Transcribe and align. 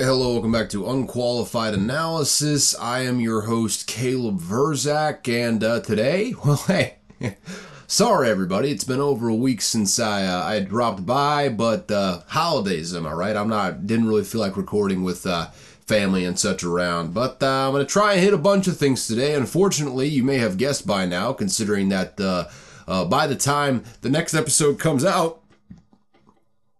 right, 0.00 0.06
hello, 0.06 0.32
welcome 0.32 0.52
back 0.52 0.70
to 0.70 0.88
Unqualified 0.88 1.74
Analysis. 1.74 2.74
I 2.78 3.00
am 3.00 3.20
your 3.20 3.42
host, 3.42 3.86
Caleb 3.86 4.40
Vrzak, 4.40 5.28
and 5.28 5.62
uh, 5.62 5.80
today, 5.80 6.32
well, 6.44 6.56
hey, 6.56 6.94
sorry 7.86 8.30
everybody, 8.30 8.70
it's 8.70 8.84
been 8.84 8.98
over 8.98 9.28
a 9.28 9.34
week 9.34 9.60
since 9.60 9.98
I 9.98 10.24
uh, 10.24 10.42
I 10.42 10.60
dropped 10.60 11.04
by, 11.04 11.50
but 11.50 11.90
uh, 11.90 12.22
holidays, 12.28 12.94
am 12.96 13.06
I 13.06 13.12
right? 13.12 13.36
I'm 13.36 13.50
not, 13.50 13.86
didn't 13.86 14.08
really 14.08 14.24
feel 14.24 14.40
like 14.40 14.56
recording 14.56 15.04
with 15.04 15.26
uh, 15.26 15.48
family 15.86 16.24
and 16.24 16.38
such 16.38 16.64
around, 16.64 17.12
but 17.12 17.42
uh, 17.42 17.66
I'm 17.66 17.72
going 17.72 17.84
to 17.84 17.92
try 17.92 18.14
and 18.14 18.22
hit 18.22 18.32
a 18.32 18.38
bunch 18.38 18.68
of 18.68 18.78
things 18.78 19.06
today. 19.06 19.34
Unfortunately, 19.34 20.08
you 20.08 20.22
may 20.22 20.38
have 20.38 20.56
guessed 20.56 20.86
by 20.86 21.04
now, 21.04 21.34
considering 21.34 21.90
that 21.90 22.18
uh, 22.18 23.04
by 23.04 23.26
the 23.26 23.36
time 23.36 23.84
the 24.00 24.08
next 24.08 24.32
episode 24.32 24.78
comes 24.78 25.04
out, 25.04 25.39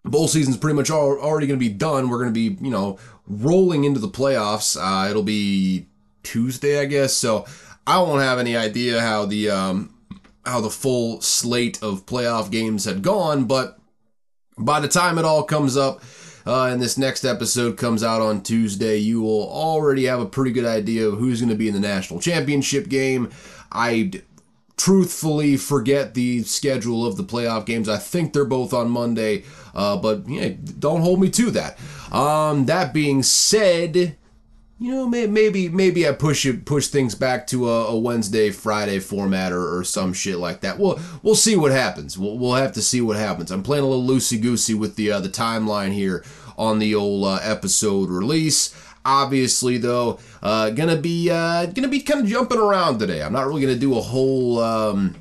bowl 0.05 0.29
season's 0.29 0.57
pretty 0.57 0.77
much 0.77 0.91
all, 0.91 1.19
already 1.19 1.47
going 1.47 1.59
to 1.59 1.65
be 1.65 1.73
done. 1.73 2.09
We're 2.09 2.19
going 2.19 2.33
to 2.33 2.51
be, 2.51 2.63
you 2.65 2.71
know, 2.71 2.99
rolling 3.27 3.85
into 3.85 4.01
the 4.01 4.09
playoffs. 4.09 4.77
Uh, 4.77 5.09
it'll 5.09 5.23
be 5.23 5.87
Tuesday, 6.23 6.81
I 6.81 6.87
guess. 6.87 7.15
So 7.15 7.47
I 7.87 8.01
won't 8.01 8.23
have 8.23 8.39
any 8.39 8.57
idea 8.57 9.01
how 9.01 9.27
the 9.27 9.51
um, 9.51 9.95
how 10.45 10.61
the 10.61 10.71
full 10.71 11.21
slate 11.21 11.83
of 11.83 12.07
playoff 12.07 12.51
games 12.51 12.85
had 12.85 13.03
gone. 13.03 13.45
But 13.45 13.79
by 14.59 14.81
the 14.81 14.89
time 14.89 15.19
it 15.19 15.25
all 15.25 15.43
comes 15.45 15.77
up, 15.77 16.03
uh, 16.47 16.67
and 16.67 16.81
this 16.81 16.97
next 16.97 17.25
episode 17.25 17.77
comes 17.77 18.03
out 18.03 18.23
on 18.23 18.43
Tuesday, 18.43 18.97
you 18.97 19.21
will 19.21 19.49
already 19.51 20.05
have 20.07 20.21
a 20.21 20.27
pretty 20.27 20.53
good 20.53 20.65
idea 20.65 21.07
of 21.07 21.19
who's 21.19 21.41
going 21.41 21.51
to 21.51 21.57
be 21.57 21.69
in 21.69 21.75
the 21.75 21.81
national 21.81 22.21
championship 22.21 22.89
game. 22.89 23.31
I 23.73 24.11
truthfully 24.81 25.57
forget 25.57 26.15
the 26.15 26.43
schedule 26.43 27.07
of 27.07 27.17
the 27.17 27.25
playoff 27.25 27.67
games. 27.67 27.89
I 27.89 27.99
think 27.99 28.33
they're 28.33 28.45
both 28.45 28.73
on 28.73 28.91
Monday, 28.91 29.45
uh, 29.75 29.97
but 29.97 30.27
yeah, 30.27 30.51
don't 30.79 31.03
hold 31.03 31.21
me 31.21 31.29
to 31.31 31.51
that. 31.51 31.79
Um, 32.11 32.65
that 32.67 32.95
being 32.95 33.23
said, 33.23 34.17
you 34.79 34.91
know, 34.91 35.07
maybe 35.07 35.69
maybe 35.69 36.09
I 36.09 36.13
push 36.13 36.47
it 36.47 36.65
push 36.65 36.89
things 36.89 37.15
back 37.15 37.47
to 37.49 37.69
a, 37.69 37.89
a 37.89 37.99
Wednesday 37.99 38.51
Friday 38.51 38.99
format 38.99 39.53
or, 39.53 39.79
or, 39.79 39.85
some 39.85 40.15
shit 40.15 40.39
like 40.39 40.63
that. 40.63 40.79
We'll 40.79 40.99
we'll 41.23 41.35
see 41.35 41.57
what 41.57 41.73
happens. 41.73 42.19
We'll, 42.19 42.39
we'll 42.39 42.55
have 42.55 42.73
to 42.73 42.83
see 42.83 43.03
what 43.03 43.17
happens. 43.17 43.51
I'm 43.51 43.63
playing 43.63 43.85
a 43.85 43.87
little 43.87 44.07
loosey 44.07 44.41
goosey 44.41 44.73
with 44.73 44.97
the 44.97 45.13
uh, 45.13 45.21
the 45.21 45.29
timeline 45.29 45.93
here 45.93 46.25
on 46.57 46.79
the 46.79 46.95
old 46.95 47.27
uh, 47.27 47.41
episode 47.43 48.09
release. 48.09 48.75
Obviously, 49.05 49.79
though, 49.79 50.19
uh, 50.43 50.71
gonna 50.71 50.97
be 50.97 51.31
uh, 51.31 51.67
gonna 51.67 51.89
be 51.89 52.01
kind 52.01 52.21
of 52.21 52.27
jumping 52.27 52.59
around 52.59 52.99
today. 52.99 53.23
I'm 53.23 53.33
not 53.33 53.47
really 53.47 53.63
gonna 53.63 53.77
do 53.77 53.97
a 53.97 54.01
whole 54.01 54.59
um, 54.61 55.17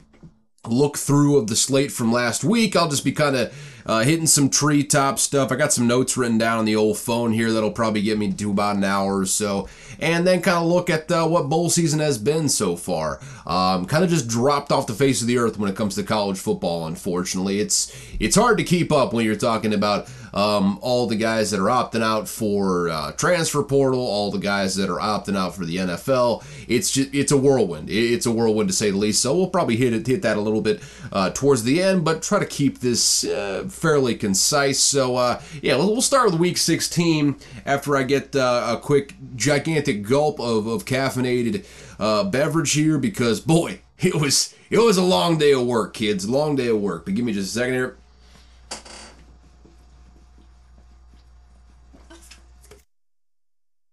look 0.68 0.98
through 0.98 1.38
of 1.38 1.48
the 1.48 1.56
slate 1.56 1.92
from 1.92 2.12
last 2.12 2.44
week. 2.44 2.76
I'll 2.76 2.90
just 2.90 3.06
be 3.06 3.12
kind 3.12 3.36
of 3.36 3.82
uh, 3.86 4.04
hitting 4.04 4.28
some 4.28 4.50
treetop 4.50 5.18
stuff. 5.18 5.52
I 5.52 5.56
got 5.56 5.74
some 5.74 5.88
notes 5.88 6.16
written 6.16 6.38
down 6.38 6.60
on 6.60 6.66
the 6.66 6.76
old 6.76 6.98
phone 6.98 7.32
here 7.32 7.52
that'll 7.52 7.72
probably 7.72 8.02
get 8.02 8.20
me 8.20 8.32
to 8.32 8.52
about 8.52 8.76
an 8.76 8.84
hour 8.84 9.18
or 9.18 9.26
so, 9.26 9.68
and 10.00 10.28
then 10.28 10.42
kind 10.42 10.58
of 10.58 10.66
look 10.66 10.90
at 10.90 11.12
uh, 11.12 11.26
what 11.26 11.50
bowl 11.50 11.70
season 11.70 12.00
has 12.00 12.18
been 12.18 12.50
so 12.50 12.76
far. 12.76 13.20
Um, 13.48 13.86
kind 13.86 14.04
of 14.04 14.10
just 14.10 14.28
dropped 14.28 14.72
off 14.72 14.88
the 14.88 14.94
face 14.94 15.22
of 15.22 15.28
the 15.28 15.38
earth 15.38 15.58
when 15.58 15.70
it 15.70 15.76
comes 15.76 15.96
to 15.96 16.04
college 16.04 16.38
football. 16.38 16.86
Unfortunately, 16.86 17.60
it's 17.60 17.96
it's 18.20 18.36
hard 18.36 18.58
to 18.58 18.64
keep 18.64 18.92
up 18.92 19.14
when 19.14 19.26
you're 19.26 19.36
talking 19.36 19.74
about 19.74 20.08
um, 20.34 20.80
all 20.82 21.08
the 21.08 21.16
guys 21.16 21.52
that 21.52 21.60
are 21.60 21.70
opting 21.70 22.04
out 22.04 22.28
for 22.28 22.90
uh, 22.90 23.12
transfer 23.14 23.64
portal, 23.64 24.00
all 24.00 24.32
the 24.32 24.40
guys 24.40 24.76
that 24.76 24.90
are 24.90 25.00
opting 25.00 25.38
out 25.38 25.56
for 25.56 25.66
the 25.66 25.78
NFL. 25.78 26.44
It's 26.68 26.92
just 26.92 27.14
it's 27.14 27.32
a 27.32 27.38
whirlwind. 27.38 27.90
It's 27.90 28.26
a 28.26 28.32
whirlwind 28.32 28.70
to 28.70 28.76
say 28.76 28.92
the 28.92 28.98
least. 28.98 29.22
So 29.22 29.36
we'll 29.36 29.50
probably 29.50 29.76
hit 29.76 29.94
it 29.94 30.08
hit 30.08 30.22
that 30.24 30.38
a 30.38 30.42
little 30.42 30.62
bit 30.62 30.82
uh, 31.12 31.32
towards 31.32 31.64
the 31.64 31.82
end, 31.82 32.04
but 32.04 32.22
try 32.22 32.40
to 32.40 32.46
keep 32.46 32.80
this 32.80 33.24
uh, 33.24 33.66
fairly 33.70 34.16
concise. 34.16 34.80
So 34.80 35.16
uh, 35.16 35.42
yeah, 35.62 35.76
we'll 35.76 36.02
start 36.02 36.32
with 36.32 36.40
Week 36.40 36.58
16 36.58 37.36
after 37.66 37.96
I 37.96 38.04
get 38.04 38.36
uh, 38.36 38.78
a 38.78 38.82
quick 38.82 39.16
gigantic 39.36 40.04
gulp 40.04 40.40
of, 40.40 40.68
of 40.68 40.86
caffeinated 40.86 41.66
uh, 42.00 42.24
beverage 42.24 42.74
here 42.74 42.98
because 42.98 43.42
boy, 43.42 43.82
it 44.00 44.16
was 44.16 44.56
it 44.70 44.80
was 44.80 44.98
a 44.98 45.04
long 45.04 45.38
day 45.38 45.54
of 45.54 45.66
work, 45.66 45.94
kids. 45.94 46.30
Long 46.30 46.56
day 46.56 46.68
of 46.68 46.80
work. 46.80 47.06
But 47.06 47.16
give 47.16 47.26
me 47.26 47.34
just 47.34 47.56
a 47.56 47.60
second 47.60 47.74
here. 47.74 47.98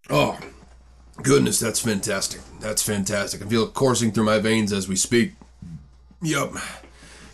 Oh, 0.09 0.39
goodness, 1.23 1.59
that's 1.59 1.81
fantastic. 1.81 2.41
That's 2.61 2.83
fantastic. 2.83 3.43
I 3.43 3.47
feel 3.47 3.65
it 3.65 3.75
coursing 3.75 4.13
through 4.13 4.25
my 4.25 4.39
veins 4.39 4.73
as 4.73 4.89
we 4.89 4.97
speak. 4.97 5.33
Yep. 6.23 6.53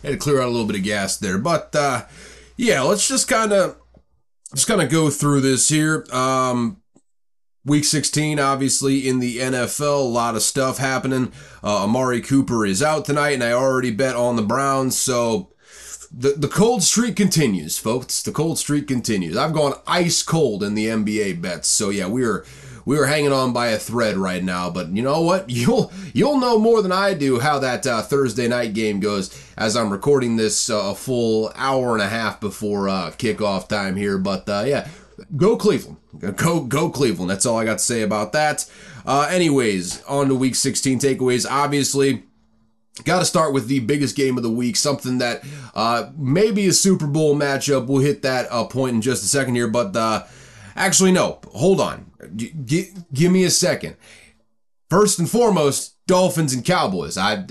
Had 0.03 0.11
to 0.11 0.17
clear 0.17 0.41
out 0.41 0.47
a 0.47 0.51
little 0.51 0.67
bit 0.67 0.75
of 0.77 0.83
gas 0.83 1.17
there. 1.17 1.37
But 1.37 1.75
uh 1.75 2.05
yeah, 2.57 2.81
let's 2.81 3.07
just 3.07 3.27
kinda 3.27 3.75
just 4.53 4.67
kinda 4.67 4.87
go 4.87 5.09
through 5.09 5.41
this 5.41 5.69
here. 5.69 6.05
Um 6.11 6.77
Week 7.65 7.85
16, 7.85 8.39
obviously, 8.39 9.07
in 9.07 9.19
the 9.19 9.37
NFL, 9.37 10.01
a 10.01 10.03
lot 10.03 10.35
of 10.35 10.41
stuff 10.41 10.79
happening. 10.79 11.31
Uh, 11.63 11.85
Amari 11.85 12.19
Cooper 12.19 12.65
is 12.65 12.83
out 12.83 13.05
tonight, 13.05 13.35
and 13.35 13.43
I 13.43 13.53
already 13.53 13.89
bet 13.89 14.17
on 14.17 14.35
the 14.35 14.41
Browns, 14.41 14.97
so 14.97 15.52
the, 16.13 16.29
the 16.29 16.47
cold 16.47 16.83
streak 16.83 17.15
continues, 17.15 17.79
folks. 17.79 18.21
The 18.21 18.31
cold 18.31 18.59
streak 18.59 18.87
continues. 18.87 19.35
I've 19.35 19.53
gone 19.53 19.73
ice 19.87 20.21
cold 20.21 20.61
in 20.61 20.75
the 20.75 20.85
NBA 20.85 21.41
bets, 21.41 21.67
so 21.67 21.89
yeah, 21.89 22.07
we 22.07 22.23
are 22.23 22.45
we 22.85 22.99
are 22.99 23.05
hanging 23.05 23.31
on 23.31 23.51
by 23.51 23.67
a 23.67 23.79
thread 23.79 24.17
right 24.17 24.43
now. 24.43 24.69
But 24.69 24.89
you 24.89 25.01
know 25.01 25.21
what? 25.21 25.49
You'll 25.63 25.91
you'll 26.13 26.37
know 26.37 26.59
more 26.59 26.81
than 26.81 26.91
I 26.91 27.13
do 27.15 27.39
how 27.39 27.59
that 27.59 27.87
uh, 27.87 28.03
Thursday 28.03 28.47
night 28.47 28.73
game 28.73 28.99
goes 28.99 29.35
as 29.57 29.75
I'm 29.75 29.91
recording 29.91 30.35
this 30.35 30.69
uh, 30.69 30.91
a 30.91 30.95
full 30.95 31.51
hour 31.55 31.93
and 31.93 32.01
a 32.01 32.09
half 32.09 32.39
before 32.39 32.89
uh, 32.89 33.11
kickoff 33.11 33.67
time 33.67 33.95
here. 33.95 34.17
But 34.17 34.47
uh, 34.47 34.65
yeah, 34.67 34.87
go 35.35 35.57
Cleveland. 35.57 35.97
Go 36.35 36.61
go 36.61 36.89
Cleveland. 36.89 37.31
That's 37.31 37.45
all 37.45 37.57
I 37.57 37.65
got 37.65 37.79
to 37.79 37.83
say 37.83 38.03
about 38.03 38.33
that. 38.33 38.69
Uh, 39.05 39.27
anyways, 39.31 40.03
on 40.03 40.27
to 40.27 40.35
Week 40.35 40.55
16 40.55 40.99
takeaways. 40.99 41.49
Obviously. 41.49 42.23
Got 43.05 43.19
to 43.19 43.25
start 43.25 43.53
with 43.53 43.67
the 43.67 43.79
biggest 43.79 44.15
game 44.15 44.37
of 44.37 44.43
the 44.43 44.51
week, 44.51 44.75
something 44.75 45.17
that 45.17 45.43
uh, 45.73 46.11
maybe 46.15 46.67
a 46.67 46.73
Super 46.73 47.07
Bowl 47.07 47.35
matchup. 47.35 47.87
We'll 47.87 48.03
hit 48.03 48.21
that 48.21 48.47
uh, 48.51 48.65
point 48.65 48.95
in 48.95 49.01
just 49.01 49.23
a 49.23 49.27
second 49.27 49.55
here, 49.55 49.67
but 49.67 49.95
uh, 49.95 50.25
actually, 50.75 51.11
no. 51.11 51.39
Hold 51.53 51.81
on. 51.81 52.11
G- 52.35 52.53
g- 52.63 52.91
give 53.11 53.31
me 53.31 53.45
a 53.45 53.49
second. 53.49 53.95
First 54.91 55.17
and 55.17 55.27
foremost, 55.27 55.95
Dolphins 56.05 56.53
and 56.53 56.63
Cowboys. 56.63 57.17
I 57.17 57.47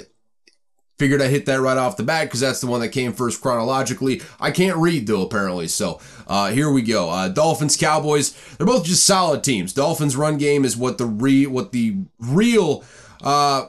figured 0.97 1.21
I 1.21 1.27
hit 1.27 1.47
that 1.47 1.61
right 1.61 1.77
off 1.77 1.97
the 1.97 2.05
bat 2.05 2.29
because 2.29 2.39
that's 2.39 2.61
the 2.61 2.69
one 2.69 2.81
that 2.81 2.91
came 2.91 3.13
first 3.13 3.43
chronologically. 3.43 4.23
I 4.39 4.53
can't 4.53 4.77
read 4.77 5.09
though, 5.09 5.23
apparently. 5.23 5.67
So 5.67 6.01
uh, 6.29 6.53
here 6.53 6.71
we 6.71 6.83
go. 6.83 7.11
Uh, 7.11 7.27
Dolphins, 7.29 7.77
Cowboys. 7.77 8.31
They're 8.57 8.67
both 8.67 8.85
just 8.85 9.05
solid 9.05 9.43
teams. 9.43 9.73
Dolphins' 9.73 10.15
run 10.15 10.39
game 10.39 10.65
is 10.65 10.77
what 10.77 10.99
the 10.99 11.07
re 11.07 11.49
what 11.49 11.73
the 11.73 11.97
real. 12.21 12.85
Uh, 13.21 13.67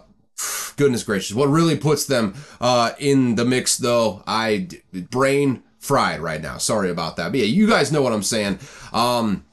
goodness 0.78 1.04
gracious, 1.04 1.36
what 1.36 1.50
really 1.50 1.78
puts 1.78 2.06
them 2.06 2.36
uh, 2.60 2.92
in 3.00 3.36
the 3.36 3.46
mix 3.46 3.78
though? 3.78 4.24
I 4.26 4.70
brain 4.92 5.64
fried 5.80 6.22
right 6.22 6.42
now. 6.42 6.58
Sorry 6.58 6.90
about 6.90 7.18
that. 7.18 7.32
But 7.32 7.42
yeah, 7.42 7.46
you 7.46 7.68
guys 7.68 7.92
know 7.92 8.02
what 8.02 8.14
I'm 8.14 8.24
saying. 8.24 8.60
Um, 8.94 9.46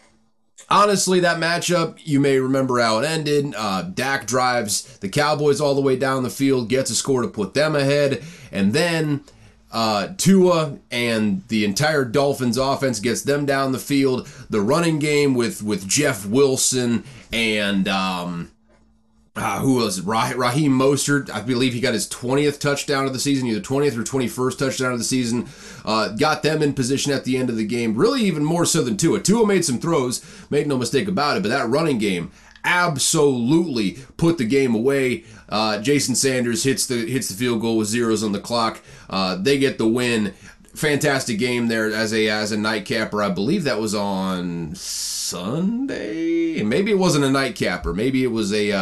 honestly, 0.68 1.20
that 1.20 1.38
matchup, 1.38 1.98
you 2.04 2.20
may 2.20 2.38
remember 2.38 2.78
how 2.78 2.98
it 2.98 3.04
ended. 3.04 3.52
Uh, 3.56 3.82
Dak 3.82 4.26
drives 4.26 4.98
the 4.98 5.08
Cowboys 5.08 5.60
all 5.60 5.74
the 5.74 5.80
way 5.80 5.96
down 5.96 6.22
the 6.22 6.30
field, 6.30 6.68
gets 6.68 6.91
a 6.91 6.94
score 6.94 7.22
to 7.22 7.28
put 7.28 7.54
them 7.54 7.74
ahead, 7.74 8.22
and 8.52 8.72
then 8.72 9.24
uh, 9.72 10.08
Tua 10.16 10.78
and 10.91 11.47
the 11.48 11.64
entire 11.64 12.04
Dolphins 12.04 12.56
offense 12.56 13.00
gets 13.00 13.22
them 13.22 13.47
down 13.47 13.72
the 13.72 13.78
field. 13.78 14.28
The 14.48 14.60
running 14.60 14.98
game 14.98 15.34
with 15.34 15.62
with 15.62 15.88
Jeff 15.88 16.26
Wilson 16.26 17.04
and 17.32 17.88
um, 17.88 18.50
uh, 19.36 19.60
who 19.60 19.76
was? 19.76 20.00
Rah- 20.00 20.32
Raheem 20.36 20.72
Mostert. 20.72 21.30
I 21.30 21.41
believe 21.41 21.72
he 21.72 21.80
got 21.80 21.94
his 21.94 22.08
20th 22.08 22.58
touchdown 22.58 23.06
of 23.06 23.12
the 23.12 23.20
season, 23.20 23.46
either 23.46 23.60
20th 23.60 23.96
or 23.96 24.02
21st 24.02 24.58
touchdown 24.58 24.92
of 24.92 24.98
the 24.98 25.04
season. 25.04 25.48
Uh, 25.84 26.08
got 26.08 26.42
them 26.42 26.62
in 26.62 26.74
position 26.74 27.12
at 27.12 27.24
the 27.24 27.36
end 27.36 27.48
of 27.48 27.56
the 27.56 27.64
game, 27.64 27.94
really 27.94 28.22
even 28.22 28.44
more 28.44 28.64
so 28.64 28.82
than 28.82 28.96
Tua. 28.96 29.20
Tua 29.20 29.46
made 29.46 29.64
some 29.64 29.78
throws, 29.78 30.24
made 30.50 30.66
no 30.66 30.76
mistake 30.76 31.06
about 31.08 31.36
it, 31.36 31.42
but 31.42 31.48
that 31.50 31.68
running 31.68 31.98
game 31.98 32.32
absolutely 32.65 33.98
put 34.16 34.36
the 34.38 34.44
game 34.44 34.74
away. 34.74 35.24
Uh, 35.48 35.80
Jason 35.80 36.15
Sanders 36.15 36.65
hits 36.65 36.86
the 36.86 37.06
hits 37.06 37.28
the 37.28 37.34
field 37.34 37.60
goal 37.60 37.76
with 37.78 37.88
zeros 37.88 38.22
on 38.22 38.33
the 38.33 38.41
clock. 38.41 38.80
Uh, 39.09 39.36
they 39.36 39.59
get 39.59 39.78
the 39.78 39.88
win. 39.88 40.34
Fantastic 40.74 41.38
game 41.38 41.66
there 41.68 41.92
as 41.92 42.12
a 42.12 42.28
as 42.28 42.53
a 42.53 42.56
nightcapper. 42.56 43.22
I 43.22 43.28
believe 43.30 43.65
that 43.65 43.80
was 43.80 43.94
on 43.94 44.74
Sunday. 44.74 46.62
Maybe 46.62 46.91
it 46.92 46.98
wasn't 46.98 47.24
a 47.24 47.30
nightcapper. 47.30 47.92
Maybe 47.92 48.22
it 48.22 48.30
was 48.30 48.53
a 48.53 48.72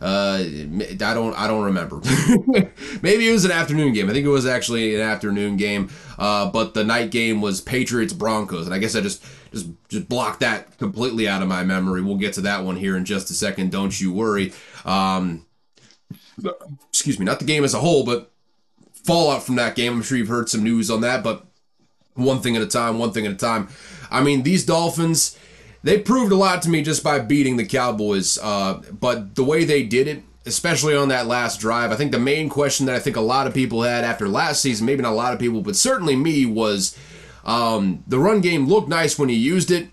uh, 0.00 0.42
I 0.42 1.14
don't 1.14 1.34
I 1.34 1.46
don't 1.46 1.64
remember. 1.64 2.00
Maybe 3.02 3.28
it 3.28 3.32
was 3.32 3.44
an 3.44 3.50
afternoon 3.50 3.92
game. 3.92 4.08
I 4.08 4.12
think 4.14 4.24
it 4.24 4.30
was 4.30 4.46
actually 4.46 4.94
an 4.94 5.02
afternoon 5.02 5.56
game. 5.56 5.90
Uh, 6.18 6.50
but 6.50 6.72
the 6.72 6.84
night 6.84 7.10
game 7.10 7.40
was 7.42 7.60
Patriots 7.60 8.12
Broncos, 8.12 8.66
and 8.66 8.74
I 8.74 8.78
guess 8.78 8.96
I 8.96 9.02
just 9.02 9.22
just 9.52 9.68
just 9.88 10.08
blocked 10.08 10.40
that 10.40 10.78
completely 10.78 11.28
out 11.28 11.42
of 11.42 11.48
my 11.48 11.64
memory. 11.64 12.00
We'll 12.00 12.16
get 12.16 12.32
to 12.34 12.40
that 12.42 12.64
one 12.64 12.76
here 12.76 12.96
in 12.96 13.04
just 13.04 13.30
a 13.30 13.34
second. 13.34 13.72
Don't 13.72 14.00
you 14.00 14.12
worry. 14.12 14.52
Um, 14.86 15.44
excuse 16.88 17.18
me, 17.18 17.26
not 17.26 17.38
the 17.38 17.44
game 17.44 17.64
as 17.64 17.74
a 17.74 17.80
whole, 17.80 18.04
but 18.04 18.30
fallout 19.04 19.42
from 19.42 19.56
that 19.56 19.74
game. 19.74 19.92
I'm 19.94 20.02
sure 20.02 20.16
you've 20.16 20.28
heard 20.28 20.48
some 20.48 20.64
news 20.64 20.90
on 20.90 21.02
that, 21.02 21.22
but 21.22 21.44
one 22.14 22.40
thing 22.40 22.56
at 22.56 22.62
a 22.62 22.66
time, 22.66 22.98
one 22.98 23.12
thing 23.12 23.26
at 23.26 23.32
a 23.32 23.36
time. 23.36 23.68
I 24.10 24.22
mean, 24.22 24.42
these 24.42 24.64
Dolphins 24.64 25.38
they 25.82 25.98
proved 25.98 26.32
a 26.32 26.36
lot 26.36 26.62
to 26.62 26.68
me 26.68 26.82
just 26.82 27.02
by 27.02 27.18
beating 27.18 27.56
the 27.56 27.66
Cowboys. 27.66 28.38
Uh, 28.40 28.82
but 28.92 29.34
the 29.34 29.44
way 29.44 29.64
they 29.64 29.82
did 29.82 30.06
it, 30.06 30.22
especially 30.46 30.94
on 30.96 31.08
that 31.08 31.26
last 31.26 31.60
drive, 31.60 31.92
I 31.92 31.96
think 31.96 32.12
the 32.12 32.18
main 32.18 32.48
question 32.48 32.86
that 32.86 32.94
I 32.94 32.98
think 32.98 33.16
a 33.16 33.20
lot 33.20 33.46
of 33.46 33.54
people 33.54 33.82
had 33.82 34.04
after 34.04 34.28
last 34.28 34.60
season, 34.60 34.86
maybe 34.86 35.02
not 35.02 35.12
a 35.12 35.16
lot 35.16 35.32
of 35.32 35.38
people, 35.38 35.62
but 35.62 35.76
certainly 35.76 36.16
me, 36.16 36.46
was 36.46 36.96
um, 37.44 38.02
the 38.06 38.18
run 38.18 38.40
game 38.40 38.66
looked 38.66 38.88
nice 38.88 39.18
when 39.18 39.28
he 39.28 39.36
used 39.36 39.70
it 39.70 39.88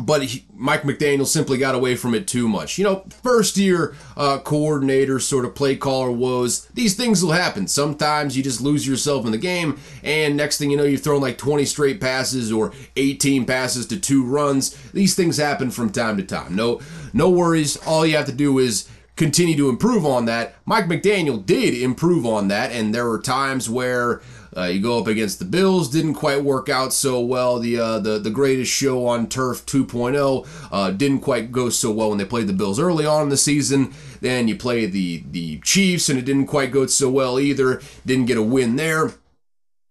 but 0.00 0.22
he, 0.22 0.46
Mike 0.54 0.82
McDaniel 0.82 1.26
simply 1.26 1.58
got 1.58 1.74
away 1.74 1.96
from 1.96 2.14
it 2.14 2.26
too 2.26 2.48
much. 2.48 2.78
You 2.78 2.84
know, 2.84 3.04
first 3.22 3.56
year 3.56 3.94
uh, 4.16 4.38
coordinator, 4.38 5.18
sort 5.18 5.44
of 5.44 5.54
play 5.54 5.76
caller 5.76 6.10
woes. 6.10 6.66
These 6.68 6.94
things 6.94 7.22
will 7.22 7.32
happen. 7.32 7.66
Sometimes 7.66 8.36
you 8.36 8.42
just 8.42 8.60
lose 8.60 8.86
yourself 8.86 9.26
in 9.26 9.32
the 9.32 9.38
game, 9.38 9.78
and 10.02 10.36
next 10.36 10.58
thing 10.58 10.70
you 10.70 10.76
know, 10.76 10.84
you've 10.84 11.02
thrown 11.02 11.20
like 11.20 11.38
20 11.38 11.64
straight 11.64 12.00
passes 12.00 12.52
or 12.52 12.72
18 12.96 13.44
passes 13.44 13.86
to 13.88 14.00
two 14.00 14.24
runs. 14.24 14.76
These 14.92 15.14
things 15.14 15.36
happen 15.36 15.70
from 15.70 15.90
time 15.90 16.16
to 16.16 16.22
time. 16.22 16.54
No, 16.56 16.80
no 17.12 17.28
worries. 17.30 17.76
All 17.78 18.06
you 18.06 18.16
have 18.16 18.26
to 18.26 18.32
do 18.32 18.58
is 18.58 18.88
continue 19.16 19.56
to 19.56 19.68
improve 19.68 20.06
on 20.06 20.24
that. 20.24 20.54
Mike 20.64 20.86
McDaniel 20.86 21.44
did 21.44 21.74
improve 21.74 22.24
on 22.24 22.48
that, 22.48 22.72
and 22.72 22.94
there 22.94 23.08
were 23.08 23.20
times 23.20 23.68
where 23.68 24.20
uh, 24.56 24.64
you 24.64 24.80
go 24.80 24.98
up 24.98 25.06
against 25.06 25.38
the 25.38 25.44
Bills, 25.44 25.88
didn't 25.88 26.14
quite 26.14 26.44
work 26.44 26.68
out 26.68 26.92
so 26.92 27.20
well. 27.20 27.58
The 27.58 27.78
uh, 27.78 27.98
the 27.98 28.18
the 28.18 28.30
greatest 28.30 28.70
show 28.70 29.06
on 29.06 29.28
turf 29.28 29.64
2.0 29.66 30.46
uh, 30.70 30.90
didn't 30.90 31.20
quite 31.20 31.52
go 31.52 31.70
so 31.70 31.90
well 31.90 32.10
when 32.10 32.18
they 32.18 32.24
played 32.24 32.46
the 32.46 32.52
Bills 32.52 32.78
early 32.78 33.06
on 33.06 33.24
in 33.24 33.28
the 33.28 33.36
season. 33.36 33.94
Then 34.20 34.48
you 34.48 34.56
play 34.56 34.86
the 34.86 35.24
the 35.30 35.58
Chiefs, 35.60 36.08
and 36.08 36.18
it 36.18 36.24
didn't 36.24 36.46
quite 36.46 36.70
go 36.70 36.86
so 36.86 37.10
well 37.10 37.40
either. 37.40 37.80
Didn't 38.04 38.26
get 38.26 38.36
a 38.36 38.42
win 38.42 38.76
there. 38.76 39.12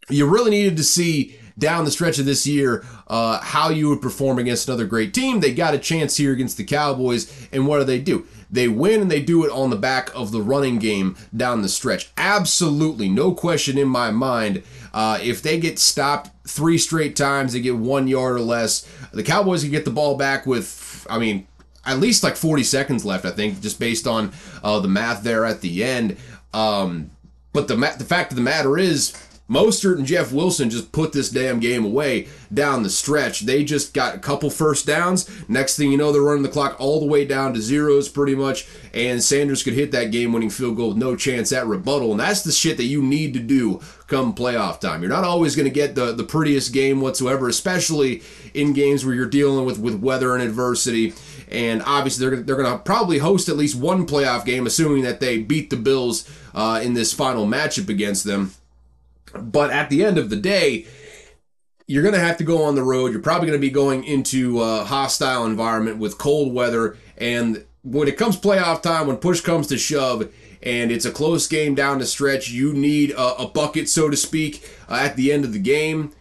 You 0.09 0.27
really 0.27 0.51
needed 0.51 0.77
to 0.77 0.83
see 0.83 1.37
down 1.57 1.85
the 1.85 1.91
stretch 1.91 2.19
of 2.19 2.25
this 2.25 2.45
year 2.45 2.83
uh, 3.07 3.39
how 3.39 3.69
you 3.69 3.89
would 3.89 4.01
perform 4.01 4.39
against 4.39 4.67
another 4.67 4.85
great 4.85 5.13
team. 5.13 5.39
They 5.39 5.53
got 5.53 5.73
a 5.73 5.79
chance 5.79 6.17
here 6.17 6.33
against 6.33 6.57
the 6.57 6.63
Cowboys, 6.63 7.47
and 7.51 7.67
what 7.67 7.79
do 7.79 7.83
they 7.85 7.99
do? 7.99 8.25
They 8.51 8.68
win 8.68 9.01
and 9.01 9.09
they 9.09 9.21
do 9.21 9.45
it 9.45 9.51
on 9.51 9.69
the 9.69 9.77
back 9.77 10.13
of 10.13 10.31
the 10.31 10.42
running 10.42 10.77
game 10.77 11.15
down 11.36 11.62
the 11.62 11.69
stretch. 11.69 12.12
Absolutely, 12.18 13.07
no 13.07 13.33
question 13.33 13.77
in 13.77 13.88
my 13.88 14.12
mind. 14.12 14.63
Uh, 14.94 15.19
if 15.21 15.42
they 15.42 15.57
get 15.59 15.80
stopped 15.80 16.30
three 16.48 16.77
straight 16.77 17.15
times, 17.15 17.53
they 17.53 17.62
get 17.62 17.77
one 17.77 18.07
yard 18.07 18.36
or 18.36 18.42
less. 18.42 18.86
The 19.13 19.24
Cowboys 19.24 19.63
can 19.63 19.71
get 19.71 19.86
the 19.86 19.92
ball 19.92 20.18
back 20.18 20.45
with, 20.45 21.07
I 21.09 21.18
mean, 21.18 21.48
at 21.86 22.00
least 22.00 22.24
like 22.24 22.36
40 22.36 22.63
seconds 22.63 23.06
left, 23.06 23.25
I 23.25 23.31
think, 23.31 23.62
just 23.62 23.80
based 23.80 24.06
on 24.06 24.33
uh, 24.63 24.80
the 24.80 24.88
math 24.89 25.24
there 25.24 25.45
at 25.45 25.62
the 25.62 25.83
end. 25.83 26.18
Um, 26.53 27.12
but 27.53 27.68
the 27.68 27.77
ma- 27.77 27.95
the 27.95 28.03
fact 28.03 28.31
of 28.31 28.36
the 28.36 28.44
matter 28.44 28.77
is, 28.77 29.13
Mostert 29.51 29.98
and 29.98 30.06
Jeff 30.06 30.31
Wilson 30.31 30.69
just 30.69 30.94
put 30.94 31.12
this 31.12 31.30
damn 31.30 31.59
game 31.59 31.83
away 31.83 32.30
down 32.53 32.83
the 32.83 32.89
stretch. 32.89 33.42
They 33.42 33.65
just 33.65 33.94
got 33.94 34.15
a 34.15 34.19
couple 34.19 34.50
first 34.50 34.88
downs. 34.88 35.30
Next 35.50 35.75
thing 35.75 35.92
you 35.92 35.98
know, 35.98 36.13
they're 36.13 36.21
running 36.21 36.44
the 36.44 36.50
clock 36.50 36.77
all 36.80 37.01
the 37.01 37.06
way 37.06 37.25
down 37.25 37.53
to 37.53 37.62
zeros 37.62 38.07
pretty 38.07 38.33
much. 38.33 38.65
And 38.94 39.21
Sanders 39.21 39.62
could 39.62 39.74
hit 39.74 39.92
that 39.92 40.12
game 40.12 40.31
winning 40.31 40.50
field 40.50 40.77
goal 40.77 40.89
with 40.89 40.98
no 40.98 41.18
chance 41.18 41.51
at 41.51 41.68
rebuttal. 41.68 42.12
And 42.12 42.19
that's 42.21 42.44
the 42.44 42.53
shit 42.53 42.77
that 42.77 42.86
you 42.86 43.03
need 43.03 43.33
to 43.33 43.42
do 43.42 43.81
come 44.07 44.33
playoff 44.33 44.80
time. 44.80 45.01
You're 45.01 45.09
not 45.09 45.25
always 45.25 45.56
going 45.56 45.68
to 45.68 45.74
get 45.74 45.95
the, 45.95 46.13
the 46.13 46.24
prettiest 46.24 46.71
game 46.74 47.01
whatsoever, 47.01 47.50
especially 47.50 48.24
in 48.53 48.71
games 48.71 49.06
where 49.06 49.15
you're 49.15 49.25
dealing 49.25 49.65
with, 49.65 49.80
with 49.80 49.95
weather 49.95 50.33
and 50.33 50.42
adversity. 50.42 51.13
And 51.50 51.83
obviously, 51.86 52.30
they're, 52.30 52.42
they're 52.42 52.56
going 52.56 52.71
to 52.71 52.80
probably 52.80 53.18
host 53.18 53.50
at 53.50 53.57
least 53.57 53.75
one 53.75 54.07
playoff 54.07 54.45
game, 54.45 54.65
assuming 54.65 55.03
that 55.03 55.19
they 55.19 55.39
beat 55.39 55.69
the 55.69 55.75
Bills 55.75 56.30
uh, 56.56 56.80
in 56.81 56.94
this 56.94 57.12
final 57.12 57.45
matchup 57.45 57.89
against 57.89 58.24
them. 58.24 58.53
But 59.33 59.71
at 59.71 59.89
the 59.89 60.03
end 60.03 60.17
of 60.17 60.29
the 60.29 60.35
day, 60.35 60.85
you're 61.87 62.03
going 62.03 62.15
to 62.15 62.19
have 62.19 62.37
to 62.37 62.43
go 62.43 62.63
on 62.63 62.75
the 62.75 62.83
road. 62.83 63.11
You're 63.11 63.21
probably 63.21 63.47
going 63.47 63.59
to 63.59 63.67
be 63.67 63.69
going 63.69 64.03
into 64.03 64.61
a 64.61 64.85
hostile 64.85 65.45
environment 65.45 65.97
with 65.97 66.17
cold 66.17 66.53
weather. 66.53 66.97
And 67.17 67.65
when 67.83 68.07
it 68.07 68.17
comes 68.17 68.37
playoff 68.39 68.81
time, 68.81 69.07
when 69.07 69.17
push 69.17 69.41
comes 69.41 69.67
to 69.67 69.77
shove, 69.77 70.31
and 70.63 70.91
it's 70.91 71.05
a 71.05 71.11
close 71.11 71.47
game 71.47 71.75
down 71.75 71.99
the 71.99 72.05
stretch, 72.05 72.49
you 72.49 72.73
need 72.73 73.11
a, 73.11 73.35
a 73.37 73.47
bucket, 73.47 73.89
so 73.89 74.09
to 74.09 74.15
speak, 74.15 74.69
uh, 74.87 74.95
at 75.01 75.15
the 75.15 75.31
end 75.31 75.43
of 75.43 75.53
the 75.53 75.59
game. 75.59 76.13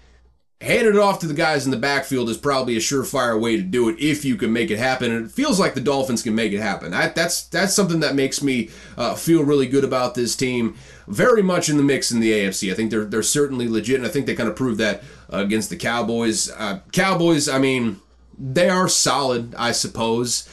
Handing 0.61 0.95
it 0.95 0.99
off 0.99 1.21
to 1.21 1.27
the 1.27 1.33
guys 1.33 1.65
in 1.65 1.71
the 1.71 1.79
backfield 1.79 2.29
is 2.29 2.37
probably 2.37 2.77
a 2.77 2.81
surefire 2.81 3.41
way 3.41 3.57
to 3.57 3.63
do 3.63 3.89
it 3.89 3.99
if 3.99 4.27
you 4.27 4.37
can 4.37 4.53
make 4.53 4.71
it 4.71 4.79
happen. 4.79 5.11
And 5.11 5.25
it 5.25 5.33
feels 5.33 5.59
like 5.59 5.73
the 5.73 5.81
Dolphins 5.81 6.23
can 6.23 6.35
make 6.35 6.53
it 6.53 6.61
happen. 6.61 6.93
I, 6.93 7.09
that's 7.09 7.45
that's 7.45 7.73
something 7.73 8.01
that 8.01 8.15
makes 8.15 8.43
me 8.43 8.69
uh, 8.99 9.15
feel 9.15 9.43
really 9.43 9.67
good 9.67 9.85
about 9.85 10.15
this 10.15 10.37
team 10.37 10.77
very 11.09 11.43
much 11.43 11.69
in 11.71 11.79
the 11.79 11.83
mix 11.83 12.13
in 12.13 12.21
the 12.21 12.31
AFC. 12.31 12.71
I 12.71 12.75
think 12.75 12.91
they're 12.91 13.07
they're 13.07 13.23
certainly 13.23 13.69
legit, 13.69 13.97
and 13.97 14.07
I 14.07 14.11
think 14.11 14.27
they 14.27 14.35
kind 14.35 14.51
of 14.51 14.57
proved 14.57 14.79
that 14.79 15.03
uh, 15.33 15.39
against 15.39 15.71
the 15.71 15.77
Cowboys. 15.77 16.51
Uh, 16.51 16.81
Cowboys, 16.93 17.49
I 17.49 17.59
mean, 17.59 17.99
they 18.39 18.69
are 18.69 18.87
solid, 18.89 19.55
I 19.57 19.73
suppose. 19.73 20.47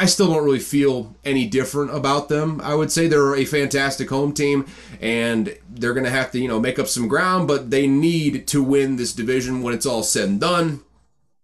I 0.00 0.06
still 0.06 0.32
don't 0.32 0.42
really 0.42 0.60
feel 0.60 1.14
any 1.26 1.46
different 1.46 1.94
about 1.94 2.30
them. 2.30 2.58
I 2.62 2.74
would 2.74 2.90
say 2.90 3.06
they're 3.06 3.36
a 3.36 3.44
fantastic 3.44 4.08
home 4.08 4.32
team, 4.32 4.64
and 4.98 5.54
they're 5.68 5.92
going 5.92 6.04
to 6.04 6.10
have 6.10 6.30
to, 6.32 6.40
you 6.40 6.48
know, 6.48 6.58
make 6.58 6.78
up 6.78 6.88
some 6.88 7.06
ground, 7.06 7.46
but 7.46 7.70
they 7.70 7.86
need 7.86 8.46
to 8.48 8.62
win 8.62 8.96
this 8.96 9.12
division 9.12 9.62
when 9.62 9.74
it's 9.74 9.84
all 9.84 10.02
said 10.02 10.30
and 10.30 10.40
done. 10.40 10.80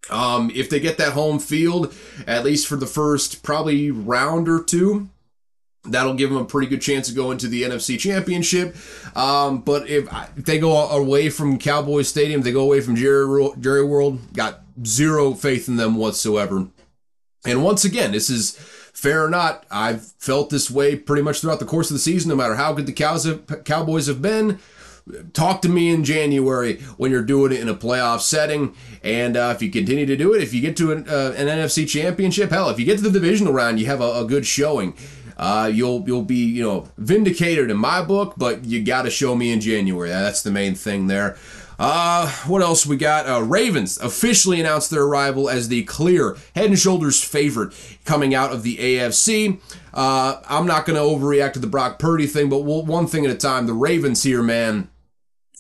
Um, 0.09 0.51
if 0.55 0.71
they 0.71 0.81
get 0.81 0.97
that 0.97 1.13
home 1.13 1.39
field, 1.39 1.95
at 2.27 2.45
least 2.45 2.67
for 2.67 2.77
the 2.77 2.87
first 2.87 3.43
probably 3.43 3.91
round 3.91 4.49
or 4.49 4.63
two, 4.63 5.11
That'll 5.89 6.15
give 6.15 6.31
them 6.31 6.41
a 6.41 6.45
pretty 6.45 6.67
good 6.67 6.83
chance 6.83 7.07
to 7.07 7.15
go 7.15 7.31
into 7.31 7.47
the 7.47 7.63
NFC 7.63 7.97
Championship. 7.97 8.75
Um, 9.15 9.61
but 9.61 9.89
if, 9.89 10.09
if, 10.37 10.45
they 10.45 10.59
go 10.59 10.77
away 10.89 11.31
from 11.31 11.61
Cowboys 11.61 12.09
Stadium, 12.09 12.41
they 12.41 12.51
go 12.51 12.63
away 12.63 12.81
from 12.81 12.97
Jerry, 12.97 13.51
Jerry 13.61 13.85
World, 13.85 14.19
got 14.33 14.63
zero 14.85 15.33
faith 15.33 15.69
in 15.69 15.77
them 15.77 15.95
whatsoever. 15.95 16.67
And 17.47 17.63
once 17.63 17.85
again, 17.85 18.13
this 18.13 18.31
is 18.31 18.53
fair 18.53 19.25
or 19.25 19.31
not. 19.31 19.65
I've 19.71 20.07
felt 20.19 20.51
this 20.51 20.71
way 20.71 20.97
pretty 20.97 21.23
much 21.23 21.41
throughout 21.41 21.61
the 21.61 21.67
course 21.67 21.91
of 21.91 21.95
the 21.95 22.01
season, 22.01 22.29
no 22.29 22.37
matter 22.37 22.57
how 22.57 22.73
good 22.73 22.87
the 22.87 22.93
Cows 22.93 23.25
have, 23.25 23.65
Cowboys 23.65 24.07
have 24.07 24.23
been. 24.23 24.59
Talk 25.33 25.63
to 25.63 25.69
me 25.69 25.91
in 25.91 26.03
January 26.03 26.79
when 26.97 27.13
you're 27.13 27.23
doing 27.23 27.53
it 27.53 27.61
in 27.61 27.69
a 27.69 27.75
playoff 27.75 28.21
setting. 28.21 28.75
And 29.05 29.37
uh, 29.37 29.53
if 29.55 29.63
you 29.63 29.71
continue 29.71 30.07
to 30.07 30.17
do 30.17 30.35
it, 30.35 30.43
if 30.43 30.53
you 30.53 30.61
get 30.61 30.77
to 30.79 30.91
an, 30.91 31.09
uh, 31.09 31.33
an, 31.37 31.47
NFC 31.47 31.89
championship, 31.89 32.51
hell, 32.51 32.71
if 32.71 32.81
you 32.81 32.85
get 32.85 32.99
to 32.99 33.05
the 33.05 33.11
divisional 33.11 33.53
round, 33.53 33.79
you 33.79 33.87
have 33.87 34.01
a, 34.01 34.21
a 34.21 34.25
good 34.25 34.45
showing 34.47 34.95
uh, 35.37 35.71
you'll 35.73 36.03
you'll 36.07 36.23
be 36.23 36.45
you 36.45 36.63
know 36.63 36.89
vindicated 36.97 37.71
in 37.71 37.77
my 37.77 38.03
book, 38.03 38.35
but 38.37 38.65
you 38.65 38.83
got 38.83 39.03
to 39.03 39.11
show 39.11 39.35
me 39.35 39.53
in 39.53 39.61
January. 39.61 40.09
That's 40.09 40.43
the 40.43 40.51
main 40.51 40.75
thing 40.75 41.07
there. 41.07 41.37
Uh, 41.79 42.31
what 42.47 42.63
else 42.63 42.87
we 42.87 42.97
got? 42.97 43.29
Uh, 43.29 43.43
Ravens 43.43 43.99
officially 43.99 44.61
announced 44.61 44.91
their 44.91 45.03
arrival 45.03 45.49
as 45.49 45.69
the 45.69 45.85
clear 45.85 46.37
head 46.55 46.67
and 46.67 46.79
shoulders 46.79 47.23
favorite 47.23 47.75
coming 48.05 48.35
out 48.35 48.53
of 48.53 48.63
the 48.63 48.77
AFC. 48.77 49.61
Uh, 49.93 50.41
I'm 50.49 50.67
not 50.67 50.87
going 50.87 50.97
to 50.97 51.03
overreact 51.03 51.55
to 51.55 51.59
the 51.59 51.67
Brock 51.67 51.99
Purdy 51.99 52.27
thing, 52.27 52.49
but 52.49 52.61
we'll, 52.61 52.85
one 52.85 53.07
thing 53.07 53.25
at 53.25 53.31
a 53.31 53.37
time. 53.37 53.67
The 53.67 53.75
Ravens 53.75 54.23
here, 54.23 54.43
man. 54.43 54.89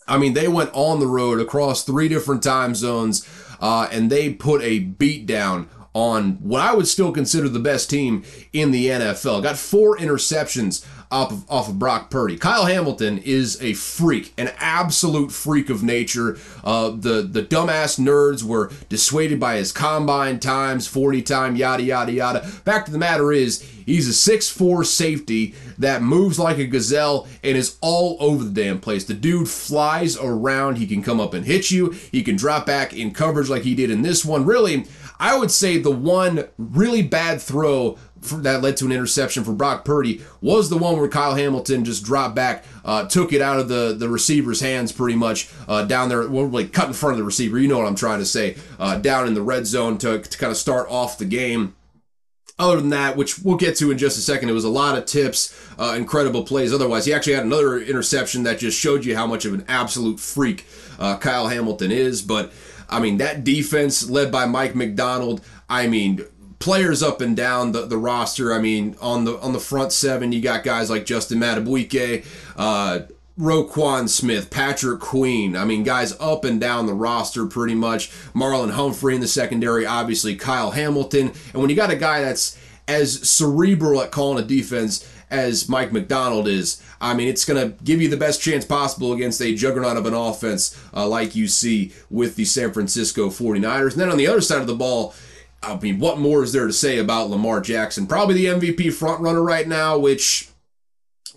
I 0.08 0.18
mean, 0.18 0.34
they 0.34 0.48
went 0.48 0.70
on 0.72 1.00
the 1.00 1.06
road 1.06 1.40
across 1.40 1.84
three 1.84 2.08
different 2.08 2.42
time 2.42 2.74
zones, 2.74 3.28
uh, 3.60 3.88
and 3.90 4.08
they 4.10 4.32
put 4.32 4.62
a 4.62 4.78
beat 4.78 5.26
down 5.26 5.68
on 5.96 6.32
what 6.42 6.60
I 6.60 6.74
would 6.74 6.86
still 6.86 7.10
consider 7.10 7.48
the 7.48 7.58
best 7.58 7.88
team 7.88 8.22
in 8.52 8.70
the 8.70 8.88
NFL. 8.88 9.42
Got 9.42 9.56
four 9.56 9.96
interceptions 9.96 10.84
off 11.10 11.32
of, 11.32 11.50
off 11.50 11.68
of 11.68 11.78
Brock 11.78 12.10
Purdy. 12.10 12.36
Kyle 12.36 12.66
Hamilton 12.66 13.18
is 13.18 13.60
a 13.62 13.74
freak, 13.74 14.32
an 14.36 14.50
absolute 14.58 15.30
freak 15.32 15.70
of 15.70 15.82
nature. 15.82 16.38
Uh, 16.64 16.90
the 16.90 17.22
the 17.22 17.42
dumbass 17.42 17.98
nerds 17.98 18.42
were 18.42 18.70
dissuaded 18.88 19.38
by 19.38 19.56
his 19.56 19.72
combine 19.72 20.38
times, 20.40 20.86
40 20.86 21.22
time, 21.22 21.56
yada 21.56 21.82
yada 21.82 22.12
yada. 22.12 22.40
Fact 22.40 22.88
of 22.88 22.92
the 22.92 22.98
matter 22.98 23.32
is, 23.32 23.62
he's 23.62 24.08
a 24.08 24.12
six-four 24.12 24.84
safety 24.84 25.54
that 25.78 26.02
moves 26.02 26.38
like 26.38 26.58
a 26.58 26.66
gazelle 26.66 27.26
and 27.42 27.56
is 27.56 27.76
all 27.80 28.16
over 28.20 28.44
the 28.44 28.50
damn 28.62 28.80
place. 28.80 29.04
The 29.04 29.14
dude 29.14 29.48
flies 29.48 30.16
around. 30.16 30.76
He 30.76 30.86
can 30.86 31.02
come 31.02 31.20
up 31.20 31.34
and 31.34 31.46
hit 31.46 31.70
you. 31.70 31.90
He 31.90 32.22
can 32.22 32.36
drop 32.36 32.66
back 32.66 32.92
in 32.92 33.12
coverage 33.12 33.48
like 33.48 33.62
he 33.62 33.74
did 33.74 33.90
in 33.90 34.02
this 34.02 34.24
one. 34.24 34.44
Really, 34.44 34.86
I 35.18 35.38
would 35.38 35.50
say 35.50 35.78
the 35.78 35.90
one 35.90 36.48
really 36.58 37.02
bad 37.02 37.40
throw 37.40 37.98
that 38.30 38.62
led 38.62 38.76
to 38.78 38.86
an 38.86 38.92
interception 38.92 39.44
for 39.44 39.52
Brock 39.52 39.84
Purdy 39.84 40.22
was 40.40 40.70
the 40.70 40.78
one 40.78 40.98
where 40.98 41.08
Kyle 41.08 41.34
Hamilton 41.34 41.84
just 41.84 42.04
dropped 42.04 42.34
back, 42.34 42.64
uh, 42.84 43.06
took 43.06 43.32
it 43.32 43.40
out 43.40 43.58
of 43.58 43.68
the, 43.68 43.94
the 43.98 44.08
receiver's 44.08 44.60
hands 44.60 44.92
pretty 44.92 45.16
much 45.16 45.48
uh, 45.68 45.84
down 45.84 46.08
there, 46.08 46.28
well, 46.28 46.48
like 46.48 46.72
cut 46.72 46.88
in 46.88 46.92
front 46.92 47.12
of 47.12 47.18
the 47.18 47.24
receiver. 47.24 47.58
You 47.58 47.68
know 47.68 47.78
what 47.78 47.86
I'm 47.86 47.96
trying 47.96 48.18
to 48.20 48.26
say, 48.26 48.56
uh, 48.78 48.98
down 48.98 49.26
in 49.26 49.34
the 49.34 49.42
red 49.42 49.66
zone 49.66 49.98
to, 49.98 50.20
to 50.20 50.38
kind 50.38 50.50
of 50.50 50.56
start 50.56 50.88
off 50.90 51.18
the 51.18 51.24
game. 51.24 51.74
Other 52.58 52.80
than 52.80 52.88
that, 52.90 53.18
which 53.18 53.40
we'll 53.40 53.58
get 53.58 53.76
to 53.76 53.90
in 53.90 53.98
just 53.98 54.16
a 54.16 54.22
second, 54.22 54.48
it 54.48 54.52
was 54.52 54.64
a 54.64 54.70
lot 54.70 54.96
of 54.96 55.04
tips, 55.04 55.54
uh, 55.78 55.94
incredible 55.94 56.42
plays. 56.42 56.72
Otherwise, 56.72 57.04
he 57.04 57.12
actually 57.12 57.34
had 57.34 57.44
another 57.44 57.78
interception 57.78 58.44
that 58.44 58.58
just 58.58 58.78
showed 58.78 59.04
you 59.04 59.14
how 59.14 59.26
much 59.26 59.44
of 59.44 59.52
an 59.52 59.64
absolute 59.68 60.18
freak 60.18 60.64
uh, 60.98 61.18
Kyle 61.18 61.48
Hamilton 61.48 61.92
is. 61.92 62.22
But 62.22 62.54
I 62.88 62.98
mean, 62.98 63.18
that 63.18 63.44
defense 63.44 64.08
led 64.08 64.32
by 64.32 64.46
Mike 64.46 64.74
Macdonald, 64.74 65.42
I 65.68 65.86
mean, 65.86 66.24
players 66.66 67.00
up 67.00 67.20
and 67.20 67.36
down 67.36 67.70
the, 67.70 67.86
the 67.86 67.96
roster. 67.96 68.52
I 68.52 68.58
mean, 68.58 68.96
on 69.00 69.24
the 69.24 69.38
on 69.38 69.52
the 69.52 69.60
front 69.60 69.92
seven, 69.92 70.32
you 70.32 70.40
got 70.40 70.64
guys 70.64 70.90
like 70.90 71.06
Justin 71.06 71.38
Madubuike, 71.38 72.26
uh, 72.56 73.02
Roquan 73.38 74.08
Smith, 74.08 74.50
Patrick 74.50 74.98
Queen. 74.98 75.54
I 75.54 75.64
mean, 75.64 75.84
guys 75.84 76.18
up 76.18 76.44
and 76.44 76.60
down 76.60 76.86
the 76.86 76.92
roster 76.92 77.46
pretty 77.46 77.76
much. 77.76 78.10
Marlon 78.34 78.72
Humphrey 78.72 79.14
in 79.14 79.20
the 79.20 79.28
secondary, 79.28 79.86
obviously 79.86 80.34
Kyle 80.34 80.72
Hamilton. 80.72 81.28
And 81.52 81.62
when 81.62 81.70
you 81.70 81.76
got 81.76 81.92
a 81.92 81.96
guy 81.96 82.22
that's 82.22 82.58
as 82.88 83.28
cerebral 83.28 84.02
at 84.02 84.10
calling 84.10 84.42
a 84.42 84.46
defense 84.46 85.08
as 85.30 85.68
Mike 85.68 85.92
Macdonald 85.92 86.48
is, 86.48 86.82
I 87.00 87.14
mean, 87.14 87.28
it's 87.28 87.44
going 87.44 87.60
to 87.64 87.84
give 87.84 88.02
you 88.02 88.08
the 88.08 88.16
best 88.16 88.42
chance 88.42 88.64
possible 88.64 89.12
against 89.12 89.40
a 89.40 89.54
juggernaut 89.54 89.98
of 89.98 90.06
an 90.06 90.14
offense 90.14 90.76
uh, 90.92 91.06
like 91.06 91.36
you 91.36 91.46
see 91.46 91.92
with 92.10 92.34
the 92.34 92.44
San 92.44 92.72
Francisco 92.72 93.28
49ers. 93.28 93.92
And 93.92 94.00
then 94.00 94.10
on 94.10 94.18
the 94.18 94.26
other 94.26 94.40
side 94.40 94.60
of 94.60 94.66
the 94.66 94.74
ball, 94.74 95.14
I 95.66 95.78
mean, 95.78 95.98
what 95.98 96.18
more 96.18 96.42
is 96.42 96.52
there 96.52 96.66
to 96.66 96.72
say 96.72 96.98
about 96.98 97.30
Lamar 97.30 97.60
Jackson? 97.60 98.06
Probably 98.06 98.34
the 98.34 98.46
MVP 98.46 98.86
frontrunner 98.88 99.44
right 99.44 99.66
now, 99.66 99.98
which 99.98 100.48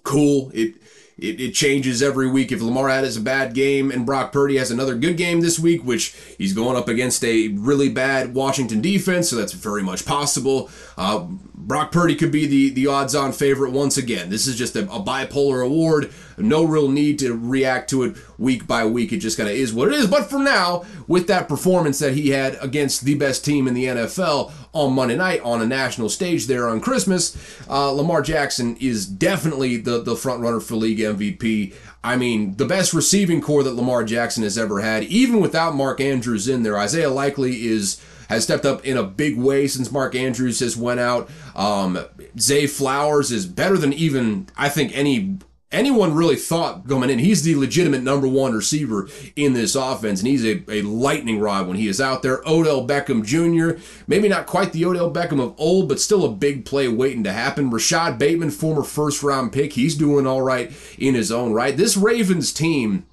cool. 0.03 0.51
It 0.53 0.75
it, 1.21 1.39
it 1.39 1.53
changes 1.53 2.01
every 2.01 2.29
week. 2.29 2.51
If 2.51 2.62
Lamar 2.62 2.89
has 2.89 3.17
a 3.17 3.21
bad 3.21 3.53
game 3.53 3.91
and 3.91 4.05
Brock 4.05 4.31
Purdy 4.31 4.57
has 4.57 4.71
another 4.71 4.95
good 4.95 5.17
game 5.17 5.41
this 5.41 5.59
week, 5.59 5.83
which 5.83 6.15
he's 6.38 6.53
going 6.53 6.77
up 6.77 6.88
against 6.88 7.24
a 7.24 7.50
really 7.50 7.89
bad 7.89 8.33
Washington 8.33 8.81
defense, 8.81 9.29
so 9.29 9.36
that's 9.36 9.53
very 9.53 9.83
much 9.83 10.05
possible. 10.05 10.69
Uh, 10.98 11.25
Brock 11.53 11.91
Purdy 11.91 12.15
could 12.15 12.31
be 12.31 12.45
the, 12.45 12.69
the 12.69 12.88
odds 12.88 13.15
on 13.15 13.31
favorite 13.31 13.71
once 13.71 13.98
again. 13.98 14.29
This 14.29 14.48
is 14.48 14.55
just 14.55 14.75
a, 14.75 14.83
a, 14.83 15.03
bipolar 15.03 15.65
award. 15.65 16.12
No 16.39 16.63
real 16.63 16.89
need 16.89 17.19
to 17.19 17.34
react 17.34 17.89
to 17.91 18.03
it 18.03 18.17
week 18.38 18.67
by 18.67 18.86
week. 18.86 19.12
It 19.12 19.17
just 19.17 19.38
kind 19.38 19.50
of 19.50 19.55
is 19.55 19.74
what 19.74 19.89
it 19.89 19.96
is. 19.96 20.08
But 20.08 20.29
for 20.29 20.39
now, 20.39 20.86
with 21.08 21.27
that 21.27 21.48
performance 21.48 22.00
that 22.00 22.13
he 22.13 22.29
had 22.29 22.58
against 22.62 23.03
the 23.03 23.15
best 23.15 23.43
team 23.43 23.67
in 23.67 23.74
the 23.74 23.86
NFL 23.86 24.51
on 24.74 24.93
Monday 24.93 25.15
night 25.15 25.41
on 25.41 25.62
a 25.62 25.65
national 25.65 26.10
stage 26.10 26.48
there 26.48 26.67
on 26.67 26.81
Christmas, 26.81 27.36
uh, 27.69 27.91
Lamar 27.91 28.22
Jackson 28.22 28.77
is 28.77 29.05
definitely 29.05 29.77
the, 29.77 30.01
the 30.01 30.15
front 30.15 30.41
runner 30.41 30.60
for 30.60 30.75
league 30.75 31.00
MVP. 31.00 31.74
I 32.03 32.15
mean, 32.15 32.55
the 32.55 32.65
best 32.65 32.93
receiving 32.93 33.41
corps 33.41 33.63
that 33.63 33.74
Lamar 33.75 34.03
Jackson 34.03 34.43
has 34.43 34.58
ever 34.58 34.81
had, 34.81 35.03
even 35.03 35.41
without 35.41 35.75
Mark 35.75 36.00
Andrews 36.00 36.48
in 36.48 36.63
there. 36.63 36.77
Isaiah 36.77 37.10
Likely 37.10 37.65
is 37.65 38.01
has 38.29 38.43
stepped 38.43 38.65
up 38.65 38.86
in 38.86 38.96
a 38.96 39.03
big 39.03 39.38
way 39.38 39.67
since 39.67 39.91
Mark 39.91 40.13
Andrews 40.13 40.60
has 40.60 40.77
went 40.77 41.00
out. 41.00 41.29
Um, 41.55 42.05
Zay 42.39 42.67
Flowers 42.67 43.31
is 43.31 43.48
better 43.48 43.75
than 43.75 43.91
even 43.91 44.48
I 44.55 44.69
think 44.69 44.96
any 44.96 45.39
anyone 45.71 46.15
really 46.15 46.35
thought 46.35 46.88
coming 46.88 47.09
in. 47.09 47.19
He's 47.19 47.43
the 47.43 47.55
legitimate 47.55 48.01
number 48.01 48.27
one 48.27 48.53
receiver 48.53 49.07
in 49.35 49.53
this 49.53 49.75
offense, 49.75 50.19
and 50.19 50.27
he's 50.27 50.45
a, 50.45 50.63
a 50.69 50.81
lightning 50.81 51.39
rod 51.39 51.67
when 51.67 51.77
he 51.77 51.88
is 51.88 52.01
out 52.01 52.23
there. 52.23 52.41
Odell 52.45 52.88
Beckham 52.88 53.23
Jr., 53.23 53.81
maybe 54.07 54.27
not 54.27 54.47
quite 54.47 54.73
the 54.73 54.85
Odell 54.85 55.11
Beckham 55.11 55.41
of 55.41 55.55
old, 55.57 55.88
but 55.88 55.99
still 55.99 56.25
a 56.25 56.31
big 56.31 56.65
play 56.65 56.88
waiting 56.88 57.23
to 57.23 57.31
happen. 57.31 57.69
Rashod 57.69 58.17
Bateman, 58.17 58.51
former 58.51 58.83
first 58.83 59.21
round 59.23 59.51
pick, 59.51 59.73
he's 59.73 59.95
doing 59.95 60.25
all 60.25 60.41
right 60.41 60.71
in 60.97 61.13
his 61.15 61.31
own 61.31 61.53
right. 61.53 61.77
This 61.77 61.97
Ravens 61.97 62.51
team 62.51 63.05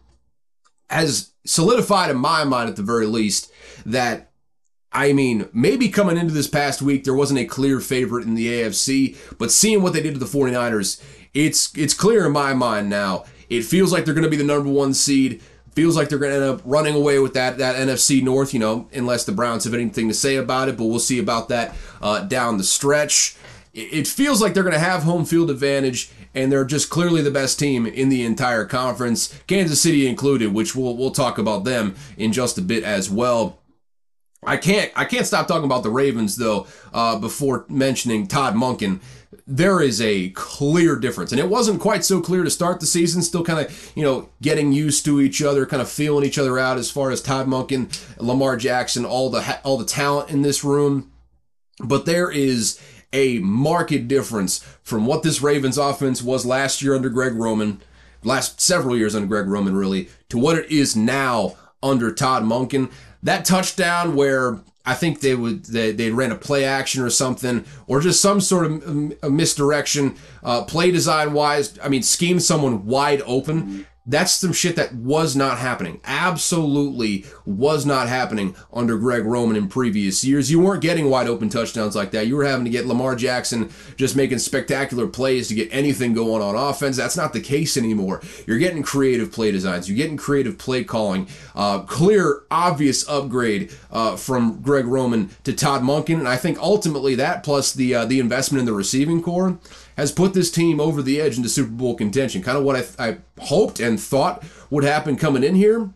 has 0.89 1.33
solidified 1.45 2.11
in 2.11 2.17
my 2.17 2.45
mind 2.45 2.69
at 2.69 2.77
the 2.77 2.83
very 2.83 3.07
least 3.07 3.51
that 3.85 4.31
I 4.93 5.13
mean, 5.13 5.51
maybe 5.53 5.91
coming 5.91 6.17
into 6.17 6.33
this 6.33 6.47
past 6.47 6.81
week, 6.81 7.05
there 7.05 7.13
wasn't 7.13 7.41
a 7.41 7.45
clear 7.45 7.81
favorite 7.81 8.25
in 8.25 8.35
the 8.35 8.47
AFC, 8.47 9.15
but 9.37 9.53
seeing 9.53 9.83
what 9.83 9.93
they 9.93 10.01
did 10.01 10.15
to 10.15 10.21
the 10.21 10.25
49ers, 10.25 11.03
it's 11.37 11.77
it's 11.77 11.95
clear 11.95 12.27
in 12.27 12.33
my 12.33 12.55
mind 12.55 12.89
now. 12.89 13.25
It 13.49 13.63
feels 13.63 13.93
like 13.93 14.05
they're 14.05 14.15
going 14.15 14.25
to 14.25 14.31
be 14.31 14.37
the 14.37 14.45
number 14.45 14.71
one 14.71 14.95
seed. 14.95 15.43
Feels 15.73 15.95
like 15.95 16.09
they're 16.09 16.19
going 16.19 16.33
to 16.33 16.37
end 16.37 16.55
up 16.55 16.63
running 16.65 16.95
away 16.95 17.19
with 17.19 17.35
that 17.35 17.59
that 17.59 17.77
NFC 17.77 18.23
North, 18.23 18.55
you 18.55 18.61
know, 18.61 18.89
unless 18.95 19.25
the 19.25 19.33
Browns 19.33 19.65
have 19.65 19.75
anything 19.75 20.09
to 20.09 20.15
say 20.15 20.37
about 20.37 20.69
it. 20.69 20.79
But 20.79 20.85
we'll 20.85 20.99
see 20.99 21.19
about 21.19 21.51
that 21.51 21.77
uh, 22.01 22.21
down 22.21 22.57
the 22.57 22.65
stretch. 22.65 23.37
It 23.75 24.07
feels 24.07 24.41
like 24.41 24.55
they're 24.55 24.63
going 24.63 24.73
to 24.73 24.79
have 24.79 25.03
home 25.03 25.27
field 25.27 25.51
advantage, 25.51 26.11
and 26.35 26.51
they're 26.51 26.65
just 26.65 26.89
clearly 26.89 27.21
the 27.21 27.31
best 27.31 27.59
team 27.59 27.85
in 27.85 28.09
the 28.09 28.25
entire 28.25 28.65
conference, 28.65 29.39
Kansas 29.47 29.83
City 29.83 30.07
included, 30.07 30.55
which 30.55 30.75
we'll 30.75 30.97
we'll 30.97 31.11
talk 31.11 31.37
about 31.37 31.65
them 31.65 31.95
in 32.17 32.33
just 32.33 32.57
a 32.57 32.63
bit 32.63 32.83
as 32.83 33.11
well. 33.11 33.59
I 34.43 34.57
can't 34.57 34.91
I 34.97 35.05
can't 35.05 35.27
stop 35.27 35.47
talking 35.47 35.65
about 35.65 35.83
the 35.83 35.91
Ravens 35.91 36.37
though 36.37 36.67
uh, 36.95 37.19
before 37.19 37.67
mentioning 37.69 38.27
Todd 38.27 38.55
Monken. 38.55 39.01
There 39.47 39.81
is 39.81 40.01
a 40.01 40.31
clear 40.31 40.97
difference, 40.97 41.31
and 41.31 41.39
it 41.39 41.49
wasn't 41.49 41.81
quite 41.81 42.05
so 42.05 42.21
clear 42.21 42.43
to 42.43 42.51
start 42.51 42.81
the 42.81 42.87
season. 42.87 43.23
Still, 43.23 43.45
kind 43.45 43.65
of 43.65 43.93
you 43.95 44.03
know 44.03 44.29
getting 44.43 44.73
used 44.73 45.05
to 45.05 45.21
each 45.21 45.41
other, 45.41 45.67
kind 45.67 45.81
of 45.81 45.89
feeling 45.89 46.25
each 46.25 46.39
other 46.39 46.59
out 46.59 46.79
as 46.79 46.91
far 46.91 47.11
as 47.11 47.23
Todd 47.23 47.47
Monken, 47.47 47.89
Lamar 48.19 48.57
Jackson, 48.57 49.05
all 49.05 49.31
the 49.31 49.61
all 49.63 49.79
the 49.79 49.85
talent 49.85 50.31
in 50.31 50.43
this 50.43 50.65
room. 50.65 51.13
But 51.79 52.07
there 52.07 52.31
is 52.31 52.81
a 53.13 53.39
marked 53.39 54.09
difference 54.09 54.59
from 54.83 55.07
what 55.07 55.23
this 55.23 55.41
Ravens 55.41 55.79
offense 55.79 56.23
was 56.23 56.45
last 56.45 56.83
year 56.83 56.97
under 56.97 57.09
Greg 57.09 57.35
Roman, 57.35 57.81
last 58.25 58.61
several 58.61 58.97
years 58.97 59.15
under 59.15 59.29
Greg 59.29 59.47
Roman, 59.47 59.77
really, 59.77 60.09
to 60.29 60.39
what 60.39 60.59
it 60.59 60.71
is 60.73 60.97
now 60.97 61.57
under 61.83 62.11
Todd 62.11 62.43
Monken 62.43 62.91
that 63.27 63.45
touchdown 63.45 64.15
where 64.15 64.61
I 64.87 64.95
think 64.95 65.21
they 65.21 65.35
would 65.35 65.65
they, 65.65 65.91
they 65.91 66.11
ran 66.11 66.31
a 66.31 66.37
play 66.37 66.65
action 66.65 67.03
or 67.03 67.11
something, 67.11 67.65
or 67.87 68.01
just 68.01 68.21
some 68.21 68.41
sort 68.41 68.67
of 68.67 69.31
misdirection, 69.31 70.15
uh, 70.45 70.63
play 70.65 70.93
design 70.93 71.33
wise. 71.33 71.77
I 71.83 71.89
mean, 71.89 72.03
scheme 72.03 72.39
someone 72.39 72.87
wide 72.87 73.23
open. 73.27 73.87
That's 74.07 74.33
some 74.33 74.53
shit 74.53 74.77
that 74.77 74.95
was 74.95 75.35
not 75.35 75.59
happening. 75.59 76.01
Absolutely 76.05 77.25
was 77.45 77.85
not 77.85 78.09
happening 78.09 78.55
under 78.73 78.97
Greg 78.99 79.25
Roman 79.25 79.57
in 79.57 79.69
previous 79.69 80.23
years. 80.23 80.51
You 80.51 80.61
weren't 80.61 80.83
getting 80.83 81.11
wide 81.11 81.27
open 81.27 81.49
touchdowns 81.49 81.97
like 81.97 82.13
that. 82.13 82.29
You 82.29 82.37
were 82.37 82.45
having 82.45 82.65
to 82.65 82.71
get 82.71 82.87
Lamar 82.87 83.17
Jackson 83.17 83.71
just 83.97 84.15
making 84.15 84.39
spectacular 84.39 85.09
plays 85.09 85.49
to 85.49 85.55
get 85.55 85.69
anything 85.73 86.15
going 86.15 86.41
on 86.41 86.55
offense. 86.55 86.97
That's 86.97 87.17
not 87.17 87.33
the 87.33 87.41
case 87.41 87.77
anymore. 87.77 88.21
You're 88.47 88.59
getting 88.59 88.85
creative 88.85 89.33
play 89.33 89.51
designs. 89.51 89.89
You're 89.89 89.97
getting 89.97 90.17
creative 90.17 90.57
play 90.57 90.85
calling. 90.85 91.29
Uh, 91.57 91.81
clear, 91.81 92.43
obvious 92.51 93.09
upgrade 93.09 93.73
uh, 93.91 94.17
from 94.17 94.63
Greg 94.63 94.87
Roman 94.87 95.31
to 95.43 95.53
Todd 95.53 95.83
Monken, 95.83 96.19
and 96.19 96.29
I 96.29 96.37
think 96.37 96.59
ultimately 96.59 97.17
that 97.17 97.43
plus 97.43 97.73
the 97.73 97.95
uh, 97.95 98.05
the 98.05 98.21
investment 98.21 98.61
in 98.61 98.67
the 98.67 98.73
receiving 98.73 99.23
corps 99.23 99.59
has 99.97 100.13
put 100.13 100.35
this 100.35 100.51
team 100.51 100.81
over 100.81 101.03
the 101.03 101.21
edge 101.21 101.37
into 101.37 101.49
Super 101.49 101.71
Bowl 101.71 101.95
contention. 101.95 102.43
Kind 102.43 102.59
of 102.59 102.65
what 102.65 102.77
I, 102.77 102.81
th- 102.81 102.99
I 102.99 103.19
hoped 103.43 103.81
and 103.81 104.01
thought 104.01 104.45
would 104.71 104.85
happen 104.85 105.17
coming 105.17 105.45
in 105.45 105.55
here 105.55 105.91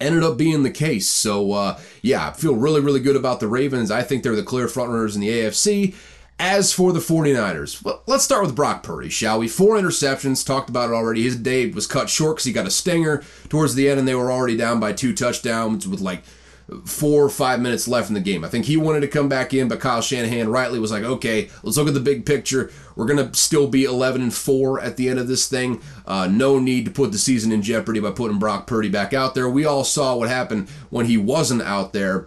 ended 0.00 0.22
up 0.22 0.38
being 0.38 0.62
the 0.62 0.70
case. 0.70 1.08
So, 1.08 1.52
uh, 1.52 1.80
yeah, 2.02 2.28
I 2.28 2.32
feel 2.32 2.54
really, 2.54 2.80
really 2.80 3.00
good 3.00 3.16
about 3.16 3.40
the 3.40 3.48
Ravens. 3.48 3.90
I 3.90 4.02
think 4.02 4.22
they're 4.22 4.36
the 4.36 4.42
clear 4.42 4.66
frontrunners 4.66 5.14
in 5.14 5.20
the 5.20 5.28
AFC. 5.28 5.94
As 6.40 6.72
for 6.72 6.92
the 6.92 7.00
49ers, 7.00 7.82
well, 7.82 8.04
let's 8.06 8.22
start 8.22 8.46
with 8.46 8.54
Brock 8.54 8.84
Purdy, 8.84 9.08
shall 9.08 9.40
we? 9.40 9.48
Four 9.48 9.74
interceptions, 9.74 10.46
talked 10.46 10.70
about 10.70 10.90
it 10.90 10.94
already. 10.94 11.24
His 11.24 11.34
day 11.34 11.68
was 11.68 11.88
cut 11.88 12.08
short 12.08 12.36
because 12.36 12.44
he 12.44 12.52
got 12.52 12.66
a 12.66 12.70
stinger 12.70 13.24
towards 13.48 13.74
the 13.74 13.88
end, 13.88 13.98
and 13.98 14.06
they 14.06 14.14
were 14.14 14.30
already 14.30 14.56
down 14.56 14.78
by 14.78 14.92
two 14.92 15.12
touchdowns 15.12 15.88
with 15.88 16.00
like 16.00 16.22
four 16.84 17.24
or 17.24 17.30
five 17.30 17.60
minutes 17.60 17.88
left 17.88 18.08
in 18.08 18.14
the 18.14 18.20
game. 18.20 18.44
I 18.44 18.48
think 18.48 18.66
he 18.66 18.76
wanted 18.76 19.00
to 19.00 19.08
come 19.08 19.28
back 19.28 19.54
in, 19.54 19.68
but 19.68 19.80
Kyle 19.80 20.02
Shanahan 20.02 20.48
rightly 20.48 20.78
was 20.78 20.90
like, 20.90 21.02
okay, 21.02 21.48
let's 21.62 21.76
look 21.76 21.88
at 21.88 21.94
the 21.94 22.00
big 22.00 22.26
picture. 22.26 22.70
We're 22.94 23.06
going 23.06 23.26
to 23.26 23.38
still 23.38 23.68
be 23.68 23.84
11 23.84 24.20
and 24.20 24.34
4 24.34 24.80
at 24.80 24.96
the 24.96 25.08
end 25.08 25.18
of 25.18 25.28
this 25.28 25.48
thing. 25.48 25.80
Uh, 26.06 26.26
no 26.26 26.58
need 26.58 26.84
to 26.84 26.90
put 26.90 27.12
the 27.12 27.18
season 27.18 27.52
in 27.52 27.62
jeopardy 27.62 28.00
by 28.00 28.10
putting 28.10 28.38
Brock 28.38 28.66
Purdy 28.66 28.90
back 28.90 29.14
out 29.14 29.34
there. 29.34 29.48
We 29.48 29.64
all 29.64 29.84
saw 29.84 30.16
what 30.16 30.28
happened 30.28 30.68
when 30.90 31.06
he 31.06 31.16
wasn't 31.16 31.62
out 31.62 31.92
there. 31.92 32.26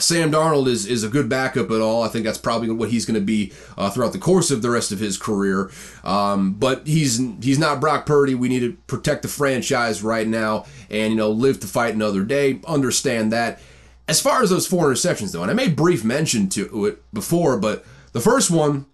Sam 0.00 0.32
Darnold 0.32 0.66
is, 0.66 0.86
is 0.86 1.04
a 1.04 1.08
good 1.08 1.28
backup 1.28 1.70
at 1.70 1.80
all. 1.80 2.02
I 2.02 2.08
think 2.08 2.24
that's 2.24 2.38
probably 2.38 2.70
what 2.70 2.90
he's 2.90 3.06
going 3.06 3.18
to 3.18 3.24
be 3.24 3.52
uh, 3.76 3.90
throughout 3.90 4.12
the 4.12 4.18
course 4.18 4.50
of 4.50 4.62
the 4.62 4.70
rest 4.70 4.92
of 4.92 4.98
his 4.98 5.16
career. 5.16 5.70
Um, 6.04 6.54
but 6.54 6.86
he's 6.86 7.20
he's 7.42 7.58
not 7.58 7.80
Brock 7.80 8.06
Purdy. 8.06 8.34
We 8.34 8.48
need 8.48 8.60
to 8.60 8.72
protect 8.86 9.22
the 9.22 9.28
franchise 9.28 10.02
right 10.02 10.26
now, 10.26 10.66
and 10.88 11.12
you 11.12 11.18
know 11.18 11.30
live 11.30 11.60
to 11.60 11.66
fight 11.66 11.94
another 11.94 12.24
day. 12.24 12.60
Understand 12.66 13.32
that. 13.32 13.60
As 14.08 14.20
far 14.20 14.42
as 14.42 14.50
those 14.50 14.66
four 14.66 14.90
interceptions, 14.90 15.32
though, 15.32 15.42
and 15.42 15.50
I 15.50 15.54
made 15.54 15.76
brief 15.76 16.02
mention 16.02 16.48
to 16.50 16.86
it 16.86 17.14
before, 17.14 17.56
but 17.56 17.84
the 18.12 18.20
first 18.20 18.50
one, 18.50 18.86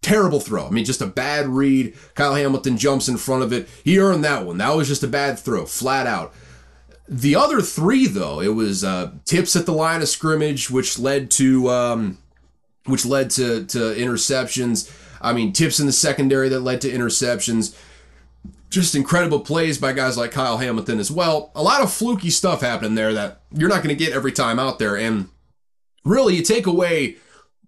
terrible 0.00 0.40
throw. 0.40 0.66
I 0.66 0.70
mean, 0.70 0.84
just 0.84 1.02
a 1.02 1.06
bad 1.06 1.46
read. 1.46 1.94
Kyle 2.14 2.34
Hamilton 2.34 2.76
jumps 2.76 3.08
in 3.08 3.16
front 3.16 3.42
of 3.42 3.52
it. 3.52 3.68
He 3.84 3.98
earned 3.98 4.24
that 4.24 4.46
one. 4.46 4.58
That 4.58 4.74
was 4.74 4.88
just 4.88 5.02
a 5.02 5.08
bad 5.08 5.38
throw, 5.38 5.66
flat 5.66 6.06
out. 6.06 6.34
The 7.08 7.34
other 7.36 7.60
three, 7.60 8.06
though, 8.06 8.40
it 8.40 8.54
was 8.54 8.84
uh, 8.84 9.12
tips 9.24 9.56
at 9.56 9.66
the 9.66 9.72
line 9.72 10.02
of 10.02 10.08
scrimmage, 10.08 10.70
which 10.70 10.98
led 10.98 11.30
to 11.32 11.68
um, 11.68 12.18
which 12.86 13.04
led 13.04 13.30
to 13.30 13.64
to 13.66 13.78
interceptions. 13.78 14.90
I 15.20 15.32
mean, 15.32 15.52
tips 15.52 15.78
in 15.80 15.86
the 15.86 15.92
secondary 15.92 16.48
that 16.48 16.60
led 16.60 16.80
to 16.82 16.90
interceptions. 16.90 17.76
Just 18.70 18.94
incredible 18.94 19.40
plays 19.40 19.78
by 19.78 19.92
guys 19.92 20.16
like 20.16 20.30
Kyle 20.30 20.56
Hamilton 20.58 20.98
as 20.98 21.10
well. 21.10 21.52
A 21.54 21.62
lot 21.62 21.82
of 21.82 21.92
fluky 21.92 22.30
stuff 22.30 22.62
happening 22.62 22.94
there 22.94 23.12
that 23.12 23.42
you're 23.52 23.68
not 23.68 23.82
going 23.82 23.96
to 23.96 24.04
get 24.04 24.14
every 24.14 24.32
time 24.32 24.58
out 24.58 24.78
there. 24.78 24.96
And 24.96 25.28
really, 26.04 26.36
you 26.36 26.42
take 26.42 26.66
away 26.66 27.16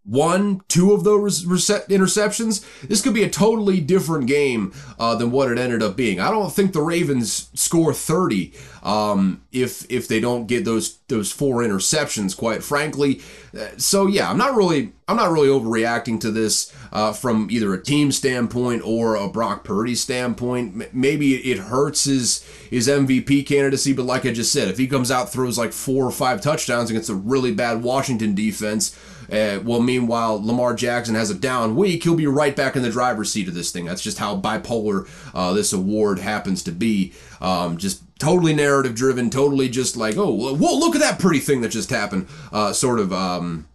one, 0.05 0.61
two 0.69 0.93
of 0.93 1.03
those 1.03 1.45
interceptions, 1.45 2.65
this 2.87 3.01
could 3.01 3.15
be 3.15 3.25
a 3.25 3.31
totally 3.31 3.81
different 3.81 4.27
game 4.27 4.73
uh, 4.99 5.15
than 5.15 5.31
what 5.31 5.51
it 5.51 5.59
ended 5.59 5.83
up 5.83 5.97
being. 5.97 6.21
I 6.21 6.31
don't 6.31 6.53
think 6.53 6.73
the 6.73 6.83
Ravens 6.83 7.49
score 7.55 7.95
30 7.95 8.53
um, 8.83 9.43
if 9.51 9.91
if 9.91 10.07
they 10.07 10.21
don't 10.21 10.47
get 10.47 10.65
those 10.65 10.99
those 11.09 11.33
four 11.33 11.63
interceptions. 11.63 12.37
Quite 12.37 12.63
frankly, 12.63 13.23
uh, 13.59 13.69
so 13.79 14.07
yeah, 14.07 14.31
I'm 14.31 14.37
not 14.37 14.55
really 14.55 14.93
I'm 15.09 15.17
not 15.17 15.33
really 15.33 15.49
overreacting 15.49 16.21
to 16.21 16.31
this. 16.31 16.73
Uh, 16.95 17.13
from 17.13 17.49
either 17.51 17.75
a 17.75 17.83
team 17.83 18.13
standpoint 18.13 18.81
or 18.85 19.17
a 19.17 19.29
Brock 19.29 19.65
Purdy 19.65 19.97
standpoint. 19.97 20.95
Maybe 20.95 21.35
it 21.35 21.59
hurts 21.59 22.05
his 22.05 22.49
his 22.71 22.89
MVP 22.89 23.47
candidacy, 23.47 23.93
but 23.93 24.07
like 24.07 24.25
I 24.25 24.33
just 24.33 24.53
said, 24.53 24.69
if 24.69 24.79
he 24.79 24.87
comes 24.87 25.11
out 25.11 25.31
throws 25.31 25.59
like 25.59 25.73
four 25.73 26.07
or 26.07 26.13
five 26.13 26.41
touchdowns 26.41 26.91
against 26.91 27.11
a 27.11 27.15
really 27.15 27.53
bad 27.53 27.83
Washington 27.83 28.35
defense, 28.35 28.97
uh, 29.31 29.59
well, 29.65 29.81
meanwhile 29.81 30.45
Lamar 30.45 30.75
Jackson 30.75 31.17
has 31.17 31.31
a 31.31 31.35
down 31.35 31.75
week, 31.75 32.05
he'll 32.05 32.15
be 32.15 32.27
right 32.27 32.55
back 32.55 32.77
in 32.77 32.83
the 32.83 32.91
driver's 32.91 33.33
seat 33.33 33.49
of 33.49 33.55
this 33.55 33.73
thing. 33.73 33.85
That's 33.85 34.03
just 34.03 34.19
how 34.19 34.37
bipolar 34.37 35.09
uh, 35.35 35.53
this 35.53 35.73
award 35.73 36.21
happens 36.21 36.63
to 36.65 36.73
be. 36.73 37.13
Um, 37.41 37.77
just 37.77 38.03
totally 38.21 38.55
narrative 38.55 38.95
driven, 38.95 39.31
totally 39.31 39.69
just 39.69 39.97
like, 39.97 40.17
oh, 40.17 40.55
whoa, 40.55 40.79
look 40.79 40.95
at 40.95 41.01
that 41.01 41.19
pretty 41.19 41.41
thing 41.41 41.61
that 41.63 41.71
just 41.71 41.91
happened, 41.91 42.29
uh, 42.53 42.73
sort 42.73 43.01
of, 43.01 43.13
um, 43.13 43.67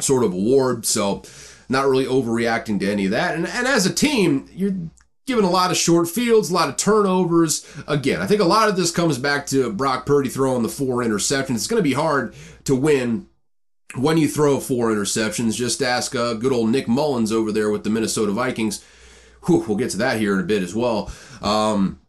sort 0.00 0.24
of 0.24 0.32
award. 0.32 0.86
So 0.86 1.22
not 1.68 1.86
really 1.86 2.04
overreacting 2.04 2.80
to 2.80 2.90
any 2.90 3.06
of 3.06 3.10
that. 3.12 3.34
And, 3.34 3.46
and 3.46 3.66
as 3.66 3.86
a 3.86 3.92
team, 3.92 4.48
you're 4.52 4.76
given 5.26 5.44
a 5.44 5.50
lot 5.50 5.70
of 5.70 5.76
short 5.76 6.08
fields, 6.08 6.50
a 6.50 6.54
lot 6.54 6.68
of 6.68 6.76
turnovers. 6.76 7.66
Again, 7.86 8.20
I 8.20 8.26
think 8.26 8.40
a 8.40 8.44
lot 8.44 8.68
of 8.68 8.76
this 8.76 8.90
comes 8.90 9.18
back 9.18 9.46
to 9.48 9.72
Brock 9.72 10.06
Purdy 10.06 10.28
throwing 10.28 10.62
the 10.62 10.68
four 10.68 11.02
interceptions. 11.02 11.56
It's 11.56 11.66
going 11.66 11.82
to 11.82 11.88
be 11.88 11.94
hard 11.94 12.34
to 12.64 12.74
win 12.74 13.28
when 13.96 14.18
you 14.18 14.28
throw 14.28 14.60
four 14.60 14.90
interceptions. 14.90 15.56
Just 15.56 15.82
ask 15.82 16.14
uh, 16.14 16.34
good 16.34 16.52
old 16.52 16.70
Nick 16.70 16.86
Mullens 16.86 17.32
over 17.32 17.50
there 17.50 17.70
with 17.70 17.84
the 17.84 17.90
Minnesota 17.90 18.32
Vikings. 18.32 18.84
Whew, 19.46 19.64
we'll 19.66 19.76
get 19.76 19.90
to 19.90 19.98
that 19.98 20.18
here 20.18 20.34
in 20.34 20.40
a 20.40 20.44
bit 20.44 20.62
as 20.62 20.74
well. 20.74 21.10
Um, 21.42 22.00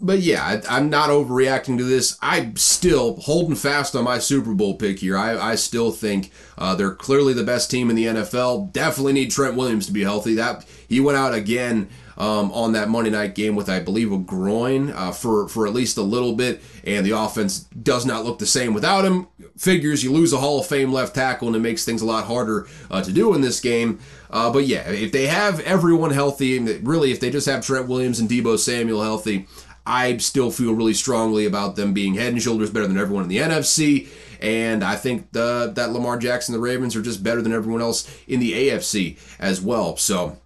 but 0.00 0.20
yeah, 0.20 0.60
I, 0.68 0.78
am 0.78 0.88
not 0.88 1.10
overreacting 1.10 1.76
to 1.78 1.84
this. 1.84 2.16
I'm 2.22 2.56
still 2.56 3.16
holding 3.20 3.54
fast 3.54 3.94
on 3.94 4.04
my 4.04 4.18
Super 4.18 4.54
Bowl 4.54 4.74
pick 4.74 5.00
here. 5.00 5.16
I, 5.16 5.36
I 5.38 5.54
still 5.56 5.92
think 5.92 6.30
uh, 6.56 6.74
they're 6.74 6.94
clearly 6.94 7.34
the 7.34 7.44
best 7.44 7.70
team 7.70 7.90
in 7.90 7.96
the 7.96 8.06
NFL. 8.06 8.72
Definitely 8.72 9.12
need 9.12 9.30
Trent 9.30 9.56
Williams 9.56 9.86
to 9.86 9.92
be 9.92 10.02
healthy. 10.02 10.34
That 10.34 10.64
he 10.88 11.00
went 11.00 11.18
out 11.18 11.34
again 11.34 11.88
um, 12.16 12.52
on 12.52 12.72
that 12.72 12.88
Monday 12.88 13.10
night 13.10 13.34
game 13.34 13.56
with, 13.56 13.68
I 13.68 13.80
believe, 13.80 14.12
a 14.12 14.18
groin 14.18 14.90
uh, 14.90 15.12
for 15.12 15.48
for 15.48 15.66
at 15.66 15.72
least 15.72 15.96
a 15.96 16.02
little 16.02 16.34
bit, 16.34 16.62
and 16.84 17.04
the 17.04 17.18
offense 17.18 17.60
does 17.60 18.06
not 18.06 18.24
look 18.24 18.38
the 18.38 18.46
same 18.46 18.74
without 18.74 19.04
him. 19.04 19.26
Figures 19.56 20.04
you 20.04 20.12
lose 20.12 20.32
a 20.32 20.38
Hall 20.38 20.60
of 20.60 20.66
Fame 20.66 20.92
left 20.92 21.14
tackle, 21.14 21.48
and 21.48 21.56
it 21.56 21.60
makes 21.60 21.84
things 21.84 22.02
a 22.02 22.06
lot 22.06 22.24
harder 22.24 22.66
uh, 22.90 23.02
to 23.02 23.12
do 23.12 23.34
in 23.34 23.40
this 23.40 23.60
game. 23.60 23.98
Uh, 24.30 24.50
but 24.50 24.66
yeah, 24.66 24.88
if 24.90 25.12
they 25.12 25.26
have 25.26 25.60
everyone 25.60 26.10
healthy, 26.10 26.58
really, 26.58 27.10
if 27.10 27.20
they 27.20 27.30
just 27.30 27.48
have 27.48 27.64
Trent 27.64 27.88
Williams 27.88 28.20
and 28.20 28.28
Deebo 28.28 28.58
Samuel 28.58 29.02
healthy. 29.02 29.46
I 29.86 30.16
still 30.18 30.50
feel 30.50 30.74
really 30.74 30.94
strongly 30.94 31.46
about 31.46 31.76
them 31.76 31.92
being 31.92 32.14
head 32.14 32.32
and 32.32 32.42
shoulders 32.42 32.70
better 32.70 32.86
than 32.86 32.98
everyone 32.98 33.24
in 33.24 33.28
the 33.28 33.38
NFC. 33.38 34.08
And 34.40 34.82
I 34.82 34.96
think 34.96 35.32
the, 35.32 35.72
that 35.74 35.92
Lamar 35.92 36.18
Jackson, 36.18 36.54
and 36.54 36.62
the 36.62 36.66
Ravens, 36.66 36.96
are 36.96 37.02
just 37.02 37.22
better 37.22 37.42
than 37.42 37.52
everyone 37.52 37.82
else 37.82 38.10
in 38.26 38.40
the 38.40 38.52
AFC 38.52 39.18
as 39.38 39.60
well. 39.60 39.96
So 39.96 40.38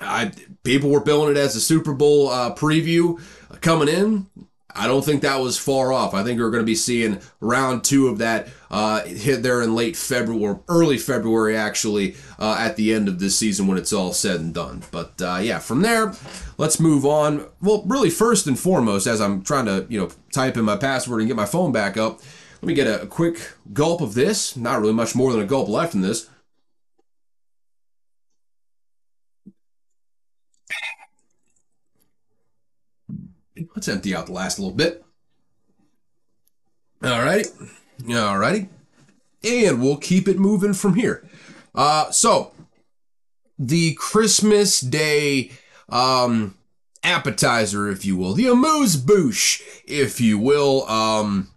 I 0.00 0.32
people 0.62 0.90
were 0.90 1.00
billing 1.00 1.30
it 1.30 1.38
as 1.38 1.56
a 1.56 1.60
Super 1.60 1.94
Bowl 1.94 2.28
uh, 2.28 2.54
preview 2.54 3.20
coming 3.60 3.88
in. 3.88 4.26
I 4.74 4.86
don't 4.86 5.04
think 5.04 5.22
that 5.22 5.40
was 5.40 5.56
far 5.56 5.92
off. 5.92 6.14
I 6.14 6.24
think 6.24 6.40
we're 6.40 6.50
going 6.50 6.62
to 6.62 6.66
be 6.66 6.74
seeing 6.74 7.20
round 7.40 7.84
two 7.84 8.08
of 8.08 8.18
that 8.18 8.48
uh, 8.70 9.02
hit 9.04 9.42
there 9.42 9.62
in 9.62 9.74
late 9.74 9.96
February 9.96 10.58
early 10.68 10.98
February, 10.98 11.56
actually, 11.56 12.16
uh, 12.38 12.56
at 12.58 12.76
the 12.76 12.92
end 12.92 13.08
of 13.08 13.20
this 13.20 13.38
season 13.38 13.66
when 13.66 13.78
it's 13.78 13.92
all 13.92 14.12
said 14.12 14.40
and 14.40 14.52
done. 14.52 14.82
But 14.90 15.20
uh, 15.22 15.38
yeah, 15.40 15.60
from 15.60 15.82
there, 15.82 16.12
let's 16.58 16.80
move 16.80 17.06
on. 17.06 17.46
Well, 17.62 17.84
really, 17.86 18.10
first 18.10 18.46
and 18.46 18.58
foremost, 18.58 19.06
as 19.06 19.20
I'm 19.20 19.42
trying 19.42 19.66
to 19.66 19.86
you 19.88 20.00
know 20.00 20.10
type 20.32 20.56
in 20.56 20.64
my 20.64 20.76
password 20.76 21.20
and 21.20 21.28
get 21.28 21.36
my 21.36 21.46
phone 21.46 21.70
back 21.70 21.96
up, 21.96 22.20
let 22.60 22.66
me 22.66 22.74
get 22.74 22.86
a 22.86 23.06
quick 23.06 23.52
gulp 23.72 24.00
of 24.00 24.14
this. 24.14 24.56
Not 24.56 24.80
really 24.80 24.92
much 24.92 25.14
more 25.14 25.32
than 25.32 25.40
a 25.40 25.46
gulp 25.46 25.68
left 25.68 25.94
in 25.94 26.00
this. 26.00 26.28
Let's 33.74 33.88
empty 33.88 34.14
out 34.14 34.26
the 34.26 34.32
last 34.32 34.58
little 34.58 34.74
bit. 34.74 35.04
All 37.02 37.22
righty. 37.22 37.48
All 38.12 38.38
righty. 38.38 38.68
And 39.42 39.82
we'll 39.82 39.98
keep 39.98 40.26
it 40.26 40.38
moving 40.38 40.72
from 40.72 40.94
here. 40.94 41.28
Uh, 41.74 42.10
so, 42.10 42.52
the 43.58 43.94
Christmas 43.94 44.80
Day 44.80 45.52
um, 45.88 46.56
appetizer, 47.02 47.88
if 47.88 48.04
you 48.04 48.16
will, 48.16 48.32
the 48.32 48.46
amuse 48.46 48.96
bouche, 48.96 49.62
if 49.86 50.20
you 50.20 50.38
will. 50.38 50.88
Um, 50.88 51.48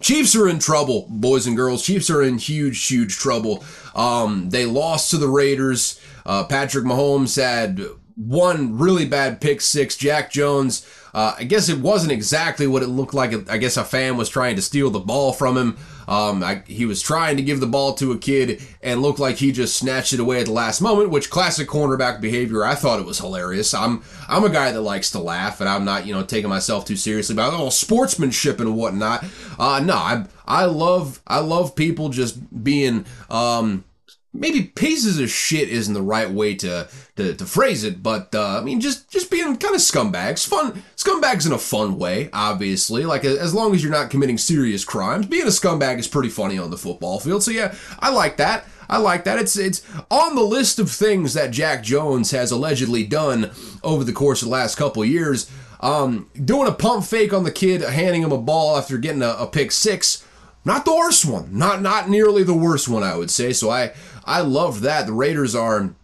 Chiefs 0.00 0.34
are 0.34 0.48
in 0.48 0.58
trouble, 0.58 1.06
boys 1.10 1.46
and 1.46 1.56
girls. 1.56 1.84
Chiefs 1.84 2.08
are 2.08 2.22
in 2.22 2.38
huge, 2.38 2.86
huge 2.86 3.18
trouble. 3.18 3.62
Um, 3.94 4.48
they 4.48 4.64
lost 4.64 5.10
to 5.10 5.18
the 5.18 5.28
Raiders. 5.28 6.00
Uh, 6.24 6.44
Patrick 6.44 6.86
Mahomes 6.86 7.36
had 7.40 7.84
one 8.16 8.78
really 8.78 9.04
bad 9.04 9.42
pick 9.42 9.60
six. 9.60 9.96
Jack 9.96 10.32
Jones 10.32 10.86
uh, 11.14 11.34
I 11.38 11.44
guess 11.44 11.68
it 11.68 11.78
wasn't 11.78 12.12
exactly 12.12 12.66
what 12.66 12.82
it 12.82 12.88
looked 12.88 13.14
like. 13.14 13.50
I 13.50 13.58
guess 13.58 13.76
a 13.76 13.84
fan 13.84 14.16
was 14.16 14.28
trying 14.28 14.56
to 14.56 14.62
steal 14.62 14.90
the 14.90 15.00
ball 15.00 15.32
from 15.32 15.56
him. 15.56 15.78
Um, 16.06 16.42
I, 16.42 16.62
he 16.66 16.86
was 16.86 17.02
trying 17.02 17.36
to 17.36 17.42
give 17.42 17.60
the 17.60 17.66
ball 17.66 17.94
to 17.94 18.12
a 18.12 18.18
kid 18.18 18.62
and 18.82 19.00
looked 19.00 19.20
like 19.20 19.36
he 19.36 19.52
just 19.52 19.76
snatched 19.76 20.12
it 20.12 20.20
away 20.20 20.40
at 20.40 20.46
the 20.46 20.52
last 20.52 20.80
moment, 20.80 21.10
which 21.10 21.30
classic 21.30 21.68
cornerback 21.68 22.20
behavior. 22.20 22.64
I 22.64 22.74
thought 22.74 22.98
it 22.98 23.06
was 23.06 23.18
hilarious. 23.18 23.72
I'm 23.72 24.02
I'm 24.28 24.44
a 24.44 24.48
guy 24.48 24.72
that 24.72 24.80
likes 24.80 25.10
to 25.12 25.20
laugh, 25.20 25.60
and 25.60 25.68
I'm 25.68 25.84
not 25.84 26.06
you 26.06 26.12
know 26.12 26.24
taking 26.24 26.50
myself 26.50 26.84
too 26.84 26.96
seriously 26.96 27.34
about 27.34 27.54
oh 27.54 27.70
sportsmanship 27.70 28.60
and 28.60 28.76
whatnot. 28.76 29.24
Uh, 29.58 29.80
no, 29.84 29.94
I 29.94 30.26
I 30.46 30.64
love 30.64 31.20
I 31.26 31.38
love 31.38 31.76
people 31.76 32.08
just 32.08 32.64
being 32.64 33.04
um, 33.30 33.84
maybe 34.32 34.62
pieces 34.62 35.18
of 35.18 35.28
shit 35.28 35.68
isn't 35.68 35.94
the 35.94 36.02
right 36.02 36.30
way 36.30 36.54
to 36.54 36.88
to, 37.16 37.34
to 37.34 37.44
phrase 37.44 37.84
it, 37.84 38.02
but 38.02 38.34
uh, 38.34 38.58
I 38.58 38.62
mean 38.62 38.80
just 38.80 39.10
just 39.10 39.30
being 39.30 39.56
kind 39.56 39.74
of 39.74 39.80
scumbags, 39.80 40.46
fun 40.46 40.82
scumbags 40.96 41.46
in 41.46 41.52
a 41.52 41.58
fun 41.58 41.98
way, 41.98 42.30
obviously. 42.32 43.04
Like 43.04 43.24
as 43.24 43.54
long 43.54 43.74
as 43.74 43.82
you're 43.82 43.92
not 43.92 44.10
committing 44.10 44.38
serious 44.38 44.84
crimes, 44.84 45.26
being 45.26 45.42
a 45.42 45.46
scumbag 45.46 45.98
is 45.98 46.08
pretty 46.08 46.28
funny 46.28 46.58
on 46.58 46.70
the 46.70 46.78
football 46.78 47.20
field. 47.20 47.42
So 47.42 47.50
yeah, 47.50 47.74
I 47.98 48.10
like 48.10 48.36
that. 48.36 48.66
I 48.88 48.98
like 48.98 49.24
that. 49.24 49.38
It's 49.38 49.56
it's 49.56 49.82
on 50.10 50.34
the 50.34 50.42
list 50.42 50.78
of 50.78 50.90
things 50.90 51.34
that 51.34 51.52
Jack 51.52 51.82
Jones 51.82 52.32
has 52.32 52.50
allegedly 52.50 53.04
done 53.04 53.52
over 53.84 54.02
the 54.04 54.12
course 54.12 54.42
of 54.42 54.46
the 54.48 54.52
last 54.52 54.76
couple 54.76 55.04
years. 55.04 55.50
Um, 55.80 56.28
doing 56.44 56.68
a 56.68 56.72
pump 56.72 57.06
fake 57.06 57.32
on 57.32 57.44
the 57.44 57.52
kid, 57.52 57.80
handing 57.80 58.22
him 58.22 58.32
a 58.32 58.38
ball 58.38 58.76
after 58.76 58.98
getting 58.98 59.22
a, 59.22 59.30
a 59.30 59.46
pick 59.46 59.72
six. 59.72 60.26
Not 60.62 60.84
the 60.84 60.94
worst 60.94 61.24
one. 61.24 61.56
Not 61.56 61.80
not 61.80 62.10
nearly 62.10 62.42
the 62.42 62.52
worst 62.52 62.88
one, 62.88 63.02
I 63.02 63.16
would 63.16 63.30
say. 63.30 63.52
So 63.52 63.70
I 63.70 63.92
I 64.24 64.40
love 64.40 64.80
that. 64.82 65.06
The 65.06 65.12
Raiders 65.12 65.54
are 65.54 65.94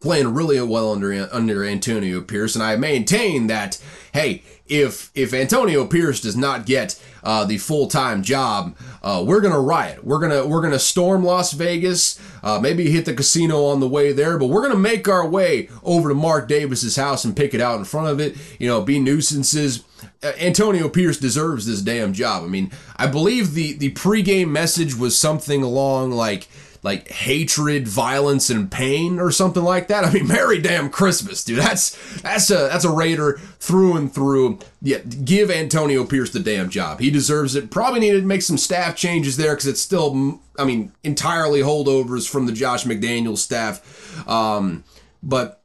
playing 0.00 0.32
really 0.32 0.60
well 0.62 0.92
under 0.92 1.28
under 1.32 1.64
Antonio 1.64 2.20
Pierce, 2.22 2.54
and 2.54 2.64
I 2.64 2.76
maintain 2.76 3.46
that 3.48 3.80
hey, 4.12 4.42
if 4.66 5.10
if 5.14 5.34
Antonio 5.34 5.84
Pierce 5.84 6.20
does 6.20 6.36
not 6.36 6.64
get 6.64 7.00
uh, 7.22 7.44
the 7.44 7.58
full 7.58 7.86
time 7.88 8.22
job, 8.22 8.76
uh, 9.02 9.22
we're 9.26 9.40
gonna 9.40 9.60
riot. 9.60 10.04
We're 10.04 10.20
gonna 10.20 10.46
we're 10.46 10.62
gonna 10.62 10.78
storm 10.78 11.24
Las 11.24 11.52
Vegas. 11.52 12.20
Uh, 12.42 12.58
maybe 12.60 12.90
hit 12.90 13.04
the 13.04 13.14
casino 13.14 13.66
on 13.66 13.80
the 13.80 13.88
way 13.88 14.12
there, 14.12 14.38
but 14.38 14.46
we're 14.46 14.62
gonna 14.62 14.76
make 14.76 15.08
our 15.08 15.28
way 15.28 15.68
over 15.82 16.08
to 16.08 16.14
Mark 16.14 16.48
Davis's 16.48 16.96
house 16.96 17.24
and 17.24 17.36
pick 17.36 17.52
it 17.52 17.60
out 17.60 17.78
in 17.78 17.84
front 17.84 18.08
of 18.08 18.20
it. 18.20 18.36
You 18.58 18.68
know, 18.68 18.80
be 18.80 19.00
nuisances. 19.00 19.84
Uh, 20.22 20.32
Antonio 20.38 20.88
Pierce 20.88 21.18
deserves 21.18 21.66
this 21.66 21.82
damn 21.82 22.12
job. 22.12 22.44
I 22.44 22.46
mean, 22.46 22.70
I 22.96 23.06
believe 23.06 23.54
the 23.54 23.74
the 23.74 23.92
pregame 23.92 24.48
message 24.48 24.94
was 24.94 25.18
something 25.18 25.62
along 25.62 26.12
like 26.12 26.48
like 26.82 27.08
hatred, 27.08 27.86
violence, 27.86 28.48
and 28.48 28.70
pain 28.70 29.18
or 29.18 29.30
something 29.30 29.62
like 29.62 29.88
that. 29.88 30.04
I 30.04 30.12
mean, 30.12 30.26
Merry 30.28 30.60
damn 30.60 30.90
Christmas, 30.90 31.44
dude. 31.44 31.58
That's 31.58 32.20
that's 32.20 32.50
a 32.50 32.54
that's 32.54 32.84
a 32.84 32.90
Raider 32.90 33.38
through 33.58 33.96
and 33.96 34.12
through. 34.12 34.58
Yeah, 34.80 34.98
give 34.98 35.50
Antonio 35.50 36.04
Pierce 36.04 36.30
the 36.30 36.40
damn 36.40 36.70
job. 36.70 37.00
He 37.00 37.10
deserves 37.10 37.54
it. 37.54 37.70
Probably 37.70 38.00
needed 38.00 38.22
to 38.22 38.26
make 38.26 38.42
some 38.42 38.58
staff 38.58 38.96
changes 38.96 39.36
there 39.36 39.52
because 39.52 39.66
it's 39.66 39.80
still, 39.80 40.40
I 40.58 40.64
mean, 40.64 40.92
entirely 41.04 41.60
holdovers 41.60 42.28
from 42.28 42.46
the 42.46 42.52
Josh 42.52 42.84
McDaniels 42.84 43.38
staff. 43.38 44.26
Um, 44.28 44.84
but 45.22 45.62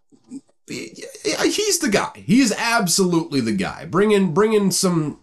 he's 0.67 1.79
the 1.79 1.89
guy. 1.89 2.11
He 2.25 2.41
is 2.41 2.53
absolutely 2.57 3.39
the 3.39 3.53
guy. 3.53 3.85
Bring 3.85 4.11
in, 4.11 4.33
bring 4.33 4.53
in 4.53 4.71
some 4.71 5.19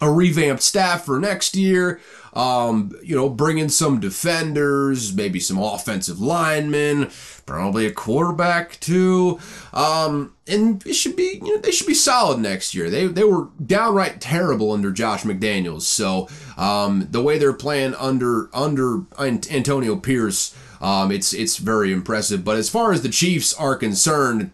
a 0.00 0.10
revamped 0.10 0.62
staff 0.62 1.04
for 1.04 1.18
next 1.18 1.56
year. 1.56 2.00
Um, 2.36 2.92
you 3.02 3.16
know, 3.16 3.30
bring 3.30 3.56
in 3.56 3.70
some 3.70 3.98
defenders, 3.98 5.14
maybe 5.16 5.40
some 5.40 5.56
offensive 5.58 6.20
linemen, 6.20 7.10
probably 7.46 7.86
a 7.86 7.92
quarterback 7.92 8.78
too. 8.78 9.40
Um, 9.72 10.34
and 10.46 10.86
it 10.86 10.92
should 10.92 11.16
be, 11.16 11.40
you 11.42 11.54
know, 11.54 11.60
they 11.62 11.70
should 11.70 11.86
be 11.86 11.94
solid 11.94 12.38
next 12.38 12.74
year. 12.74 12.90
They 12.90 13.06
they 13.06 13.24
were 13.24 13.48
downright 13.64 14.20
terrible 14.20 14.72
under 14.72 14.92
Josh 14.92 15.22
McDaniels. 15.22 15.82
So 15.82 16.28
um, 16.58 17.08
the 17.10 17.22
way 17.22 17.38
they're 17.38 17.54
playing 17.54 17.94
under 17.94 18.50
under 18.54 19.00
Antonio 19.18 19.96
Pierce, 19.96 20.54
um, 20.82 21.10
it's 21.10 21.32
it's 21.32 21.56
very 21.56 21.90
impressive. 21.90 22.44
But 22.44 22.58
as 22.58 22.68
far 22.68 22.92
as 22.92 23.00
the 23.00 23.08
Chiefs 23.08 23.54
are 23.54 23.76
concerned 23.76 24.50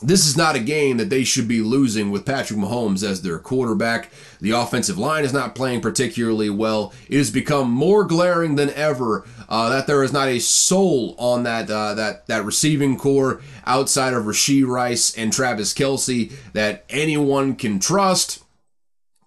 this 0.00 0.26
is 0.26 0.36
not 0.36 0.56
a 0.56 0.60
game 0.60 0.98
that 0.98 1.08
they 1.08 1.24
should 1.24 1.48
be 1.48 1.62
losing 1.62 2.10
with 2.10 2.26
Patrick 2.26 2.58
Mahomes 2.58 3.02
as 3.02 3.22
their 3.22 3.38
quarterback. 3.38 4.10
The 4.40 4.50
offensive 4.50 4.98
line 4.98 5.24
is 5.24 5.32
not 5.32 5.54
playing 5.54 5.80
particularly 5.80 6.50
well. 6.50 6.92
It 7.08 7.16
has 7.16 7.30
become 7.30 7.70
more 7.70 8.04
glaring 8.04 8.56
than 8.56 8.70
ever 8.70 9.26
uh, 9.48 9.70
that 9.70 9.86
there 9.86 10.02
is 10.02 10.12
not 10.12 10.28
a 10.28 10.38
soul 10.38 11.14
on 11.18 11.44
that 11.44 11.70
uh, 11.70 11.94
that 11.94 12.26
that 12.26 12.44
receiving 12.44 12.98
corps 12.98 13.40
outside 13.64 14.12
of 14.12 14.24
Rashee 14.24 14.66
Rice 14.66 15.16
and 15.16 15.32
Travis 15.32 15.72
Kelce 15.72 16.32
that 16.52 16.84
anyone 16.90 17.56
can 17.56 17.78
trust. 17.78 18.42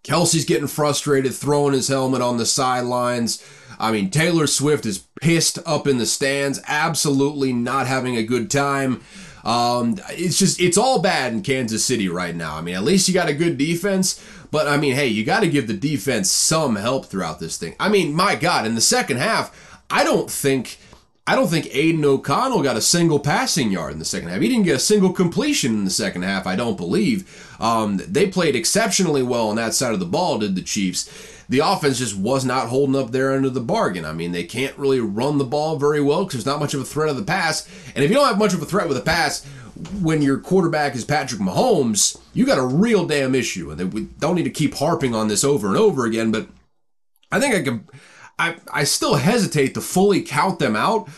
Kelce's 0.03 0.45
getting 0.45 0.67
frustrated, 0.67 1.33
throwing 1.33 1.73
his 1.73 1.87
helmet 1.87 2.21
on 2.21 2.37
the 2.37 2.45
sidelines. 2.45 3.43
I 3.79 3.91
mean, 3.91 4.09
Taylor 4.09 4.47
Swift 4.47 4.85
is 4.85 5.05
pissed 5.21 5.59
up 5.65 5.87
in 5.87 5.97
the 5.97 6.05
stands, 6.05 6.59
absolutely 6.67 7.53
not 7.53 7.87
having 7.87 8.17
a 8.17 8.23
good 8.23 8.51
time. 8.51 9.01
Um, 9.43 9.97
it's 10.09 10.37
just 10.37 10.59
it's 10.59 10.77
all 10.77 11.01
bad 11.01 11.33
in 11.33 11.41
Kansas 11.41 11.85
City 11.85 12.09
right 12.09 12.35
now. 12.35 12.55
I 12.55 12.61
mean, 12.61 12.75
at 12.75 12.83
least 12.83 13.07
you 13.07 13.13
got 13.13 13.29
a 13.29 13.33
good 13.33 13.57
defense, 13.57 14.23
but 14.51 14.67
I 14.67 14.77
mean, 14.77 14.95
hey, 14.95 15.07
you 15.07 15.23
got 15.23 15.41
to 15.41 15.49
give 15.49 15.67
the 15.67 15.73
defense 15.73 16.31
some 16.31 16.75
help 16.75 17.05
throughout 17.05 17.39
this 17.39 17.57
thing. 17.57 17.75
I 17.79 17.89
mean, 17.89 18.13
my 18.13 18.35
God, 18.35 18.65
in 18.65 18.75
the 18.75 18.81
second 18.81 19.17
half, 19.17 19.83
I 19.89 20.03
don't 20.03 20.29
think 20.29 20.77
I 21.29 21.35
don't 21.35 21.47
think 21.47 21.69
Aidan 21.75 22.03
O'Connell 22.05 22.63
got 22.63 22.75
a 22.75 22.81
single 22.81 23.19
passing 23.19 23.71
yard 23.71 23.93
in 23.93 23.99
the 23.99 24.05
second 24.05 24.29
half. 24.29 24.41
He 24.41 24.49
didn't 24.49 24.65
get 24.65 24.77
a 24.77 24.79
single 24.79 25.13
completion 25.13 25.73
in 25.73 25.85
the 25.85 25.91
second 25.91 26.23
half. 26.23 26.47
I 26.47 26.55
don't 26.55 26.75
believe. 26.75 27.55
Um, 27.59 27.97
they 27.97 28.27
played 28.27 28.55
exceptionally 28.55 29.21
well 29.21 29.49
on 29.49 29.55
that 29.57 29.75
side 29.75 29.93
of 29.93 29.99
the 29.99 30.07
ball. 30.07 30.39
Did 30.39 30.55
the 30.55 30.63
Chiefs? 30.63 31.07
The 31.49 31.59
offense 31.59 31.97
just 31.97 32.15
was 32.15 32.45
not 32.45 32.69
holding 32.69 32.95
up 32.95 33.11
their 33.11 33.35
end 33.35 33.45
of 33.45 33.55
the 33.55 33.59
bargain. 33.59 34.05
I 34.05 34.13
mean, 34.13 34.31
they 34.31 34.43
can't 34.43 34.77
really 34.77 34.99
run 34.99 35.39
the 35.39 35.43
ball 35.43 35.77
very 35.77 35.99
well 35.99 36.23
because 36.23 36.43
there's 36.43 36.53
not 36.53 36.59
much 36.59 36.75
of 36.75 36.81
a 36.81 36.85
threat 36.85 37.09
of 37.09 37.17
the 37.17 37.23
pass. 37.23 37.67
And 37.95 38.03
if 38.03 38.11
you 38.11 38.15
don't 38.15 38.27
have 38.27 38.37
much 38.37 38.53
of 38.53 38.61
a 38.61 38.67
threat 38.67 38.87
with 38.87 38.97
a 38.97 39.01
pass, 39.01 39.43
when 39.99 40.21
your 40.21 40.37
quarterback 40.37 40.95
is 40.95 41.05
Patrick 41.05 41.41
Mahomes, 41.41 42.19
you 42.33 42.45
got 42.45 42.59
a 42.59 42.65
real 42.65 43.05
damn 43.05 43.33
issue. 43.33 43.71
And 43.71 43.91
we 43.91 44.01
don't 44.19 44.35
need 44.35 44.43
to 44.43 44.51
keep 44.51 44.75
harping 44.75 45.15
on 45.15 45.27
this 45.27 45.43
over 45.43 45.67
and 45.67 45.77
over 45.77 46.05
again, 46.05 46.31
but 46.31 46.47
I 47.31 47.39
think 47.39 47.55
I 47.55 47.61
can. 47.63 47.87
I, 48.37 48.55
I 48.71 48.83
still 48.85 49.15
hesitate 49.15 49.73
to 49.73 49.81
fully 49.81 50.21
count 50.21 50.59
them 50.59 50.73
out, 50.73 51.09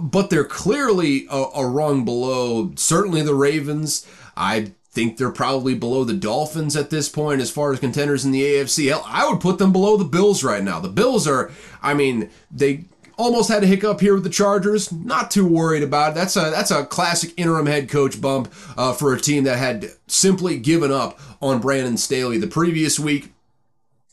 but 0.00 0.30
they're 0.30 0.44
clearly 0.44 1.26
a, 1.28 1.36
a 1.36 1.66
rung 1.66 2.04
below 2.04 2.72
certainly 2.76 3.20
the 3.20 3.34
Ravens. 3.34 4.06
I 4.36 4.72
think 4.92 5.16
they're 5.16 5.30
probably 5.30 5.74
below 5.74 6.04
the 6.04 6.12
Dolphins 6.12 6.76
at 6.76 6.90
this 6.90 7.08
point 7.08 7.40
as 7.40 7.50
far 7.50 7.72
as 7.72 7.80
contenders 7.80 8.24
in 8.24 8.30
the 8.30 8.42
AFC. 8.42 8.88
Hell, 8.88 9.02
I 9.06 9.28
would 9.28 9.40
put 9.40 9.58
them 9.58 9.72
below 9.72 9.96
the 9.96 10.04
Bills 10.04 10.44
right 10.44 10.62
now. 10.62 10.80
The 10.80 10.88
Bills 10.88 11.26
are, 11.26 11.50
I 11.82 11.94
mean, 11.94 12.28
they 12.50 12.84
almost 13.16 13.48
had 13.48 13.62
a 13.62 13.66
hiccup 13.66 14.00
here 14.00 14.14
with 14.14 14.24
the 14.24 14.30
Chargers. 14.30 14.92
Not 14.92 15.30
too 15.30 15.46
worried 15.46 15.82
about 15.82 16.12
it. 16.12 16.14
That's 16.16 16.36
a 16.36 16.50
that's 16.50 16.70
a 16.70 16.84
classic 16.84 17.32
interim 17.38 17.66
head 17.66 17.88
coach 17.88 18.20
bump 18.20 18.52
uh, 18.76 18.92
for 18.92 19.14
a 19.14 19.20
team 19.20 19.44
that 19.44 19.58
had 19.58 19.86
simply 20.06 20.58
given 20.58 20.92
up 20.92 21.18
on 21.40 21.60
Brandon 21.60 21.96
Staley 21.96 22.36
the 22.36 22.46
previous 22.46 22.98
week. 22.98 23.32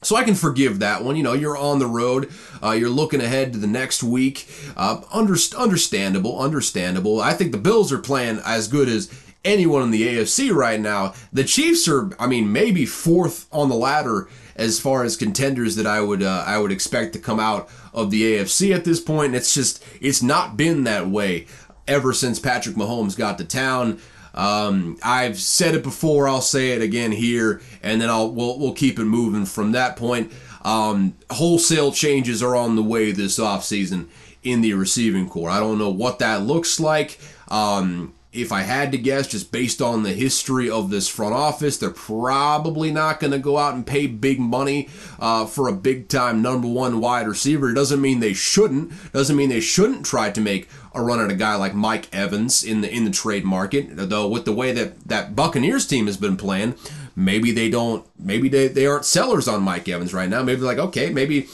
So 0.02 0.16
I 0.16 0.24
can 0.24 0.36
forgive 0.36 0.80
that 0.80 1.04
one. 1.04 1.18
You 1.18 1.24
know, 1.24 1.34
you're 1.34 1.58
on 1.58 1.80
the 1.80 1.86
road. 1.86 2.32
Uh, 2.64 2.72
you're 2.72 2.90
looking 2.90 3.20
ahead 3.20 3.52
to 3.52 3.60
the 3.60 3.68
next 3.68 4.02
week. 4.02 4.48
Uh, 4.78 5.02
under, 5.12 5.36
understandable, 5.58 6.40
understandable. 6.40 7.20
I 7.20 7.34
think 7.34 7.52
the 7.52 7.58
Bills 7.58 7.92
are 7.92 7.98
playing 7.98 8.40
as 8.46 8.70
good 8.70 8.88
as 8.88 9.12
anyone 9.46 9.84
in 9.84 9.92
the 9.92 10.08
AFC 10.08 10.54
right 10.54 10.80
now. 10.80 11.14
The 11.32 11.44
Chiefs 11.44 11.88
are, 11.88 12.12
I 12.20 12.28
mean, 12.28 12.52
maybe 12.52 12.86
fourth 12.86 13.48
on 13.52 13.70
the 13.70 13.76
ladder 13.76 14.28
as 14.56 14.80
far 14.80 15.04
as 15.04 15.16
contenders 15.16 15.76
that 15.78 15.88
I 15.88 16.02
would 16.02 16.22
uh, 16.22 16.44
I 16.46 16.58
would 16.60 16.72
expect 16.72 17.14
to 17.14 17.20
come 17.20 17.40
out 17.40 17.70
of 17.94 18.12
the 18.12 18.24
AFC 18.24 18.76
at 18.76 18.86
this 18.86 19.00
point. 19.00 19.36
It's 19.36 19.54
just 19.54 19.84
it's 20.02 20.22
not 20.22 20.58
been 20.58 20.84
that 20.84 21.08
way 21.08 21.48
ever 21.88 22.14
since 22.14 22.40
Patrick 22.40 22.76
Mahomes 22.76 23.18
got 23.18 23.38
to 23.38 23.46
town. 23.46 24.00
Um, 24.34 24.98
I've 25.02 25.40
said 25.40 25.76
it 25.76 25.84
before. 25.84 26.28
I'll 26.28 26.42
say 26.42 26.72
it 26.72 26.82
again 26.82 27.12
here, 27.12 27.62
and 27.82 28.00
then 28.02 28.10
I'll 28.10 28.32
we'll, 28.32 28.60
we'll 28.60 28.74
keep 28.74 29.00
it 29.00 29.06
moving 29.06 29.46
from 29.46 29.72
that 29.72 29.96
point. 29.96 30.32
Um, 30.64 31.16
wholesale 31.32 31.92
changes 31.92 32.44
are 32.44 32.56
on 32.56 32.76
the 32.76 32.84
way 32.84 33.12
this 33.12 33.40
offseason 33.40 34.08
in 34.44 34.62
the 34.62 34.74
receiving 34.74 35.28
corps. 35.28 35.50
I 35.50 35.60
don't 35.60 35.78
know 35.80 35.90
what 35.90 36.20
that 36.20 36.44
looks 36.44 36.80
like. 36.80 37.20
Um, 37.48 38.14
if 38.32 38.52
I 38.52 38.62
had 38.62 38.92
to 38.92 38.98
guess, 39.00 39.28
just 39.28 39.52
based 39.52 39.82
on 39.82 40.04
the 40.04 40.14
history 40.14 40.70
of 40.70 40.92
this 40.92 41.08
front 41.08 41.34
office, 41.34 41.78
they're 41.78 41.90
probably 41.90 42.92
not 42.92 43.20
going 43.20 43.32
to 43.32 43.40
go 43.40 43.58
out 43.58 43.74
and 43.74 43.86
pay 43.86 44.06
big 44.06 44.40
money 44.40 44.88
uh, 45.20 45.48
for 45.48 45.68
a 45.68 45.74
big 45.74 46.10
time 46.10 46.42
number 46.42 46.68
one 46.68 47.02
wide 47.02 47.28
receiver. 47.28 47.72
It 47.72 47.74
doesn't 47.74 48.02
mean 48.02 48.20
they 48.20 48.34
shouldn't. 48.34 48.94
Doesn't 49.14 49.36
mean 49.36 49.50
they 49.50 49.60
shouldn't 49.60 50.06
try 50.06 50.30
to 50.30 50.42
make 50.42 50.70
a 50.94 51.02
run 51.02 51.20
at 51.20 51.32
a 51.32 51.36
guy 51.36 51.56
like 51.56 51.74
Mike 51.74 52.14
Evans 52.14 52.64
in 52.64 52.82
the 52.82 52.94
in 52.94 53.04
the 53.06 53.12
trade 53.12 53.46
market. 53.46 53.88
Though 53.92 54.28
with 54.28 54.46
the 54.46 54.54
way 54.54 54.74
that 54.74 55.08
that 55.08 55.36
Buccaneers 55.36 55.88
team 55.88 56.06
has 56.06 56.18
been 56.18 56.38
playing, 56.38 56.76
maybe 57.16 57.52
they 57.52 57.70
don't. 57.70 58.06
Maybe 58.20 58.48
they, 58.48 58.68
they 58.68 58.86
aren't 58.86 59.06
sellers 59.06 59.48
on 59.48 59.64
Mike 59.64 59.90
Evans 59.90 60.14
right 60.14 60.30
now. 60.30 60.44
Maybe 60.44 60.62
like, 60.62 60.78
okay, 60.78 61.10
maybe 61.10 61.48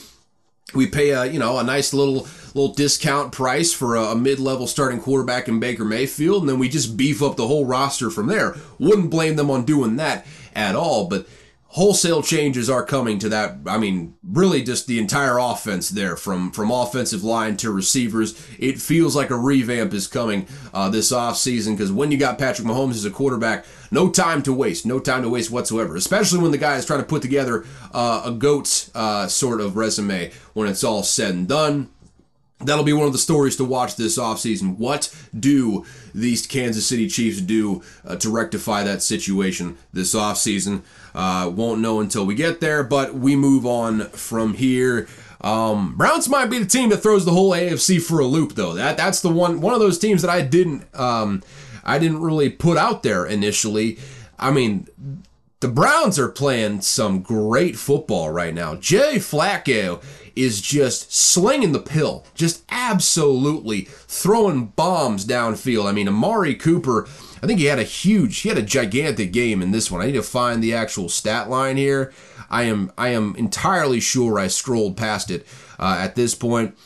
we 0.75 0.87
pay 0.87 1.11
a 1.11 1.25
you 1.25 1.39
know 1.39 1.57
a 1.57 1.63
nice 1.63 1.93
little 1.93 2.27
little 2.53 2.73
discount 2.73 3.31
price 3.33 3.73
for 3.73 3.95
a, 3.95 4.03
a 4.03 4.15
mid-level 4.15 4.65
starting 4.65 4.99
quarterback 4.99 5.47
in 5.47 5.59
Baker 5.59 5.83
Mayfield, 5.83 6.43
and 6.43 6.49
then 6.49 6.59
we 6.59 6.69
just 6.69 6.95
beef 6.95 7.21
up 7.21 7.35
the 7.35 7.47
whole 7.47 7.65
roster 7.65 8.09
from 8.09 8.27
there. 8.27 8.55
Wouldn't 8.79 9.11
blame 9.11 9.35
them 9.35 9.51
on 9.51 9.65
doing 9.65 9.97
that 9.97 10.25
at 10.55 10.73
all, 10.73 11.07
but 11.07 11.27
wholesale 11.75 12.23
changes 12.23 12.69
are 12.69 12.85
coming 12.85 13.19
to 13.19 13.27
that. 13.27 13.57
I 13.67 13.77
mean, 13.77 14.15
really 14.23 14.63
just 14.63 14.87
the 14.87 14.97
entire 14.97 15.37
offense 15.37 15.89
there 15.89 16.15
from, 16.15 16.51
from 16.51 16.71
offensive 16.71 17.25
line 17.25 17.57
to 17.57 17.69
receivers. 17.69 18.33
It 18.57 18.79
feels 18.79 19.13
like 19.13 19.29
a 19.29 19.37
revamp 19.37 19.93
is 19.93 20.07
coming 20.07 20.47
uh, 20.73 20.87
this 20.87 21.11
offseason 21.11 21.71
because 21.75 21.91
when 21.91 22.11
you 22.11 22.17
got 22.17 22.37
Patrick 22.39 22.65
Mahomes 22.65 22.91
as 22.91 23.03
a 23.03 23.11
quarterback, 23.11 23.65
no 23.91 24.09
time 24.09 24.41
to 24.43 24.53
waste, 24.53 24.85
no 24.85 24.99
time 24.99 25.21
to 25.23 25.29
waste 25.29 25.51
whatsoever, 25.51 25.95
especially 25.95 26.39
when 26.39 26.51
the 26.51 26.57
guy 26.57 26.77
is 26.77 26.85
trying 26.85 26.99
to 26.99 27.05
put 27.05 27.21
together 27.21 27.65
uh, 27.93 28.23
a 28.25 28.31
GOAT 28.31 28.89
uh, 28.95 29.27
sort 29.27 29.61
of 29.61 29.77
resume 29.77 30.31
when 30.53 30.67
it's 30.67 30.83
all 30.83 31.03
said 31.03 31.33
and 31.33 31.47
done. 31.47 31.89
That'll 32.59 32.85
be 32.85 32.93
one 32.93 33.05
of 33.05 33.11
the 33.11 33.19
stories 33.19 33.57
to 33.57 33.65
watch 33.65 33.97
this 33.97 34.17
offseason. 34.17 34.77
What 34.77 35.13
do 35.37 35.85
these 36.13 36.47
Kansas 36.47 36.87
City 36.87 37.07
Chiefs 37.09 37.41
do 37.41 37.83
uh, 38.05 38.15
to 38.15 38.29
rectify 38.29 38.83
that 38.83 39.03
situation 39.03 39.77
this 39.91 40.15
offseason? 40.15 40.81
Uh, 41.13 41.51
won't 41.53 41.81
know 41.81 41.99
until 41.99 42.25
we 42.25 42.33
get 42.33 42.61
there, 42.61 42.81
but 42.83 43.13
we 43.13 43.35
move 43.35 43.65
on 43.65 44.07
from 44.09 44.53
here. 44.53 45.07
Um, 45.41 45.95
Browns 45.95 46.29
might 46.29 46.47
be 46.47 46.57
the 46.57 46.65
team 46.65 46.89
that 46.89 46.97
throws 46.97 47.25
the 47.25 47.31
whole 47.31 47.51
AFC 47.51 48.01
for 48.01 48.19
a 48.19 48.25
loop, 48.25 48.53
though. 48.53 48.73
That 48.73 48.97
that's 48.97 49.21
the 49.21 49.29
one 49.29 49.61
one 49.61 49.73
of 49.73 49.79
those 49.79 49.99
teams 49.99 50.21
that 50.21 50.31
I 50.31 50.41
didn't 50.41 50.83
um, 50.95 51.43
I 51.85 51.99
didn't 51.99 52.21
really 52.21 52.49
put 52.49 52.77
out 52.77 53.03
there 53.03 53.25
initially. 53.25 53.97
I 54.39 54.51
mean, 54.51 54.87
the 55.59 55.67
Browns 55.67 56.19
are 56.19 56.29
playing 56.29 56.81
some 56.81 57.21
great 57.21 57.75
football 57.75 58.29
right 58.29 58.53
now. 58.53 58.75
Jay 58.75 59.15
Flacco 59.15 60.03
is 60.35 60.61
just 60.61 61.13
slinging 61.13 61.71
the 61.71 61.79
pill, 61.79 62.25
just 62.35 62.63
absolutely 62.69 63.81
throwing 64.07 64.67
bombs 64.67 65.25
downfield. 65.25 65.85
I 65.85 65.93
mean, 65.93 66.07
Amari 66.07 66.55
Cooper, 66.55 67.07
I 67.41 67.47
think 67.47 67.59
he 67.59 67.65
had 67.65 67.79
a 67.79 67.83
huge, 67.83 68.39
he 68.39 68.49
had 68.49 68.57
a 68.57 68.63
gigantic 68.63 69.31
game 69.31 69.61
in 69.61 69.71
this 69.71 69.89
one. 69.89 70.01
I 70.01 70.07
need 70.07 70.13
to 70.13 70.23
find 70.23 70.61
the 70.61 70.73
actual 70.73 71.07
stat 71.07 71.49
line 71.49 71.77
here. 71.77 72.13
I 72.49 72.63
am, 72.63 72.91
I 72.97 73.09
am 73.09 73.35
entirely 73.37 73.99
sure 73.99 74.37
I 74.37 74.47
scrolled 74.47 74.97
past 74.97 75.31
it 75.31 75.47
uh, 75.79 75.97
at 75.99 76.15
this 76.15 76.35
point. 76.35 76.77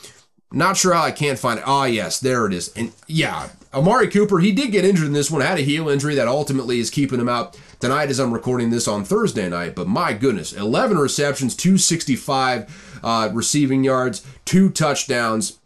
Not 0.52 0.76
sure 0.76 0.94
how 0.94 1.02
I 1.02 1.12
can't 1.12 1.38
find 1.38 1.58
it. 1.58 1.64
Ah, 1.66 1.82
oh, 1.82 1.84
yes, 1.84 2.18
there 2.18 2.46
it 2.46 2.52
is. 2.52 2.72
And 2.74 2.92
yeah, 3.06 3.50
Amari 3.72 4.08
Cooper, 4.08 4.40
he 4.40 4.50
did 4.50 4.72
get 4.72 4.84
injured 4.84 5.06
in 5.06 5.12
this 5.12 5.30
one, 5.30 5.42
had 5.42 5.58
a 5.58 5.62
heel 5.62 5.88
injury 5.88 6.16
that 6.16 6.26
ultimately 6.26 6.80
is 6.80 6.90
keeping 6.90 7.20
him 7.20 7.28
out 7.28 7.56
tonight 7.78 8.10
as 8.10 8.18
I'm 8.18 8.34
recording 8.34 8.70
this 8.70 8.88
on 8.88 9.04
Thursday 9.04 9.48
night. 9.48 9.76
But 9.76 9.86
my 9.86 10.12
goodness, 10.12 10.52
11 10.52 10.98
receptions, 10.98 11.54
265 11.54 13.00
uh, 13.04 13.30
receiving 13.32 13.84
yards, 13.84 14.26
two 14.44 14.70
touchdowns. 14.70 15.58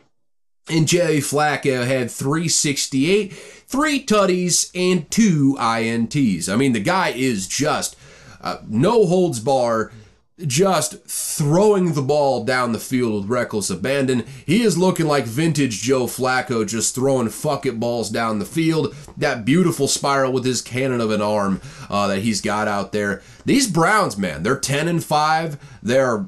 And 0.69 0.89
Jay 0.89 1.19
Flacco 1.19 1.87
had 1.87 2.11
368, 2.11 3.33
three 3.33 4.05
tutties, 4.05 4.71
and 4.75 5.11
two 5.11 5.57
INTs. 5.59 6.51
I 6.51 6.57
mean, 6.57 6.73
the 6.73 6.81
guy 6.81 7.11
is 7.11 7.47
just 7.47 7.97
uh, 8.41 8.59
no 8.67 9.07
holds 9.07 9.41
bar, 9.41 9.93
just 10.47 11.05
throwing 11.07 11.93
the 11.93 12.03
ball 12.03 12.45
down 12.45 12.73
the 12.73 12.79
field 12.79 13.15
with 13.15 13.31
reckless 13.31 13.71
abandon. 13.71 14.25
He 14.45 14.63
is 14.63 14.77
looking 14.77 15.07
like 15.07 15.25
vintage 15.27 15.81
Joe 15.81 16.07
Flacco, 16.07 16.67
just 16.67 16.95
throwing 16.95 17.29
fuck 17.29 17.67
it 17.67 17.79
balls 17.79 18.11
down 18.11 18.41
the 18.41 18.45
field. 18.45 18.95
That 19.17 19.45
beautiful 19.45 19.87
spiral 19.87 20.33
with 20.33 20.45
his 20.45 20.61
cannon 20.61 21.01
of 21.01 21.13
an 21.13 21.23
arm 21.23 21.61
uh, 21.89 22.09
that 22.09 22.21
he's 22.21 22.41
got 22.41 22.67
out 22.67 22.91
there. 22.91 23.23
These 23.45 23.69
Browns, 23.69 24.19
man, 24.19 24.43
they're 24.43 24.59
10 24.59 24.89
and 24.89 25.05
5. 25.05 25.79
They're 25.83 26.27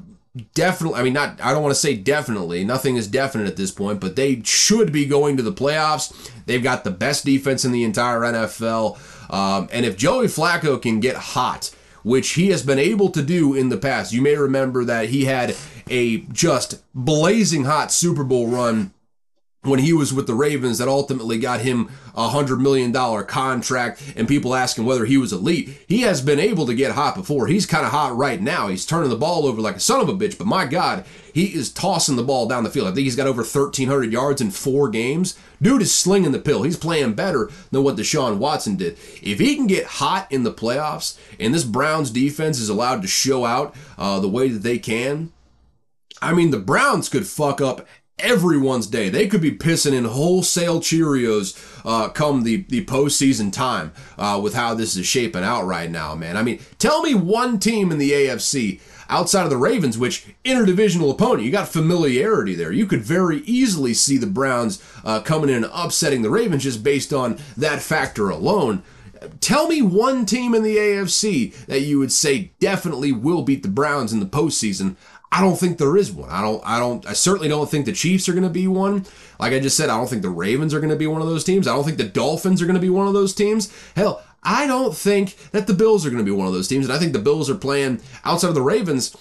definitely, 0.53 0.99
I 0.99 1.03
mean, 1.03 1.13
not, 1.13 1.41
I 1.41 1.51
don't 1.51 1.63
want 1.63 1.75
to 1.75 1.79
say 1.79 1.95
definitely, 1.95 2.63
nothing 2.63 2.95
is 2.95 3.07
definite 3.07 3.47
at 3.47 3.57
this 3.57 3.71
point, 3.71 3.99
but 3.99 4.15
they 4.15 4.41
should 4.43 4.93
be 4.93 5.05
going 5.05 5.35
to 5.35 5.43
the 5.43 5.53
playoffs. 5.53 6.31
They've 6.45 6.63
got 6.63 6.85
the 6.85 6.91
best 6.91 7.25
defense 7.25 7.65
in 7.65 7.73
the 7.73 7.83
entire 7.83 8.21
NFL. 8.21 8.97
Um, 9.33 9.67
and 9.73 9.85
if 9.85 9.97
Joey 9.97 10.27
Flacco 10.27 10.81
can 10.81 11.01
get 11.01 11.17
hot, 11.17 11.71
which 12.07 12.31
he 12.31 12.49
has 12.49 12.63
been 12.63 12.79
able 12.79 13.09
to 13.09 13.21
do 13.21 13.53
in 13.53 13.67
the 13.67 13.77
past, 13.77 14.13
you 14.13 14.21
may 14.21 14.35
remember 14.35 14.85
that 14.85 15.09
he 15.09 15.25
had 15.25 15.53
a 15.89 16.19
just 16.31 16.81
blazing 16.95 17.65
hot 17.65 17.91
Super 17.91 18.23
Bowl 18.23 18.47
run 18.47 18.93
when 19.63 19.79
he 19.79 19.91
was 19.91 20.13
with 20.13 20.27
the 20.27 20.33
Ravens 20.33 20.77
that 20.77 20.87
ultimately 20.87 21.37
got 21.39 21.61
him 21.61 21.89
a 22.15 22.29
hundred 22.29 22.59
million 22.59 22.91
dollar 22.91 23.23
contract 23.23 24.01
and 24.15 24.27
people 24.27 24.55
asking 24.55 24.85
whether 24.85 25.05
he 25.05 25.17
was 25.17 25.33
elite. 25.33 25.69
He 25.87 26.01
has 26.01 26.21
been 26.21 26.39
able 26.39 26.65
to 26.67 26.73
get 26.73 26.93
hot 26.93 27.15
before. 27.15 27.47
He's 27.47 27.65
kind 27.65 27.85
of 27.85 27.91
hot 27.91 28.15
right 28.15 28.41
now. 28.41 28.67
He's 28.67 28.85
turning 28.85 29.09
the 29.09 29.15
ball 29.15 29.45
over 29.45 29.61
like 29.61 29.75
a 29.75 29.79
son 29.79 29.99
of 29.99 30.09
a 30.09 30.13
bitch, 30.13 30.37
but 30.37 30.47
my 30.47 30.65
God, 30.65 31.05
he 31.33 31.53
is 31.53 31.71
tossing 31.71 32.15
the 32.15 32.23
ball 32.23 32.47
down 32.47 32.63
the 32.63 32.69
field. 32.69 32.87
I 32.87 32.91
think 32.91 33.03
he's 33.03 33.15
got 33.15 33.27
over 33.27 33.41
1,300 33.41 34.11
yards 34.11 34.41
in 34.41 34.51
four 34.51 34.89
games. 34.89 35.37
Dude 35.61 35.81
is 35.81 35.93
slinging 35.93 36.31
the 36.31 36.39
pill. 36.39 36.63
He's 36.63 36.77
playing 36.77 37.13
better 37.13 37.51
than 37.71 37.83
what 37.83 37.97
Deshaun 37.97 38.37
Watson 38.37 38.77
did. 38.77 38.93
If 39.21 39.39
he 39.39 39.55
can 39.55 39.67
get 39.67 39.85
hot 39.85 40.31
in 40.31 40.43
the 40.43 40.53
playoffs 40.53 41.19
and 41.39 41.53
this 41.53 41.63
Browns 41.63 42.11
defense 42.11 42.59
is 42.59 42.69
allowed 42.69 43.01
to 43.01 43.07
show 43.07 43.45
out 43.45 43.75
uh, 43.97 44.19
the 44.19 44.29
way 44.29 44.49
that 44.49 44.63
they 44.63 44.79
can, 44.79 45.31
I 46.21 46.33
mean, 46.33 46.51
the 46.51 46.57
Browns 46.57 47.09
could 47.09 47.27
fuck 47.27 47.61
up 47.61 47.87
everyone's 48.19 48.87
day. 48.87 49.09
They 49.09 49.27
could 49.27 49.41
be 49.41 49.51
pissing 49.51 49.93
in 49.93 50.05
wholesale 50.05 50.79
Cheerios 50.79 51.57
uh, 51.85 52.09
come 52.09 52.43
the, 52.43 52.65
the 52.69 52.85
postseason 52.85 53.53
time 53.53 53.91
uh, 54.17 54.39
with 54.41 54.55
how 54.55 54.73
this 54.73 54.95
is 54.95 55.05
shaping 55.05 55.43
out 55.43 55.65
right 55.65 55.89
now, 55.89 56.15
man. 56.15 56.35
I 56.37 56.43
mean, 56.43 56.59
tell 56.79 57.01
me 57.03 57.13
one 57.13 57.59
team 57.59 57.91
in 57.91 57.97
the 57.97 58.11
AFC 58.11 58.81
outside 59.09 59.43
of 59.43 59.49
the 59.49 59.57
Ravens, 59.57 59.97
which 59.97 60.27
interdivisional 60.43 61.11
opponent, 61.11 61.43
you 61.43 61.51
got 61.51 61.67
familiarity 61.67 62.55
there. 62.55 62.71
You 62.71 62.85
could 62.85 63.01
very 63.01 63.39
easily 63.39 63.93
see 63.93 64.17
the 64.17 64.27
Browns 64.27 64.83
uh, 65.05 65.21
coming 65.21 65.49
in 65.49 65.63
and 65.63 65.71
upsetting 65.73 66.21
the 66.21 66.29
Ravens 66.29 66.63
just 66.63 66.83
based 66.83 67.13
on 67.13 67.37
that 67.55 67.81
factor 67.81 68.29
alone. 68.29 68.83
Tell 69.39 69.67
me 69.67 69.81
one 69.81 70.25
team 70.25 70.53
in 70.53 70.63
the 70.63 70.77
AFC 70.77 71.53
that 71.65 71.81
you 71.81 71.99
would 71.99 72.11
say 72.11 72.51
definitely 72.59 73.11
will 73.11 73.41
beat 73.41 73.63
the 73.63 73.69
Browns 73.69 74.13
in 74.13 74.19
the 74.19 74.25
postseason. 74.25 74.95
I 75.31 75.41
don't 75.41 75.57
think 75.57 75.77
there 75.77 75.97
is 75.97 76.11
one. 76.11 76.29
I 76.29 76.41
don't. 76.41 76.63
I 76.65 76.79
don't. 76.79 77.05
I 77.05 77.13
certainly 77.13 77.49
don't 77.49 77.69
think 77.69 77.85
the 77.85 77.91
Chiefs 77.91 78.29
are 78.29 78.33
going 78.33 78.43
to 78.43 78.49
be 78.49 78.67
one. 78.67 79.05
Like 79.39 79.53
I 79.53 79.59
just 79.59 79.75
said, 79.75 79.89
I 79.89 79.97
don't 79.97 80.09
think 80.09 80.21
the 80.21 80.29
Ravens 80.29 80.73
are 80.73 80.79
going 80.79 80.89
to 80.89 80.95
be 80.95 81.07
one 81.07 81.21
of 81.21 81.27
those 81.27 81.43
teams. 81.43 81.67
I 81.67 81.75
don't 81.75 81.83
think 81.83 81.97
the 81.97 82.05
Dolphins 82.05 82.61
are 82.61 82.65
going 82.65 82.75
to 82.75 82.81
be 82.81 82.89
one 82.89 83.07
of 83.07 83.13
those 83.13 83.35
teams. 83.35 83.71
Hell, 83.95 84.23
I 84.43 84.67
don't 84.67 84.95
think 84.95 85.35
that 85.51 85.67
the 85.67 85.73
Bills 85.73 86.05
are 86.05 86.09
going 86.09 86.23
to 86.23 86.31
be 86.31 86.35
one 86.35 86.47
of 86.47 86.53
those 86.53 86.67
teams. 86.67 86.85
And 86.85 86.93
I 86.93 86.99
think 86.99 87.13
the 87.13 87.19
Bills 87.19 87.49
are 87.49 87.55
playing 87.55 88.01
outside 88.23 88.49
of 88.49 88.55
the 88.55 88.61
Ravens, 88.61 89.15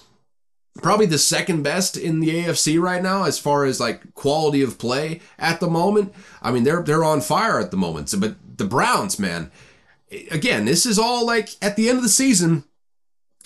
probably 0.81 1.07
the 1.07 1.19
second 1.19 1.63
best 1.63 1.97
in 1.97 2.21
the 2.21 2.29
AFC 2.29 2.81
right 2.81 3.03
now 3.03 3.25
as 3.25 3.39
far 3.39 3.65
as 3.65 3.81
like 3.81 4.15
quality 4.15 4.63
of 4.63 4.79
play 4.79 5.21
at 5.39 5.59
the 5.59 5.69
moment. 5.69 6.15
I 6.41 6.53
mean, 6.53 6.63
they're 6.63 6.83
they're 6.83 7.05
on 7.05 7.21
fire 7.21 7.59
at 7.59 7.73
the 7.73 7.77
moment. 7.77 8.11
So, 8.11 8.21
but 8.21 8.37
the 8.59 8.65
Browns, 8.65 9.19
man, 9.19 9.51
again, 10.31 10.65
this 10.65 10.87
is 10.87 10.99
all 10.99 11.27
like 11.27 11.51
at 11.61 11.75
the 11.75 11.89
end 11.89 11.99
of 11.99 12.05
the 12.05 12.09
season 12.09 12.65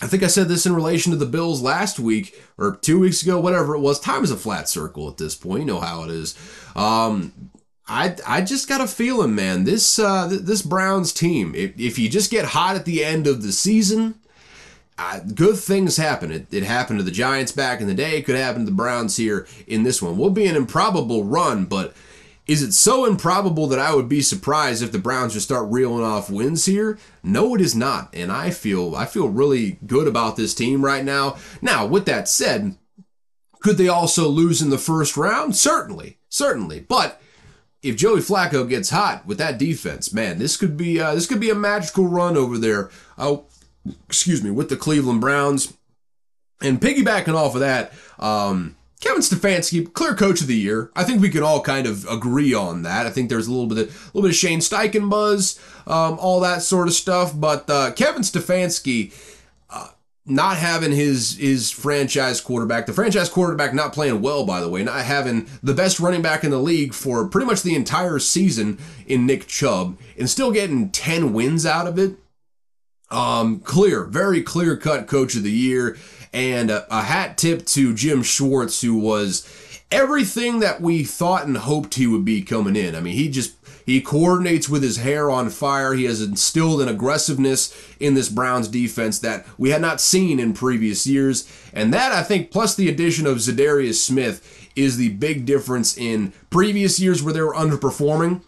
I 0.01 0.07
think 0.07 0.23
I 0.23 0.27
said 0.27 0.47
this 0.47 0.65
in 0.65 0.73
relation 0.73 1.11
to 1.11 1.17
the 1.17 1.27
Bills 1.27 1.61
last 1.61 1.99
week 1.99 2.39
or 2.57 2.75
two 2.75 2.99
weeks 2.99 3.21
ago, 3.21 3.39
whatever 3.39 3.75
it 3.75 3.81
was. 3.81 3.99
Time 3.99 4.23
is 4.23 4.31
a 4.31 4.37
flat 4.37 4.67
circle 4.67 5.07
at 5.07 5.17
this 5.17 5.35
point. 5.35 5.61
You 5.61 5.67
know 5.67 5.79
how 5.79 6.03
it 6.03 6.09
is. 6.09 6.35
Um, 6.75 7.51
I 7.87 8.15
I 8.25 8.41
just 8.41 8.67
got 8.67 8.81
a 8.81 8.87
feeling, 8.87 9.35
man. 9.35 9.63
This 9.63 9.99
uh, 9.99 10.27
this 10.27 10.63
Browns 10.63 11.13
team, 11.13 11.53
if, 11.55 11.79
if 11.79 11.99
you 11.99 12.09
just 12.09 12.31
get 12.31 12.45
hot 12.45 12.75
at 12.75 12.85
the 12.85 13.03
end 13.03 13.27
of 13.27 13.43
the 13.43 13.51
season, 13.51 14.15
uh, 14.97 15.19
good 15.35 15.57
things 15.57 15.97
happen. 15.97 16.31
It, 16.31 16.51
it 16.51 16.63
happened 16.63 16.99
to 16.99 17.03
the 17.03 17.11
Giants 17.11 17.51
back 17.51 17.81
in 17.81 17.87
the 17.87 17.93
day. 17.93 18.17
It 18.17 18.25
could 18.25 18.35
happen 18.35 18.61
to 18.61 18.71
the 18.71 18.75
Browns 18.75 19.17
here 19.17 19.45
in 19.67 19.83
this 19.83 20.01
one. 20.01 20.17
Will 20.17 20.29
be 20.29 20.47
an 20.47 20.55
improbable 20.55 21.23
run, 21.23 21.65
but 21.65 21.93
is 22.47 22.63
it 22.63 22.73
so 22.73 23.05
improbable 23.05 23.67
that 23.67 23.79
I 23.79 23.93
would 23.93 24.09
be 24.09 24.21
surprised 24.21 24.81
if 24.81 24.91
the 24.91 24.99
Browns 24.99 25.33
just 25.33 25.45
start 25.45 25.71
reeling 25.71 26.03
off 26.03 26.29
wins 26.29 26.65
here? 26.65 26.97
No, 27.23 27.55
it 27.55 27.61
is 27.61 27.75
not. 27.75 28.09
And 28.13 28.31
I 28.31 28.49
feel 28.49 28.95
I 28.95 29.05
feel 29.05 29.29
really 29.29 29.77
good 29.85 30.07
about 30.07 30.35
this 30.35 30.55
team 30.55 30.83
right 30.83 31.05
now. 31.05 31.37
Now, 31.61 31.85
with 31.85 32.05
that 32.05 32.27
said, 32.27 32.75
could 33.61 33.77
they 33.77 33.87
also 33.87 34.27
lose 34.27 34.61
in 34.61 34.71
the 34.71 34.77
first 34.77 35.15
round? 35.15 35.55
Certainly, 35.55 36.17
certainly. 36.29 36.79
But 36.79 37.21
if 37.83 37.95
Joey 37.95 38.19
Flacco 38.19 38.67
gets 38.67 38.89
hot 38.89 39.25
with 39.25 39.37
that 39.37 39.57
defense, 39.57 40.11
man, 40.11 40.39
this 40.39 40.57
could 40.57 40.75
be 40.75 40.99
uh, 40.99 41.13
this 41.13 41.27
could 41.27 41.39
be 41.39 41.51
a 41.51 41.55
magical 41.55 42.07
run 42.07 42.35
over 42.35 42.57
there. 42.57 42.89
Oh, 43.17 43.45
excuse 44.07 44.43
me, 44.43 44.49
with 44.49 44.69
the 44.69 44.77
Cleveland 44.77 45.21
Browns. 45.21 45.73
And 46.63 46.79
piggybacking 46.79 47.33
off 47.33 47.55
of 47.55 47.61
that, 47.61 47.91
um, 48.19 48.75
Kevin 49.01 49.21
Stefanski, 49.21 49.91
clear 49.91 50.13
coach 50.13 50.41
of 50.41 50.47
the 50.47 50.55
year. 50.55 50.91
I 50.95 51.03
think 51.03 51.21
we 51.21 51.31
can 51.31 51.41
all 51.41 51.61
kind 51.61 51.87
of 51.87 52.07
agree 52.07 52.53
on 52.53 52.83
that. 52.83 53.07
I 53.07 53.09
think 53.09 53.29
there's 53.29 53.47
a 53.47 53.51
little 53.51 53.67
bit 53.67 53.79
of 53.79 53.87
a 53.89 54.07
little 54.13 54.21
bit 54.21 54.31
of 54.31 54.35
Shane 54.35 54.59
Steichen 54.59 55.09
buzz, 55.09 55.59
um, 55.87 56.19
all 56.19 56.39
that 56.41 56.61
sort 56.61 56.87
of 56.87 56.93
stuff. 56.93 57.33
But 57.35 57.67
uh, 57.67 57.91
Kevin 57.93 58.21
Stefanski 58.21 59.11
uh, 59.71 59.89
not 60.27 60.57
having 60.57 60.91
his 60.91 61.35
his 61.37 61.71
franchise 61.71 62.39
quarterback, 62.41 62.85
the 62.85 62.93
franchise 62.93 63.27
quarterback 63.27 63.73
not 63.73 63.91
playing 63.91 64.21
well, 64.21 64.45
by 64.45 64.61
the 64.61 64.69
way, 64.69 64.83
not 64.83 65.03
having 65.03 65.47
the 65.63 65.73
best 65.73 65.99
running 65.99 66.21
back 66.21 66.43
in 66.43 66.51
the 66.51 66.59
league 66.59 66.93
for 66.93 67.27
pretty 67.27 67.47
much 67.47 67.63
the 67.63 67.75
entire 67.75 68.19
season 68.19 68.77
in 69.07 69.25
Nick 69.25 69.47
Chubb, 69.47 69.97
and 70.15 70.29
still 70.29 70.51
getting 70.51 70.91
ten 70.91 71.33
wins 71.33 71.65
out 71.65 71.87
of 71.87 71.97
it. 71.97 72.17
Um, 73.09 73.59
clear, 73.61 74.05
very 74.05 74.43
clear 74.43 74.77
cut 74.77 75.07
coach 75.07 75.35
of 75.35 75.41
the 75.41 75.51
year. 75.51 75.97
And 76.33 76.71
a, 76.71 76.87
a 76.95 77.01
hat 77.01 77.37
tip 77.37 77.65
to 77.67 77.93
Jim 77.93 78.23
Schwartz, 78.23 78.81
who 78.81 78.97
was 78.97 79.45
everything 79.91 80.59
that 80.59 80.81
we 80.81 81.03
thought 81.03 81.45
and 81.45 81.57
hoped 81.57 81.95
he 81.95 82.07
would 82.07 82.23
be 82.23 82.41
coming 82.41 82.75
in. 82.75 82.95
I 82.95 83.01
mean, 83.01 83.15
he 83.15 83.29
just 83.29 83.55
he 83.85 83.99
coordinates 83.99 84.69
with 84.69 84.83
his 84.83 84.97
hair 84.97 85.29
on 85.29 85.49
fire. 85.49 85.93
He 85.93 86.05
has 86.05 86.21
instilled 86.21 86.81
an 86.81 86.87
aggressiveness 86.87 87.75
in 87.99 88.13
this 88.13 88.29
Browns 88.29 88.67
defense 88.67 89.19
that 89.19 89.45
we 89.57 89.71
had 89.71 89.81
not 89.81 89.99
seen 89.99 90.39
in 90.39 90.53
previous 90.53 91.05
years. 91.05 91.51
And 91.73 91.93
that, 91.93 92.11
I 92.11 92.23
think, 92.23 92.51
plus 92.51 92.75
the 92.75 92.89
addition 92.89 93.25
of 93.25 93.37
Za'Darius 93.37 93.95
Smith, 93.95 94.69
is 94.75 94.97
the 94.97 95.09
big 95.09 95.45
difference 95.45 95.97
in 95.97 96.31
previous 96.49 96.99
years 96.99 97.21
where 97.21 97.33
they 97.33 97.41
were 97.41 97.53
underperforming 97.53 98.41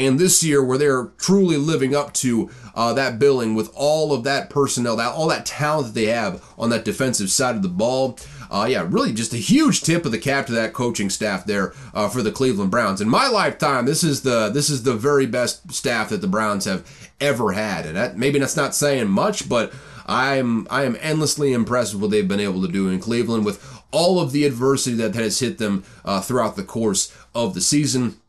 and 0.00 0.18
this 0.18 0.42
year 0.42 0.64
where 0.64 0.78
they're 0.78 1.06
truly 1.18 1.56
living 1.56 1.94
up 1.94 2.14
to 2.14 2.50
uh, 2.74 2.94
that 2.94 3.18
billing 3.18 3.54
with 3.54 3.70
all 3.74 4.12
of 4.12 4.24
that 4.24 4.48
personnel, 4.48 4.96
that 4.96 5.12
all 5.12 5.28
that 5.28 5.44
talent 5.44 5.88
that 5.88 5.94
they 5.94 6.06
have 6.06 6.42
on 6.58 6.70
that 6.70 6.84
defensive 6.84 7.30
side 7.30 7.54
of 7.54 7.62
the 7.62 7.68
ball. 7.68 8.18
Uh, 8.50 8.66
yeah, 8.68 8.84
really 8.88 9.12
just 9.12 9.34
a 9.34 9.36
huge 9.36 9.82
tip 9.82 10.04
of 10.04 10.10
the 10.10 10.18
cap 10.18 10.46
to 10.46 10.52
that 10.52 10.72
coaching 10.72 11.10
staff 11.10 11.44
there 11.44 11.72
uh, 11.94 12.08
for 12.08 12.22
the 12.22 12.32
Cleveland 12.32 12.70
Browns. 12.70 13.00
In 13.00 13.08
my 13.08 13.28
lifetime, 13.28 13.84
this 13.84 14.02
is 14.02 14.22
the 14.22 14.48
this 14.48 14.70
is 14.70 14.82
the 14.82 14.94
very 14.94 15.26
best 15.26 15.72
staff 15.72 16.08
that 16.08 16.20
the 16.20 16.26
Browns 16.26 16.64
have 16.64 16.84
ever 17.20 17.52
had, 17.52 17.86
and 17.86 17.96
that, 17.96 18.16
maybe 18.16 18.38
that's 18.38 18.56
not 18.56 18.74
saying 18.74 19.08
much, 19.08 19.48
but 19.48 19.72
I'm 20.06 20.66
I 20.70 20.84
am 20.84 20.96
endlessly 21.00 21.52
impressed 21.52 21.92
with 21.92 22.02
what 22.02 22.10
they've 22.10 22.26
been 22.26 22.40
able 22.40 22.62
to 22.62 22.72
do 22.72 22.88
in 22.88 22.98
Cleveland 22.98 23.44
with 23.44 23.62
all 23.92 24.18
of 24.18 24.32
the 24.32 24.44
adversity 24.44 24.96
that 24.96 25.14
has 25.14 25.40
hit 25.40 25.58
them 25.58 25.84
uh, 26.04 26.20
throughout 26.20 26.56
the 26.56 26.64
course 26.64 27.14
of 27.34 27.54
the 27.54 27.60
season. 27.60 28.19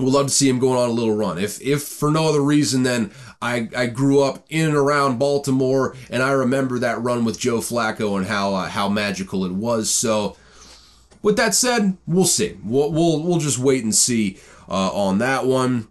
Would 0.00 0.12
love 0.12 0.26
to 0.26 0.32
see 0.32 0.48
him 0.48 0.58
going 0.58 0.78
on 0.78 0.88
a 0.88 0.92
little 0.92 1.14
run. 1.14 1.38
If 1.38 1.60
if 1.60 1.82
for 1.82 2.10
no 2.10 2.28
other 2.28 2.42
reason 2.42 2.82
than 2.82 3.12
I, 3.42 3.68
I 3.76 3.86
grew 3.86 4.22
up 4.22 4.44
in 4.48 4.68
and 4.68 4.76
around 4.76 5.18
Baltimore 5.18 5.96
and 6.10 6.22
I 6.22 6.32
remember 6.32 6.78
that 6.78 7.02
run 7.02 7.24
with 7.24 7.38
Joe 7.38 7.58
Flacco 7.58 8.16
and 8.16 8.26
how 8.26 8.54
uh, 8.54 8.68
how 8.68 8.88
magical 8.88 9.44
it 9.44 9.52
was. 9.52 9.90
So 9.90 10.36
with 11.22 11.36
that 11.36 11.54
said, 11.54 11.96
we'll 12.06 12.24
see. 12.24 12.58
We'll 12.64 12.92
we'll, 12.92 13.22
we'll 13.22 13.38
just 13.38 13.58
wait 13.58 13.84
and 13.84 13.94
see 13.94 14.38
uh, 14.68 14.90
on 14.92 15.18
that 15.18 15.46
one. 15.46 15.88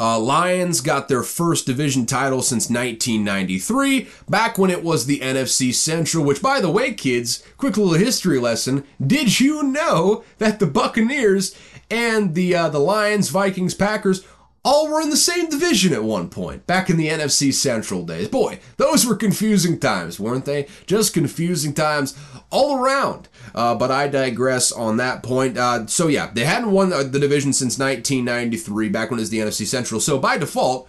Uh, 0.00 0.18
Lions 0.18 0.80
got 0.80 1.08
their 1.08 1.24
first 1.24 1.66
division 1.66 2.06
title 2.06 2.40
since 2.40 2.70
1993, 2.70 4.06
back 4.28 4.56
when 4.56 4.70
it 4.70 4.84
was 4.84 5.06
the 5.06 5.18
NFC 5.18 5.74
Central, 5.74 6.24
which, 6.24 6.40
by 6.40 6.60
the 6.60 6.70
way, 6.70 6.94
kids, 6.94 7.42
quick 7.56 7.76
little 7.76 7.94
history 7.94 8.38
lesson. 8.38 8.84
Did 9.04 9.40
you 9.40 9.64
know 9.64 10.22
that 10.38 10.60
the 10.60 10.66
Buccaneers 10.66 11.56
and 11.90 12.34
the 12.34 12.54
uh, 12.54 12.68
the 12.68 12.78
Lions, 12.78 13.30
Vikings, 13.30 13.74
Packers 13.74 14.24
all 14.64 14.88
were 14.88 15.00
in 15.00 15.08
the 15.08 15.16
same 15.16 15.48
division 15.48 15.92
at 15.92 16.04
one 16.04 16.28
point 16.28 16.66
back 16.66 16.90
in 16.90 16.96
the 16.96 17.08
NFC 17.08 17.52
Central 17.54 18.04
days. 18.04 18.28
Boy, 18.28 18.58
those 18.76 19.06
were 19.06 19.14
confusing 19.14 19.78
times, 19.78 20.18
weren't 20.20 20.44
they? 20.44 20.66
Just 20.86 21.14
confusing 21.14 21.72
times 21.72 22.18
all 22.50 22.76
around. 22.76 23.28
Uh, 23.54 23.74
but 23.74 23.90
I 23.90 24.08
digress 24.08 24.70
on 24.70 24.96
that 24.98 25.22
point. 25.22 25.56
Uh, 25.56 25.86
so 25.86 26.08
yeah, 26.08 26.30
they 26.34 26.44
hadn't 26.44 26.72
won 26.72 26.90
the 26.90 27.18
division 27.18 27.52
since 27.52 27.78
1993, 27.78 28.88
back 28.88 29.10
when 29.10 29.18
it 29.18 29.22
was 29.22 29.30
the 29.30 29.38
NFC 29.38 29.64
Central. 29.64 30.00
So 30.00 30.18
by 30.18 30.36
default. 30.36 30.88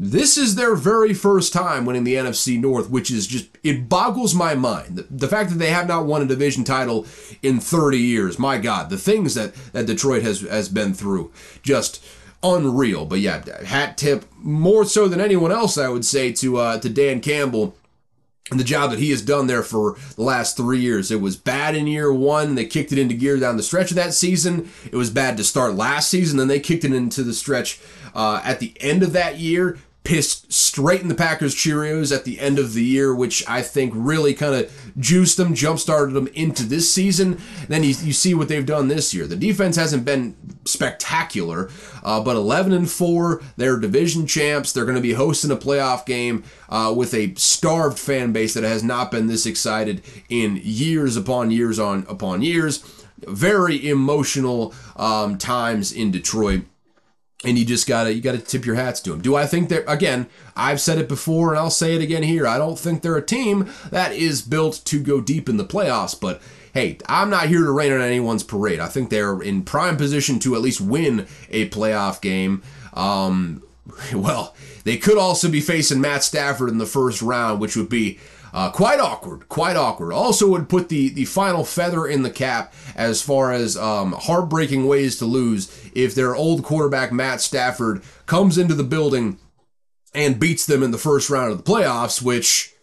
This 0.00 0.38
is 0.38 0.54
their 0.54 0.76
very 0.76 1.12
first 1.12 1.52
time 1.52 1.84
winning 1.84 2.04
the 2.04 2.14
NFC 2.14 2.60
North, 2.60 2.88
which 2.88 3.10
is 3.10 3.26
just, 3.26 3.48
it 3.64 3.88
boggles 3.88 4.32
my 4.32 4.54
mind. 4.54 4.94
The, 4.94 5.06
the, 5.10 5.26
fact 5.26 5.50
that 5.50 5.56
they 5.56 5.70
have 5.70 5.88
not 5.88 6.06
won 6.06 6.22
a 6.22 6.24
division 6.24 6.62
title 6.62 7.04
in 7.42 7.58
30 7.58 7.98
years, 7.98 8.38
my 8.38 8.58
God, 8.58 8.90
the 8.90 8.96
things 8.96 9.34
that, 9.34 9.56
that 9.72 9.86
Detroit 9.86 10.22
has, 10.22 10.42
has 10.42 10.68
been 10.68 10.94
through, 10.94 11.32
just 11.64 12.00
unreal. 12.44 13.06
But 13.06 13.18
yeah, 13.18 13.42
hat 13.64 13.98
tip 13.98 14.24
more 14.36 14.84
so 14.84 15.08
than 15.08 15.20
anyone 15.20 15.50
else, 15.50 15.76
I 15.76 15.88
would 15.88 16.04
say, 16.04 16.30
to, 16.34 16.58
uh, 16.58 16.78
to 16.78 16.88
Dan 16.88 17.20
Campbell 17.20 17.74
and 18.52 18.60
the 18.60 18.64
job 18.64 18.90
that 18.90 19.00
he 19.00 19.10
has 19.10 19.20
done 19.20 19.48
there 19.48 19.64
for 19.64 19.96
the 20.14 20.22
last 20.22 20.56
three 20.56 20.78
years. 20.78 21.10
It 21.10 21.20
was 21.20 21.36
bad 21.36 21.74
in 21.74 21.88
year 21.88 22.12
one. 22.12 22.54
They 22.54 22.66
kicked 22.66 22.92
it 22.92 22.98
into 22.98 23.16
gear 23.16 23.36
down 23.36 23.56
the 23.56 23.64
stretch 23.64 23.90
of 23.90 23.96
that 23.96 24.14
season. 24.14 24.70
It 24.92 24.96
was 24.96 25.10
bad 25.10 25.36
to 25.38 25.44
start 25.44 25.74
last 25.74 26.08
season. 26.08 26.38
Then 26.38 26.46
they 26.46 26.60
kicked 26.60 26.84
it 26.84 26.92
into 26.92 27.24
the 27.24 27.34
stretch 27.34 27.80
uh, 28.14 28.40
at 28.44 28.60
the 28.60 28.74
end 28.80 29.02
of 29.02 29.12
that 29.12 29.38
year 29.38 29.76
pissed 30.08 30.50
straight 30.50 31.02
in 31.02 31.08
the 31.08 31.14
Packers 31.14 31.54
Cheerios 31.54 32.16
at 32.16 32.24
the 32.24 32.40
end 32.40 32.58
of 32.58 32.72
the 32.72 32.82
year, 32.82 33.14
which 33.14 33.46
I 33.46 33.60
think 33.60 33.92
really 33.94 34.32
kind 34.32 34.54
of 34.54 34.92
juiced 34.98 35.36
them, 35.36 35.54
jump 35.54 35.78
started 35.78 36.14
them 36.14 36.28
into 36.28 36.62
this 36.62 36.90
season. 36.90 37.38
Then 37.68 37.84
you, 37.84 37.90
you 37.90 38.14
see 38.14 38.32
what 38.32 38.48
they've 38.48 38.64
done 38.64 38.88
this 38.88 39.12
year. 39.12 39.26
The 39.26 39.36
defense 39.36 39.76
hasn't 39.76 40.06
been 40.06 40.34
spectacular, 40.64 41.68
uh, 42.02 42.22
but 42.22 42.36
11 42.36 42.72
and 42.72 42.90
4, 42.90 43.42
they're 43.58 43.76
division 43.76 44.26
champs. 44.26 44.72
They're 44.72 44.86
going 44.86 44.96
to 44.96 45.02
be 45.02 45.12
hosting 45.12 45.50
a 45.50 45.56
playoff 45.56 46.06
game 46.06 46.42
uh, 46.70 46.94
with 46.96 47.12
a 47.12 47.34
starved 47.34 47.98
fan 47.98 48.32
base 48.32 48.54
that 48.54 48.64
has 48.64 48.82
not 48.82 49.10
been 49.10 49.26
this 49.26 49.44
excited 49.44 50.00
in 50.30 50.58
years 50.64 51.18
upon 51.18 51.50
years 51.50 51.78
on 51.78 52.06
upon 52.08 52.40
years. 52.40 52.78
Very 53.18 53.86
emotional 53.86 54.72
um, 54.96 55.36
times 55.36 55.92
in 55.92 56.10
Detroit 56.10 56.62
and 57.44 57.56
you 57.56 57.64
just 57.64 57.86
gotta 57.86 58.12
you 58.12 58.20
gotta 58.20 58.38
tip 58.38 58.66
your 58.66 58.74
hats 58.74 59.00
to 59.00 59.10
them. 59.10 59.20
Do 59.20 59.36
I 59.36 59.46
think 59.46 59.68
they're 59.68 59.84
again? 59.86 60.26
I've 60.56 60.80
said 60.80 60.98
it 60.98 61.08
before, 61.08 61.50
and 61.50 61.58
I'll 61.58 61.70
say 61.70 61.94
it 61.94 62.02
again 62.02 62.24
here. 62.24 62.46
I 62.46 62.58
don't 62.58 62.78
think 62.78 63.02
they're 63.02 63.16
a 63.16 63.24
team 63.24 63.70
that 63.90 64.12
is 64.12 64.42
built 64.42 64.80
to 64.86 65.00
go 65.00 65.20
deep 65.20 65.48
in 65.48 65.56
the 65.56 65.64
playoffs. 65.64 66.18
But 66.18 66.42
hey, 66.74 66.98
I'm 67.08 67.30
not 67.30 67.48
here 67.48 67.64
to 67.64 67.70
rain 67.70 67.92
on 67.92 68.00
anyone's 68.00 68.42
parade. 68.42 68.80
I 68.80 68.88
think 68.88 69.10
they're 69.10 69.40
in 69.40 69.62
prime 69.62 69.96
position 69.96 70.40
to 70.40 70.56
at 70.56 70.62
least 70.62 70.80
win 70.80 71.26
a 71.50 71.68
playoff 71.68 72.20
game. 72.20 72.62
Um, 72.94 73.62
well, 74.12 74.54
they 74.84 74.96
could 74.96 75.18
also 75.18 75.48
be 75.48 75.60
facing 75.60 76.00
Matt 76.00 76.24
Stafford 76.24 76.70
in 76.70 76.78
the 76.78 76.86
first 76.86 77.22
round, 77.22 77.60
which 77.60 77.76
would 77.76 77.88
be 77.88 78.18
uh, 78.52 78.70
quite 78.70 79.00
awkward, 79.00 79.48
quite 79.48 79.76
awkward. 79.76 80.12
Also, 80.12 80.48
would 80.48 80.68
put 80.68 80.88
the, 80.88 81.10
the 81.10 81.24
final 81.24 81.64
feather 81.64 82.06
in 82.06 82.22
the 82.22 82.30
cap 82.30 82.72
as 82.96 83.20
far 83.20 83.52
as 83.52 83.76
um, 83.76 84.12
heartbreaking 84.12 84.86
ways 84.86 85.18
to 85.18 85.26
lose 85.26 85.87
if 86.04 86.14
their 86.14 86.34
old 86.34 86.62
quarterback 86.62 87.12
Matt 87.12 87.40
Stafford 87.40 88.02
comes 88.26 88.56
into 88.56 88.74
the 88.74 88.84
building 88.84 89.38
and 90.14 90.40
beats 90.40 90.66
them 90.66 90.82
in 90.82 90.90
the 90.90 90.98
first 90.98 91.28
round 91.28 91.52
of 91.52 91.58
the 91.58 91.70
playoffs, 91.70 92.22
which 92.22 92.74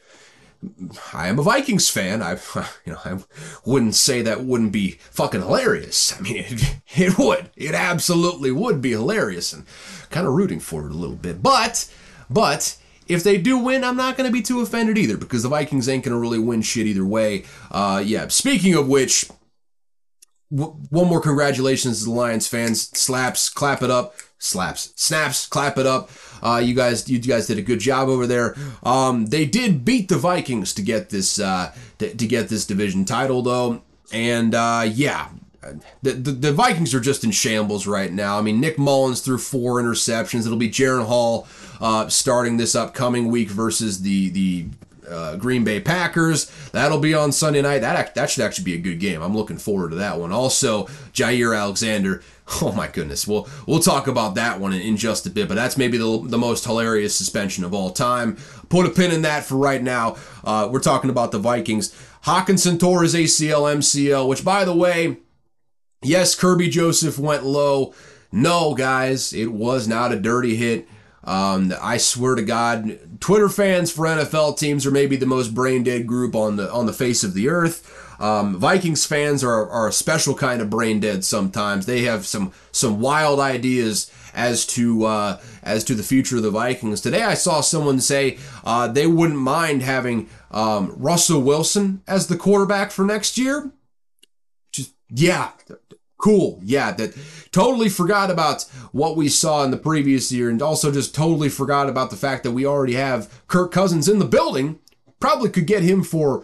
I 1.13 1.27
am 1.27 1.39
a 1.39 1.43
Vikings 1.43 1.89
fan. 1.89 2.21
I, 2.21 2.31
you 2.85 2.93
know, 2.93 2.99
I 3.03 3.17
wouldn't 3.65 3.95
say 3.95 4.21
that 4.21 4.43
wouldn't 4.43 4.71
be 4.71 4.91
fucking 5.11 5.41
hilarious. 5.41 6.17
I 6.17 6.21
mean, 6.21 6.37
it, 6.47 6.77
it 6.95 7.17
would. 7.17 7.49
It 7.55 7.73
absolutely 7.73 8.51
would 8.51 8.81
be 8.81 8.91
hilarious, 8.91 9.53
and 9.53 9.65
kind 10.09 10.27
of 10.27 10.33
rooting 10.33 10.59
for 10.59 10.85
it 10.85 10.91
a 10.91 10.95
little 10.95 11.15
bit. 11.15 11.41
But, 11.41 11.91
but 12.29 12.77
if 13.07 13.23
they 13.23 13.37
do 13.37 13.57
win, 13.57 13.83
I'm 13.83 13.97
not 13.97 14.17
going 14.17 14.27
to 14.27 14.33
be 14.33 14.41
too 14.41 14.61
offended 14.61 14.97
either 14.97 15.17
because 15.17 15.43
the 15.43 15.49
Vikings 15.49 15.87
ain't 15.87 16.03
going 16.03 16.13
to 16.15 16.19
really 16.19 16.39
win 16.39 16.61
shit 16.61 16.87
either 16.87 17.05
way. 17.05 17.45
Uh, 17.71 18.01
yeah, 18.05 18.27
speaking 18.27 18.73
of 18.73 18.87
which, 18.87 19.29
w- 20.55 20.75
one 20.89 21.07
more 21.07 21.21
congratulations 21.21 21.99
to 21.99 22.05
the 22.05 22.11
Lions 22.11 22.47
fans. 22.47 22.89
Slaps, 22.97 23.49
clap 23.49 23.81
it 23.81 23.91
up. 23.91 24.15
Slaps, 24.37 24.93
snaps, 24.95 25.47
clap 25.47 25.77
it 25.77 25.87
up. 25.87 26.09
Uh, 26.43 26.57
you 26.57 26.75
guys, 26.75 27.09
you 27.09 27.19
guys 27.19 27.47
did 27.47 27.57
a 27.57 27.61
good 27.61 27.79
job 27.79 28.09
over 28.09 28.27
there. 28.27 28.55
Um, 28.83 29.27
they 29.27 29.45
did 29.45 29.83
beat 29.83 30.09
the 30.09 30.17
Vikings 30.17 30.73
to 30.75 30.81
get 30.81 31.09
this 31.09 31.39
uh, 31.39 31.73
to, 31.99 32.13
to 32.13 32.27
get 32.27 32.49
this 32.49 32.65
division 32.65 33.05
title 33.05 33.41
though, 33.41 33.81
and 34.11 34.53
uh, 34.53 34.85
yeah, 34.87 35.29
the, 36.03 36.11
the, 36.11 36.31
the, 36.31 36.51
Vikings 36.51 36.93
are 36.93 36.99
just 36.99 37.23
in 37.23 37.31
shambles 37.31 37.87
right 37.87 38.11
now. 38.11 38.37
I 38.37 38.41
mean, 38.41 38.59
Nick 38.59 38.77
Mullens 38.77 39.21
threw 39.21 39.37
four 39.37 39.81
interceptions. 39.81 40.45
It'll 40.45 40.57
be 40.57 40.69
Jaren 40.69 41.05
Hall 41.05 41.47
uh, 41.81 42.07
starting 42.09 42.57
this 42.57 42.75
upcoming 42.75 43.29
week 43.29 43.49
versus 43.49 44.01
the 44.01 44.29
the 44.29 44.67
uh, 45.09 45.35
Green 45.35 45.63
Bay 45.63 45.79
Packers. 45.79 46.51
That'll 46.71 46.99
be 46.99 47.13
on 47.13 47.31
Sunday 47.31 47.61
night. 47.61 47.79
That 47.79 48.15
that 48.15 48.29
should 48.29 48.43
actually 48.43 48.65
be 48.65 48.73
a 48.75 48.81
good 48.81 48.99
game. 48.99 49.21
I'm 49.21 49.35
looking 49.35 49.57
forward 49.57 49.89
to 49.91 49.95
that 49.97 50.19
one. 50.19 50.31
Also, 50.31 50.85
Jaire 51.13 51.57
Alexander. 51.57 52.21
Oh 52.61 52.71
my 52.71 52.87
goodness. 52.87 53.27
We'll 53.27 53.49
we'll 53.65 53.79
talk 53.79 54.05
about 54.05 54.35
that 54.35 54.59
one 54.59 54.71
in, 54.71 54.79
in 54.79 54.97
just 54.97 55.25
a 55.25 55.31
bit. 55.31 55.47
But 55.47 55.55
that's 55.55 55.77
maybe 55.77 55.97
the, 55.97 56.21
the 56.25 56.37
most 56.37 56.63
hilarious 56.63 57.15
suspension 57.15 57.63
of 57.63 57.73
all 57.73 57.89
time. 57.89 58.37
Put 58.69 58.85
a 58.85 58.91
pin 58.91 59.11
in 59.11 59.23
that 59.23 59.45
for 59.45 59.55
right 59.55 59.81
now. 59.81 60.17
Uh, 60.43 60.69
we're 60.71 60.79
talking 60.79 61.09
about 61.09 61.31
the 61.31 61.39
Vikings. 61.39 61.91
Hockenson 62.25 62.79
tore 62.79 63.01
his 63.01 63.15
ACL, 63.15 63.75
MCL, 63.77 64.27
which 64.27 64.45
by 64.45 64.63
the 64.63 64.75
way, 64.75 65.17
yes, 66.03 66.35
Kerby 66.35 66.69
Joseph 66.69 67.17
went 67.17 67.43
low. 67.43 67.95
No, 68.31 68.75
guys, 68.75 69.33
it 69.33 69.51
was 69.51 69.87
not 69.87 70.11
a 70.11 70.19
dirty 70.19 70.55
hit. 70.55 70.87
Um, 71.25 71.73
I 71.81 71.97
swear 71.97 72.35
to 72.35 72.43
God, 72.43 72.99
Twitter 73.19 73.49
fans 73.49 73.91
for 73.91 74.05
NFL 74.05 74.57
teams 74.59 74.85
are 74.85 74.91
maybe 74.91 75.15
the 75.15 75.25
most 75.25 75.55
brain 75.55 75.83
dead 75.83 76.05
group 76.05 76.35
on 76.35 76.55
the 76.55 76.71
on 76.71 76.85
the 76.85 76.93
face 76.93 77.23
of 77.23 77.33
the 77.33 77.49
earth. 77.49 77.91
Um, 78.19 78.57
Vikings 78.57 79.05
fans 79.05 79.43
are, 79.43 79.69
are 79.69 79.87
a 79.87 79.91
special 79.91 80.35
kind 80.35 80.61
of 80.61 80.69
brain 80.69 80.99
dead 80.99 81.25
sometimes. 81.25 81.85
They 81.85 82.03
have 82.03 82.25
some 82.25 82.51
some 82.71 82.99
wild 82.99 83.39
ideas 83.39 84.11
as 84.33 84.65
to 84.67 85.05
uh, 85.05 85.39
as 85.63 85.83
to 85.85 85.95
the 85.95 86.03
future 86.03 86.37
of 86.37 86.43
the 86.43 86.51
Vikings. 86.51 87.01
Today, 87.01 87.23
I 87.23 87.33
saw 87.33 87.61
someone 87.61 87.99
say 87.99 88.37
uh, 88.63 88.87
they 88.87 89.07
wouldn't 89.07 89.39
mind 89.39 89.81
having 89.81 90.29
um, 90.51 90.93
Russell 90.95 91.41
Wilson 91.41 92.03
as 92.07 92.27
the 92.27 92.37
quarterback 92.37 92.91
for 92.91 93.03
next 93.03 93.37
year. 93.37 93.71
Just 94.71 94.93
yeah, 95.09 95.51
cool. 96.25 96.59
Yeah, 96.63 96.91
that 96.93 97.15
totally 97.51 97.87
forgot 97.87 98.31
about 98.31 98.63
what 98.91 99.15
we 99.15 99.29
saw 99.29 99.63
in 99.63 99.69
the 99.69 99.77
previous 99.77 100.31
year 100.31 100.49
and 100.49 100.59
also 100.59 100.91
just 100.91 101.13
totally 101.13 101.49
forgot 101.49 101.87
about 101.87 102.09
the 102.09 102.15
fact 102.15 102.41
that 102.43 102.51
we 102.51 102.65
already 102.65 102.95
have 102.95 103.43
Kirk 103.47 103.71
Cousins 103.71 104.09
in 104.09 104.17
the 104.17 104.25
building. 104.25 104.79
Probably 105.19 105.51
could 105.51 105.67
get 105.67 105.83
him 105.83 106.01
for 106.01 106.43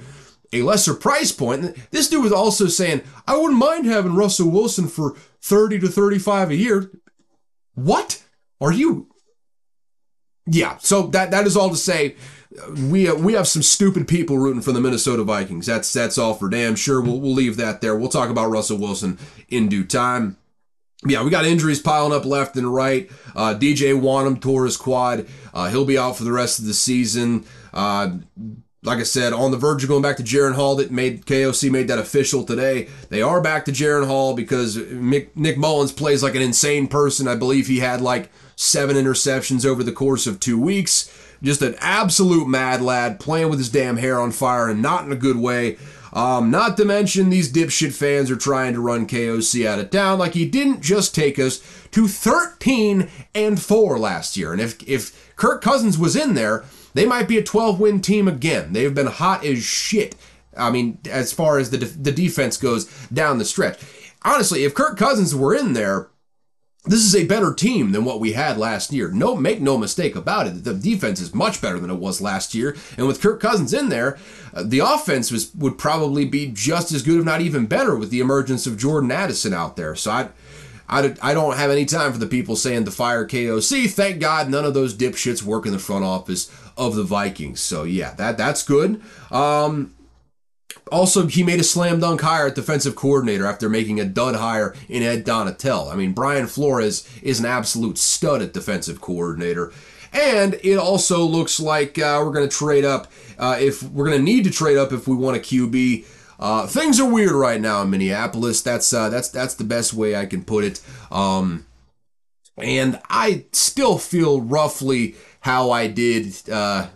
a 0.53 0.61
lesser 0.61 0.93
price 0.93 1.31
point. 1.31 1.75
This 1.89 2.07
dude 2.07 2.23
was 2.23 2.31
also 2.31 2.67
saying, 2.67 3.01
I 3.27 3.35
wouldn't 3.35 3.57
mind 3.57 3.87
having 3.87 4.13
Russell 4.13 4.51
Wilson 4.51 4.87
for 4.87 5.15
30 5.41 5.79
to 5.79 5.87
35 5.87 6.51
a 6.51 6.55
year. 6.55 6.91
What? 7.73 8.23
Are 8.59 8.71
you? 8.71 9.07
Yeah, 10.45 10.77
so 10.77 11.07
that 11.07 11.31
that 11.31 11.47
is 11.47 11.57
all 11.57 11.71
to 11.71 11.75
say 11.75 12.17
we 12.89 13.07
uh, 13.07 13.15
we 13.15 13.33
have 13.33 13.47
some 13.47 13.61
stupid 13.61 14.07
people 14.07 14.37
rooting 14.37 14.61
for 14.61 14.71
the 14.71 14.81
Minnesota 14.81 15.23
Vikings. 15.23 15.65
That's 15.65 15.91
that's 15.93 16.17
all 16.17 16.33
for 16.33 16.49
damn 16.49 16.75
sure. 16.75 17.01
We'll 17.01 17.19
we'll 17.19 17.33
leave 17.33 17.57
that 17.57 17.81
there. 17.81 17.95
We'll 17.95 18.09
talk 18.09 18.29
about 18.29 18.49
Russell 18.49 18.77
Wilson 18.77 19.17
in 19.49 19.69
due 19.69 19.85
time. 19.85 20.37
Yeah, 21.05 21.23
we 21.23 21.31
got 21.31 21.45
injuries 21.45 21.81
piling 21.81 22.13
up 22.13 22.25
left 22.25 22.55
and 22.57 22.71
right. 22.71 23.09
Uh, 23.35 23.55
DJ 23.55 23.99
Wonnum 23.99 24.39
tore 24.39 24.65
his 24.65 24.77
quad. 24.77 25.27
Uh, 25.53 25.69
he'll 25.69 25.85
be 25.85 25.97
out 25.97 26.15
for 26.15 26.23
the 26.23 26.31
rest 26.31 26.59
of 26.59 26.65
the 26.65 26.75
season. 26.75 27.45
Uh, 27.73 28.17
like 28.83 28.99
I 28.99 29.03
said, 29.03 29.33
on 29.33 29.51
the 29.51 29.57
verge 29.57 29.83
of 29.83 29.89
going 29.89 30.01
back 30.01 30.17
to 30.17 30.23
Jaren 30.23 30.55
Hall. 30.55 30.75
That 30.75 30.91
made 30.91 31.25
KOC 31.25 31.71
made 31.71 31.87
that 31.87 31.99
official 31.99 32.43
today. 32.43 32.87
They 33.09 33.21
are 33.21 33.41
back 33.41 33.65
to 33.65 33.71
Jaren 33.71 34.07
Hall 34.07 34.35
because 34.35 34.77
Mick, 34.77 35.29
Nick 35.35 35.57
Mullens 35.57 35.91
plays 35.91 36.21
like 36.21 36.35
an 36.35 36.41
insane 36.41 36.87
person. 36.87 37.27
I 37.27 37.35
believe 37.35 37.67
he 37.67 37.79
had 37.79 38.01
like 38.01 38.31
seven 38.55 38.95
interceptions 38.95 39.65
over 39.65 39.83
the 39.83 39.91
course 39.91 40.27
of 40.27 40.39
two 40.39 40.59
weeks. 40.59 41.11
Just 41.43 41.61
an 41.61 41.75
absolute 41.79 42.47
mad 42.47 42.81
lad 42.81 43.19
playing 43.19 43.49
with 43.49 43.59
his 43.59 43.69
damn 43.69 43.97
hair 43.97 44.19
on 44.19 44.31
fire 44.31 44.69
and 44.69 44.81
not 44.81 45.05
in 45.05 45.11
a 45.11 45.15
good 45.15 45.37
way. 45.37 45.77
Um, 46.13 46.51
not 46.51 46.75
to 46.77 46.85
mention 46.85 47.29
these 47.29 47.51
dipshit 47.51 47.93
fans 47.93 48.29
are 48.29 48.35
trying 48.35 48.73
to 48.73 48.81
run 48.81 49.07
KOC 49.07 49.65
out 49.65 49.79
of 49.79 49.89
town 49.89 50.19
like 50.19 50.33
he 50.33 50.45
didn't 50.45 50.81
just 50.81 51.15
take 51.15 51.39
us 51.39 51.59
to 51.91 52.07
13 52.07 53.09
and 53.33 53.61
4 53.61 53.97
last 53.97 54.35
year. 54.35 54.51
And 54.51 54.61
if 54.61 54.81
if 54.87 55.35
Kirk 55.35 55.61
Cousins 55.61 55.97
was 55.97 56.15
in 56.15 56.33
there, 56.33 56.65
they 56.93 57.05
might 57.05 57.27
be 57.27 57.37
a 57.37 57.43
12 57.43 57.79
win 57.79 58.01
team 58.01 58.27
again. 58.27 58.73
They've 58.73 58.93
been 58.93 59.07
hot 59.07 59.45
as 59.45 59.63
shit. 59.63 60.15
I 60.57 60.69
mean, 60.69 60.99
as 61.09 61.31
far 61.31 61.59
as 61.59 61.69
the 61.69 61.77
de- 61.77 61.85
the 61.85 62.11
defense 62.11 62.57
goes 62.57 62.85
down 63.07 63.37
the 63.37 63.45
stretch. 63.45 63.79
Honestly, 64.23 64.65
if 64.65 64.75
Kirk 64.75 64.97
Cousins 64.97 65.33
were 65.33 65.55
in 65.55 65.73
there, 65.73 66.09
this 66.83 67.01
is 67.01 67.15
a 67.15 67.25
better 67.25 67.53
team 67.53 67.91
than 67.91 68.05
what 68.05 68.19
we 68.19 68.33
had 68.33 68.57
last 68.57 68.91
year. 68.91 69.09
No, 69.09 69.35
make 69.35 69.61
no 69.61 69.77
mistake 69.77 70.15
about 70.15 70.47
it. 70.47 70.63
The 70.63 70.73
defense 70.73 71.21
is 71.21 71.33
much 71.33 71.61
better 71.61 71.79
than 71.79 71.91
it 71.91 71.99
was 71.99 72.21
last 72.21 72.55
year, 72.55 72.75
and 72.97 73.05
with 73.07 73.21
Kirk 73.21 73.39
Cousins 73.39 73.73
in 73.73 73.89
there, 73.89 74.17
uh, 74.53 74.63
the 74.63 74.79
offense 74.79 75.31
was 75.31 75.53
would 75.55 75.77
probably 75.77 76.25
be 76.25 76.47
just 76.47 76.91
as 76.91 77.03
good, 77.03 77.19
if 77.19 77.25
not 77.25 77.41
even 77.41 77.67
better, 77.67 77.95
with 77.95 78.09
the 78.09 78.19
emergence 78.19 78.65
of 78.65 78.77
Jordan 78.77 79.11
Addison 79.11 79.53
out 79.53 79.75
there. 79.75 79.95
So 79.95 80.09
I, 80.09 80.29
I, 80.89 81.15
I 81.21 81.33
don't 81.35 81.55
have 81.55 81.69
any 81.69 81.85
time 81.85 82.11
for 82.11 82.19
the 82.19 82.25
people 82.25 82.55
saying 82.55 82.85
to 82.85 82.91
fire 82.91 83.27
KOC. 83.27 83.89
Thank 83.91 84.19
God 84.19 84.49
none 84.49 84.65
of 84.65 84.73
those 84.73 84.95
dipshits 84.95 85.43
work 85.43 85.67
in 85.67 85.71
the 85.73 85.79
front 85.79 86.03
office 86.03 86.51
of 86.77 86.95
the 86.95 87.03
Vikings. 87.03 87.59
So 87.59 87.83
yeah, 87.83 88.15
that 88.15 88.37
that's 88.37 88.63
good. 88.63 89.01
Um, 89.29 89.93
also, 90.91 91.25
he 91.25 91.41
made 91.41 91.59
a 91.59 91.63
slam 91.63 92.01
dunk 92.01 92.21
hire 92.21 92.47
at 92.47 92.55
defensive 92.55 92.95
coordinator 92.95 93.45
after 93.45 93.69
making 93.69 93.99
a 93.99 94.05
dud 94.05 94.35
hire 94.35 94.75
in 94.89 95.01
Ed 95.01 95.25
Donatell. 95.25 95.91
I 95.91 95.95
mean, 95.95 96.11
Brian 96.11 96.47
Flores 96.47 97.07
is 97.23 97.39
an 97.39 97.45
absolute 97.45 97.97
stud 97.97 98.41
at 98.41 98.53
defensive 98.53 98.99
coordinator. 98.99 99.71
And 100.13 100.55
it 100.63 100.77
also 100.77 101.23
looks 101.23 101.59
like 101.59 101.97
uh, 101.97 102.21
we're 102.23 102.33
going 102.33 102.47
to 102.47 102.55
trade 102.55 102.83
up 102.83 103.09
uh, 103.39 103.57
if 103.59 103.81
we're 103.81 104.05
going 104.05 104.17
to 104.17 104.23
need 104.23 104.43
to 104.43 104.51
trade 104.51 104.77
up 104.77 104.91
if 104.91 105.07
we 105.07 105.15
want 105.15 105.37
a 105.37 105.39
QB. 105.39 106.05
Uh, 106.37 106.67
things 106.67 106.99
are 106.99 107.09
weird 107.09 107.31
right 107.31 107.61
now 107.61 107.81
in 107.83 107.89
Minneapolis. 107.89 108.61
That's 108.61 108.91
uh, 108.91 109.09
that's 109.09 109.29
that's 109.29 109.53
the 109.53 109.63
best 109.63 109.93
way 109.93 110.15
I 110.15 110.25
can 110.25 110.43
put 110.43 110.63
it. 110.63 110.81
Um, 111.09 111.65
and 112.57 112.99
I 113.09 113.45
still 113.53 113.97
feel 113.97 114.41
roughly 114.41 115.15
how 115.41 115.71
I 115.71 115.87
did 115.87 116.49
uh, 116.49 116.87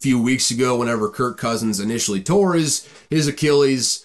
few 0.00 0.20
weeks 0.20 0.50
ago 0.50 0.76
whenever 0.76 1.08
Kirk 1.08 1.38
Cousins 1.38 1.80
initially 1.80 2.22
tore 2.22 2.54
his 2.54 2.88
his 3.10 3.26
Achilles. 3.26 4.04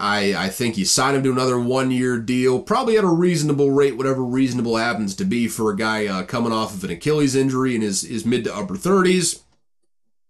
I, 0.00 0.32
I 0.44 0.48
think 0.48 0.78
you 0.78 0.84
sign 0.84 1.16
him 1.16 1.24
to 1.24 1.32
another 1.32 1.58
one 1.58 1.90
year 1.90 2.20
deal, 2.20 2.62
probably 2.62 2.96
at 2.96 3.02
a 3.02 3.08
reasonable 3.08 3.72
rate, 3.72 3.96
whatever 3.96 4.24
reasonable 4.24 4.76
happens 4.76 5.16
to 5.16 5.24
be 5.24 5.48
for 5.48 5.72
a 5.72 5.76
guy 5.76 6.06
uh, 6.06 6.22
coming 6.22 6.52
off 6.52 6.72
of 6.72 6.84
an 6.84 6.90
Achilles 6.90 7.34
injury 7.34 7.74
in 7.74 7.82
his, 7.82 8.02
his 8.02 8.24
mid 8.24 8.44
to 8.44 8.54
upper 8.54 8.76
30s. 8.76 9.42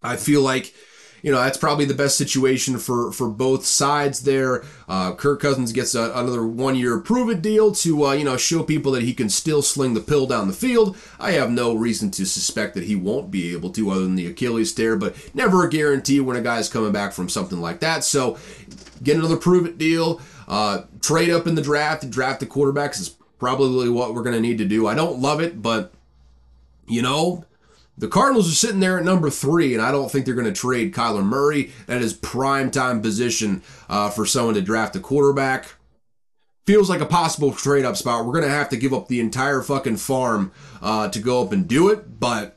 I 0.03 0.17
feel 0.17 0.41
like 0.41 0.73
you 1.23 1.33
know, 1.33 1.41
that's 1.43 1.59
probably 1.59 1.85
the 1.85 1.95
best 1.95 2.17
situation 2.17 2.79
for, 2.79 3.13
for 3.13 3.29
both 3.29 3.65
sides 3.65 4.21
there. 4.21 4.65
Uh, 4.89 5.15
Kirk 5.15 5.41
Cousins 5.41 5.73
gets 5.73 5.95
a, 5.95 6.11
another 6.13 6.47
one 6.47 6.77
year 6.77 6.99
prove 6.99 7.31
it 7.31 7.43
deal 7.43 7.73
to, 7.73 8.07
uh, 8.07 8.13
you 8.13 8.25
know, 8.25 8.37
show 8.37 8.63
people 8.63 8.93
that 8.93 9.03
he 9.03 9.15
can 9.15 9.29
still 9.29 9.63
sling 9.63 9.95
the 9.95 10.01
pill 10.01 10.27
down 10.27 10.47
the 10.47 10.55
field. 10.55 10.97
I 11.19 11.33
have 11.33 11.51
no 11.51 11.75
reason 11.75 12.11
to 12.13 12.27
suspect 12.27 12.75
that 12.75 12.85
he 12.85 12.97
won't 12.97 13.31
be 13.31 13.53
able 13.53 13.71
to, 13.71 13.91
other 13.91 14.03
than 14.03 14.15
the 14.15 14.27
Achilles 14.27 14.73
tear, 14.73 14.97
but 14.97 15.17
never 15.35 15.65
a 15.65 15.71
guarantee 15.71 16.21
when 16.21 16.37
a 16.37 16.41
guy's 16.41 16.69
coming 16.69 16.93
back 16.93 17.13
from 17.13 17.29
something 17.29 17.61
like 17.61 17.81
that. 17.81 18.05
So 18.05 18.39
get 19.03 19.17
another 19.17 19.37
prove 19.37 19.67
it 19.67 19.79
deal. 19.79 20.21
Uh, 20.47 20.83
trade 21.01 21.31
up 21.31 21.47
in 21.47 21.55
the 21.55 21.63
draft, 21.63 22.09
draft 22.11 22.41
the 22.41 22.47
quarterbacks 22.47 23.01
is 23.01 23.17
probably 23.39 23.89
what 23.89 24.15
we're 24.15 24.23
going 24.23 24.35
to 24.35 24.41
need 24.41 24.59
to 24.59 24.65
do. 24.65 24.87
I 24.87 24.95
don't 24.95 25.21
love 25.21 25.41
it, 25.41 25.61
but, 25.63 25.93
you 26.87 27.03
know, 27.03 27.45
the 27.99 28.09
Cardinals 28.09 28.49
are 28.49 28.55
sitting 28.55 28.79
there 28.81 28.99
at 28.99 29.05
number 29.05 29.29
three, 29.29 29.75
and 29.75 29.83
I 29.83 29.91
don't 29.91 30.11
think 30.11 30.25
they're 30.25 30.35
going 30.35 30.47
to 30.47 30.53
trade 30.53 30.95
Kyler 30.95 31.25
Murray. 31.25 31.73
That 31.87 32.01
is 32.01 32.13
prime 32.13 32.71
time 32.71 33.03
position 33.03 33.63
uh, 33.89 34.09
for 34.11 34.25
someone 34.25 34.55
to 34.55 34.63
draft 34.63 34.95
a 34.95 35.01
quarterback. 35.01 35.75
Feels 36.65 36.89
like 36.89 37.01
a 37.01 37.07
possible 37.07 37.53
trade 37.53 37.85
up 37.85 37.97
spot. 37.97 38.25
We're 38.25 38.33
going 38.33 38.45
to 38.45 38.51
have 38.51 38.69
to 38.69 38.77
give 38.77 38.95
up 38.95 39.09
the 39.09 39.21
entire 39.21 39.63
fucking 39.63 39.97
farm 39.97 40.53
uh, 40.81 41.09
to 41.09 41.19
go 41.19 41.43
up 41.43 41.51
and 41.51 41.67
do 41.67 41.89
it. 41.89 42.21
But 42.21 42.57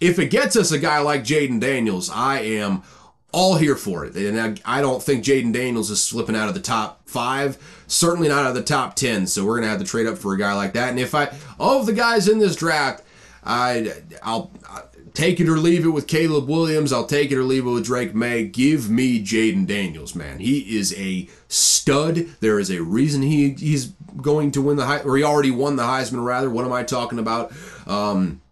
if 0.00 0.18
it 0.18 0.30
gets 0.30 0.56
us 0.56 0.72
a 0.72 0.78
guy 0.78 1.00
like 1.00 1.22
Jayden 1.22 1.60
Daniels, 1.60 2.08
I 2.08 2.40
am 2.40 2.82
all 3.30 3.56
here 3.56 3.76
for 3.76 4.06
it. 4.06 4.14
And 4.14 4.40
I, 4.64 4.78
I 4.78 4.80
don't 4.80 5.02
think 5.02 5.22
Jayden 5.22 5.52
Daniels 5.52 5.90
is 5.90 6.02
slipping 6.02 6.36
out 6.36 6.48
of 6.48 6.54
the 6.54 6.60
top 6.60 7.02
five, 7.06 7.58
certainly 7.88 8.28
not 8.28 8.44
out 8.44 8.50
of 8.50 8.54
the 8.54 8.62
top 8.62 8.94
10. 8.94 9.26
So 9.26 9.44
we're 9.44 9.56
going 9.56 9.64
to 9.64 9.70
have 9.70 9.80
to 9.80 9.84
trade 9.84 10.06
up 10.06 10.16
for 10.16 10.32
a 10.32 10.38
guy 10.38 10.54
like 10.54 10.72
that. 10.74 10.90
And 10.90 10.98
if 10.98 11.14
I, 11.14 11.36
all 11.58 11.80
of 11.80 11.86
the 11.86 11.92
guys 11.92 12.28
in 12.28 12.38
this 12.38 12.56
draft, 12.56 13.02
I, 13.48 13.92
I'll, 14.22 14.52
I'll 14.68 14.88
take 15.14 15.40
it 15.40 15.48
or 15.48 15.58
leave 15.58 15.84
it 15.84 15.90
with 15.90 16.06
Caleb 16.06 16.48
Williams. 16.48 16.92
I'll 16.92 17.06
take 17.06 17.32
it 17.32 17.38
or 17.38 17.42
leave 17.42 17.66
it 17.66 17.70
with 17.70 17.86
Drake 17.86 18.14
Maye. 18.14 18.44
Give 18.44 18.88
me 18.88 19.20
Jayden 19.20 19.66
Daniels, 19.66 20.14
man. 20.14 20.38
He 20.38 20.76
is 20.78 20.94
a 20.96 21.28
stud. 21.48 22.28
There 22.40 22.60
is 22.60 22.70
a 22.70 22.82
reason 22.82 23.22
he 23.22 23.50
he's 23.50 23.86
going 24.20 24.52
to 24.52 24.62
win 24.62 24.76
the 24.76 24.86
high, 24.86 25.00
or 25.00 25.16
he 25.16 25.24
already 25.24 25.50
won 25.50 25.76
the 25.76 25.82
Heisman. 25.82 26.24
Rather, 26.24 26.50
what 26.50 26.64
am 26.64 26.72
I 26.72 26.84
talking 26.84 27.18
about? 27.18 27.52
Um, 27.86 28.42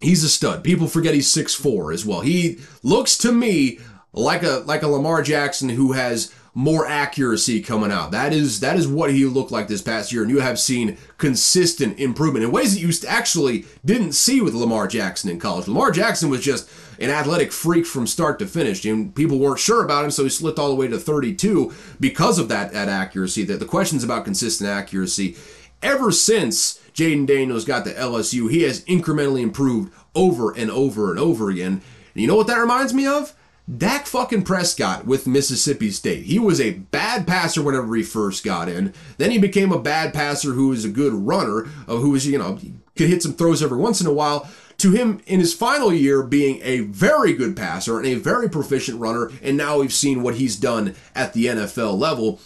he's 0.00 0.24
a 0.24 0.28
stud. 0.28 0.64
People 0.64 0.86
forget 0.86 1.14
he's 1.14 1.30
six 1.30 1.54
four 1.54 1.92
as 1.92 2.06
well. 2.06 2.20
He 2.20 2.58
looks 2.82 3.18
to 3.18 3.32
me 3.32 3.80
like 4.12 4.42
a 4.42 4.62
like 4.66 4.82
a 4.82 4.88
Lamar 4.88 5.22
Jackson 5.22 5.68
who 5.68 5.92
has 5.92 6.32
more 6.58 6.88
accuracy 6.88 7.62
coming 7.62 7.92
out. 7.92 8.10
That 8.10 8.32
is 8.32 8.58
that 8.58 8.74
is 8.74 8.88
what 8.88 9.12
he 9.12 9.24
looked 9.26 9.52
like 9.52 9.68
this 9.68 9.80
past 9.80 10.10
year, 10.10 10.22
and 10.22 10.30
you 10.30 10.40
have 10.40 10.58
seen 10.58 10.98
consistent 11.16 12.00
improvement 12.00 12.44
in 12.44 12.50
ways 12.50 12.74
that 12.74 12.80
you 12.80 12.90
actually 13.08 13.64
didn't 13.84 14.14
see 14.14 14.40
with 14.40 14.54
Lamar 14.54 14.88
Jackson 14.88 15.30
in 15.30 15.38
college. 15.38 15.68
Lamar 15.68 15.92
Jackson 15.92 16.30
was 16.30 16.40
just 16.40 16.68
an 16.98 17.10
athletic 17.10 17.52
freak 17.52 17.86
from 17.86 18.08
start 18.08 18.40
to 18.40 18.46
finish, 18.48 18.84
and 18.84 19.14
people 19.14 19.38
weren't 19.38 19.60
sure 19.60 19.84
about 19.84 20.04
him, 20.04 20.10
so 20.10 20.24
he 20.24 20.28
slipped 20.28 20.58
all 20.58 20.68
the 20.68 20.74
way 20.74 20.88
to 20.88 20.98
32 20.98 21.72
because 22.00 22.40
of 22.40 22.48
that, 22.48 22.72
that 22.72 22.88
accuracy. 22.88 23.44
That 23.44 23.60
the 23.60 23.64
questions 23.64 24.02
about 24.02 24.24
consistent 24.24 24.68
accuracy, 24.68 25.36
ever 25.80 26.10
since 26.10 26.80
Jayden 26.92 27.28
Daniels 27.28 27.66
got 27.66 27.84
to 27.84 27.94
LSU, 27.94 28.50
he 28.50 28.62
has 28.62 28.84
incrementally 28.86 29.42
improved 29.42 29.92
over 30.12 30.50
and 30.50 30.72
over 30.72 31.12
and 31.12 31.20
over 31.20 31.50
again. 31.50 31.82
And 32.14 32.20
you 32.20 32.26
know 32.26 32.34
what 32.34 32.48
that 32.48 32.58
reminds 32.58 32.92
me 32.92 33.06
of? 33.06 33.32
Dak 33.76 34.06
fucking 34.06 34.44
Prescott 34.44 35.04
with 35.04 35.26
Mississippi 35.26 35.90
State. 35.90 36.24
He 36.24 36.38
was 36.38 36.58
a 36.58 36.72
bad 36.72 37.26
passer 37.26 37.62
whenever 37.62 37.94
he 37.94 38.02
first 38.02 38.42
got 38.42 38.68
in. 38.68 38.94
Then 39.18 39.30
he 39.30 39.38
became 39.38 39.72
a 39.72 39.78
bad 39.78 40.14
passer 40.14 40.52
who 40.52 40.68
was 40.68 40.86
a 40.86 40.90
good 40.90 41.12
runner, 41.12 41.68
uh, 41.86 41.96
who 41.96 42.10
was, 42.10 42.26
you 42.26 42.38
know, 42.38 42.58
could 42.96 43.08
hit 43.08 43.22
some 43.22 43.34
throws 43.34 43.62
every 43.62 43.76
once 43.76 44.00
in 44.00 44.06
a 44.06 44.12
while. 44.12 44.48
To 44.78 44.92
him, 44.92 45.20
in 45.26 45.40
his 45.40 45.52
final 45.52 45.92
year, 45.92 46.22
being 46.22 46.60
a 46.62 46.80
very 46.80 47.34
good 47.34 47.56
passer 47.56 47.98
and 47.98 48.06
a 48.06 48.14
very 48.14 48.48
proficient 48.48 49.00
runner, 49.00 49.30
and 49.42 49.56
now 49.56 49.80
we've 49.80 49.92
seen 49.92 50.22
what 50.22 50.36
he's 50.36 50.56
done 50.56 50.94
at 51.14 51.34
the 51.34 51.46
NFL 51.46 51.98
level. 51.98 52.40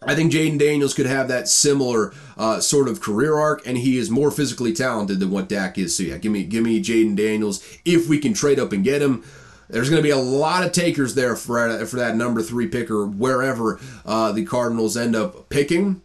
I 0.00 0.14
think 0.14 0.32
Jayden 0.32 0.58
Daniels 0.58 0.94
could 0.94 1.06
have 1.06 1.26
that 1.28 1.48
similar 1.48 2.14
uh, 2.36 2.60
sort 2.60 2.88
of 2.88 3.00
career 3.00 3.34
arc, 3.36 3.66
and 3.66 3.76
he 3.76 3.98
is 3.98 4.08
more 4.08 4.30
physically 4.30 4.72
talented 4.72 5.18
than 5.18 5.30
what 5.30 5.48
Dak 5.48 5.76
is. 5.76 5.96
So 5.96 6.04
yeah, 6.04 6.18
give 6.18 6.30
me 6.30 6.44
give 6.44 6.62
me 6.62 6.80
Jayden 6.80 7.16
Daniels 7.16 7.62
if 7.84 8.08
we 8.08 8.18
can 8.18 8.32
trade 8.32 8.60
up 8.60 8.72
and 8.72 8.84
get 8.84 9.02
him. 9.02 9.24
There's 9.68 9.90
going 9.90 10.02
to 10.02 10.06
be 10.06 10.10
a 10.10 10.16
lot 10.16 10.64
of 10.64 10.72
takers 10.72 11.14
there 11.14 11.36
for, 11.36 11.86
for 11.86 11.96
that 11.96 12.16
number 12.16 12.42
three 12.42 12.68
picker, 12.68 13.06
wherever 13.06 13.78
uh, 14.06 14.32
the 14.32 14.44
Cardinals 14.44 14.96
end 14.96 15.14
up 15.14 15.48
picking. 15.48 16.02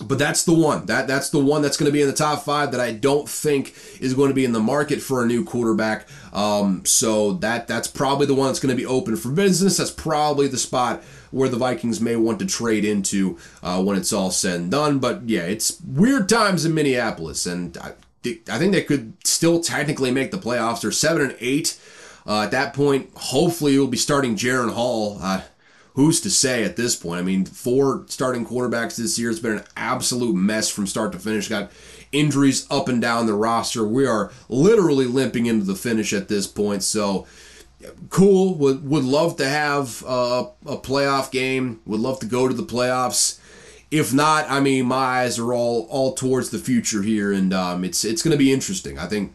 But 0.00 0.18
that's 0.18 0.44
the 0.44 0.54
one. 0.54 0.86
That 0.86 1.08
that's 1.08 1.30
the 1.30 1.40
one 1.40 1.60
that's 1.60 1.76
going 1.76 1.88
to 1.88 1.92
be 1.92 2.02
in 2.02 2.06
the 2.06 2.14
top 2.14 2.44
five 2.44 2.70
that 2.70 2.80
I 2.80 2.92
don't 2.92 3.28
think 3.28 3.74
is 4.00 4.14
going 4.14 4.28
to 4.28 4.34
be 4.34 4.44
in 4.44 4.52
the 4.52 4.60
market 4.60 5.02
for 5.02 5.22
a 5.22 5.26
new 5.26 5.44
quarterback. 5.44 6.06
Um, 6.32 6.84
so 6.84 7.32
that 7.32 7.66
that's 7.66 7.88
probably 7.88 8.26
the 8.26 8.34
one 8.34 8.46
that's 8.46 8.60
going 8.60 8.74
to 8.74 8.80
be 8.80 8.86
open 8.86 9.16
for 9.16 9.30
business. 9.30 9.78
That's 9.78 9.90
probably 9.90 10.46
the 10.46 10.56
spot 10.56 11.02
where 11.32 11.48
the 11.48 11.56
Vikings 11.56 12.00
may 12.00 12.14
want 12.14 12.38
to 12.38 12.46
trade 12.46 12.84
into 12.84 13.38
uh, 13.60 13.82
when 13.82 13.96
it's 13.96 14.12
all 14.12 14.30
said 14.30 14.60
and 14.60 14.70
done. 14.70 15.00
But 15.00 15.28
yeah, 15.28 15.42
it's 15.42 15.80
weird 15.80 16.28
times 16.28 16.64
in 16.64 16.74
Minneapolis, 16.74 17.44
and 17.44 17.76
I, 17.78 17.94
I 18.24 18.58
think 18.58 18.72
they 18.72 18.84
could 18.84 19.14
still 19.24 19.60
technically 19.60 20.12
make 20.12 20.30
the 20.30 20.38
playoffs. 20.38 20.82
They're 20.82 20.92
seven 20.92 21.22
and 21.22 21.36
eight. 21.40 21.76
Uh, 22.28 22.42
at 22.42 22.50
that 22.50 22.74
point, 22.74 23.10
hopefully, 23.16 23.78
we'll 23.78 23.88
be 23.88 23.96
starting 23.96 24.36
Jaren 24.36 24.74
Hall. 24.74 25.18
Uh, 25.22 25.40
who's 25.94 26.20
to 26.20 26.28
say 26.30 26.62
at 26.62 26.76
this 26.76 26.94
point? 26.94 27.18
I 27.18 27.22
mean, 27.22 27.46
four 27.46 28.04
starting 28.08 28.46
quarterbacks 28.46 28.96
this 28.96 29.18
year. 29.18 29.30
It's 29.30 29.40
been 29.40 29.56
an 29.58 29.64
absolute 29.78 30.34
mess 30.34 30.68
from 30.68 30.86
start 30.86 31.12
to 31.12 31.18
finish. 31.18 31.48
Got 31.48 31.72
injuries 32.12 32.66
up 32.70 32.86
and 32.86 33.00
down 33.00 33.26
the 33.26 33.32
roster. 33.32 33.82
We 33.82 34.06
are 34.06 34.30
literally 34.50 35.06
limping 35.06 35.46
into 35.46 35.64
the 35.64 35.74
finish 35.74 36.12
at 36.12 36.28
this 36.28 36.46
point. 36.46 36.82
So, 36.82 37.26
cool. 38.10 38.54
Would 38.56 38.86
would 38.86 39.04
love 39.04 39.36
to 39.38 39.48
have 39.48 40.04
uh, 40.06 40.48
a 40.66 40.76
playoff 40.76 41.30
game. 41.30 41.80
Would 41.86 42.00
love 42.00 42.20
to 42.20 42.26
go 42.26 42.46
to 42.46 42.54
the 42.54 42.62
playoffs. 42.62 43.40
If 43.90 44.12
not, 44.12 44.50
I 44.50 44.60
mean, 44.60 44.84
my 44.84 44.96
eyes 44.96 45.38
are 45.38 45.54
all 45.54 45.86
all 45.88 46.12
towards 46.12 46.50
the 46.50 46.58
future 46.58 47.00
here, 47.00 47.32
and 47.32 47.54
um, 47.54 47.84
it's 47.84 48.04
it's 48.04 48.20
going 48.20 48.32
to 48.32 48.38
be 48.38 48.52
interesting. 48.52 48.98
I 48.98 49.06
think 49.06 49.32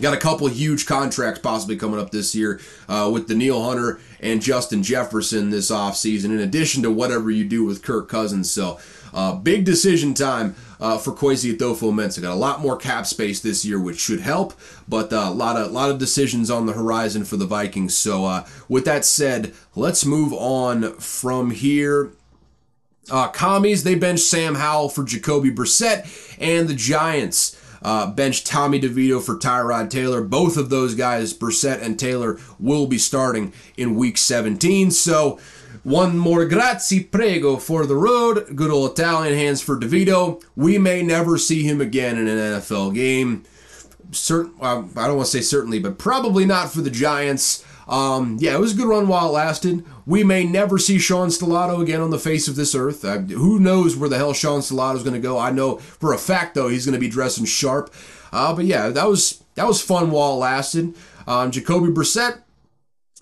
Got 0.00 0.12
a 0.12 0.18
couple 0.18 0.46
huge 0.48 0.84
contracts 0.84 1.40
possibly 1.40 1.76
coming 1.76 1.98
up 1.98 2.10
this 2.10 2.34
year 2.34 2.60
uh, 2.86 3.08
with 3.10 3.28
Danielle 3.28 3.64
Hunter 3.64 3.98
and 4.20 4.42
Justin 4.42 4.82
Jefferson 4.82 5.48
this 5.48 5.70
offseason, 5.70 6.26
in 6.26 6.38
addition 6.38 6.82
to 6.82 6.90
whatever 6.90 7.30
you 7.30 7.44
do 7.44 7.64
with 7.64 7.82
Kirk 7.82 8.08
Cousins. 8.08 8.50
So, 8.50 8.78
uh, 9.14 9.34
big 9.34 9.64
decision 9.64 10.12
time 10.12 10.54
uh, 10.78 10.98
for 10.98 11.12
Kwesi 11.12 11.56
Adofo-Mensah. 11.56 12.20
Got 12.20 12.32
a 12.32 12.34
lot 12.34 12.60
more 12.60 12.76
cap 12.76 13.06
space 13.06 13.40
this 13.40 13.64
year, 13.64 13.80
which 13.80 13.98
should 13.98 14.20
help, 14.20 14.52
but 14.86 15.10
a 15.12 15.18
uh, 15.18 15.30
lot 15.30 15.56
of 15.56 15.72
lot 15.72 15.90
of 15.90 15.98
decisions 15.98 16.50
on 16.50 16.66
the 16.66 16.74
horizon 16.74 17.24
for 17.24 17.38
the 17.38 17.46
Vikings. 17.46 17.96
So, 17.96 18.26
uh, 18.26 18.46
with 18.68 18.84
that 18.84 19.06
said, 19.06 19.54
let's 19.74 20.04
move 20.04 20.34
on 20.34 20.92
from 20.94 21.52
here. 21.52 22.10
Uh, 23.08 23.28
commies, 23.28 23.84
they 23.84 23.94
benched 23.94 24.24
Sam 24.24 24.56
Howell 24.56 24.88
for 24.88 25.04
Jacoby 25.04 25.50
Brissett, 25.50 26.36
and 26.38 26.68
the 26.68 26.74
Giants 26.74 27.55
uh, 27.82 28.10
bench 28.10 28.44
Tommy 28.44 28.80
DeVito 28.80 29.22
for 29.22 29.36
Tyrod 29.36 29.90
Taylor. 29.90 30.22
Both 30.22 30.56
of 30.56 30.70
those 30.70 30.94
guys, 30.94 31.34
Brissett 31.34 31.82
and 31.82 31.98
Taylor, 31.98 32.38
will 32.58 32.86
be 32.86 32.98
starting 32.98 33.52
in 33.76 33.96
week 33.96 34.18
17. 34.18 34.90
So, 34.90 35.38
one 35.82 36.18
more 36.18 36.44
grazie 36.46 37.04
prego 37.04 37.58
for 37.58 37.86
the 37.86 37.94
road. 37.94 38.56
Good 38.56 38.72
old 38.72 38.90
Italian 38.90 39.38
hands 39.38 39.62
for 39.62 39.78
DeVito. 39.78 40.42
We 40.56 40.78
may 40.78 41.02
never 41.02 41.38
see 41.38 41.62
him 41.62 41.80
again 41.80 42.18
in 42.18 42.26
an 42.26 42.38
NFL 42.38 42.94
game. 42.94 43.44
Certain, 44.10 44.52
I 44.60 44.74
don't 44.80 45.16
want 45.16 45.26
to 45.26 45.26
say 45.26 45.42
certainly, 45.42 45.78
but 45.78 45.96
probably 45.96 46.44
not 46.44 46.72
for 46.72 46.80
the 46.80 46.90
Giants. 46.90 47.64
Um, 47.86 48.36
yeah, 48.40 48.54
it 48.54 48.60
was 48.60 48.72
a 48.72 48.76
good 48.76 48.88
run 48.88 49.06
while 49.06 49.28
it 49.28 49.32
lasted. 49.32 49.84
We 50.06 50.24
may 50.24 50.44
never 50.44 50.76
see 50.78 50.98
Sean 50.98 51.28
Stellato 51.28 51.80
again 51.80 52.00
on 52.00 52.10
the 52.10 52.18
face 52.18 52.48
of 52.48 52.56
this 52.56 52.74
earth. 52.74 53.04
Uh, 53.04 53.18
who 53.18 53.60
knows 53.60 53.96
where 53.96 54.08
the 54.08 54.16
hell 54.16 54.32
Sean 54.32 54.60
Stellato 54.60 54.96
is 54.96 55.02
going 55.02 55.14
to 55.14 55.20
go? 55.20 55.38
I 55.38 55.50
know 55.50 55.76
for 55.76 56.12
a 56.12 56.18
fact 56.18 56.54
though 56.54 56.68
he's 56.68 56.84
going 56.84 56.94
to 56.94 57.00
be 57.00 57.08
dressing 57.08 57.44
sharp. 57.44 57.92
Uh, 58.32 58.54
but 58.54 58.64
yeah, 58.64 58.88
that 58.88 59.08
was 59.08 59.42
that 59.54 59.66
was 59.66 59.80
fun 59.80 60.10
while 60.10 60.32
it 60.32 60.36
lasted. 60.36 60.94
Um, 61.26 61.50
Jacoby 61.50 61.88
Brissett 61.88 62.42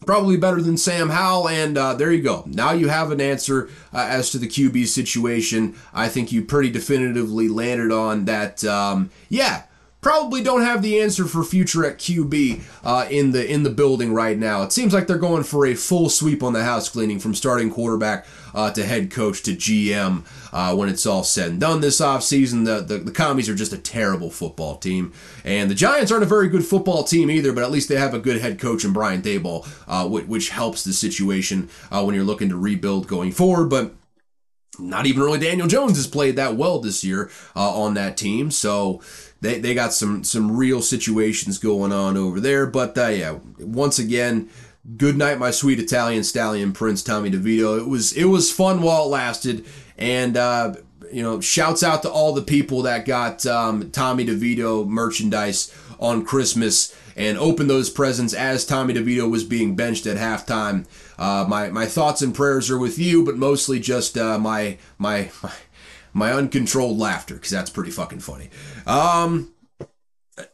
probably 0.04 0.36
better 0.36 0.60
than 0.60 0.76
Sam 0.76 1.10
Howell. 1.10 1.48
And 1.48 1.78
uh, 1.78 1.94
there 1.94 2.12
you 2.12 2.22
go. 2.22 2.44
Now 2.46 2.72
you 2.72 2.88
have 2.88 3.10
an 3.10 3.20
answer 3.20 3.68
uh, 3.92 4.06
as 4.08 4.30
to 4.30 4.38
the 4.38 4.48
QB 4.48 4.86
situation. 4.86 5.74
I 5.92 6.08
think 6.08 6.32
you 6.32 6.44
pretty 6.44 6.70
definitively 6.70 7.48
landed 7.48 7.92
on 7.92 8.24
that. 8.26 8.64
Um, 8.64 9.10
yeah, 9.28 9.64
probably 10.04 10.42
don't 10.42 10.60
have 10.60 10.82
the 10.82 11.00
answer 11.00 11.24
for 11.24 11.42
future 11.42 11.82
at 11.82 11.96
QB 11.96 12.60
uh, 12.84 13.08
in 13.10 13.32
the 13.32 13.50
in 13.50 13.62
the 13.62 13.70
building 13.70 14.12
right 14.12 14.38
now. 14.38 14.62
It 14.62 14.70
seems 14.70 14.92
like 14.92 15.06
they're 15.06 15.16
going 15.16 15.44
for 15.44 15.64
a 15.64 15.74
full 15.74 16.10
sweep 16.10 16.42
on 16.42 16.52
the 16.52 16.62
house 16.62 16.90
cleaning 16.90 17.18
from 17.18 17.34
starting 17.34 17.70
quarterback 17.70 18.26
uh, 18.54 18.70
to 18.72 18.84
head 18.84 19.10
coach 19.10 19.42
to 19.44 19.52
GM 19.52 20.24
uh, 20.52 20.76
when 20.76 20.90
it's 20.90 21.06
all 21.06 21.24
said 21.24 21.52
and 21.52 21.60
done 21.60 21.80
this 21.80 22.02
offseason. 22.02 22.66
The, 22.66 22.82
the, 22.82 23.02
the 23.02 23.12
commies 23.12 23.48
are 23.48 23.54
just 23.54 23.72
a 23.72 23.78
terrible 23.78 24.30
football 24.30 24.76
team. 24.76 25.14
And 25.42 25.70
the 25.70 25.74
Giants 25.74 26.12
aren't 26.12 26.22
a 26.22 26.26
very 26.26 26.48
good 26.48 26.66
football 26.66 27.04
team 27.04 27.30
either, 27.30 27.54
but 27.54 27.64
at 27.64 27.70
least 27.70 27.88
they 27.88 27.96
have 27.96 28.12
a 28.12 28.18
good 28.18 28.42
head 28.42 28.60
coach 28.60 28.84
in 28.84 28.92
Brian 28.92 29.22
Daboll, 29.22 29.66
uh, 29.88 30.06
which, 30.06 30.26
which, 30.26 30.50
helps 30.50 30.84
the 30.84 30.92
situation 30.92 31.70
uh, 31.90 32.02
when 32.04 32.14
you're 32.14 32.22
looking 32.22 32.50
to 32.50 32.56
rebuild 32.56 33.08
going 33.08 33.32
forward. 33.32 33.70
But 33.70 33.94
not 34.78 35.06
even 35.06 35.22
really 35.22 35.38
Daniel 35.38 35.68
Jones 35.68 35.96
has 35.96 36.06
played 36.06 36.36
that 36.36 36.56
well 36.56 36.80
this 36.80 37.04
year 37.04 37.30
uh, 37.54 37.82
on 37.82 37.94
that 37.94 38.16
team. 38.16 38.50
So 38.50 39.00
they, 39.40 39.58
they 39.60 39.74
got 39.74 39.92
some 39.92 40.24
some 40.24 40.56
real 40.56 40.82
situations 40.82 41.58
going 41.58 41.92
on 41.92 42.16
over 42.16 42.40
there. 42.40 42.66
But 42.66 42.96
uh, 42.96 43.08
yeah, 43.08 43.38
once 43.58 43.98
again, 43.98 44.50
good 44.96 45.16
night, 45.16 45.38
my 45.38 45.50
sweet 45.50 45.78
Italian 45.78 46.24
stallion 46.24 46.72
Prince 46.72 47.02
Tommy 47.02 47.30
DeVito. 47.30 47.78
It 47.78 47.88
was 47.88 48.12
it 48.12 48.24
was 48.24 48.50
fun 48.52 48.82
while 48.82 49.04
it 49.04 49.08
lasted, 49.08 49.64
and 49.98 50.36
uh, 50.36 50.74
you 51.12 51.22
know, 51.22 51.40
shouts 51.40 51.82
out 51.82 52.02
to 52.02 52.10
all 52.10 52.32
the 52.32 52.42
people 52.42 52.82
that 52.82 53.04
got 53.04 53.46
um, 53.46 53.90
Tommy 53.90 54.26
DeVito 54.26 54.86
merchandise 54.86 55.72
on 56.00 56.24
Christmas 56.24 56.94
and 57.16 57.38
opened 57.38 57.70
those 57.70 57.90
presents 57.90 58.34
as 58.34 58.64
Tommy 58.64 58.94
DeVito 58.94 59.30
was 59.30 59.44
being 59.44 59.76
benched 59.76 60.06
at 60.06 60.16
halftime. 60.16 60.86
Uh, 61.18 61.46
my 61.48 61.70
my 61.70 61.86
thoughts 61.86 62.22
and 62.22 62.34
prayers 62.34 62.70
are 62.70 62.78
with 62.78 62.98
you, 62.98 63.24
but 63.24 63.36
mostly 63.36 63.80
just 63.80 64.16
uh, 64.16 64.38
my 64.38 64.78
my 64.98 65.30
my 65.42 65.52
my 66.12 66.32
uncontrolled 66.32 66.98
laughter 66.98 67.34
because 67.34 67.50
that's 67.50 67.70
pretty 67.70 67.90
fucking 67.90 68.20
funny. 68.20 68.48
Um, 68.86 69.52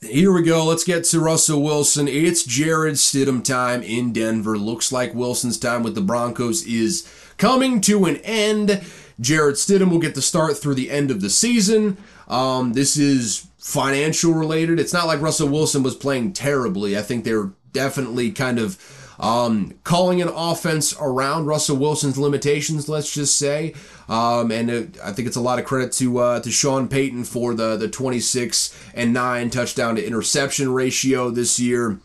here 0.02 0.32
we 0.32 0.42
go. 0.42 0.64
Let's 0.66 0.84
get 0.84 1.04
to 1.04 1.20
Russell 1.20 1.62
Wilson. 1.62 2.06
It's 2.06 2.44
Jarrett 2.44 2.94
Stidham 2.94 3.42
time 3.42 3.82
in 3.82 4.12
Denver. 4.12 4.58
Looks 4.58 4.92
like 4.92 5.14
Wilson's 5.14 5.58
time 5.58 5.82
with 5.82 5.94
the 5.94 6.02
Broncos 6.02 6.66
is 6.66 7.10
coming 7.38 7.80
to 7.82 8.04
an 8.04 8.16
end. 8.18 8.82
Jarrett 9.20 9.56
Stidham 9.56 9.90
will 9.90 9.98
get 9.98 10.14
the 10.14 10.22
start 10.22 10.58
through 10.58 10.74
the 10.74 10.90
end 10.90 11.10
of 11.10 11.20
the 11.20 11.30
season. 11.30 11.96
Um, 12.30 12.74
this 12.74 12.96
is 12.96 13.48
financial 13.58 14.32
related. 14.32 14.78
It's 14.78 14.92
not 14.92 15.06
like 15.06 15.20
Russell 15.20 15.48
Wilson 15.48 15.82
was 15.82 15.96
playing 15.96 16.32
terribly. 16.32 16.96
I 16.96 17.02
think 17.02 17.24
they're 17.24 17.50
definitely 17.72 18.30
kind 18.30 18.58
of 18.58 18.78
um, 19.18 19.74
calling 19.84 20.22
an 20.22 20.28
offense 20.28 20.94
around 20.98 21.46
Russell 21.46 21.76
Wilson's 21.76 22.16
limitations, 22.16 22.88
let's 22.88 23.12
just 23.12 23.36
say. 23.36 23.74
Um, 24.08 24.50
and 24.50 24.70
it, 24.70 24.98
I 25.04 25.12
think 25.12 25.28
it's 25.28 25.36
a 25.36 25.42
lot 25.42 25.58
of 25.58 25.64
credit 25.64 25.92
to 25.94 26.18
uh, 26.18 26.40
to 26.40 26.50
Sean 26.50 26.88
Payton 26.88 27.24
for 27.24 27.52
the 27.52 27.76
the 27.76 27.88
26 27.88 28.74
and 28.94 29.12
9 29.12 29.50
touchdown 29.50 29.96
to 29.96 30.06
interception 30.06 30.72
ratio 30.72 31.30
this 31.30 31.58
year. 31.58 31.98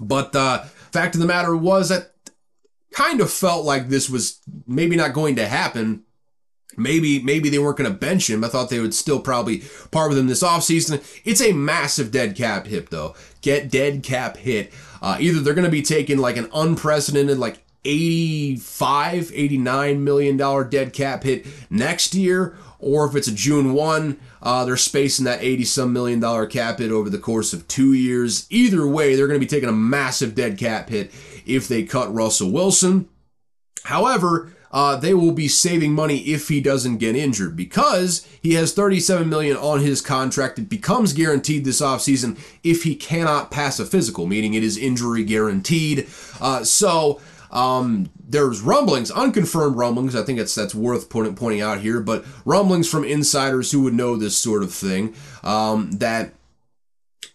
But 0.00 0.32
the 0.32 0.64
fact 0.90 1.14
of 1.14 1.20
the 1.20 1.26
matter 1.26 1.54
was 1.54 1.90
that 1.90 2.12
kind 2.92 3.20
of 3.20 3.30
felt 3.30 3.64
like 3.64 3.88
this 3.88 4.08
was 4.08 4.40
maybe 4.66 4.96
not 4.96 5.12
going 5.12 5.36
to 5.36 5.46
happen 5.46 6.04
Maybe 6.76 7.22
maybe 7.22 7.48
they 7.48 7.58
weren't 7.58 7.78
going 7.78 7.90
to 7.90 7.96
bench 7.96 8.28
him. 8.28 8.44
I 8.44 8.48
thought 8.48 8.70
they 8.70 8.80
would 8.80 8.94
still 8.94 9.20
probably 9.20 9.62
part 9.90 10.08
with 10.08 10.18
him 10.18 10.26
this 10.26 10.42
offseason. 10.42 11.02
It's 11.24 11.42
a 11.42 11.52
massive 11.52 12.10
dead 12.10 12.36
cap 12.36 12.66
hit 12.66 12.90
though. 12.90 13.14
Get 13.40 13.70
dead 13.70 14.02
cap 14.02 14.36
hit. 14.36 14.72
Uh, 15.02 15.16
either 15.20 15.40
they're 15.40 15.54
going 15.54 15.64
to 15.64 15.70
be 15.70 15.82
taking 15.82 16.18
like 16.18 16.36
an 16.36 16.48
unprecedented 16.54 17.38
like 17.38 17.62
85 17.84 19.30
89 19.34 20.04
million 20.04 20.36
dollar 20.38 20.64
dead 20.64 20.94
cap 20.94 21.22
hit 21.22 21.46
next 21.68 22.14
year 22.14 22.56
or 22.78 23.06
if 23.06 23.14
it's 23.14 23.28
a 23.28 23.34
June 23.34 23.74
1 23.74 24.18
uh, 24.44 24.64
they're 24.64 24.76
spacing 24.76 25.24
that 25.24 25.42
80 25.42 25.64
some 25.64 25.92
million 25.92 26.20
dollar 26.20 26.46
cap 26.46 26.78
hit 26.78 26.90
over 26.90 27.08
the 27.08 27.18
course 27.18 27.52
of 27.54 27.66
2 27.66 27.94
years. 27.94 28.46
Either 28.50 28.86
way, 28.86 29.14
they're 29.14 29.26
going 29.26 29.40
to 29.40 29.44
be 29.44 29.48
taking 29.48 29.70
a 29.70 29.72
massive 29.72 30.34
dead 30.34 30.58
cap 30.58 30.90
hit 30.90 31.10
if 31.46 31.66
they 31.66 31.82
cut 31.82 32.14
Russell 32.14 32.50
Wilson. 32.50 33.08
However, 33.84 34.53
uh, 34.74 34.96
they 34.96 35.14
will 35.14 35.30
be 35.30 35.46
saving 35.46 35.92
money 35.92 36.18
if 36.22 36.48
he 36.48 36.60
doesn't 36.60 36.98
get 36.98 37.14
injured 37.14 37.54
because 37.54 38.26
he 38.42 38.54
has 38.54 38.74
37 38.74 39.28
million 39.28 39.56
on 39.56 39.78
his 39.78 40.00
contract. 40.00 40.58
It 40.58 40.68
becomes 40.68 41.12
guaranteed 41.12 41.64
this 41.64 41.80
offseason 41.80 42.36
if 42.64 42.82
he 42.82 42.96
cannot 42.96 43.52
pass 43.52 43.78
a 43.78 43.86
physical, 43.86 44.26
meaning 44.26 44.52
it 44.52 44.64
is 44.64 44.76
injury 44.76 45.22
guaranteed. 45.22 46.08
Uh, 46.40 46.64
so 46.64 47.20
um, 47.52 48.10
there's 48.18 48.62
rumblings, 48.62 49.12
unconfirmed 49.12 49.76
rumblings. 49.76 50.16
I 50.16 50.24
think 50.24 50.38
that's 50.38 50.56
that's 50.56 50.74
worth 50.74 51.08
pointing, 51.08 51.36
pointing 51.36 51.60
out 51.60 51.78
here, 51.78 52.00
but 52.00 52.24
rumblings 52.44 52.90
from 52.90 53.04
insiders 53.04 53.70
who 53.70 53.82
would 53.82 53.94
know 53.94 54.16
this 54.16 54.36
sort 54.36 54.64
of 54.64 54.74
thing 54.74 55.14
um, 55.44 55.92
that 55.92 56.34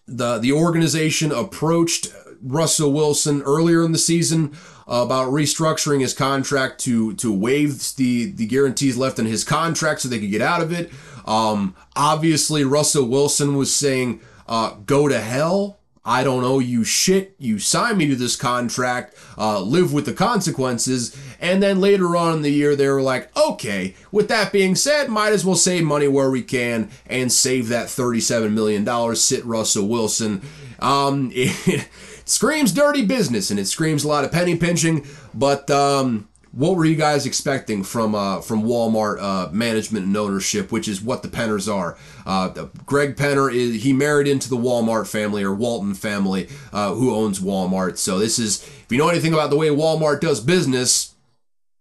the 0.06 0.38
the 0.38 0.52
organization 0.52 1.32
approached 1.32 2.12
Russell 2.42 2.92
Wilson 2.92 3.40
earlier 3.42 3.82
in 3.82 3.92
the 3.92 3.98
season 3.98 4.54
about 4.90 5.32
restructuring 5.32 6.00
his 6.00 6.12
contract 6.12 6.80
to 6.80 7.14
to 7.14 7.32
waive 7.32 7.94
the 7.96 8.32
the 8.32 8.46
guarantees 8.46 8.96
left 8.96 9.18
in 9.18 9.26
his 9.26 9.44
contract 9.44 10.00
so 10.00 10.08
they 10.08 10.18
could 10.18 10.30
get 10.30 10.42
out 10.42 10.60
of 10.60 10.72
it. 10.72 10.90
Um, 11.26 11.76
obviously, 11.94 12.64
Russell 12.64 13.06
Wilson 13.06 13.56
was 13.56 13.74
saying, 13.74 14.20
uh, 14.48 14.74
"Go 14.84 15.08
to 15.08 15.20
hell." 15.20 15.78
I 16.02 16.24
don't 16.24 16.44
owe 16.44 16.60
you 16.60 16.82
shit. 16.82 17.34
You 17.38 17.58
signed 17.58 17.98
me 17.98 18.08
to 18.08 18.16
this 18.16 18.34
contract. 18.34 19.14
Uh, 19.36 19.60
live 19.60 19.92
with 19.92 20.06
the 20.06 20.14
consequences. 20.14 21.14
And 21.40 21.62
then 21.62 21.78
later 21.78 22.16
on 22.16 22.36
in 22.36 22.42
the 22.42 22.50
year, 22.50 22.74
they 22.74 22.88
were 22.88 23.02
like, 23.02 23.36
okay, 23.36 23.94
with 24.10 24.28
that 24.28 24.50
being 24.50 24.74
said, 24.74 25.10
might 25.10 25.32
as 25.34 25.44
well 25.44 25.56
save 25.56 25.84
money 25.84 26.08
where 26.08 26.30
we 26.30 26.42
can 26.42 26.90
and 27.06 27.30
save 27.30 27.68
that 27.68 27.88
$37 27.88 28.52
million. 28.52 29.14
Sit 29.14 29.44
Russell 29.44 29.88
Wilson. 29.88 30.40
Um, 30.78 31.30
it, 31.34 31.86
screams 32.30 32.72
dirty 32.72 33.04
business 33.04 33.50
and 33.50 33.58
it 33.58 33.66
screams 33.66 34.04
a 34.04 34.08
lot 34.08 34.24
of 34.24 34.32
penny 34.32 34.56
pinching. 34.56 35.06
But 35.34 35.70
um, 35.70 36.28
what 36.52 36.76
were 36.76 36.84
you 36.84 36.96
guys 36.96 37.26
expecting 37.26 37.84
from 37.84 38.14
uh, 38.14 38.40
from 38.40 38.64
Walmart 38.64 39.20
uh, 39.20 39.50
management 39.52 40.06
and 40.06 40.16
ownership, 40.16 40.72
which 40.72 40.88
is 40.88 41.00
what 41.00 41.22
the 41.22 41.28
Penners 41.28 41.72
are? 41.72 41.96
Uh, 42.26 42.66
Greg 42.86 43.16
Penner 43.16 43.52
is 43.52 43.82
he 43.82 43.92
married 43.92 44.26
into 44.26 44.48
the 44.48 44.56
Walmart 44.56 45.06
family 45.06 45.44
or 45.44 45.54
Walton 45.54 45.94
family, 45.94 46.48
uh, 46.72 46.94
who 46.94 47.14
owns 47.14 47.40
Walmart. 47.40 47.98
So 47.98 48.18
this 48.18 48.38
is 48.38 48.62
if 48.62 48.86
you 48.90 48.98
know 48.98 49.08
anything 49.08 49.32
about 49.32 49.50
the 49.50 49.56
way 49.56 49.68
Walmart 49.68 50.20
does 50.20 50.40
business, 50.40 51.09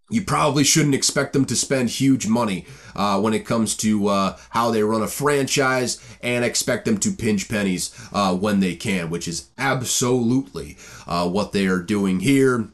you 0.09 0.23
probably 0.23 0.63
shouldn't 0.63 0.95
expect 0.95 1.33
them 1.33 1.45
to 1.45 1.55
spend 1.55 1.89
huge 1.89 2.27
money 2.27 2.65
uh, 2.95 3.19
when 3.19 3.33
it 3.33 3.45
comes 3.45 3.75
to 3.77 4.07
uh, 4.07 4.37
how 4.49 4.71
they 4.71 4.83
run 4.83 5.01
a 5.01 5.07
franchise 5.07 6.03
and 6.21 6.43
expect 6.43 6.85
them 6.85 6.97
to 6.97 7.11
pinch 7.11 7.47
pennies 7.47 7.93
uh, 8.11 8.35
when 8.35 8.59
they 8.59 8.75
can, 8.75 9.09
which 9.09 9.27
is 9.27 9.49
absolutely 9.57 10.77
uh, 11.07 11.27
what 11.29 11.51
they 11.51 11.67
are 11.67 11.81
doing 11.81 12.19
here. 12.19 12.69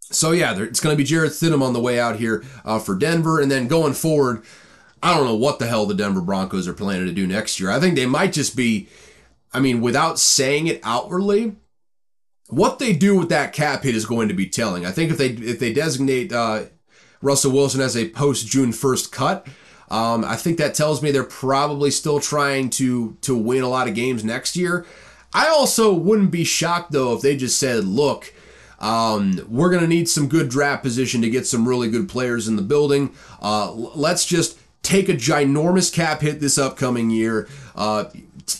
So, 0.00 0.30
yeah, 0.30 0.56
it's 0.60 0.80
going 0.80 0.92
to 0.92 0.96
be 0.96 1.04
Jarrett 1.04 1.32
Stidham 1.32 1.62
on 1.62 1.72
the 1.72 1.80
way 1.80 1.98
out 1.98 2.16
here 2.16 2.44
uh, 2.64 2.78
for 2.78 2.94
Denver. 2.94 3.40
And 3.40 3.50
then 3.50 3.66
going 3.66 3.92
forward, 3.92 4.44
I 5.02 5.14
don't 5.14 5.26
know 5.26 5.34
what 5.34 5.58
the 5.58 5.66
hell 5.66 5.84
the 5.84 5.94
Denver 5.94 6.20
Broncos 6.20 6.68
are 6.68 6.72
planning 6.72 7.06
to 7.06 7.12
do 7.12 7.26
next 7.26 7.58
year. 7.60 7.70
I 7.70 7.80
think 7.80 7.96
they 7.96 8.06
might 8.06 8.32
just 8.32 8.56
be, 8.56 8.88
I 9.52 9.60
mean, 9.60 9.80
without 9.80 10.18
saying 10.18 10.68
it 10.68 10.80
outwardly, 10.84 11.56
what 12.48 12.78
they 12.78 12.92
do 12.92 13.16
with 13.18 13.28
that 13.30 13.52
cap 13.52 13.82
hit 13.82 13.94
is 13.94 14.06
going 14.06 14.28
to 14.28 14.34
be 14.34 14.46
telling. 14.46 14.86
I 14.86 14.90
think 14.90 15.10
if 15.10 15.18
they 15.18 15.28
if 15.28 15.58
they 15.58 15.72
designate 15.72 16.32
uh, 16.32 16.64
Russell 17.20 17.52
Wilson 17.52 17.80
as 17.80 17.96
a 17.96 18.08
post 18.10 18.46
June 18.46 18.72
first 18.72 19.12
cut, 19.12 19.46
um, 19.90 20.24
I 20.24 20.36
think 20.36 20.58
that 20.58 20.74
tells 20.74 21.02
me 21.02 21.10
they're 21.10 21.24
probably 21.24 21.90
still 21.90 22.20
trying 22.20 22.70
to 22.70 23.16
to 23.22 23.36
win 23.36 23.62
a 23.62 23.68
lot 23.68 23.88
of 23.88 23.94
games 23.94 24.24
next 24.24 24.56
year. 24.56 24.86
I 25.32 25.48
also 25.48 25.92
wouldn't 25.92 26.30
be 26.30 26.44
shocked 26.44 26.92
though 26.92 27.14
if 27.14 27.22
they 27.22 27.36
just 27.36 27.58
said, 27.58 27.84
"Look, 27.84 28.32
um, 28.78 29.44
we're 29.48 29.70
going 29.70 29.82
to 29.82 29.88
need 29.88 30.08
some 30.08 30.28
good 30.28 30.48
draft 30.48 30.82
position 30.82 31.22
to 31.22 31.30
get 31.30 31.46
some 31.46 31.68
really 31.68 31.90
good 31.90 32.08
players 32.08 32.48
in 32.48 32.56
the 32.56 32.62
building. 32.62 33.14
Uh, 33.40 33.72
let's 33.72 34.24
just 34.24 34.58
take 34.82 35.08
a 35.08 35.14
ginormous 35.14 35.92
cap 35.92 36.20
hit 36.20 36.40
this 36.40 36.58
upcoming 36.58 37.10
year. 37.10 37.48
Uh, 37.74 38.04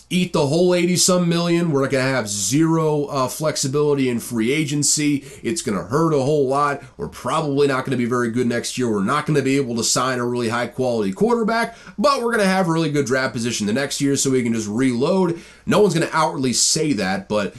eat 0.09 0.33
the 0.33 0.47
whole 0.47 0.73
80 0.73 0.95
some 0.97 1.29
million. 1.29 1.71
We're 1.71 1.83
not 1.83 1.91
going 1.91 2.05
to 2.05 2.11
have 2.11 2.27
zero 2.27 3.05
uh, 3.05 3.27
flexibility 3.27 4.09
in 4.09 4.19
free 4.19 4.51
agency. 4.51 5.25
It's 5.43 5.61
going 5.61 5.77
to 5.77 5.85
hurt 5.85 6.13
a 6.13 6.21
whole 6.21 6.47
lot. 6.47 6.83
We're 6.97 7.07
probably 7.07 7.67
not 7.67 7.85
going 7.85 7.91
to 7.91 7.97
be 7.97 8.05
very 8.05 8.31
good 8.31 8.47
next 8.47 8.77
year. 8.77 8.91
We're 8.91 9.03
not 9.03 9.25
going 9.25 9.37
to 9.37 9.43
be 9.43 9.57
able 9.57 9.75
to 9.77 9.83
sign 9.83 10.19
a 10.19 10.25
really 10.25 10.49
high 10.49 10.67
quality 10.67 11.13
quarterback, 11.13 11.77
but 11.97 12.17
we're 12.17 12.31
going 12.31 12.39
to 12.39 12.45
have 12.45 12.67
really 12.67 12.91
good 12.91 13.05
draft 13.05 13.33
position 13.33 13.67
the 13.67 13.73
next 13.73 14.01
year 14.01 14.15
so 14.15 14.31
we 14.31 14.43
can 14.43 14.53
just 14.53 14.67
reload. 14.67 15.39
No 15.65 15.81
one's 15.81 15.93
going 15.93 16.07
to 16.07 16.15
outwardly 16.15 16.53
say 16.53 16.93
that, 16.93 17.29
but 17.29 17.55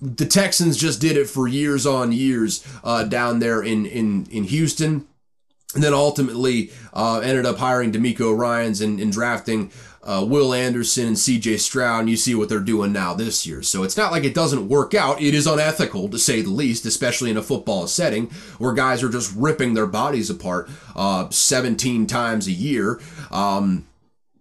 the 0.00 0.26
Texans 0.26 0.76
just 0.76 1.00
did 1.00 1.16
it 1.16 1.28
for 1.28 1.48
years 1.48 1.86
on 1.86 2.12
years 2.12 2.66
uh, 2.82 3.04
down 3.04 3.38
there 3.38 3.62
in, 3.62 3.86
in, 3.86 4.26
in 4.30 4.44
Houston. 4.44 5.06
And 5.74 5.82
then 5.82 5.94
ultimately 5.94 6.70
uh, 6.92 7.18
ended 7.18 7.46
up 7.46 7.58
hiring 7.58 7.90
DeMeco 7.90 8.36
Ryans 8.36 8.80
and, 8.80 9.00
and 9.00 9.10
drafting 9.10 9.72
uh, 10.04 10.24
Will 10.26 10.52
Anderson 10.52 11.08
and 11.08 11.16
CJ 11.16 11.58
Stroud, 11.60 12.00
and 12.00 12.10
you 12.10 12.16
see 12.16 12.34
what 12.34 12.48
they're 12.48 12.60
doing 12.60 12.92
now 12.92 13.14
this 13.14 13.46
year. 13.46 13.62
So 13.62 13.82
it's 13.82 13.96
not 13.96 14.12
like 14.12 14.24
it 14.24 14.34
doesn't 14.34 14.68
work 14.68 14.94
out. 14.94 15.20
It 15.20 15.34
is 15.34 15.46
unethical, 15.46 16.08
to 16.10 16.18
say 16.18 16.42
the 16.42 16.50
least, 16.50 16.84
especially 16.84 17.30
in 17.30 17.36
a 17.36 17.42
football 17.42 17.86
setting 17.86 18.26
where 18.58 18.74
guys 18.74 19.02
are 19.02 19.08
just 19.08 19.34
ripping 19.34 19.74
their 19.74 19.86
bodies 19.86 20.28
apart 20.28 20.68
uh, 20.94 21.30
17 21.30 22.06
times 22.06 22.46
a 22.46 22.52
year. 22.52 23.00
Um, 23.30 23.86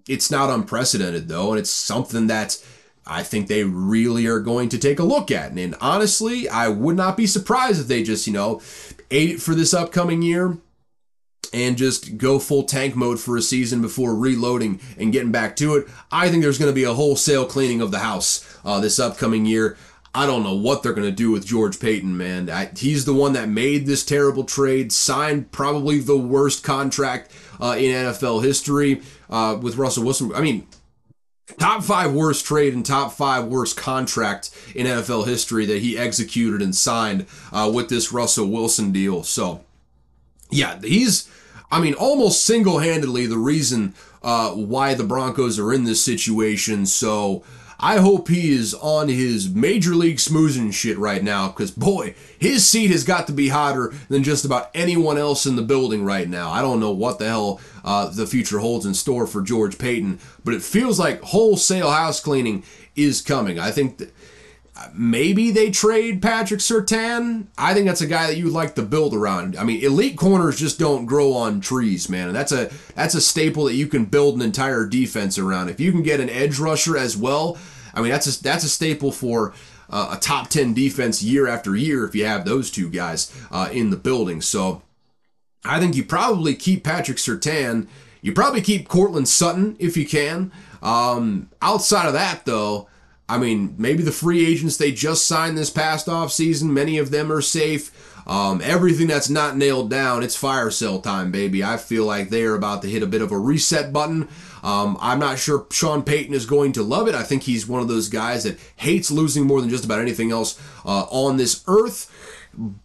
it's 0.07 0.29
not 0.29 0.49
unprecedented, 0.49 1.29
though, 1.29 1.51
and 1.51 1.59
it's 1.59 1.71
something 1.71 2.27
that 2.27 2.61
I 3.05 3.23
think 3.23 3.47
they 3.47 3.63
really 3.63 4.27
are 4.27 4.39
going 4.39 4.69
to 4.69 4.77
take 4.77 4.99
a 4.99 5.03
look 5.03 5.31
at. 5.31 5.51
And 5.51 5.75
honestly, 5.79 6.49
I 6.49 6.67
would 6.67 6.97
not 6.97 7.15
be 7.15 7.27
surprised 7.27 7.81
if 7.81 7.87
they 7.87 8.03
just, 8.03 8.27
you 8.27 8.33
know, 8.33 8.61
ate 9.11 9.29
it 9.31 9.41
for 9.41 9.55
this 9.55 9.73
upcoming 9.73 10.21
year 10.21 10.57
and 11.53 11.77
just 11.77 12.17
go 12.17 12.39
full 12.39 12.63
tank 12.63 12.95
mode 12.95 13.19
for 13.19 13.37
a 13.37 13.41
season 13.41 13.81
before 13.81 14.15
reloading 14.15 14.81
and 14.97 15.13
getting 15.13 15.31
back 15.31 15.55
to 15.57 15.75
it. 15.75 15.87
I 16.11 16.29
think 16.29 16.43
there's 16.43 16.57
going 16.57 16.71
to 16.71 16.75
be 16.75 16.83
a 16.83 16.93
wholesale 16.93 17.45
cleaning 17.45 17.81
of 17.81 17.91
the 17.91 17.99
house 17.99 18.59
uh, 18.65 18.79
this 18.79 18.99
upcoming 18.99 19.45
year. 19.45 19.77
I 20.15 20.27
don't 20.27 20.43
know 20.43 20.53
what 20.55 20.83
they're 20.83 20.93
going 20.93 21.09
to 21.09 21.15
do 21.15 21.31
with 21.31 21.45
George 21.45 21.79
Paton, 21.79 22.15
man. 22.15 22.49
I, 22.49 22.69
he's 22.75 23.05
the 23.05 23.15
one 23.15 23.33
that 23.33 23.49
made 23.49 23.87
this 23.87 24.05
terrible 24.05 24.43
trade, 24.43 24.91
signed 24.91 25.51
probably 25.51 25.99
the 25.99 26.17
worst 26.17 26.63
contract 26.63 27.31
uh, 27.59 27.75
in 27.77 27.91
NFL 27.91 28.43
history 28.43 29.01
uh, 29.29 29.57
with 29.59 29.75
Russell 29.75 30.03
Wilson. 30.03 30.31
I 30.35 30.41
mean, 30.41 30.67
top 31.57 31.83
five 31.83 32.13
worst 32.13 32.45
trade 32.45 32.75
and 32.75 32.85
top 32.85 33.11
five 33.13 33.45
worst 33.45 33.75
contract 33.75 34.51
in 34.75 34.85
NFL 34.85 35.25
history 35.25 35.65
that 35.65 35.81
he 35.81 35.97
executed 35.97 36.61
and 36.61 36.75
signed 36.75 37.25
uh, 37.51 37.71
with 37.73 37.89
this 37.89 38.11
Russell 38.11 38.47
Wilson 38.47 38.91
deal. 38.91 39.23
So, 39.23 39.63
yeah, 40.51 40.79
he's, 40.81 41.27
I 41.73 41.79
mean, 41.79 41.95
almost 41.95 42.45
single 42.45 42.77
handedly 42.77 43.25
the 43.25 43.39
reason 43.39 43.95
uh, 44.21 44.51
why 44.51 44.93
the 44.93 45.03
Broncos 45.03 45.57
are 45.57 45.73
in 45.73 45.85
this 45.85 46.03
situation. 46.03 46.85
So, 46.85 47.43
I 47.79 47.97
hope 47.97 48.27
he 48.29 48.53
is 48.53 48.75
on 48.75 49.09
his 49.09 49.49
major 49.49 49.95
league 49.95 50.17
smoozing 50.17 50.71
shit 50.71 50.97
right 50.99 51.23
now 51.23 51.47
because, 51.47 51.71
boy, 51.71 52.13
his 52.37 52.65
seat 52.65 52.91
has 52.91 53.03
got 53.03 53.25
to 53.27 53.33
be 53.33 53.49
hotter 53.49 53.91
than 54.07 54.23
just 54.23 54.45
about 54.45 54.69
anyone 54.75 55.17
else 55.17 55.47
in 55.47 55.55
the 55.55 55.63
building 55.63 56.05
right 56.05 56.29
now. 56.29 56.51
I 56.51 56.61
don't 56.61 56.79
know 56.79 56.91
what 56.91 57.17
the 57.17 57.27
hell 57.27 57.59
uh, 57.83 58.07
the 58.09 58.27
future 58.27 58.59
holds 58.59 58.85
in 58.85 58.93
store 58.93 59.25
for 59.25 59.41
George 59.41 59.77
Paton, 59.79 60.19
but 60.45 60.53
it 60.53 60.61
feels 60.61 60.99
like 60.99 61.21
wholesale 61.21 61.91
house 61.91 62.21
cleaning 62.21 62.63
is 62.95 63.19
coming. 63.19 63.57
I 63.59 63.71
think 63.71 63.97
that 63.97 64.13
maybe 64.93 65.51
they 65.51 65.71
trade 65.71 66.21
Patrick 66.21 66.59
Surtain. 66.59 67.47
I 67.57 67.73
think 67.73 67.85
that's 67.85 68.01
a 68.01 68.07
guy 68.07 68.27
that 68.27 68.37
you'd 68.37 68.53
like 68.53 68.75
to 68.75 68.81
build 68.81 69.13
around. 69.13 69.55
I 69.55 69.63
mean, 69.63 69.83
elite 69.83 70.17
corners 70.17 70.59
just 70.59 70.79
don't 70.79 71.05
grow 71.05 71.33
on 71.33 71.61
trees, 71.61 72.09
man. 72.09 72.27
And 72.27 72.35
that's 72.35 72.51
a 72.51 72.71
that's 72.95 73.15
a 73.15 73.21
staple 73.21 73.65
that 73.65 73.75
you 73.75 73.87
can 73.87 74.05
build 74.05 74.35
an 74.35 74.41
entire 74.41 74.85
defense 74.85 75.37
around. 75.37 75.69
If 75.69 75.79
you 75.79 75.91
can 75.91 76.03
get 76.03 76.19
an 76.19 76.29
edge 76.29 76.59
rusher 76.59 76.97
as 76.97 77.15
well, 77.15 77.57
I 77.93 78.01
mean, 78.01 78.11
that's 78.11 78.39
a 78.39 78.43
that's 78.43 78.63
a 78.63 78.69
staple 78.69 79.11
for 79.11 79.53
uh, 79.89 80.15
a 80.17 80.19
top 80.19 80.49
ten 80.49 80.73
defense 80.73 81.21
year 81.21 81.47
after 81.47 81.75
year. 81.75 82.05
If 82.05 82.15
you 82.15 82.25
have 82.25 82.45
those 82.45 82.71
two 82.71 82.89
guys 82.89 83.31
uh, 83.51 83.69
in 83.71 83.91
the 83.91 83.97
building, 83.97 84.41
so 84.41 84.81
I 85.63 85.79
think 85.79 85.95
you 85.95 86.03
probably 86.03 86.55
keep 86.55 86.83
Patrick 86.83 87.17
Surtain. 87.17 87.87
You 88.21 88.33
probably 88.33 88.61
keep 88.61 88.87
Courtland 88.87 89.27
Sutton 89.27 89.75
if 89.79 89.97
you 89.97 90.07
can. 90.07 90.51
Um, 90.81 91.49
outside 91.61 92.07
of 92.07 92.13
that, 92.13 92.45
though. 92.45 92.87
I 93.29 93.37
mean, 93.37 93.75
maybe 93.77 94.03
the 94.03 94.11
free 94.11 94.45
agents 94.45 94.77
they 94.77 94.91
just 94.91 95.27
signed 95.27 95.57
this 95.57 95.69
past 95.69 96.09
off 96.09 96.31
season, 96.31 96.73
many 96.73 96.97
of 96.97 97.11
them 97.11 97.31
are 97.31 97.41
safe. 97.41 97.91
Um, 98.25 98.61
everything 98.63 99.07
that's 99.07 99.29
not 99.29 99.57
nailed 99.57 99.89
down, 99.89 100.23
it's 100.23 100.35
fire 100.35 100.71
sale 100.71 101.01
time, 101.01 101.31
baby. 101.31 101.63
I 101.63 101.77
feel 101.77 102.05
like 102.05 102.29
they 102.29 102.43
are 102.43 102.55
about 102.55 102.81
to 102.83 102.89
hit 102.89 103.03
a 103.03 103.07
bit 103.07 103.21
of 103.21 103.31
a 103.31 103.37
reset 103.37 103.91
button. 103.91 104.29
Um, 104.61 104.97
I'm 105.01 105.19
not 105.19 105.39
sure 105.39 105.67
Sean 105.71 106.03
Payton 106.03 106.33
is 106.33 106.45
going 106.45 106.71
to 106.73 106.83
love 106.83 107.07
it. 107.07 107.15
I 107.15 107.23
think 107.23 107.43
he's 107.43 107.67
one 107.67 107.81
of 107.81 107.89
those 107.89 108.07
guys 108.07 108.43
that 108.43 108.59
hates 108.77 109.11
losing 109.11 109.45
more 109.45 109.59
than 109.59 109.69
just 109.69 109.83
about 109.83 109.99
anything 109.99 110.31
else 110.31 110.59
uh, 110.85 111.05
on 111.09 111.35
this 111.37 111.63
earth. 111.67 112.09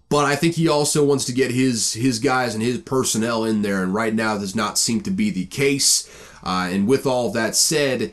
But 0.08 0.24
I 0.24 0.34
think 0.34 0.54
he 0.54 0.66
also 0.68 1.04
wants 1.04 1.24
to 1.26 1.32
get 1.32 1.50
his 1.50 1.92
his 1.92 2.18
guys 2.18 2.54
and 2.54 2.62
his 2.62 2.78
personnel 2.78 3.44
in 3.44 3.62
there, 3.62 3.82
and 3.82 3.92
right 3.92 4.14
now 4.14 4.38
does 4.38 4.56
not 4.56 4.78
seem 4.78 5.02
to 5.02 5.10
be 5.10 5.30
the 5.30 5.44
case. 5.44 6.08
Uh, 6.42 6.68
and 6.72 6.88
with 6.88 7.06
all 7.06 7.30
that 7.32 7.54
said, 7.54 8.12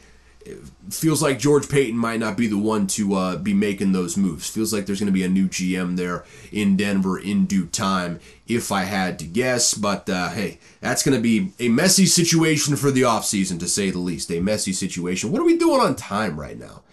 feels 0.89 1.21
like 1.21 1.39
George 1.39 1.69
Paton 1.69 1.97
might 1.97 2.19
not 2.19 2.37
be 2.37 2.47
the 2.47 2.57
one 2.57 2.87
to 2.87 3.15
uh, 3.15 3.35
be 3.37 3.53
making 3.53 3.91
those 3.91 4.17
moves. 4.17 4.49
Feels 4.49 4.73
like 4.73 4.85
there's 4.85 4.99
going 4.99 5.07
to 5.07 5.13
be 5.13 5.23
a 5.23 5.29
new 5.29 5.47
GM 5.47 5.97
there 5.97 6.25
in 6.51 6.77
Denver 6.77 7.17
in 7.17 7.45
due 7.45 7.65
time, 7.67 8.19
if 8.47 8.71
I 8.71 8.83
had 8.83 9.19
to 9.19 9.25
guess. 9.25 9.73
But 9.73 10.09
uh, 10.09 10.29
hey, 10.29 10.59
that's 10.81 11.03
going 11.03 11.15
to 11.15 11.21
be 11.21 11.51
a 11.59 11.69
messy 11.69 12.05
situation 12.05 12.75
for 12.75 12.91
the 12.91 13.01
offseason, 13.01 13.59
to 13.59 13.67
say 13.67 13.89
the 13.89 13.99
least. 13.99 14.31
A 14.31 14.39
messy 14.39 14.73
situation. 14.73 15.31
What 15.31 15.41
are 15.41 15.45
we 15.45 15.57
doing 15.57 15.81
on 15.81 15.95
time 15.95 16.39
right 16.39 16.57
now? 16.57 16.83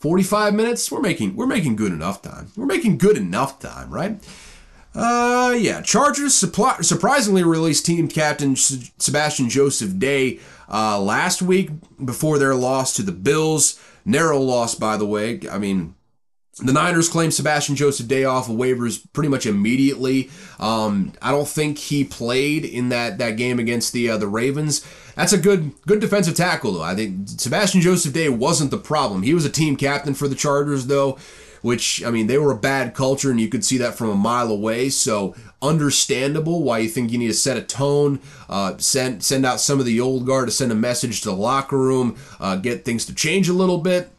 45 0.00 0.54
minutes? 0.54 0.90
We're 0.92 1.00
making 1.00 1.34
we're 1.34 1.46
making 1.46 1.76
good 1.76 1.92
enough 1.92 2.22
time. 2.22 2.52
We're 2.56 2.66
making 2.66 2.98
good 2.98 3.16
enough 3.16 3.58
time, 3.58 3.90
right? 3.90 4.20
Uh, 4.98 5.52
yeah. 5.52 5.80
Chargers 5.80 6.34
supply, 6.34 6.80
surprisingly 6.80 7.44
released 7.44 7.86
team 7.86 8.08
captain 8.08 8.56
Sebastian 8.56 9.48
Joseph 9.48 9.96
Day 9.98 10.40
uh, 10.68 11.00
last 11.00 11.40
week 11.40 11.70
before 12.04 12.38
their 12.38 12.56
loss 12.56 12.94
to 12.94 13.02
the 13.02 13.12
Bills. 13.12 13.80
Narrow 14.04 14.40
loss, 14.40 14.74
by 14.74 14.96
the 14.96 15.06
way. 15.06 15.40
I 15.48 15.58
mean, 15.58 15.94
the 16.58 16.72
Niners 16.72 17.08
claim 17.08 17.30
Sebastian 17.30 17.76
Joseph 17.76 18.08
Day 18.08 18.24
off 18.24 18.48
of 18.48 18.56
waivers 18.56 19.00
pretty 19.12 19.28
much 19.28 19.46
immediately. 19.46 20.30
Um, 20.58 21.12
I 21.22 21.30
don't 21.30 21.46
think 21.46 21.78
he 21.78 22.02
played 22.02 22.64
in 22.64 22.88
that, 22.88 23.18
that 23.18 23.36
game 23.36 23.60
against 23.60 23.92
the 23.92 24.10
uh, 24.10 24.16
the 24.16 24.26
Ravens. 24.26 24.84
That's 25.14 25.32
a 25.32 25.38
good 25.38 25.74
good 25.86 26.00
defensive 26.00 26.34
tackle 26.34 26.72
though. 26.72 26.82
I 26.82 26.96
think 26.96 27.28
Sebastian 27.28 27.82
Joseph 27.82 28.12
Day 28.12 28.28
wasn't 28.28 28.72
the 28.72 28.78
problem. 28.78 29.22
He 29.22 29.34
was 29.34 29.44
a 29.44 29.50
team 29.50 29.76
captain 29.76 30.14
for 30.14 30.26
the 30.26 30.34
Chargers 30.34 30.86
though 30.86 31.18
which 31.62 32.04
I 32.04 32.10
mean 32.10 32.26
they 32.26 32.38
were 32.38 32.52
a 32.52 32.56
bad 32.56 32.94
culture 32.94 33.30
and 33.30 33.40
you 33.40 33.48
could 33.48 33.64
see 33.64 33.78
that 33.78 33.96
from 33.96 34.10
a 34.10 34.14
mile 34.14 34.50
away. 34.50 34.88
So 34.90 35.34
understandable 35.60 36.62
why 36.62 36.78
you 36.78 36.88
think 36.88 37.10
you 37.10 37.18
need 37.18 37.28
to 37.28 37.34
set 37.34 37.56
a 37.56 37.62
tone, 37.62 38.20
uh, 38.48 38.76
send 38.78 39.22
send 39.22 39.44
out 39.44 39.60
some 39.60 39.80
of 39.80 39.86
the 39.86 40.00
old 40.00 40.26
guard 40.26 40.48
to 40.48 40.52
send 40.52 40.72
a 40.72 40.76
message 40.76 41.20
to 41.22 41.30
the 41.30 41.36
locker 41.36 41.78
room, 41.78 42.16
uh, 42.40 42.56
get 42.56 42.84
things 42.84 43.04
to 43.06 43.14
change 43.14 43.48
a 43.48 43.52
little 43.54 43.78
bit. 43.78 44.10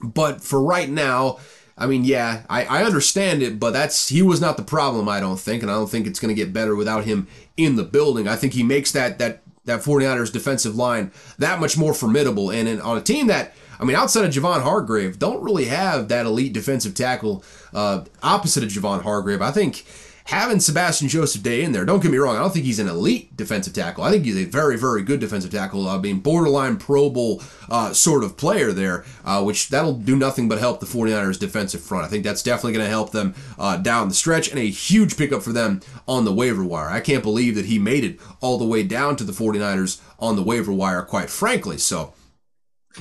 But 0.00 0.42
for 0.42 0.62
right 0.62 0.88
now. 0.88 1.38
I 1.80 1.86
mean, 1.86 2.02
yeah, 2.02 2.42
I, 2.50 2.64
I 2.64 2.82
understand 2.82 3.40
it, 3.40 3.60
but 3.60 3.70
that's 3.70 4.08
he 4.08 4.20
was 4.20 4.40
not 4.40 4.56
the 4.56 4.64
problem, 4.64 5.08
I 5.08 5.20
don't 5.20 5.38
think, 5.38 5.62
and 5.62 5.70
I 5.70 5.74
don't 5.74 5.88
think 5.88 6.08
it's 6.08 6.18
going 6.18 6.34
to 6.34 6.34
get 6.34 6.52
better 6.52 6.74
without 6.74 7.04
him 7.04 7.28
in 7.56 7.76
the 7.76 7.84
building. 7.84 8.26
I 8.26 8.34
think 8.34 8.54
he 8.54 8.64
makes 8.64 8.90
that 8.90 9.20
that 9.20 9.42
that 9.68 9.82
49ers 9.82 10.32
defensive 10.32 10.74
line 10.74 11.12
that 11.38 11.60
much 11.60 11.78
more 11.78 11.94
formidable, 11.94 12.50
and 12.50 12.66
in, 12.66 12.80
on 12.80 12.98
a 12.98 13.00
team 13.00 13.28
that 13.28 13.54
I 13.80 13.84
mean, 13.84 13.96
outside 13.96 14.24
of 14.24 14.32
Javon 14.32 14.62
Hargrave, 14.62 15.18
don't 15.18 15.42
really 15.42 15.66
have 15.66 16.08
that 16.08 16.26
elite 16.26 16.52
defensive 16.52 16.94
tackle 16.94 17.44
uh, 17.72 18.04
opposite 18.22 18.62
of 18.64 18.70
Javon 18.70 19.02
Hargrave. 19.02 19.40
I 19.40 19.50
think 19.50 19.84
having 20.28 20.60
Sebastian 20.60 21.08
Joseph 21.08 21.42
Day 21.42 21.62
in 21.62 21.72
there, 21.72 21.86
don't 21.86 22.02
get 22.02 22.10
me 22.10 22.18
wrong, 22.18 22.36
I 22.36 22.40
don't 22.40 22.52
think 22.52 22.66
he's 22.66 22.78
an 22.78 22.86
elite 22.88 23.34
defensive 23.34 23.72
tackle. 23.72 24.04
I 24.04 24.10
think 24.10 24.26
he's 24.26 24.36
a 24.36 24.44
very, 24.44 24.76
very 24.76 25.02
good 25.02 25.20
defensive 25.20 25.50
tackle. 25.50 25.88
I 25.88 25.96
mean, 25.96 26.20
borderline 26.20 26.76
Pro 26.76 27.08
Bowl 27.08 27.42
uh, 27.70 27.94
sort 27.94 28.22
of 28.22 28.36
player 28.36 28.70
there, 28.72 29.06
uh, 29.24 29.42
which 29.42 29.70
that'll 29.70 29.94
do 29.94 30.16
nothing 30.16 30.46
but 30.46 30.58
help 30.58 30.80
the 30.80 30.86
49ers 30.86 31.38
defensive 31.38 31.80
front. 31.80 32.04
I 32.04 32.08
think 32.08 32.24
that's 32.24 32.42
definitely 32.42 32.74
going 32.74 32.84
to 32.84 32.90
help 32.90 33.12
them 33.12 33.34
uh, 33.58 33.78
down 33.78 34.08
the 34.08 34.14
stretch 34.14 34.50
and 34.50 34.58
a 34.58 34.68
huge 34.68 35.16
pickup 35.16 35.42
for 35.42 35.54
them 35.54 35.80
on 36.06 36.26
the 36.26 36.34
waiver 36.34 36.62
wire. 36.62 36.90
I 36.90 37.00
can't 37.00 37.22
believe 37.22 37.54
that 37.54 37.64
he 37.64 37.78
made 37.78 38.04
it 38.04 38.20
all 38.42 38.58
the 38.58 38.66
way 38.66 38.82
down 38.82 39.16
to 39.16 39.24
the 39.24 39.32
49ers 39.32 39.98
on 40.18 40.36
the 40.36 40.42
waiver 40.42 40.72
wire, 40.72 41.00
quite 41.00 41.30
frankly. 41.30 41.78
So, 41.78 42.12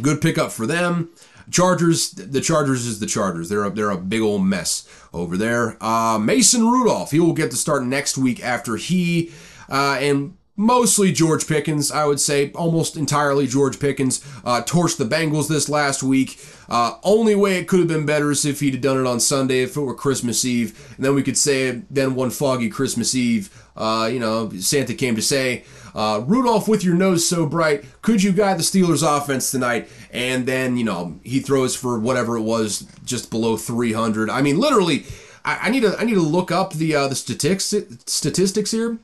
Good 0.02 0.22
pickup 0.22 0.52
for 0.52 0.66
them. 0.66 1.10
Chargers, 1.50 2.12
the 2.12 2.42
Chargers 2.42 2.86
is 2.86 3.00
the 3.00 3.06
Chargers. 3.06 3.50
They're 3.50 3.64
a, 3.64 3.70
they're 3.70 3.90
a 3.90 3.98
big 3.98 4.22
old 4.22 4.44
mess 4.44 4.88
over 5.14 5.38
there. 5.38 5.82
Uh, 5.82 6.20
Mason 6.20 6.68
Rudolph, 6.68 7.12
he 7.12 7.20
will 7.20 7.34
get 7.34 7.52
to 7.52 7.58
start 7.58 7.84
next 7.84 8.18
week 8.18 8.44
after 8.44 8.76
he 8.76 9.32
uh, 9.70 9.98
and 10.00 10.36
mostly 10.58 11.12
George 11.12 11.48
Pickens, 11.48 11.92
I 11.92 12.06
would 12.06 12.20
say, 12.20 12.52
almost 12.54 12.98
entirely 12.98 13.46
George 13.46 13.80
Pickens, 13.80 14.26
uh, 14.44 14.64
torched 14.64 14.98
the 14.98 15.06
Bengals 15.06 15.48
this 15.48 15.70
last 15.70 16.02
week. 16.02 16.44
Uh, 16.68 16.96
only 17.04 17.36
way 17.36 17.60
it 17.60 17.68
could 17.68 17.80
have 17.80 17.88
been 17.88 18.06
better 18.06 18.32
is 18.32 18.44
if 18.44 18.60
he'd 18.60 18.74
have 18.74 18.82
done 18.82 19.00
it 19.00 19.08
on 19.08 19.20
Sunday, 19.20 19.62
if 19.62 19.78
it 19.78 19.82
were 19.82 19.94
Christmas 19.94 20.44
Eve, 20.44 20.94
and 20.98 21.06
then 21.06 21.16
we 21.16 21.24
could 21.24 21.38
say 21.38 21.84
then 21.90 22.16
one 22.16 22.32
foggy 22.32 22.70
Christmas 22.70 23.16
Eve, 23.16 23.50
uh, 23.78 24.10
you 24.12 24.20
know, 24.20 24.50
Santa 24.50 24.96
came 24.96 25.16
to 25.16 25.22
say, 25.22 25.64
uh, 25.94 26.24
Rudolph, 26.26 26.68
with 26.68 26.84
your 26.84 26.96
nose 26.96 27.28
so 27.28 27.46
bright, 27.46 27.86
could 28.02 28.24
you 28.24 28.32
guide 28.32 28.58
the 28.58 28.64
Steelers' 28.64 29.06
offense 29.06 29.52
tonight? 29.52 29.90
And 30.12 30.48
then, 30.48 30.76
you 30.76 30.84
know, 30.84 31.20
he 31.24 31.40
throws 31.40 31.76
for 31.76 32.00
whatever 32.00 32.36
it 32.36 32.42
was, 32.42 32.88
just 33.06 33.30
below 33.30 33.58
300. 33.58 34.30
I 34.30 34.42
mean, 34.42 34.58
literally, 34.58 35.06
I, 35.46 35.70
need 35.70 35.82
to 35.82 35.98
I 35.98 36.04
need 36.04 36.16
to 36.16 36.22
look 36.22 36.52
up 36.52 36.74
the 36.74 36.94
uh, 36.94 37.08
the 37.08 37.16
statistics 37.16 37.74
statistics 38.06 38.72
here. 38.72 38.98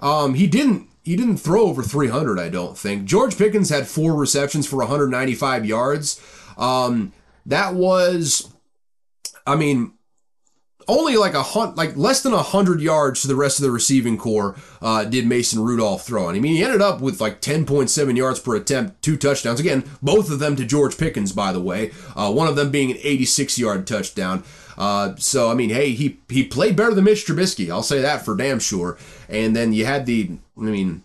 Um, 0.00 0.34
he 0.34 0.46
didn't 0.46 0.88
he 1.02 1.16
didn't 1.16 1.38
throw 1.38 1.62
over 1.62 1.82
300. 1.82 2.38
I 2.38 2.48
don't 2.48 2.78
think 2.78 3.04
George 3.04 3.36
Pickens 3.36 3.70
had 3.70 3.88
four 3.88 4.14
receptions 4.14 4.66
for 4.66 4.76
195 4.76 5.66
yards. 5.66 6.20
Um, 6.56 7.12
that 7.46 7.74
was, 7.74 8.52
I 9.46 9.56
mean, 9.56 9.94
only 10.88 11.16
like 11.16 11.34
a 11.34 11.42
hunt, 11.42 11.76
like 11.76 11.96
less 11.96 12.22
than 12.22 12.32
a 12.32 12.42
hundred 12.42 12.80
yards 12.80 13.22
to 13.22 13.28
the 13.28 13.36
rest 13.36 13.58
of 13.58 13.64
the 13.64 13.70
receiving 13.70 14.16
corps 14.16 14.56
uh, 14.80 15.04
did 15.04 15.26
Mason 15.26 15.62
Rudolph 15.62 16.04
throw. 16.04 16.28
And 16.28 16.36
I 16.36 16.40
mean, 16.40 16.54
he 16.54 16.64
ended 16.64 16.82
up 16.82 17.00
with 17.00 17.20
like 17.20 17.40
10.7 17.40 18.16
yards 18.16 18.40
per 18.40 18.56
attempt, 18.56 19.02
two 19.02 19.16
touchdowns. 19.16 19.60
Again, 19.60 19.84
both 20.02 20.30
of 20.30 20.38
them 20.38 20.56
to 20.56 20.64
George 20.64 20.98
Pickens, 20.98 21.32
by 21.32 21.52
the 21.52 21.60
way. 21.60 21.92
Uh, 22.14 22.32
one 22.32 22.48
of 22.48 22.56
them 22.56 22.70
being 22.70 22.90
an 22.90 22.98
86 23.02 23.58
yard 23.58 23.86
touchdown. 23.86 24.44
Uh, 24.82 25.14
so 25.14 25.48
I 25.48 25.54
mean, 25.54 25.70
hey, 25.70 25.92
he 25.92 26.18
he 26.28 26.42
played 26.42 26.74
better 26.74 26.92
than 26.92 27.04
Mitch 27.04 27.24
Trubisky. 27.24 27.70
I'll 27.70 27.84
say 27.84 28.00
that 28.00 28.24
for 28.24 28.36
damn 28.36 28.58
sure. 28.58 28.98
And 29.28 29.54
then 29.54 29.72
you 29.72 29.86
had 29.86 30.06
the, 30.06 30.38
I 30.58 30.60
mean, 30.60 31.04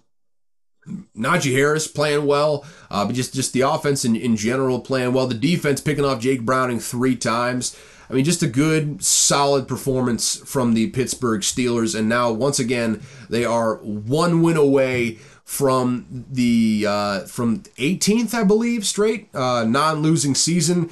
Najee 1.16 1.52
Harris 1.52 1.88
playing 1.88 2.26
well, 2.26 2.66
uh, 2.90 3.06
but 3.06 3.14
just 3.14 3.36
just 3.36 3.54
the 3.54 3.62
offense 3.62 4.04
in, 4.04 4.16
in 4.16 4.36
general 4.36 4.80
playing 4.80 5.14
well. 5.14 5.28
The 5.28 5.36
defense 5.36 5.80
picking 5.80 6.06
off 6.06 6.20
Jake 6.20 6.42
Browning 6.42 6.80
three 6.80 7.16
times. 7.16 7.80
I 8.10 8.14
mean, 8.14 8.26
just 8.26 8.42
a 8.42 8.48
good, 8.48 9.04
solid 9.04 9.68
performance 9.68 10.38
from 10.38 10.74
the 10.74 10.90
Pittsburgh 10.90 11.42
Steelers. 11.42 11.94
And 11.94 12.10
now, 12.10 12.32
once 12.32 12.58
again, 12.58 13.04
they 13.30 13.46
are 13.46 13.76
one 13.76 14.42
win 14.42 14.58
away 14.58 15.20
from 15.44 16.26
the 16.32 16.84
uh, 16.90 17.20
from 17.26 17.60
18th, 17.78 18.34
I 18.34 18.44
believe, 18.44 18.88
straight 18.88 19.30
uh, 19.36 19.66
non-losing 19.66 20.34
season. 20.34 20.90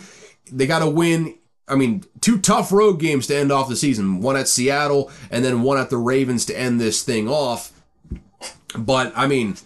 They 0.52 0.68
got 0.68 0.80
to 0.80 0.90
win 0.90 1.40
I 1.68 1.76
mean, 1.76 2.04
two 2.22 2.40
tough 2.40 2.72
road 2.72 3.00
games 3.00 3.28
to 3.28 3.36
end 3.36 3.52
off 3.52 3.70
the 3.70 3.76
season. 3.76 4.22
One 4.22 4.38
at 4.38 4.48
Seattle 4.48 5.12
and 5.32 5.44
then 5.44 5.64
one 5.64 5.78
at 5.78 5.90
the 5.90 5.98
Ravens 5.98 6.46
to 6.46 6.58
end 6.58 6.80
this 6.80 7.02
thing 7.02 7.28
off. 7.28 7.72
But 8.78 9.14
I 9.16 9.28
mean, 9.28 9.58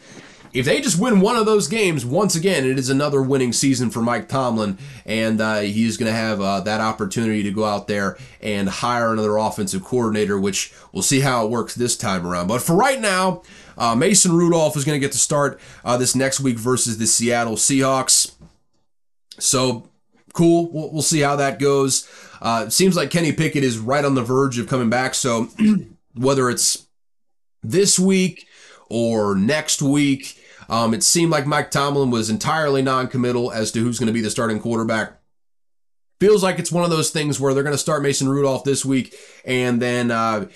if 0.54 0.66
they 0.66 0.82
just 0.82 1.00
win 1.00 1.20
one 1.20 1.36
of 1.36 1.46
those 1.46 1.68
games, 1.68 2.06
once 2.06 2.36
again, 2.36 2.66
it 2.66 2.80
is 2.80 2.90
another 2.90 3.22
winning 3.22 3.54
season 3.54 3.90
for 3.90 4.02
Mike 4.02 4.28
Tomlin, 4.28 4.78
and 5.06 5.40
uh, 5.40 5.60
he's 5.60 5.98
going 5.98 6.12
to 6.12 6.18
have 6.18 6.42
uh, 6.42 6.62
that 6.62 6.82
opportunity 6.82 7.44
to 7.44 7.52
go 7.52 7.66
out 7.66 7.88
there 7.88 8.18
and 8.42 8.68
hire 8.70 9.14
another 9.14 9.38
offensive 9.38 9.84
coordinator, 9.84 10.40
which 10.40 10.74
we'll 10.92 11.04
see 11.04 11.20
how 11.20 11.46
it 11.46 11.52
works 11.52 11.76
this 11.76 11.96
time 11.96 12.26
around. 12.26 12.48
But 12.48 12.62
for 12.62 12.76
right 12.76 13.00
now, 13.00 13.44
uh, 13.78 13.96
Mason 13.96 14.32
Rudolph 14.32 14.76
is 14.76 14.86
going 14.86 15.00
to 15.00 15.06
get 15.06 15.12
to 15.12 15.20
start 15.20 15.60
uh, 15.86 15.98
this 15.98 16.16
next 16.16 16.40
week 16.40 16.58
versus 16.58 16.98
the 16.98 17.08
Seattle 17.08 17.56
Seahawks. 17.56 18.34
So 19.38 19.89
cool. 20.34 20.72
We'll, 20.72 20.92
we'll 20.92 21.02
see 21.02 21.22
how 21.22 21.36
that 21.38 21.60
goes. 21.60 22.10
Uh, 22.42 22.70
seems 22.70 22.96
like 22.96 23.10
Kenny 23.10 23.32
Pickett 23.32 23.64
is 23.64 23.78
right 23.78 24.06
on 24.06 24.16
the 24.16 24.24
verge 24.24 24.58
of 24.60 24.68
coming 24.68 24.90
back. 24.90 25.14
So 25.14 25.50
whether 26.16 26.50
it's 26.50 26.88
this 27.62 28.00
week 28.00 28.48
or 28.90 29.36
next 29.36 29.82
week, 29.82 30.38
um, 30.70 30.94
it 30.94 31.04
seemed 31.04 31.32
like 31.32 31.48
Mike 31.48 31.72
Tomlin 31.72 32.12
was 32.12 32.30
entirely 32.30 32.82
non-committal 32.82 33.52
as 33.52 33.72
to 33.72 33.80
who's 33.80 34.00
going 34.00 34.08
to 34.08 34.14
be 34.14 34.22
the 34.22 34.30
starting 34.30 34.60
quarterback. 34.60 35.14
Feels 36.20 36.44
like 36.44 36.60
it's 36.60 36.72
one 36.72 36.84
of 36.84 36.90
those 36.90 37.12
things 37.12 37.40
where 37.40 37.54
they're 37.54 37.64
going 37.64 37.74
to 37.74 37.78
start 37.78 38.04
Mason 38.04 38.28
Rudolph 38.28 38.66
this 38.66 38.84
week, 38.84 39.16
and 39.46 39.82
then 39.82 40.12
uh, 40.12 40.48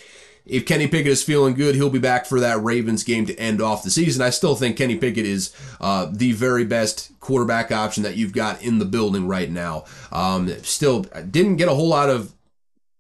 if 0.46 0.66
Kenny 0.66 0.88
Pickett 0.88 1.12
is 1.12 1.24
feeling 1.24 1.54
good, 1.54 1.76
he'll 1.76 1.90
be 1.90 2.00
back 2.00 2.26
for 2.26 2.40
that 2.40 2.62
Ravens 2.62 3.04
game 3.04 3.26
to 3.28 3.40
end 3.40 3.62
off 3.62 3.84
the 3.84 3.90
season. 3.90 4.22
I 4.22 4.30
still 4.30 4.56
think 4.56 4.78
Kenny 4.78 4.98
Pickett 4.98 5.26
is 5.26 5.56
uh, 5.80 6.08
the 6.12 6.34
very 6.34 6.66
best 6.66 7.18
quarterback 7.20 7.72
option 7.72 8.04
that 8.04 8.18
you've 8.18 8.34
got 8.34 8.62
in 8.62 8.80
the 8.80 8.86
building 8.86 9.28
right 9.28 9.50
now. 9.50 9.86
Um, 10.12 10.50
still 10.64 11.02
didn't 11.02 11.56
get 11.56 11.70
a 11.70 11.76
whole 11.76 11.88
lot 11.88 12.10
of 12.10 12.34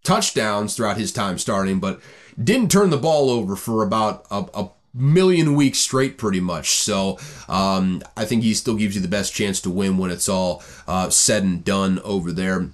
touchdowns 0.04 0.76
throughout 0.76 0.98
his 0.98 1.12
time 1.12 1.38
starting, 1.38 1.80
but 1.80 2.00
didn't 2.42 2.72
turn 2.72 2.90
the 2.90 2.98
ball 2.98 3.30
over 3.30 3.56
for 3.56 3.84
about 3.84 4.26
a, 4.32 4.46
a 4.54 4.72
million 4.94 5.56
weeks 5.56 5.80
straight, 5.80 6.18
pretty 6.18 6.40
much. 6.40 6.72
So 6.72 7.20
um, 7.50 8.02
I 8.16 8.26
think 8.26 8.44
he 8.44 8.54
still 8.54 8.76
gives 8.76 8.96
you 8.96 9.02
the 9.02 9.08
best 9.08 9.34
chance 9.34 9.60
to 9.62 9.70
win 9.70 9.98
when 9.98 10.12
it's 10.12 10.30
all 10.30 10.64
uh, 10.88 11.10
said 11.10 11.44
and 11.44 11.64
done 11.64 12.00
over 12.00 12.32
there. 12.32 12.70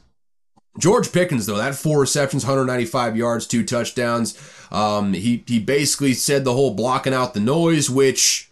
George 0.78 1.12
Pickens, 1.12 1.46
though, 1.46 1.58
that 1.58 1.76
four 1.76 2.00
receptions, 2.00 2.46
195 2.46 3.18
yards, 3.18 3.46
two 3.46 3.66
touchdowns. 3.66 4.38
Um, 4.72 5.14
he 5.14 5.44
he 5.48 5.60
basically 5.60 6.14
said 6.14 6.44
the 6.44 6.54
whole 6.54 6.74
blocking 6.74 7.14
out 7.14 7.34
the 7.34 7.40
noise, 7.40 7.90
which 7.90 8.50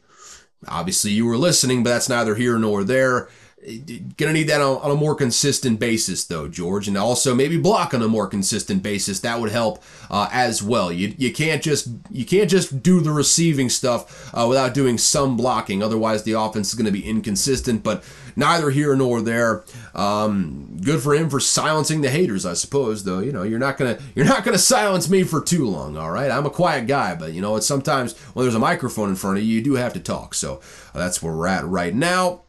obviously 0.68 1.12
you 1.12 1.26
were 1.26 1.38
listening, 1.38 1.84
but 1.84 1.92
that's 1.92 2.10
neither 2.10 2.36
here 2.36 2.58
nor 2.58 2.84
there. 2.84 3.30
Gonna 4.18 4.34
need 4.34 4.50
that 4.50 4.62
on, 4.62 4.78
on, 4.78 4.92
a 4.92 4.96
more 4.96 5.16
consistent 5.16 5.80
basis, 5.80 6.24
though, 6.24 6.48
George, 6.48 6.88
and 6.88 6.96
also 6.96 7.34
maybe 7.34 7.58
block 7.58 7.92
on 7.92 8.04
a 8.04 8.08
more 8.08 8.28
consistent 8.28 8.84
basis. 8.84 9.20
That 9.22 9.42
would 9.42 9.50
help 9.50 9.84
uh, 10.12 10.30
as 10.32 10.62
well. 10.62 10.92
You 10.92 11.16
you 11.18 11.34
can't 11.34 11.62
just 11.62 11.90
you 12.12 12.24
can't 12.24 12.52
just 12.52 12.84
do 12.84 13.02
the 13.02 13.12
receiving 13.12 13.70
stuff 13.70 14.32
uh, 14.32 14.46
without 14.48 14.76
doing 14.76 15.00
some 15.00 15.36
blocking. 15.36 15.82
Otherwise, 15.82 16.22
the 16.22 16.34
offense 16.34 16.70
is 16.70 16.76
going 16.76 16.86
to 16.86 16.92
be 16.92 17.04
inconsistent. 17.04 17.82
But 17.82 18.04
neither 18.38 18.70
here 18.70 18.96
nor 18.96 19.22
there. 19.22 19.66
Um, 19.94 20.78
good 20.82 21.02
for 21.02 21.16
him 21.16 21.30
for 21.30 21.40
silencing 21.40 22.02
the 22.02 22.10
haters, 22.10 22.46
I 22.46 22.54
suppose. 22.54 23.04
Though 23.04 23.20
you 23.20 23.34
know 23.34 23.44
you're 23.44 23.60
not 23.60 23.78
gonna 23.78 23.98
you're 24.16 24.26
not 24.26 24.46
gonna 24.46 24.60
silence 24.60 25.10
me 25.10 25.24
for 25.24 25.42
too 25.42 25.68
long. 25.68 25.98
All 25.98 26.12
right, 26.12 26.32
I'm 26.32 26.46
a 26.46 26.52
quiet 26.52 26.88
guy, 26.88 27.16
but 27.16 27.34
you 27.34 27.42
know 27.42 27.56
it's 27.58 27.68
sometimes 27.68 28.18
when 28.34 28.46
there's 28.46 28.56
a 28.56 28.60
microphone 28.60 29.10
in 29.10 29.16
front 29.16 29.40
of 29.40 29.44
you, 29.44 29.56
you 29.56 29.62
do 29.64 29.74
have 29.74 29.94
to 29.94 30.00
talk. 30.00 30.36
So 30.36 30.62
uh, 30.94 31.00
that's 31.00 31.22
where 31.22 31.34
we're 31.34 31.48
at 31.48 31.66
right 31.66 31.94
now. 31.94 32.44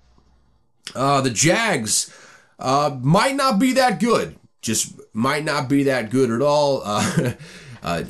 Uh, 0.94 1.20
the 1.20 1.30
Jags 1.30 2.14
uh, 2.58 2.96
might 3.00 3.36
not 3.36 3.58
be 3.58 3.72
that 3.74 4.00
good. 4.00 4.36
Just 4.60 5.00
might 5.12 5.44
not 5.44 5.68
be 5.68 5.84
that 5.84 6.10
good 6.10 6.30
at 6.30 6.42
all. 6.42 6.82
Uh, 6.84 7.32
uh, 7.82 8.04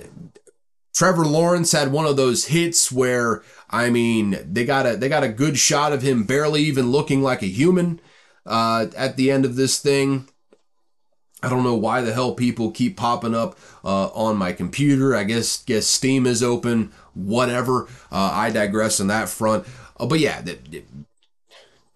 Trevor 0.94 1.26
Lawrence 1.26 1.72
had 1.72 1.92
one 1.92 2.06
of 2.06 2.16
those 2.16 2.46
hits 2.46 2.90
where 2.90 3.42
I 3.70 3.90
mean 3.90 4.38
they 4.50 4.64
got 4.64 4.86
a 4.86 4.96
they 4.96 5.08
got 5.08 5.22
a 5.22 5.28
good 5.28 5.58
shot 5.58 5.92
of 5.92 6.02
him 6.02 6.24
barely 6.24 6.62
even 6.62 6.90
looking 6.90 7.22
like 7.22 7.42
a 7.42 7.46
human 7.46 8.00
uh, 8.44 8.86
at 8.96 9.16
the 9.16 9.30
end 9.30 9.44
of 9.44 9.56
this 9.56 9.78
thing. 9.78 10.28
I 11.40 11.48
don't 11.48 11.62
know 11.62 11.76
why 11.76 12.00
the 12.00 12.12
hell 12.12 12.34
people 12.34 12.72
keep 12.72 12.96
popping 12.96 13.34
up 13.34 13.56
uh, 13.84 14.08
on 14.08 14.36
my 14.36 14.52
computer. 14.52 15.14
I 15.14 15.22
guess 15.22 15.62
guess 15.62 15.86
Steam 15.86 16.26
is 16.26 16.42
open. 16.42 16.92
Whatever. 17.14 17.84
Uh, 18.10 18.30
I 18.32 18.50
digress 18.50 19.00
on 19.00 19.06
that 19.06 19.28
front. 19.28 19.66
Uh, 20.00 20.06
but 20.06 20.18
yeah, 20.18 20.40
the, 20.40 20.58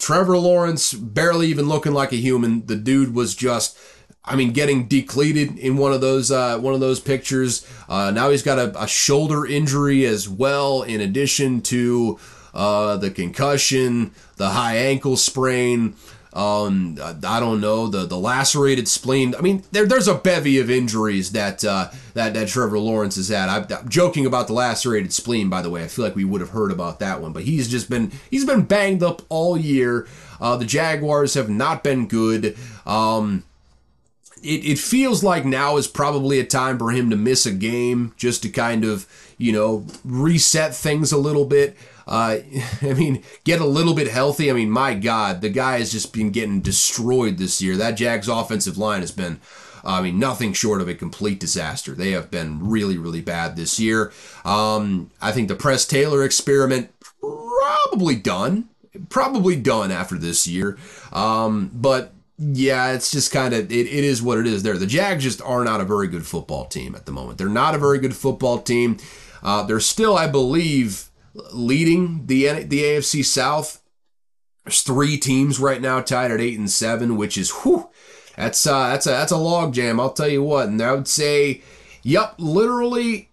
Trevor 0.02 0.36
Lawrence 0.36 0.92
barely 0.92 1.46
even 1.46 1.68
looking 1.68 1.92
like 1.92 2.10
a 2.10 2.16
human. 2.16 2.66
The 2.66 2.74
dude 2.74 3.14
was 3.14 3.36
just, 3.36 3.78
I 4.24 4.34
mean, 4.34 4.50
getting 4.52 4.88
decleated 4.88 5.56
in 5.56 5.76
one 5.76 5.92
of 5.92 6.00
those 6.00 6.32
uh, 6.32 6.58
one 6.58 6.74
of 6.74 6.80
those 6.80 6.98
pictures. 6.98 7.64
Uh, 7.88 8.10
now 8.10 8.30
he's 8.30 8.42
got 8.42 8.58
a, 8.58 8.82
a, 8.82 8.88
shoulder 8.88 9.46
injury 9.46 10.04
as 10.04 10.28
well, 10.28 10.82
in 10.82 11.00
addition 11.00 11.60
to 11.62 12.18
uh, 12.52 12.96
the 12.96 13.12
concussion, 13.12 14.10
the 14.38 14.50
high 14.50 14.74
ankle 14.74 15.16
sprain. 15.16 15.94
Um, 16.34 16.98
I 17.02 17.40
don't 17.40 17.60
know 17.60 17.88
the 17.88 18.06
the 18.06 18.16
lacerated 18.16 18.88
spleen. 18.88 19.34
I 19.34 19.42
mean, 19.42 19.64
there, 19.70 19.84
there's 19.84 20.08
a 20.08 20.14
bevy 20.14 20.58
of 20.58 20.70
injuries 20.70 21.32
that 21.32 21.62
uh, 21.62 21.90
that 22.14 22.32
that 22.32 22.48
Trevor 22.48 22.78
Lawrence 22.78 23.18
is 23.18 23.30
at. 23.30 23.50
I'm, 23.50 23.66
I'm, 23.70 23.88
joking 23.88 24.24
about 24.24 24.46
the 24.46 24.54
lacerated 24.54 25.12
spleen, 25.12 25.50
by 25.50 25.60
the 25.60 25.68
way. 25.68 25.84
I 25.84 25.88
feel 25.88 26.06
like 26.06 26.16
we 26.16 26.24
would 26.24 26.40
have 26.40 26.50
heard 26.50 26.72
about 26.72 27.00
that 27.00 27.20
one, 27.20 27.32
but 27.32 27.42
he's 27.42 27.68
just 27.68 27.90
been 27.90 28.12
he's 28.30 28.46
been 28.46 28.62
banged 28.62 29.02
up 29.02 29.20
all 29.28 29.58
year. 29.58 30.08
Uh, 30.40 30.56
the 30.56 30.64
Jaguars 30.64 31.34
have 31.34 31.50
not 31.50 31.84
been 31.84 32.08
good. 32.08 32.56
Um, 32.86 33.44
it, 34.42 34.64
it 34.64 34.78
feels 34.78 35.22
like 35.22 35.44
now 35.44 35.76
is 35.76 35.86
probably 35.86 36.40
a 36.40 36.44
time 36.44 36.78
for 36.78 36.90
him 36.90 37.10
to 37.10 37.16
miss 37.16 37.44
a 37.44 37.52
game 37.52 38.14
just 38.16 38.42
to 38.42 38.48
kind 38.48 38.84
of 38.84 39.06
you 39.36 39.52
know 39.52 39.86
reset 40.02 40.74
things 40.74 41.12
a 41.12 41.18
little 41.18 41.44
bit. 41.44 41.76
Uh, 42.06 42.38
I 42.82 42.94
mean, 42.94 43.22
get 43.44 43.60
a 43.60 43.66
little 43.66 43.94
bit 43.94 44.08
healthy. 44.08 44.50
I 44.50 44.54
mean, 44.54 44.70
my 44.70 44.94
God, 44.94 45.40
the 45.40 45.48
guy 45.48 45.78
has 45.78 45.92
just 45.92 46.12
been 46.12 46.30
getting 46.30 46.60
destroyed 46.60 47.38
this 47.38 47.60
year. 47.60 47.76
That 47.76 47.92
Jags 47.92 48.28
offensive 48.28 48.78
line 48.78 49.00
has 49.00 49.12
been, 49.12 49.40
I 49.84 50.02
mean, 50.02 50.18
nothing 50.18 50.52
short 50.52 50.80
of 50.80 50.88
a 50.88 50.94
complete 50.94 51.40
disaster. 51.40 51.92
They 51.92 52.12
have 52.12 52.30
been 52.30 52.68
really, 52.68 52.98
really 52.98 53.20
bad 53.20 53.56
this 53.56 53.78
year. 53.80 54.12
Um, 54.44 55.10
I 55.20 55.32
think 55.32 55.48
the 55.48 55.54
Press 55.54 55.86
Taylor 55.86 56.24
experiment 56.24 56.90
probably 57.20 58.16
done, 58.16 58.68
probably 59.08 59.56
done 59.56 59.90
after 59.90 60.16
this 60.16 60.46
year. 60.46 60.78
Um, 61.12 61.70
but 61.72 62.12
yeah, 62.38 62.92
it's 62.92 63.10
just 63.10 63.32
kind 63.32 63.54
of 63.54 63.70
it, 63.70 63.86
it 63.86 64.04
is 64.04 64.22
what 64.22 64.38
it 64.38 64.46
is 64.46 64.62
there. 64.62 64.76
The 64.76 64.86
Jags 64.86 65.24
just 65.24 65.40
are 65.42 65.64
not 65.64 65.80
a 65.80 65.84
very 65.84 66.08
good 66.08 66.26
football 66.26 66.66
team 66.66 66.94
at 66.94 67.06
the 67.06 67.12
moment. 67.12 67.38
They're 67.38 67.48
not 67.48 67.74
a 67.74 67.78
very 67.78 67.98
good 67.98 68.16
football 68.16 68.58
team. 68.58 68.98
Uh, 69.42 69.62
they're 69.64 69.80
still, 69.80 70.16
I 70.16 70.26
believe, 70.26 71.08
leading 71.34 72.26
the 72.26 72.62
the 72.64 72.82
AFC 72.82 73.24
South. 73.24 73.82
There's 74.64 74.82
three 74.82 75.16
teams 75.16 75.58
right 75.58 75.80
now 75.80 76.00
tied 76.00 76.30
at 76.30 76.40
eight 76.40 76.58
and 76.58 76.70
seven, 76.70 77.16
which 77.16 77.36
is 77.36 77.50
whew, 77.50 77.90
that's 78.36 78.66
uh, 78.66 78.90
that's 78.90 79.06
a 79.06 79.10
that's 79.10 79.32
a 79.32 79.36
log 79.36 79.74
jam. 79.74 80.00
I'll 80.00 80.12
tell 80.12 80.28
you 80.28 80.42
what, 80.42 80.68
and 80.68 80.80
I 80.80 80.92
would 80.92 81.08
say, 81.08 81.62
yep, 82.02 82.34
literally, 82.38 83.30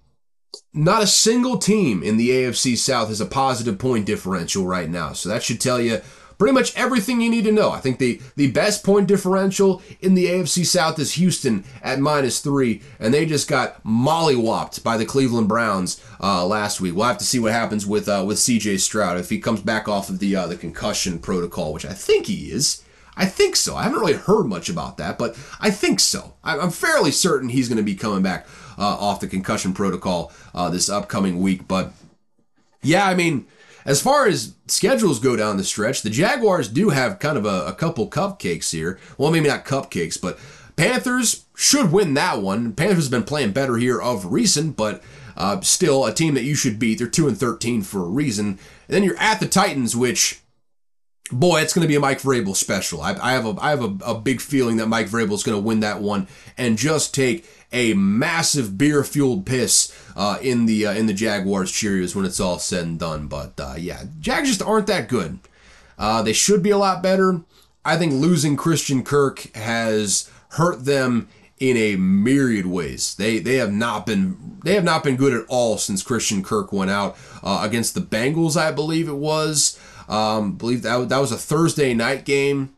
not 0.73 1.03
a 1.03 1.07
single 1.07 1.57
team 1.57 2.03
in 2.03 2.17
the 2.17 2.29
AFC 2.29 2.77
South 2.77 3.09
has 3.09 3.21
a 3.21 3.25
positive 3.25 3.77
point 3.77 4.05
differential 4.05 4.65
right 4.65 4.89
now. 4.89 5.13
So 5.13 5.29
that 5.29 5.43
should 5.43 5.61
tell 5.61 5.79
you 5.79 6.01
pretty 6.39 6.53
much 6.53 6.75
everything 6.75 7.21
you 7.21 7.29
need 7.29 7.43
to 7.43 7.51
know. 7.51 7.69
I 7.69 7.79
think 7.79 7.99
the, 7.99 8.19
the 8.35 8.49
best 8.49 8.83
point 8.83 9.07
differential 9.07 9.83
in 9.99 10.15
the 10.15 10.25
AFC 10.25 10.65
South 10.65 10.97
is 10.97 11.13
Houston 11.13 11.65
at 11.83 11.99
minus 11.99 12.39
three, 12.39 12.81
and 12.97 13.13
they 13.13 13.25
just 13.27 13.47
got 13.47 13.83
mollywopped 13.83 14.81
by 14.81 14.97
the 14.97 15.05
Cleveland 15.05 15.49
Browns 15.49 16.01
uh, 16.23 16.45
last 16.47 16.81
week. 16.81 16.95
We'll 16.95 17.05
have 17.05 17.17
to 17.19 17.25
see 17.25 17.37
what 17.37 17.51
happens 17.51 17.85
with 17.85 18.09
uh, 18.09 18.23
with 18.25 18.37
CJ 18.37 18.79
Stroud 18.79 19.17
if 19.17 19.29
he 19.29 19.39
comes 19.39 19.61
back 19.61 19.87
off 19.87 20.09
of 20.09 20.19
the 20.19 20.35
uh, 20.35 20.47
the 20.47 20.55
concussion 20.55 21.19
protocol, 21.19 21.73
which 21.73 21.85
I 21.85 21.93
think 21.93 22.25
he 22.25 22.51
is. 22.51 22.83
I 23.17 23.25
think 23.25 23.57
so. 23.57 23.75
I 23.75 23.83
haven't 23.83 23.99
really 23.99 24.13
heard 24.13 24.45
much 24.45 24.69
about 24.69 24.95
that, 24.97 25.17
but 25.17 25.37
I 25.59 25.71
think 25.71 25.99
so. 25.99 26.35
I'm 26.41 26.71
fairly 26.71 27.11
certain 27.11 27.49
he's 27.49 27.67
going 27.67 27.77
to 27.77 27.83
be 27.83 27.95
coming 27.95 28.23
back 28.23 28.47
uh, 28.77 28.95
off 28.97 29.19
the 29.19 29.27
concussion 29.27 29.73
protocol 29.73 30.31
uh, 30.55 30.69
this 30.69 30.89
upcoming 30.89 31.41
week. 31.41 31.67
But 31.67 31.91
yeah, 32.81 33.05
I 33.05 33.15
mean 33.15 33.45
as 33.85 34.01
far 34.01 34.27
as 34.27 34.55
schedules 34.67 35.19
go 35.19 35.35
down 35.35 35.57
the 35.57 35.63
stretch, 35.63 36.01
the 36.01 36.09
Jaguars 36.09 36.67
do 36.67 36.89
have 36.89 37.19
kind 37.19 37.37
of 37.37 37.45
a, 37.45 37.65
a 37.67 37.73
couple 37.73 38.09
cupcakes 38.09 38.71
here. 38.71 38.99
Well, 39.17 39.31
maybe 39.31 39.47
not 39.47 39.65
cupcakes, 39.65 40.19
but 40.19 40.39
Panthers 40.75 41.45
should 41.55 41.91
win 41.91 42.13
that 42.13 42.41
one. 42.41 42.73
Panthers 42.73 43.05
have 43.05 43.11
been 43.11 43.23
playing 43.23 43.51
better 43.51 43.77
here 43.77 44.01
of 44.01 44.31
recent, 44.31 44.77
but 44.77 45.03
uh, 45.35 45.59
still 45.61 46.05
a 46.05 46.13
team 46.13 46.33
that 46.35 46.43
you 46.43 46.55
should 46.55 46.79
beat. 46.79 46.99
They're 46.99 47.07
two 47.07 47.27
and 47.27 47.37
thirteen 47.37 47.81
for 47.81 48.01
a 48.01 48.09
reason. 48.09 48.47
And 48.47 48.59
then 48.87 49.03
you're 49.03 49.19
at 49.19 49.39
the 49.39 49.47
Titans, 49.47 49.95
which 49.95 50.41
boy, 51.31 51.61
it's 51.61 51.73
going 51.73 51.83
to 51.83 51.87
be 51.87 51.95
a 51.95 51.99
Mike 51.99 52.21
Vrabel 52.21 52.55
special. 52.55 53.01
I, 53.01 53.13
I 53.21 53.31
have 53.33 53.45
a 53.45 53.55
I 53.61 53.69
have 53.71 53.83
a, 53.83 53.95
a 54.05 54.19
big 54.19 54.41
feeling 54.41 54.77
that 54.77 54.87
Mike 54.87 55.07
Vrabel 55.07 55.33
is 55.33 55.43
going 55.43 55.57
to 55.57 55.65
win 55.65 55.81
that 55.81 56.01
one 56.01 56.27
and 56.57 56.77
just 56.77 57.13
take 57.13 57.45
a 57.71 57.93
massive 57.93 58.77
beer 58.77 59.03
fueled 59.03 59.45
piss 59.45 59.95
uh, 60.15 60.39
in 60.41 60.65
the 60.65 60.87
uh, 60.87 60.93
in 60.93 61.05
the 61.05 61.13
Jaguars 61.13 61.71
Cheerios 61.71 62.15
when 62.15 62.25
it's 62.25 62.39
all 62.39 62.59
said 62.59 62.85
and 62.85 62.99
done. 62.99 63.27
But 63.27 63.59
uh, 63.59 63.75
yeah, 63.77 64.03
Jags 64.19 64.49
just 64.49 64.61
aren't 64.61 64.87
that 64.87 65.07
good. 65.07 65.39
Uh, 65.97 66.21
they 66.21 66.33
should 66.33 66.63
be 66.63 66.71
a 66.71 66.77
lot 66.77 67.03
better. 67.03 67.41
I 67.85 67.97
think 67.97 68.13
losing 68.13 68.55
Christian 68.55 69.03
Kirk 69.03 69.53
has 69.55 70.29
hurt 70.51 70.85
them 70.85 71.27
in 71.59 71.75
a 71.75 71.95
myriad 71.97 72.65
ways. 72.65 73.15
They 73.15 73.39
they 73.39 73.55
have 73.55 73.71
not 73.71 74.05
been 74.05 74.59
they 74.63 74.73
have 74.75 74.83
not 74.83 75.03
been 75.03 75.15
good 75.15 75.33
at 75.33 75.45
all 75.47 75.77
since 75.77 76.01
Christian 76.03 76.43
Kirk 76.43 76.71
went 76.71 76.91
out 76.91 77.17
uh, 77.43 77.61
against 77.63 77.93
the 77.93 78.01
Bengals. 78.01 78.57
I 78.57 78.71
believe 78.71 79.07
it 79.07 79.17
was. 79.17 79.79
Um, 80.09 80.53
believe 80.53 80.81
that 80.81 81.07
that 81.09 81.19
was 81.19 81.31
a 81.31 81.37
Thursday 81.37 81.93
night 81.93 82.25
game. 82.25 82.75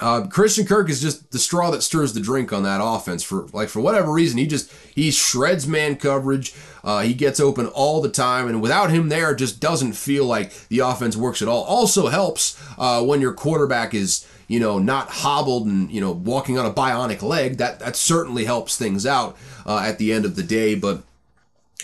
Uh, 0.00 0.26
Christian 0.26 0.66
Kirk 0.66 0.88
is 0.88 1.00
just 1.00 1.30
the 1.30 1.38
straw 1.38 1.70
that 1.70 1.82
stirs 1.82 2.14
the 2.14 2.20
drink 2.20 2.52
on 2.52 2.62
that 2.62 2.80
offense. 2.82 3.22
For 3.22 3.46
like 3.52 3.68
for 3.68 3.80
whatever 3.80 4.10
reason, 4.10 4.38
he 4.38 4.46
just 4.46 4.72
he 4.94 5.10
shreds 5.10 5.66
man 5.66 5.96
coverage. 5.96 6.54
Uh, 6.82 7.00
he 7.00 7.12
gets 7.12 7.38
open 7.38 7.66
all 7.66 8.00
the 8.00 8.08
time, 8.08 8.48
and 8.48 8.62
without 8.62 8.90
him 8.90 9.10
there, 9.10 9.34
just 9.34 9.60
doesn't 9.60 9.92
feel 9.92 10.24
like 10.24 10.68
the 10.68 10.78
offense 10.78 11.16
works 11.16 11.42
at 11.42 11.48
all. 11.48 11.64
Also 11.64 12.08
helps 12.08 12.60
uh, 12.78 13.02
when 13.02 13.20
your 13.20 13.34
quarterback 13.34 13.92
is 13.92 14.26
you 14.48 14.58
know 14.58 14.78
not 14.78 15.08
hobbled 15.08 15.66
and 15.66 15.90
you 15.92 16.00
know 16.00 16.12
walking 16.12 16.58
on 16.58 16.64
a 16.64 16.72
bionic 16.72 17.20
leg. 17.20 17.58
That 17.58 17.80
that 17.80 17.94
certainly 17.94 18.46
helps 18.46 18.78
things 18.78 19.04
out 19.04 19.36
uh, 19.66 19.82
at 19.84 19.98
the 19.98 20.12
end 20.12 20.24
of 20.24 20.34
the 20.34 20.42
day. 20.42 20.74
But 20.74 21.02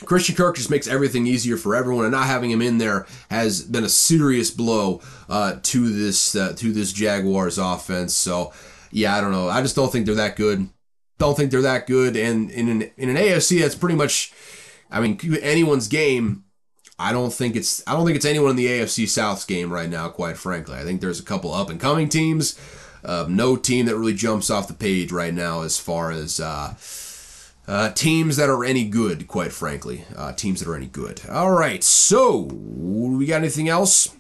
Christian 0.04 0.34
Kirk 0.34 0.56
just 0.56 0.70
makes 0.70 0.86
everything 0.86 1.26
easier 1.26 1.56
for 1.56 1.74
everyone, 1.74 2.04
and 2.04 2.12
not 2.12 2.26
having 2.26 2.50
him 2.50 2.62
in 2.62 2.78
there 2.78 3.06
has 3.30 3.62
been 3.62 3.84
a 3.84 3.88
serious 3.88 4.50
blow 4.50 5.00
uh, 5.28 5.56
to 5.62 5.88
this 5.88 6.34
uh, 6.34 6.52
to 6.56 6.72
this 6.72 6.92
Jaguars 6.92 7.58
offense. 7.58 8.14
So, 8.14 8.52
yeah, 8.90 9.16
I 9.16 9.20
don't 9.20 9.32
know. 9.32 9.48
I 9.48 9.62
just 9.62 9.76
don't 9.76 9.90
think 9.90 10.06
they're 10.06 10.14
that 10.14 10.36
good. 10.36 10.68
Don't 11.18 11.36
think 11.36 11.50
they're 11.50 11.62
that 11.62 11.86
good. 11.86 12.16
And 12.16 12.50
in 12.50 12.68
an 12.68 12.90
in 12.96 13.08
an 13.08 13.16
AFC 13.16 13.60
that's 13.60 13.74
pretty 13.74 13.96
much, 13.96 14.32
I 14.90 15.00
mean, 15.00 15.18
anyone's 15.40 15.88
game. 15.88 16.44
I 16.98 17.12
don't 17.12 17.32
think 17.32 17.56
it's 17.56 17.86
I 17.86 17.92
don't 17.92 18.06
think 18.06 18.16
it's 18.16 18.24
anyone 18.24 18.50
in 18.50 18.56
the 18.56 18.66
AFC 18.66 19.08
South's 19.08 19.44
game 19.44 19.72
right 19.72 19.88
now. 19.88 20.08
Quite 20.08 20.38
frankly, 20.38 20.76
I 20.76 20.82
think 20.82 21.00
there's 21.00 21.20
a 21.20 21.24
couple 21.24 21.52
up 21.52 21.70
and 21.70 21.80
coming 21.80 22.08
teams. 22.08 22.58
Uh, 23.04 23.26
no 23.28 23.56
team 23.56 23.86
that 23.86 23.96
really 23.96 24.14
jumps 24.14 24.50
off 24.50 24.66
the 24.66 24.74
page 24.74 25.12
right 25.12 25.34
now 25.34 25.62
as 25.62 25.78
far 25.78 26.10
as. 26.10 26.40
Uh, 27.66 27.90
teams 27.90 28.36
that 28.36 28.48
are 28.48 28.64
any 28.64 28.84
good, 28.84 29.26
quite 29.26 29.52
frankly. 29.52 30.04
Uh, 30.16 30.32
teams 30.32 30.60
that 30.60 30.68
are 30.68 30.76
any 30.76 30.86
good. 30.86 31.20
All 31.28 31.50
right, 31.50 31.82
so 31.82 32.42
we 32.42 33.26
got 33.26 33.36
anything 33.36 33.68
else? 33.68 34.14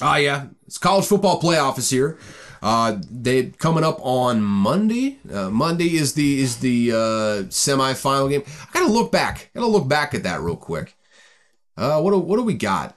Ah, 0.00 0.16
yeah, 0.16 0.46
it's 0.66 0.78
college 0.78 1.06
football 1.06 1.40
playoff 1.40 1.78
is 1.78 1.90
here. 1.90 2.18
Uh, 2.62 2.98
they 3.10 3.46
coming 3.46 3.84
up 3.84 3.98
on 4.00 4.40
Monday. 4.40 5.18
Uh, 5.30 5.50
Monday 5.50 5.94
is 5.96 6.14
the 6.14 6.40
is 6.40 6.58
the 6.58 6.92
uh, 6.92 7.42
semifinal 7.50 8.30
game. 8.30 8.42
I 8.46 8.72
gotta 8.72 8.90
look 8.90 9.12
back. 9.12 9.50
Gotta 9.54 9.66
look 9.66 9.86
back 9.86 10.14
at 10.14 10.22
that 10.22 10.40
real 10.40 10.56
quick. 10.56 10.96
Uh, 11.76 12.00
what 12.00 12.12
do, 12.12 12.18
what 12.18 12.36
do 12.36 12.42
we 12.42 12.54
got? 12.54 12.96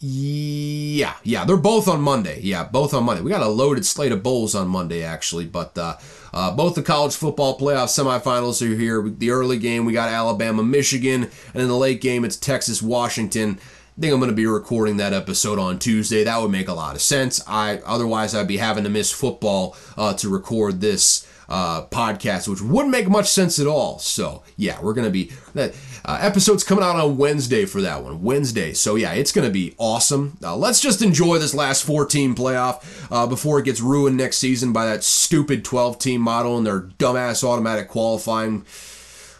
Yeah, 0.00 1.14
yeah, 1.24 1.44
they're 1.44 1.56
both 1.56 1.88
on 1.88 2.00
Monday. 2.00 2.40
Yeah, 2.40 2.62
both 2.64 2.94
on 2.94 3.02
Monday. 3.02 3.20
We 3.20 3.30
got 3.30 3.42
a 3.42 3.48
loaded 3.48 3.84
slate 3.84 4.12
of 4.12 4.22
bowls 4.22 4.54
on 4.54 4.68
Monday, 4.68 5.02
actually, 5.02 5.46
but 5.46 5.76
uh, 5.76 5.96
uh, 6.32 6.54
both 6.54 6.76
the 6.76 6.82
college 6.82 7.16
football 7.16 7.58
playoff 7.58 7.88
semifinals 7.88 8.62
are 8.62 8.76
here. 8.76 9.02
The 9.02 9.30
early 9.30 9.58
game, 9.58 9.84
we 9.84 9.92
got 9.92 10.08
Alabama, 10.08 10.62
Michigan, 10.62 11.24
and 11.52 11.62
in 11.62 11.66
the 11.66 11.76
late 11.76 12.00
game, 12.00 12.24
it's 12.24 12.36
Texas, 12.36 12.80
Washington. 12.80 13.58
I 13.96 14.00
think 14.00 14.12
I'm 14.12 14.20
going 14.20 14.30
to 14.30 14.36
be 14.36 14.46
recording 14.46 14.98
that 14.98 15.12
episode 15.12 15.58
on 15.58 15.80
Tuesday. 15.80 16.22
That 16.22 16.40
would 16.40 16.52
make 16.52 16.68
a 16.68 16.74
lot 16.74 16.94
of 16.94 17.02
sense. 17.02 17.42
I 17.48 17.78
otherwise 17.84 18.36
I'd 18.36 18.46
be 18.46 18.58
having 18.58 18.84
to 18.84 18.90
miss 18.90 19.10
football 19.10 19.76
uh, 19.96 20.14
to 20.14 20.28
record 20.28 20.80
this 20.80 21.26
uh, 21.48 21.86
podcast, 21.86 22.46
which 22.46 22.60
wouldn't 22.60 22.92
make 22.92 23.08
much 23.08 23.26
sense 23.26 23.58
at 23.58 23.66
all. 23.66 23.98
So 23.98 24.44
yeah, 24.56 24.80
we're 24.80 24.94
gonna 24.94 25.10
be 25.10 25.32
that 25.54 25.74
uh, 26.08 26.16
episode's 26.22 26.64
coming 26.64 26.82
out 26.82 26.96
on 26.96 27.18
Wednesday 27.18 27.66
for 27.66 27.82
that 27.82 28.02
one. 28.02 28.22
Wednesday. 28.22 28.72
So 28.72 28.94
yeah, 28.94 29.12
it's 29.12 29.30
gonna 29.30 29.50
be 29.50 29.74
awesome. 29.76 30.38
Uh, 30.42 30.56
let's 30.56 30.80
just 30.80 31.02
enjoy 31.02 31.38
this 31.38 31.54
last 31.54 31.84
14 31.84 32.34
playoff 32.34 32.82
uh, 33.12 33.26
before 33.26 33.58
it 33.58 33.66
gets 33.66 33.82
ruined 33.82 34.16
next 34.16 34.38
season 34.38 34.72
by 34.72 34.86
that 34.86 35.04
stupid 35.04 35.66
12 35.66 35.98
team 35.98 36.22
model 36.22 36.56
and 36.56 36.66
their 36.66 36.80
dumbass 36.80 37.44
automatic 37.44 37.88
qualifying. 37.88 38.64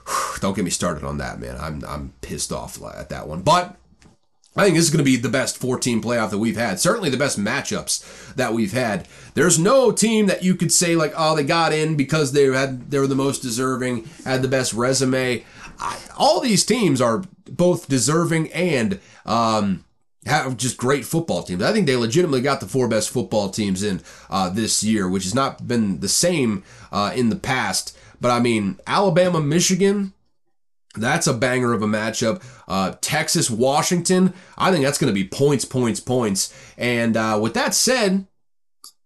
Don't 0.41 0.55
get 0.55 0.65
me 0.67 0.71
started 0.71 1.05
on 1.05 1.17
that, 1.17 1.41
man. 1.41 1.57
I'm 1.59 1.83
I'm 1.87 2.13
pissed 2.21 2.53
off 2.53 2.79
at 2.83 3.09
that 3.09 3.27
one, 3.27 3.41
but. 3.41 3.75
I 4.57 4.65
think 4.65 4.75
this 4.75 4.87
is 4.87 4.91
going 4.91 5.05
to 5.05 5.05
be 5.05 5.15
the 5.15 5.29
best 5.29 5.59
14 5.59 6.03
playoff 6.03 6.31
that 6.31 6.39
we've 6.39 6.57
had. 6.57 6.81
Certainly 6.81 7.11
the 7.11 7.17
best 7.17 7.39
matchups 7.39 8.35
that 8.35 8.53
we've 8.53 8.73
had. 8.73 9.07
There's 9.35 9.57
no 9.57 9.93
team 9.93 10.27
that 10.27 10.43
you 10.43 10.57
could 10.57 10.73
say 10.73 10.97
like, 10.97 11.13
oh, 11.17 11.37
they 11.37 11.45
got 11.45 11.73
in 11.73 11.97
because 11.97 12.33
they 12.33 12.47
had 12.47 12.91
they 12.91 12.99
were 12.99 13.07
the 13.07 13.15
most 13.15 13.41
deserving, 13.41 14.09
had 14.25 14.43
the 14.43 14.49
best 14.49 14.73
resume. 14.73 15.45
I, 15.81 15.99
all 16.17 16.41
these 16.41 16.65
teams 16.65 17.01
are 17.01 17.23
both 17.47 17.89
deserving 17.89 18.53
and 18.53 19.01
um, 19.25 19.85
have 20.27 20.57
just 20.57 20.77
great 20.77 21.05
football 21.05 21.43
teams. 21.43 21.63
I 21.63 21.73
think 21.73 21.87
they 21.87 21.97
legitimately 21.97 22.41
got 22.41 22.61
the 22.61 22.67
four 22.69 22.89
best 22.89 23.11
football 23.11 23.51
teams 23.51 23.83
in 23.83 24.03
uh, 24.31 24.51
this 24.51 24.83
year, 24.83 25.09
which 25.09 25.25
has 25.25 25.35
not 25.35 25.67
been 25.67 26.01
the 26.01 26.09
same 26.09 26.65
uh, 26.93 27.13
in 27.15 27.29
the 27.29 27.37
past. 27.37 27.97
But 28.21 28.31
I 28.31 28.41
mean, 28.41 28.79
Alabama, 28.87 29.41
Michigan, 29.41 30.13
that's 30.97 31.27
a 31.27 31.35
banger 31.35 31.73
of 31.73 31.83
a 31.83 31.87
matchup. 31.87 32.43
Uh, 32.67 32.95
Texas, 33.01 33.51
Washington, 33.51 34.35
I 34.57 34.73
think 34.73 34.85
that's 34.85 34.99
going 34.99 35.13
to 35.13 35.21
be 35.21 35.29
points, 35.29 35.65
points, 35.65 36.01
points. 36.01 36.53
And 36.77 37.17
uh, 37.17 37.39
with 37.41 37.55
that 37.55 37.75
said, 37.75 38.27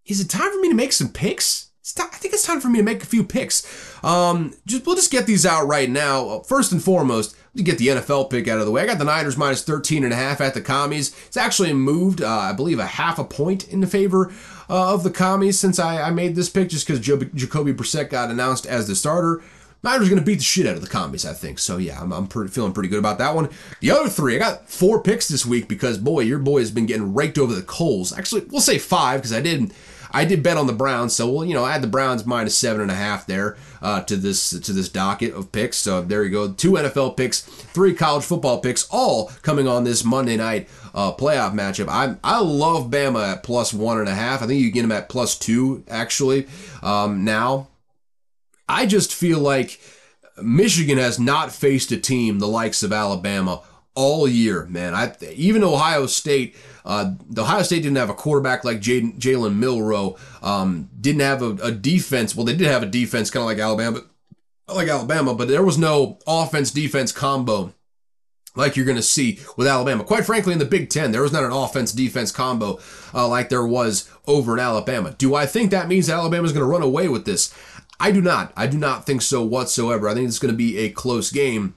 is 0.06 0.20
it 0.20 0.28
time 0.28 0.50
for 0.52 0.60
me 0.60 0.68
to 0.68 0.74
make 0.74 0.92
some 0.92 1.10
picks? 1.10 1.70
I 1.98 2.16
think 2.16 2.32
it's 2.32 2.46
time 2.46 2.60
for 2.60 2.68
me 2.68 2.78
to 2.78 2.84
make 2.84 3.02
a 3.02 3.06
few 3.06 3.24
picks. 3.24 3.66
Um, 4.04 4.54
just 4.66 4.86
we'll 4.86 4.94
just 4.94 5.10
get 5.10 5.26
these 5.26 5.44
out 5.44 5.66
right 5.66 5.90
now. 5.90 6.40
First 6.40 6.70
and 6.70 6.82
foremost, 6.82 7.36
to 7.56 7.62
get 7.62 7.78
the 7.78 7.88
NFL 7.88 8.30
pick 8.30 8.46
out 8.46 8.60
of 8.60 8.66
the 8.66 8.70
way, 8.70 8.82
I 8.82 8.86
got 8.86 8.98
the 8.98 9.04
Niners 9.04 9.36
minus 9.36 9.64
13 9.64 10.04
and 10.04 10.12
a 10.12 10.16
half 10.16 10.40
at 10.40 10.54
the 10.54 10.60
commies. 10.60 11.14
It's 11.26 11.36
actually 11.36 11.72
moved, 11.72 12.22
uh, 12.22 12.28
I 12.28 12.52
believe, 12.52 12.78
a 12.78 12.86
half 12.86 13.18
a 13.18 13.24
point 13.24 13.68
in 13.68 13.80
the 13.80 13.88
favor 13.88 14.32
uh, 14.70 14.94
of 14.94 15.02
the 15.02 15.10
commies 15.10 15.58
since 15.58 15.80
I, 15.80 16.02
I 16.02 16.10
made 16.10 16.36
this 16.36 16.48
pick, 16.48 16.68
just 16.68 16.86
because 16.86 17.00
Jacoby 17.00 17.74
Brissett 17.74 18.10
got 18.10 18.30
announced 18.30 18.64
as 18.64 18.86
the 18.86 18.94
starter. 18.94 19.42
Niners 19.82 20.08
going 20.08 20.20
to 20.20 20.24
beat 20.24 20.36
the 20.36 20.44
shit 20.44 20.66
out 20.66 20.76
of 20.76 20.82
the 20.82 20.88
commies, 20.88 21.26
I 21.26 21.32
think. 21.32 21.58
So 21.58 21.78
yeah, 21.78 22.00
I'm, 22.00 22.12
I'm 22.12 22.28
pretty, 22.28 22.52
feeling 22.52 22.72
pretty 22.72 22.88
good 22.88 23.00
about 23.00 23.18
that 23.18 23.34
one. 23.34 23.48
The 23.80 23.90
other 23.90 24.08
three, 24.08 24.36
I 24.36 24.38
got 24.38 24.70
four 24.70 25.02
picks 25.02 25.26
this 25.26 25.44
week 25.44 25.66
because 25.66 25.98
boy, 25.98 26.20
your 26.20 26.38
boy 26.38 26.60
has 26.60 26.70
been 26.70 26.86
getting 26.86 27.12
raked 27.12 27.38
over 27.38 27.52
the 27.52 27.62
coals. 27.62 28.16
Actually, 28.16 28.44
we'll 28.50 28.60
say 28.60 28.78
five 28.78 29.20
because 29.20 29.32
I 29.32 29.40
did 29.40 29.72
I 30.12 30.24
did 30.24 30.42
bet 30.42 30.56
on 30.56 30.66
the 30.66 30.72
Browns, 30.72 31.14
so 31.14 31.30
well, 31.30 31.44
you 31.44 31.54
know, 31.54 31.64
I 31.64 31.72
had 31.72 31.82
the 31.82 31.88
Browns 31.88 32.26
minus 32.26 32.56
seven 32.56 32.82
and 32.82 32.90
a 32.90 32.94
half 32.94 33.26
there 33.26 33.56
uh, 33.80 34.02
to 34.02 34.16
this 34.16 34.50
to 34.50 34.72
this 34.72 34.88
docket 34.88 35.34
of 35.34 35.50
picks. 35.52 35.78
So 35.78 36.02
there 36.02 36.22
you 36.22 36.30
go, 36.30 36.52
two 36.52 36.72
NFL 36.72 37.16
picks, 37.16 37.40
three 37.40 37.94
college 37.94 38.24
football 38.24 38.60
picks, 38.60 38.86
all 38.90 39.32
coming 39.42 39.66
on 39.66 39.84
this 39.84 40.04
Monday 40.04 40.36
night 40.36 40.68
uh, 40.94 41.12
playoff 41.12 41.54
matchup. 41.54 41.88
I 41.88 42.16
I 42.22 42.40
love 42.40 42.90
Bama 42.90 43.32
at 43.32 43.42
plus 43.42 43.72
one 43.72 43.98
and 43.98 44.08
a 44.08 44.14
half. 44.14 44.42
I 44.42 44.46
think 44.46 44.60
you 44.60 44.70
get 44.70 44.82
them 44.82 44.92
at 44.92 45.08
plus 45.08 45.38
two 45.38 45.84
actually 45.88 46.46
um, 46.82 47.24
now. 47.24 47.68
I 48.68 48.86
just 48.86 49.14
feel 49.14 49.38
like 49.38 49.80
Michigan 50.40 50.98
has 50.98 51.18
not 51.18 51.52
faced 51.52 51.92
a 51.92 51.96
team 51.96 52.38
the 52.38 52.48
likes 52.48 52.82
of 52.82 52.92
Alabama 52.92 53.62
all 53.94 54.26
year, 54.26 54.66
man. 54.66 54.94
I 54.94 55.14
even 55.34 55.62
Ohio 55.62 56.06
State 56.06 56.56
uh, 56.84 57.12
the 57.28 57.42
Ohio 57.42 57.62
State 57.62 57.82
didn't 57.82 57.96
have 57.96 58.10
a 58.10 58.14
quarterback 58.14 58.64
like 58.64 58.80
Jalen 58.80 59.56
Milroe. 59.56 60.16
Um, 60.42 60.90
didn't 61.00 61.20
have 61.20 61.42
a, 61.42 61.50
a, 61.62 61.72
defense. 61.72 62.34
Well, 62.34 62.44
they 62.44 62.56
did 62.56 62.66
have 62.66 62.82
a 62.82 62.86
defense 62.86 63.30
kind 63.30 63.42
of 63.42 63.46
like 63.46 63.58
Alabama, 63.58 64.02
like 64.68 64.88
Alabama, 64.88 65.34
but 65.34 65.48
there 65.48 65.62
was 65.62 65.78
no 65.78 66.18
offense 66.26 66.70
defense 66.70 67.12
combo 67.12 67.72
like 68.54 68.76
you're 68.76 68.86
going 68.86 68.96
to 68.96 69.02
see 69.02 69.40
with 69.56 69.66
Alabama. 69.66 70.04
Quite 70.04 70.26
frankly, 70.26 70.52
in 70.52 70.58
the 70.58 70.64
Big 70.64 70.90
Ten, 70.90 71.12
there 71.12 71.22
was 71.22 71.32
not 71.32 71.44
an 71.44 71.52
offense 71.52 71.92
defense 71.92 72.32
combo 72.32 72.78
uh, 73.14 73.26
like 73.28 73.48
there 73.48 73.66
was 73.66 74.10
over 74.26 74.54
in 74.54 74.60
Alabama. 74.60 75.14
Do 75.16 75.34
I 75.34 75.46
think 75.46 75.70
that 75.70 75.88
means 75.88 76.10
Alabama's 76.10 76.52
going 76.52 76.64
to 76.64 76.70
run 76.70 76.82
away 76.82 77.08
with 77.08 77.24
this? 77.24 77.54
I 77.98 78.10
do 78.10 78.20
not. 78.20 78.52
I 78.56 78.66
do 78.66 78.78
not 78.78 79.06
think 79.06 79.22
so 79.22 79.42
whatsoever. 79.42 80.08
I 80.08 80.14
think 80.14 80.28
it's 80.28 80.38
going 80.38 80.52
to 80.52 80.58
be 80.58 80.78
a 80.78 80.90
close 80.90 81.30
game. 81.30 81.76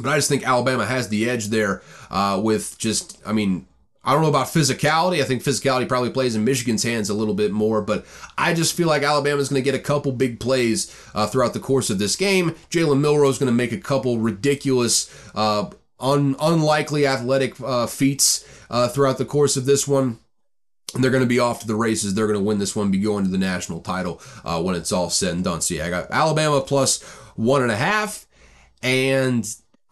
But 0.00 0.10
I 0.10 0.16
just 0.16 0.28
think 0.28 0.46
Alabama 0.46 0.86
has 0.86 1.08
the 1.08 1.28
edge 1.30 1.48
there 1.48 1.82
uh, 2.10 2.40
with 2.42 2.78
just, 2.78 3.20
I 3.24 3.32
mean, 3.32 3.66
I 4.04 4.12
don't 4.12 4.22
know 4.22 4.28
about 4.28 4.48
physicality. 4.48 5.20
I 5.20 5.24
think 5.24 5.42
physicality 5.42 5.88
probably 5.88 6.10
plays 6.10 6.36
in 6.36 6.44
Michigan's 6.44 6.82
hands 6.82 7.08
a 7.08 7.14
little 7.14 7.34
bit 7.34 7.52
more, 7.52 7.80
but 7.80 8.04
I 8.36 8.52
just 8.52 8.76
feel 8.76 8.86
like 8.88 9.02
Alabama's 9.02 9.48
going 9.48 9.62
to 9.62 9.64
get 9.64 9.74
a 9.74 9.82
couple 9.82 10.12
big 10.12 10.40
plays 10.40 10.94
uh, 11.14 11.26
throughout 11.26 11.54
the 11.54 11.60
course 11.60 11.88
of 11.88 11.98
this 11.98 12.14
game. 12.16 12.50
Jalen 12.70 13.00
Milroe 13.00 13.28
is 13.28 13.38
going 13.38 13.50
to 13.50 13.52
make 13.52 13.72
a 13.72 13.78
couple 13.78 14.18
ridiculous, 14.18 15.10
uh, 15.34 15.70
un- 15.98 16.36
unlikely 16.40 17.06
athletic 17.06 17.58
uh, 17.60 17.86
feats 17.86 18.46
uh, 18.68 18.88
throughout 18.88 19.18
the 19.18 19.24
course 19.24 19.56
of 19.56 19.64
this 19.64 19.88
one. 19.88 20.18
And 20.94 21.02
they're 21.02 21.10
going 21.10 21.24
to 21.24 21.28
be 21.28 21.40
off 21.40 21.60
to 21.60 21.66
the 21.66 21.74
races. 21.74 22.14
They're 22.14 22.28
going 22.28 22.38
to 22.38 22.44
win 22.44 22.58
this 22.58 22.76
one, 22.76 22.90
be 22.90 22.98
going 22.98 23.24
to 23.24 23.30
the 23.30 23.38
national 23.38 23.80
title 23.80 24.20
uh, 24.44 24.62
when 24.62 24.76
it's 24.76 24.92
all 24.92 25.10
said 25.10 25.34
and 25.34 25.42
done. 25.42 25.60
So 25.60 25.74
yeah, 25.74 25.86
I 25.86 25.90
got 25.90 26.10
Alabama 26.10 26.60
plus 26.60 27.02
one 27.34 27.62
and 27.62 27.72
a 27.72 27.76
half, 27.76 28.26
and 28.80 29.44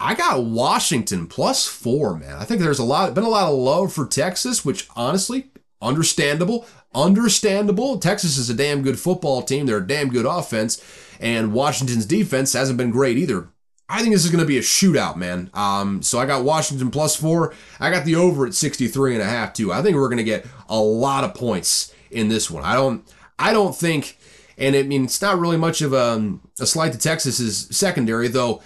I 0.03 0.15
got 0.15 0.43
Washington 0.43 1.29
plus 1.29 1.65
four, 1.69 2.17
man. 2.17 2.35
I 2.35 2.45
think 2.45 2.61
there's 2.61 2.81
a 2.81 2.85
lot, 2.85 3.15
been 3.15 3.23
a 3.23 3.29
lot 3.29 3.53
of 3.53 3.57
love 3.57 3.93
for 3.93 4.05
Texas, 4.05 4.65
which 4.65 4.89
honestly, 4.97 5.47
understandable. 5.81 6.67
Understandable. 6.93 7.99
Texas 7.99 8.37
is 8.37 8.51
a 8.51 8.55
damn 8.55 8.83
good 8.83 8.99
football 8.99 9.43
team. 9.43 9.65
They're 9.65 9.79
a 9.79 9.87
damn 9.87 10.09
good 10.09 10.27
offense, 10.27 10.83
and 11.21 11.53
Washington's 11.53 12.05
defense 12.05 12.53
hasn't 12.53 12.79
been 12.79 12.91
great 12.91 13.17
either. 13.17 13.49
I 13.89 14.01
think 14.01 14.13
this 14.13 14.25
is 14.25 14.31
going 14.33 14.43
to 14.43 14.47
be 14.47 14.59
a 14.59 14.63
shootout, 14.63 15.15
man. 15.15 15.51
Um, 15.55 16.03
so 16.03 16.19
I 16.19 16.27
got 16.27 16.45
Washington 16.45 16.91
plus 16.91 17.15
four. 17.15 17.55
I 17.79 17.91
got 17.91 18.05
the 18.05 18.17
over 18.17 18.45
at 18.45 18.55
63 18.55 19.15
and 19.15 19.23
a 19.23 19.27
half 19.27 19.53
too. 19.53 19.73
I 19.73 19.83
think 19.83 19.97
we're 19.97 20.09
going 20.09 20.17
to 20.17 20.25
get 20.25 20.47
a 20.69 20.81
lot 20.81 21.23
of 21.23 21.35
points 21.35 21.95
in 22.11 22.29
this 22.29 22.51
one. 22.51 22.65
I 22.65 22.75
don't, 22.75 23.05
I 23.39 23.53
don't 23.53 23.77
think 23.77 24.19
And 24.59 24.75
I 24.75 24.83
mean, 24.83 25.05
it's 25.05 25.23
not 25.23 25.39
really 25.39 25.59
much 25.59 25.81
of 25.81 25.93
a, 25.93 26.39
a 26.59 26.67
slight 26.67 26.93
to 26.93 26.99
Texas's 26.99 27.69
secondary, 27.71 28.29
though. 28.29 28.63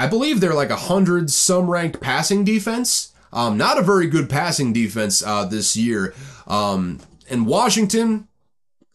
I 0.00 0.06
believe 0.06 0.40
they're 0.40 0.54
like 0.54 0.70
a 0.70 0.76
hundred 0.76 1.30
some 1.30 1.70
ranked 1.70 2.00
passing 2.00 2.42
defense. 2.42 3.12
Um, 3.34 3.58
not 3.58 3.76
a 3.76 3.82
very 3.82 4.06
good 4.06 4.30
passing 4.30 4.72
defense 4.72 5.22
uh, 5.22 5.44
this 5.44 5.76
year. 5.76 6.14
Um, 6.46 7.00
and 7.28 7.46
Washington 7.46 8.26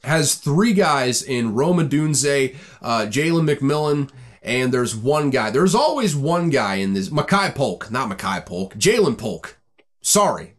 has 0.04 0.34
three 0.34 0.74
guys 0.74 1.22
in 1.22 1.54
Rome 1.54 1.78
Odunze, 1.78 2.56
uh, 2.82 3.02
Jalen 3.02 3.48
McMillan, 3.48 4.10
and 4.42 4.74
there's 4.74 4.96
one 4.96 5.30
guy. 5.30 5.52
There's 5.52 5.76
always 5.76 6.16
one 6.16 6.50
guy 6.50 6.78
in 6.78 6.94
this. 6.94 7.10
Makai 7.10 7.54
Polk, 7.54 7.92
not 7.92 8.10
Makai 8.10 8.44
Polk, 8.44 8.74
Ja'Lynn 8.74 9.16
Polk. 9.16 9.60
Sorry. 10.02 10.56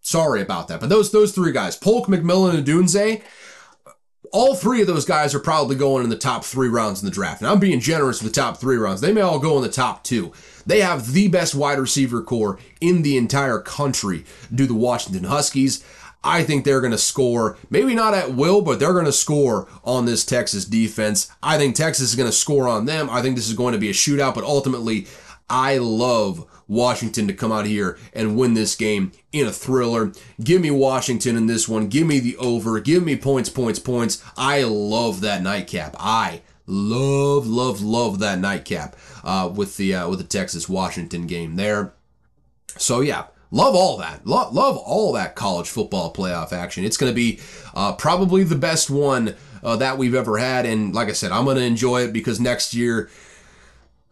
Sorry 0.00 0.42
about 0.42 0.66
that. 0.66 0.80
But 0.80 0.88
those 0.88 1.12
those 1.12 1.30
three 1.30 1.52
guys, 1.52 1.76
Polk, 1.76 2.08
McMillan, 2.08 2.56
and 2.56 2.66
Dunze, 2.66 3.22
all 4.32 4.54
three 4.54 4.80
of 4.80 4.86
those 4.86 5.04
guys 5.04 5.34
are 5.34 5.40
probably 5.40 5.76
going 5.76 6.04
in 6.04 6.10
the 6.10 6.16
top 6.16 6.44
three 6.44 6.68
rounds 6.68 7.02
in 7.02 7.06
the 7.06 7.14
draft. 7.14 7.40
And 7.40 7.50
I'm 7.50 7.58
being 7.58 7.80
generous 7.80 8.22
with 8.22 8.32
the 8.32 8.40
top 8.40 8.58
three 8.58 8.76
rounds. 8.76 9.00
They 9.00 9.12
may 9.12 9.20
all 9.20 9.38
go 9.38 9.56
in 9.56 9.62
the 9.62 9.68
top 9.68 10.04
two. 10.04 10.32
They 10.64 10.80
have 10.80 11.12
the 11.12 11.28
best 11.28 11.54
wide 11.54 11.78
receiver 11.78 12.22
corps 12.22 12.58
in 12.80 13.02
the 13.02 13.16
entire 13.16 13.60
country, 13.60 14.24
do 14.52 14.66
the 14.66 14.74
Washington 14.74 15.24
Huskies. 15.24 15.84
I 16.24 16.42
think 16.42 16.64
they're 16.64 16.80
going 16.80 16.92
to 16.92 16.98
score, 16.98 17.56
maybe 17.70 17.94
not 17.94 18.14
at 18.14 18.34
will, 18.34 18.60
but 18.60 18.80
they're 18.80 18.92
going 18.92 19.04
to 19.04 19.12
score 19.12 19.68
on 19.84 20.06
this 20.06 20.24
Texas 20.24 20.64
defense. 20.64 21.30
I 21.40 21.56
think 21.56 21.76
Texas 21.76 22.08
is 22.08 22.16
going 22.16 22.28
to 22.28 22.36
score 22.36 22.66
on 22.66 22.86
them. 22.86 23.08
I 23.08 23.22
think 23.22 23.36
this 23.36 23.48
is 23.48 23.54
going 23.54 23.74
to 23.74 23.78
be 23.78 23.90
a 23.90 23.92
shootout, 23.92 24.34
but 24.34 24.42
ultimately, 24.42 25.06
I 25.48 25.78
love 25.78 26.44
Washington 26.68 27.26
to 27.28 27.32
come 27.32 27.52
out 27.52 27.66
here 27.66 27.98
and 28.12 28.36
win 28.36 28.54
this 28.54 28.74
game 28.74 29.12
in 29.32 29.46
a 29.46 29.52
thriller. 29.52 30.12
Give 30.42 30.60
me 30.60 30.70
Washington 30.70 31.36
in 31.36 31.46
this 31.46 31.68
one. 31.68 31.88
Give 31.88 32.06
me 32.06 32.20
the 32.20 32.36
over. 32.36 32.80
Give 32.80 33.04
me 33.04 33.16
points, 33.16 33.48
points, 33.48 33.78
points. 33.78 34.22
I 34.36 34.62
love 34.62 35.20
that 35.20 35.42
nightcap. 35.42 35.96
I 35.98 36.42
love, 36.66 37.46
love, 37.46 37.82
love 37.82 38.18
that 38.18 38.38
nightcap 38.38 38.96
uh, 39.24 39.50
with 39.54 39.76
the 39.76 39.94
uh, 39.94 40.08
with 40.08 40.18
the 40.18 40.24
Texas 40.24 40.68
Washington 40.68 41.26
game 41.26 41.56
there. 41.56 41.94
So 42.78 43.00
yeah, 43.00 43.26
Love 43.52 43.74
all 43.76 43.96
that. 43.98 44.26
Love, 44.26 44.52
love 44.52 44.76
all 44.76 45.12
that 45.12 45.36
college 45.36 45.68
football 45.68 46.12
playoff 46.12 46.52
action. 46.52 46.84
It's 46.84 46.96
going 46.96 47.10
to 47.10 47.14
be 47.14 47.40
uh, 47.74 47.92
probably 47.94 48.42
the 48.42 48.56
best 48.56 48.90
one 48.90 49.36
uh, 49.62 49.76
that 49.76 49.98
we've 49.98 50.14
ever 50.14 50.36
had. 50.38 50.66
And 50.66 50.94
like 50.94 51.08
I 51.08 51.12
said, 51.12 51.30
I'm 51.32 51.44
going 51.44 51.56
to 51.56 51.62
enjoy 51.62 52.02
it 52.02 52.12
because 52.12 52.40
next 52.40 52.74
year, 52.74 53.08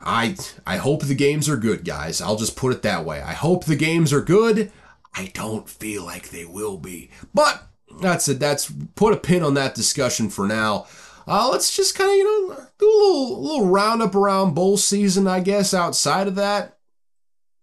I 0.04 0.36
I 0.66 0.76
hope 0.76 1.02
the 1.02 1.14
games 1.14 1.48
are 1.48 1.56
good, 1.56 1.84
guys. 1.84 2.20
I'll 2.20 2.36
just 2.36 2.56
put 2.56 2.72
it 2.72 2.82
that 2.82 3.04
way. 3.04 3.22
I 3.22 3.32
hope 3.32 3.64
the 3.64 3.76
games 3.76 4.12
are 4.12 4.20
good. 4.20 4.70
I 5.14 5.30
don't 5.32 5.68
feel 5.68 6.04
like 6.04 6.30
they 6.30 6.44
will 6.44 6.76
be, 6.76 7.10
but 7.32 7.68
that's 8.00 8.28
it. 8.28 8.38
That's 8.40 8.70
put 8.94 9.14
a 9.14 9.16
pin 9.16 9.42
on 9.42 9.54
that 9.54 9.74
discussion 9.74 10.28
for 10.28 10.46
now. 10.46 10.86
Uh, 11.26 11.48
let's 11.50 11.74
just 11.74 11.96
kind 11.96 12.10
of 12.10 12.16
you 12.16 12.24
know 12.24 12.66
do 12.78 12.86
a 12.86 12.92
little 12.92 13.42
little 13.42 13.66
roundup 13.68 14.14
around 14.14 14.54
bowl 14.54 14.76
season, 14.76 15.26
I 15.26 15.40
guess. 15.40 15.72
Outside 15.72 16.28
of 16.28 16.34
that, 16.34 16.76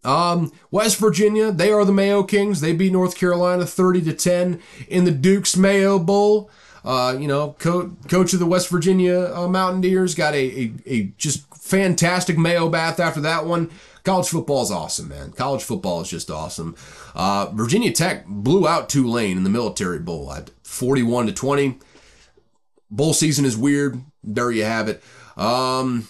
um, 0.04 0.52
West 0.72 0.98
Virginia, 0.98 1.52
they 1.52 1.72
are 1.72 1.86
the 1.86 1.92
Mayo 1.92 2.24
Kings. 2.24 2.62
They 2.62 2.74
beat 2.74 2.94
North 2.94 3.16
Carolina 3.16 3.66
30 3.66 4.02
to 4.04 4.14
10 4.14 4.60
in 4.88 5.04
the 5.04 5.12
Duke's 5.12 5.56
Mayo 5.56 6.00
Bowl. 6.00 6.50
Uh, 6.84 7.16
you 7.20 7.28
know, 7.28 7.56
co- 7.60 7.96
coach 8.10 8.34
of 8.34 8.40
the 8.40 8.46
West 8.48 8.70
Virginia 8.70 9.32
uh, 9.36 9.48
Mountaineers 9.48 10.16
got 10.16 10.34
a, 10.34 10.38
a, 10.38 10.74
a 10.88 11.04
just 11.18 11.46
fantastic 11.72 12.38
Mayo 12.38 12.68
bath 12.70 13.00
after 13.00 13.22
that 13.22 13.46
one. 13.46 13.72
College 14.04 14.28
football 14.28 14.62
is 14.62 14.72
awesome, 14.72 15.08
man. 15.08 15.32
College 15.32 15.64
football 15.64 16.02
is 16.02 16.10
just 16.10 16.30
awesome. 16.30 16.76
Uh, 17.16 17.50
Virginia 17.54 17.92
Tech 17.92 18.26
blew 18.28 18.68
out 18.68 18.90
Tulane 18.90 19.38
in 19.38 19.44
the 19.44 19.50
Military 19.50 20.00
Bowl 20.00 20.34
at 20.34 20.52
41 20.64 21.28
to 21.28 21.34
20. 21.34 21.80
Bowl 22.90 23.14
season 23.14 23.46
is 23.46 23.56
weird. 23.56 24.02
There 24.22 24.52
you 24.52 24.66
have 24.66 24.90
it. 24.90 25.02
Um, 25.38 26.10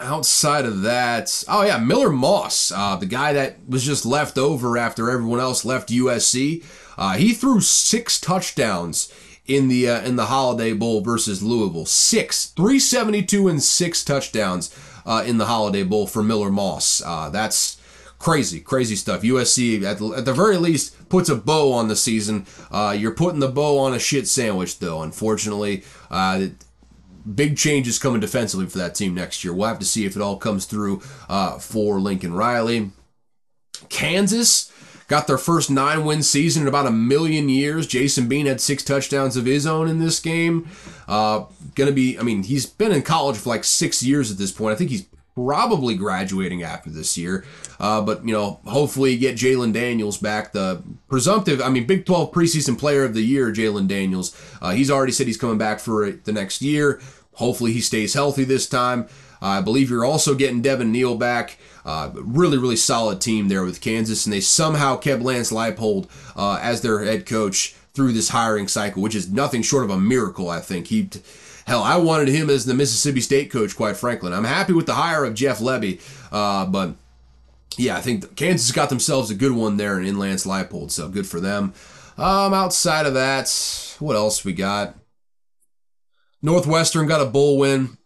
outside 0.00 0.64
of 0.64 0.80
that, 0.82 1.44
oh 1.46 1.62
yeah, 1.62 1.76
Miller 1.78 2.10
Moss, 2.10 2.72
uh, 2.74 2.96
the 2.96 3.06
guy 3.06 3.34
that 3.34 3.68
was 3.68 3.84
just 3.84 4.06
left 4.06 4.38
over 4.38 4.78
after 4.78 5.10
everyone 5.10 5.40
else 5.40 5.66
left 5.66 5.90
USC. 5.90 6.64
Uh, 6.96 7.16
he 7.16 7.34
threw 7.34 7.60
six 7.60 8.18
touchdowns 8.18 9.12
in 9.48 9.68
the 9.68 9.88
uh, 9.88 10.02
in 10.02 10.16
the 10.16 10.26
Holiday 10.26 10.74
Bowl 10.74 11.00
versus 11.00 11.42
Louisville. 11.42 11.86
Six, 11.86 12.46
372 12.50 13.48
and 13.48 13.62
six 13.62 14.04
touchdowns 14.04 14.74
uh, 15.04 15.24
in 15.26 15.38
the 15.38 15.46
Holiday 15.46 15.82
Bowl 15.82 16.06
for 16.06 16.22
Miller 16.22 16.50
Moss. 16.50 17.02
Uh, 17.04 17.30
that's 17.30 17.80
crazy, 18.18 18.60
crazy 18.60 18.94
stuff. 18.94 19.22
USC 19.22 19.82
at 19.82 19.98
the, 19.98 20.08
at 20.14 20.24
the 20.24 20.34
very 20.34 20.58
least 20.58 21.08
puts 21.08 21.28
a 21.28 21.34
bow 21.34 21.72
on 21.72 21.88
the 21.88 21.96
season. 21.96 22.46
Uh, 22.70 22.94
you're 22.96 23.14
putting 23.14 23.40
the 23.40 23.48
bow 23.48 23.78
on 23.78 23.94
a 23.94 23.98
shit 23.98 24.28
sandwich, 24.28 24.78
though. 24.78 25.02
Unfortunately, 25.02 25.82
big 27.34 27.56
changes 27.56 27.98
coming 27.98 28.20
defensively 28.20 28.66
for 28.66 28.78
that 28.78 28.94
team 28.94 29.14
next 29.14 29.44
year. 29.44 29.52
We'll 29.54 29.68
have 29.68 29.78
to 29.78 29.84
see 29.84 30.04
if 30.04 30.16
it 30.16 30.22
all 30.22 30.36
comes 30.36 30.66
through 30.66 31.02
uh, 31.28 31.58
for 31.58 32.00
Lincoln 32.00 32.34
Riley. 32.34 32.90
Kansas 33.88 34.72
got 35.08 35.26
their 35.26 35.38
first 35.38 35.70
nine 35.70 36.04
win 36.04 36.22
season 36.22 36.62
in 36.62 36.68
about 36.68 36.86
a 36.86 36.92
million 36.92 37.48
years. 37.48 37.86
Jason 37.86 38.28
Bean 38.28 38.46
had 38.46 38.60
six 38.60 38.84
touchdowns 38.84 39.36
of 39.36 39.46
his 39.46 39.66
own 39.66 39.88
in 39.88 39.98
this 39.98 40.20
game. 40.20 40.68
Uh, 41.08 41.44
gonna 41.74 41.92
be, 41.92 42.18
I 42.18 42.22
mean, 42.22 42.44
he's 42.44 42.66
been 42.66 42.92
in 42.92 43.02
college 43.02 43.36
for 43.36 43.48
like 43.48 43.64
six 43.64 44.02
years 44.02 44.30
at 44.30 44.38
this 44.38 44.52
point. 44.52 44.74
I 44.74 44.76
think 44.76 44.90
he's 44.90 45.06
probably 45.34 45.94
graduating 45.94 46.62
after 46.62 46.90
this 46.90 47.16
year. 47.16 47.44
Uh, 47.78 48.02
but, 48.02 48.26
you 48.26 48.32
know, 48.32 48.60
hopefully 48.66 49.16
get 49.16 49.36
Jalon 49.36 49.72
Daniels 49.72 50.18
back, 50.18 50.52
the 50.52 50.82
presumptive, 51.08 51.60
I 51.60 51.68
mean, 51.68 51.86
Big 51.86 52.04
12 52.04 52.32
preseason 52.32 52.76
player 52.76 53.04
of 53.04 53.14
the 53.14 53.22
year, 53.22 53.52
Jalon 53.52 53.86
Daniels. 53.86 54.36
Uh, 54.60 54.72
he's 54.72 54.90
already 54.90 55.12
said 55.12 55.28
he's 55.28 55.36
coming 55.36 55.58
back 55.58 55.78
for 55.78 56.10
the 56.10 56.32
next 56.32 56.60
year. 56.60 57.00
Hopefully 57.34 57.72
he 57.72 57.80
stays 57.80 58.14
healthy 58.14 58.42
this 58.42 58.68
time. 58.68 59.08
Uh, 59.40 59.46
I 59.46 59.60
believe 59.60 59.90
you're 59.90 60.04
also 60.04 60.34
getting 60.34 60.62
Devin 60.62 60.92
Neal 60.92 61.16
back. 61.16 61.58
Uh, 61.84 62.10
really, 62.14 62.58
really 62.58 62.76
solid 62.76 63.20
team 63.20 63.48
there 63.48 63.64
with 63.64 63.80
Kansas, 63.80 64.26
and 64.26 64.32
they 64.32 64.40
somehow 64.40 64.96
kept 64.96 65.22
Lance 65.22 65.50
Leipold 65.50 66.08
uh, 66.36 66.58
as 66.60 66.82
their 66.82 67.04
head 67.04 67.24
coach 67.24 67.74
through 67.94 68.12
this 68.12 68.28
hiring 68.28 68.68
cycle, 68.68 69.02
which 69.02 69.14
is 69.14 69.30
nothing 69.30 69.62
short 69.62 69.84
of 69.84 69.90
a 69.90 69.98
miracle. 69.98 70.50
I 70.50 70.60
think 70.60 70.88
he, 70.88 71.08
hell, 71.66 71.82
I 71.82 71.96
wanted 71.96 72.28
him 72.28 72.50
as 72.50 72.64
the 72.64 72.74
Mississippi 72.74 73.20
State 73.20 73.50
coach, 73.50 73.74
quite 73.74 73.96
frankly. 73.96 74.32
I'm 74.32 74.44
happy 74.44 74.72
with 74.72 74.86
the 74.86 74.94
hire 74.94 75.24
of 75.24 75.34
Jeff 75.34 75.60
Lebby, 75.60 76.00
uh, 76.30 76.66
but 76.66 76.94
yeah, 77.76 77.96
I 77.96 78.00
think 78.00 78.36
Kansas 78.36 78.72
got 78.72 78.88
themselves 78.88 79.30
a 79.30 79.34
good 79.34 79.52
one 79.52 79.76
there 79.76 80.00
in 80.00 80.18
Lance 80.18 80.46
Leipold, 80.46 80.90
so 80.90 81.08
good 81.08 81.26
for 81.26 81.40
them. 81.40 81.72
Um, 82.16 82.52
outside 82.52 83.06
of 83.06 83.14
that, 83.14 83.48
what 84.00 84.16
else 84.16 84.44
we 84.44 84.52
got? 84.52 84.96
Northwestern 86.42 87.06
got 87.06 87.20
a 87.20 87.26
bowl 87.26 87.58
win. 87.58 87.96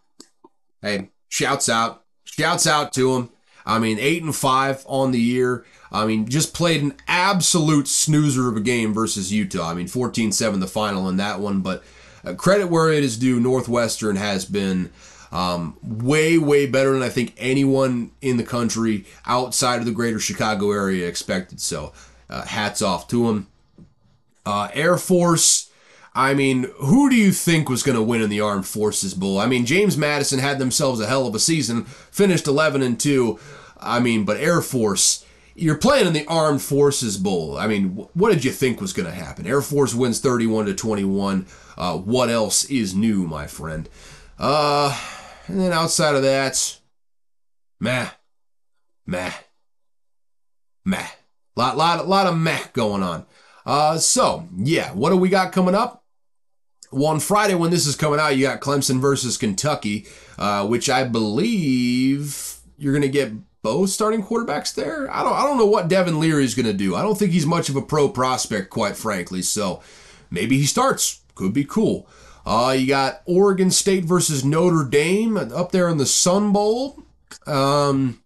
Hey, 0.80 1.10
shouts 1.32 1.68
out. 1.68 2.04
Shouts 2.24 2.66
out 2.66 2.92
to 2.92 3.14
them. 3.14 3.30
I 3.64 3.78
mean, 3.78 3.98
eight 3.98 4.22
and 4.22 4.36
five 4.36 4.84
on 4.86 5.12
the 5.12 5.20
year. 5.20 5.64
I 5.90 6.04
mean, 6.04 6.28
just 6.28 6.54
played 6.54 6.82
an 6.82 6.94
absolute 7.08 7.88
snoozer 7.88 8.48
of 8.48 8.56
a 8.56 8.60
game 8.60 8.92
versus 8.92 9.32
Utah. 9.32 9.70
I 9.70 9.74
mean, 9.74 9.88
14 9.88 10.32
7 10.32 10.60
the 10.60 10.66
final 10.66 11.08
in 11.08 11.16
that 11.16 11.40
one. 11.40 11.60
But 11.60 11.82
uh, 12.24 12.34
credit 12.34 12.68
where 12.68 12.92
it 12.92 13.02
is 13.02 13.16
due, 13.16 13.40
Northwestern 13.40 14.16
has 14.16 14.44
been 14.44 14.90
um, 15.30 15.78
way, 15.82 16.36
way 16.36 16.66
better 16.66 16.92
than 16.92 17.02
I 17.02 17.08
think 17.08 17.34
anyone 17.38 18.10
in 18.20 18.36
the 18.36 18.44
country 18.44 19.06
outside 19.24 19.80
of 19.80 19.86
the 19.86 19.92
greater 19.92 20.20
Chicago 20.20 20.70
area 20.70 21.08
expected. 21.08 21.60
So, 21.60 21.92
uh, 22.28 22.44
hats 22.44 22.82
off 22.82 23.08
to 23.08 23.26
them. 23.26 23.46
Uh, 24.44 24.68
Air 24.74 24.98
Force 24.98 25.70
I 26.14 26.34
mean, 26.34 26.70
who 26.76 27.08
do 27.08 27.16
you 27.16 27.32
think 27.32 27.68
was 27.68 27.82
going 27.82 27.96
to 27.96 28.02
win 28.02 28.20
in 28.20 28.28
the 28.28 28.40
Armed 28.40 28.66
Forces 28.66 29.14
Bowl? 29.14 29.38
I 29.38 29.46
mean, 29.46 29.64
James 29.64 29.96
Madison 29.96 30.38
had 30.38 30.58
themselves 30.58 31.00
a 31.00 31.06
hell 31.06 31.26
of 31.26 31.34
a 31.34 31.38
season, 31.38 31.84
finished 31.84 32.46
11 32.46 32.82
and 32.82 33.00
2. 33.00 33.38
I 33.80 33.98
mean, 33.98 34.24
but 34.24 34.36
Air 34.36 34.60
Force, 34.60 35.24
you're 35.54 35.78
playing 35.78 36.06
in 36.06 36.12
the 36.12 36.26
Armed 36.26 36.60
Forces 36.60 37.16
Bowl. 37.16 37.56
I 37.56 37.66
mean, 37.66 38.08
what 38.12 38.30
did 38.30 38.44
you 38.44 38.50
think 38.50 38.80
was 38.80 38.92
going 38.92 39.08
to 39.08 39.14
happen? 39.14 39.46
Air 39.46 39.62
Force 39.62 39.94
wins 39.94 40.20
31 40.20 40.66
to 40.66 40.74
21. 40.74 41.46
Uh, 41.78 41.96
what 41.96 42.28
else 42.28 42.64
is 42.66 42.94
new, 42.94 43.26
my 43.26 43.46
friend? 43.46 43.88
Uh, 44.38 44.98
and 45.46 45.60
then 45.60 45.72
outside 45.72 46.14
of 46.14 46.22
that, 46.22 46.78
meh, 47.80 48.08
meh, 49.06 49.32
meh. 50.84 51.06
Lot, 51.56 51.76
lot, 51.78 52.06
lot 52.06 52.26
of 52.26 52.36
meh 52.36 52.64
going 52.74 53.02
on. 53.02 53.24
Uh, 53.64 53.96
so 53.96 54.46
yeah, 54.56 54.92
what 54.92 55.10
do 55.10 55.16
we 55.16 55.28
got 55.28 55.52
coming 55.52 55.74
up? 55.74 56.01
Well, 56.92 57.06
on 57.06 57.20
Friday 57.20 57.54
when 57.54 57.70
this 57.70 57.86
is 57.86 57.96
coming 57.96 58.20
out, 58.20 58.36
you 58.36 58.46
got 58.46 58.60
Clemson 58.60 59.00
versus 59.00 59.38
Kentucky, 59.38 60.06
uh, 60.38 60.66
which 60.66 60.90
I 60.90 61.04
believe 61.04 62.56
you're 62.76 62.92
going 62.92 63.02
to 63.02 63.08
get 63.08 63.32
both 63.62 63.90
starting 63.90 64.22
quarterbacks 64.22 64.74
there. 64.74 65.10
I 65.10 65.22
don't 65.22 65.32
I 65.32 65.44
don't 65.44 65.58
know 65.58 65.66
what 65.66 65.88
Devin 65.88 66.20
Leary 66.20 66.44
is 66.44 66.54
going 66.54 66.66
to 66.66 66.72
do. 66.72 66.94
I 66.94 67.02
don't 67.02 67.18
think 67.18 67.32
he's 67.32 67.46
much 67.46 67.68
of 67.68 67.76
a 67.76 67.82
pro 67.82 68.08
prospect, 68.08 68.70
quite 68.70 68.96
frankly. 68.96 69.42
So 69.42 69.82
maybe 70.30 70.58
he 70.58 70.66
starts. 70.66 71.20
Could 71.34 71.54
be 71.54 71.64
cool. 71.64 72.06
Uh, 72.44 72.74
you 72.76 72.86
got 72.86 73.22
Oregon 73.24 73.70
State 73.70 74.04
versus 74.04 74.44
Notre 74.44 74.84
Dame 74.84 75.36
up 75.36 75.72
there 75.72 75.88
in 75.88 75.96
the 75.96 76.06
Sun 76.06 76.52
Bowl. 76.52 77.02
Um, 77.46 78.22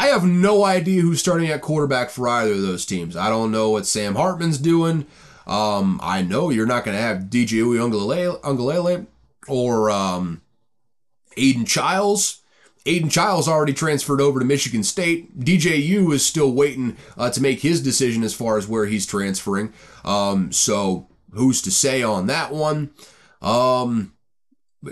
I 0.00 0.06
have 0.06 0.24
no 0.24 0.64
idea 0.64 1.02
who's 1.02 1.20
starting 1.20 1.48
at 1.50 1.60
quarterback 1.60 2.10
for 2.10 2.26
either 2.26 2.52
of 2.52 2.62
those 2.62 2.84
teams. 2.84 3.14
I 3.14 3.28
don't 3.28 3.52
know 3.52 3.70
what 3.70 3.86
Sam 3.86 4.16
Hartman's 4.16 4.58
doing. 4.58 5.06
Um, 5.46 6.00
I 6.02 6.22
know 6.22 6.50
you're 6.50 6.66
not 6.66 6.84
going 6.84 6.96
to 6.96 7.02
have 7.02 7.24
DJ 7.24 7.62
Uiagalelei 7.62 9.06
or 9.48 9.90
um, 9.90 10.42
Aidan 11.36 11.64
Chiles. 11.64 12.40
Aidan 12.84 13.10
Chiles 13.10 13.48
already 13.48 13.72
transferred 13.72 14.20
over 14.20 14.40
to 14.40 14.44
Michigan 14.44 14.82
State. 14.82 15.38
DJU 15.38 16.12
is 16.12 16.26
still 16.26 16.52
waiting 16.52 16.96
uh, 17.16 17.30
to 17.30 17.40
make 17.40 17.60
his 17.60 17.80
decision 17.82 18.24
as 18.24 18.34
far 18.34 18.58
as 18.58 18.66
where 18.66 18.86
he's 18.86 19.06
transferring. 19.06 19.72
Um, 20.04 20.50
so 20.50 21.08
who's 21.32 21.62
to 21.62 21.70
say 21.70 22.02
on 22.02 22.26
that 22.26 22.52
one? 22.52 22.90
Um, 23.40 24.14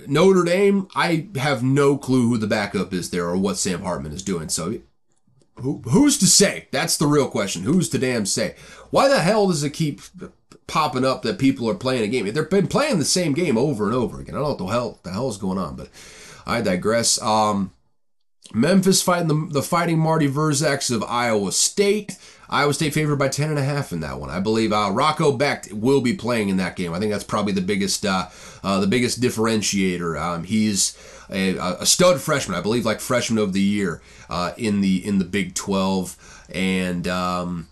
Notre 0.06 0.44
Dame, 0.44 0.86
I 0.94 1.28
have 1.36 1.64
no 1.64 1.98
clue 1.98 2.28
who 2.28 2.38
the 2.38 2.46
backup 2.46 2.92
is 2.92 3.10
there 3.10 3.26
or 3.26 3.36
what 3.36 3.58
Sam 3.58 3.82
Hartman 3.82 4.12
is 4.12 4.22
doing. 4.22 4.48
So 4.48 4.78
who, 5.56 5.82
who's 5.84 6.16
to 6.18 6.26
say? 6.26 6.68
That's 6.70 6.96
the 6.96 7.06
real 7.06 7.28
question. 7.28 7.62
Who's 7.62 7.88
to 7.90 7.98
damn 7.98 8.24
say? 8.24 8.54
Why 8.90 9.08
the 9.08 9.20
hell 9.20 9.48
does 9.48 9.64
it 9.64 9.70
keep 9.70 10.00
popping 10.70 11.04
up 11.04 11.22
that 11.22 11.38
people 11.38 11.68
are 11.68 11.74
playing 11.74 12.04
a 12.04 12.08
game? 12.08 12.24
They've 12.24 12.48
been 12.48 12.68
playing 12.68 12.98
the 12.98 13.04
same 13.04 13.32
game 13.32 13.58
over 13.58 13.86
and 13.86 13.94
over 13.94 14.20
again. 14.20 14.34
I 14.34 14.38
don't 14.38 14.44
know 14.44 14.50
what 14.50 14.58
the 14.58 14.66
hell 14.66 15.00
the 15.02 15.10
hell 15.10 15.28
is 15.28 15.36
going 15.36 15.58
on, 15.58 15.76
but 15.76 15.88
I 16.46 16.62
digress. 16.62 17.20
Um, 17.20 17.72
Memphis 18.52 19.02
fighting 19.02 19.28
the, 19.28 19.48
the 19.52 19.62
fighting 19.62 19.98
Marty 19.98 20.28
Verzaks 20.28 20.90
of 20.90 21.02
Iowa 21.04 21.52
State. 21.52 22.16
Iowa 22.48 22.74
State 22.74 22.94
favored 22.94 23.16
by 23.16 23.28
10 23.28 23.50
and 23.50 23.58
a 23.58 23.64
half 23.64 23.92
in 23.92 24.00
that 24.00 24.18
one. 24.18 24.28
I 24.28 24.40
believe 24.40 24.72
uh, 24.72 24.90
Rocco 24.92 25.36
Becht 25.36 25.72
will 25.72 26.00
be 26.00 26.14
playing 26.14 26.48
in 26.48 26.56
that 26.56 26.74
game. 26.74 26.92
I 26.92 26.98
think 26.98 27.12
that's 27.12 27.22
probably 27.24 27.52
the 27.52 27.60
biggest 27.60 28.04
uh, 28.04 28.28
uh, 28.64 28.80
the 28.80 28.88
biggest 28.88 29.20
differentiator. 29.20 30.20
Um, 30.20 30.44
he's 30.44 30.98
a, 31.30 31.56
a, 31.56 31.86
stud 31.86 32.20
freshman, 32.20 32.58
I 32.58 32.60
believe, 32.60 32.84
like 32.84 33.00
freshman 33.00 33.38
of 33.38 33.52
the 33.52 33.60
year 33.60 34.02
uh, 34.28 34.52
in 34.56 34.80
the 34.80 35.06
in 35.06 35.18
the 35.18 35.24
Big 35.24 35.54
12, 35.54 36.46
and 36.52 37.06
um, 37.06 37.68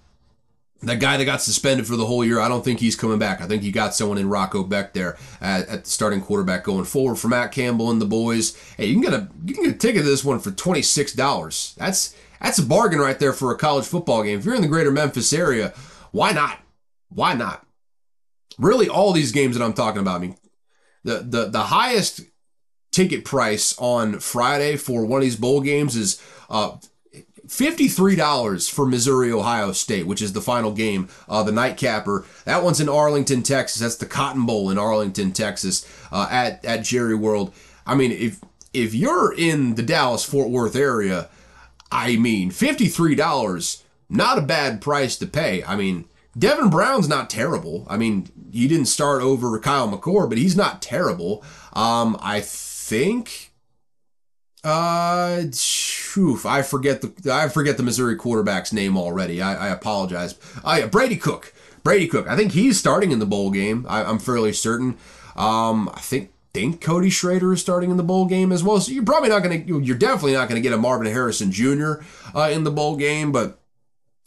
that 0.82 1.00
guy 1.00 1.16
that 1.16 1.24
got 1.24 1.42
suspended 1.42 1.86
for 1.86 1.96
the 1.96 2.06
whole 2.06 2.24
year, 2.24 2.38
I 2.38 2.48
don't 2.48 2.64
think 2.64 2.78
he's 2.78 2.94
coming 2.94 3.18
back. 3.18 3.40
I 3.40 3.46
think 3.46 3.62
you 3.62 3.72
got 3.72 3.94
someone 3.94 4.18
in 4.18 4.28
Rocco 4.28 4.62
Becht 4.62 4.92
there 4.92 5.16
at, 5.40 5.68
at, 5.68 5.84
the 5.84 5.90
starting 5.90 6.20
quarterback 6.20 6.64
going 6.64 6.84
forward 6.84 7.16
for 7.16 7.26
Matt 7.26 7.50
Campbell 7.50 7.90
and 7.90 8.00
the 8.00 8.06
boys. 8.06 8.56
Hey, 8.76 8.86
you 8.86 8.94
can 8.94 9.02
get 9.02 9.12
a 9.12 9.28
you 9.44 9.54
can 9.54 9.64
get 9.64 9.74
a 9.74 9.78
ticket 9.78 10.02
to 10.02 10.08
this 10.08 10.24
one 10.24 10.38
for 10.38 10.52
twenty 10.52 10.82
six 10.82 11.12
dollars. 11.12 11.74
That's 11.78 12.14
that's 12.40 12.58
a 12.58 12.64
bargain 12.64 13.00
right 13.00 13.18
there 13.18 13.32
for 13.32 13.52
a 13.52 13.58
college 13.58 13.86
football 13.86 14.22
game. 14.22 14.38
If 14.38 14.44
you're 14.44 14.54
in 14.54 14.62
the 14.62 14.68
greater 14.68 14.92
Memphis 14.92 15.32
area, 15.32 15.74
why 16.12 16.32
not? 16.32 16.58
Why 17.08 17.34
not? 17.34 17.66
Really, 18.58 18.88
all 18.88 19.12
these 19.12 19.32
games 19.32 19.58
that 19.58 19.64
I'm 19.64 19.72
talking 19.72 20.00
about. 20.00 20.16
I 20.16 20.18
mean, 20.20 20.36
the 21.02 21.18
the 21.18 21.46
the 21.46 21.62
highest 21.64 22.20
ticket 22.92 23.24
price 23.24 23.76
on 23.78 24.20
Friday 24.20 24.76
for 24.76 25.04
one 25.04 25.20
of 25.20 25.24
these 25.24 25.36
bowl 25.36 25.60
games 25.60 25.96
is 25.96 26.22
uh, 26.48 26.76
$53 27.48 28.70
for 28.70 28.86
Missouri 28.86 29.32
Ohio 29.32 29.72
State, 29.72 30.06
which 30.06 30.22
is 30.22 30.34
the 30.34 30.40
final 30.40 30.70
game, 30.70 31.08
uh, 31.28 31.42
the 31.42 31.52
nightcapper. 31.52 32.24
That 32.44 32.62
one's 32.62 32.80
in 32.80 32.88
Arlington, 32.88 33.42
Texas. 33.42 33.80
That's 33.80 33.96
the 33.96 34.06
Cotton 34.06 34.46
Bowl 34.46 34.70
in 34.70 34.78
Arlington, 34.78 35.32
Texas, 35.32 35.86
uh, 36.12 36.28
at 36.30 36.64
at 36.64 36.84
Jerry 36.84 37.14
World. 37.14 37.52
I 37.86 37.94
mean, 37.94 38.12
if 38.12 38.40
if 38.72 38.94
you're 38.94 39.32
in 39.32 39.74
the 39.74 39.82
Dallas 39.82 40.24
Fort 40.24 40.50
Worth 40.50 40.76
area, 40.76 41.28
I 41.90 42.16
mean, 42.16 42.50
$53, 42.50 43.82
not 44.10 44.38
a 44.38 44.42
bad 44.42 44.80
price 44.80 45.16
to 45.16 45.26
pay. 45.26 45.64
I 45.64 45.74
mean, 45.74 46.04
Devin 46.38 46.70
Brown's 46.70 47.08
not 47.08 47.30
terrible. 47.30 47.86
I 47.88 47.96
mean, 47.96 48.28
he 48.52 48.68
didn't 48.68 48.86
start 48.86 49.22
over 49.22 49.58
Kyle 49.58 49.88
McCord, 49.88 50.28
but 50.28 50.38
he's 50.38 50.56
not 50.56 50.82
terrible. 50.82 51.42
Um, 51.72 52.18
I 52.20 52.40
think 52.40 53.52
uh, 54.62 55.44
I 56.44 56.62
forget 56.62 57.00
the 57.00 57.32
I 57.32 57.48
forget 57.48 57.76
the 57.76 57.82
Missouri 57.82 58.16
quarterback's 58.16 58.72
name 58.72 58.96
already. 58.96 59.40
I, 59.42 59.68
I 59.68 59.68
apologize. 59.68 60.34
Brady 60.90 61.16
Cook. 61.16 61.54
Brady 61.82 62.06
Cook. 62.06 62.28
I 62.28 62.36
think 62.36 62.52
he's 62.52 62.78
starting 62.78 63.12
in 63.12 63.18
the 63.18 63.26
bowl 63.26 63.50
game. 63.50 63.86
I, 63.88 64.02
am 64.02 64.18
fairly 64.18 64.52
certain. 64.52 64.98
Um, 65.36 65.88
I 65.94 66.00
think 66.00 66.32
think 66.52 66.80
Cody 66.80 67.10
Schrader 67.10 67.52
is 67.52 67.60
starting 67.60 67.90
in 67.90 67.96
the 67.96 68.02
bowl 68.02 68.26
game 68.26 68.52
as 68.52 68.64
well. 68.64 68.80
So 68.80 68.92
you're 68.92 69.04
probably 69.04 69.28
not 69.28 69.42
going 69.42 69.66
to. 69.66 69.80
You're 69.80 69.96
definitely 69.96 70.32
not 70.32 70.48
going 70.48 70.60
to 70.60 70.66
get 70.68 70.76
a 70.76 70.78
Marvin 70.78 71.12
Harrison 71.12 71.52
Jr. 71.52 71.94
Uh, 72.34 72.50
in 72.52 72.64
the 72.64 72.70
bowl 72.70 72.96
game. 72.96 73.32
But 73.32 73.60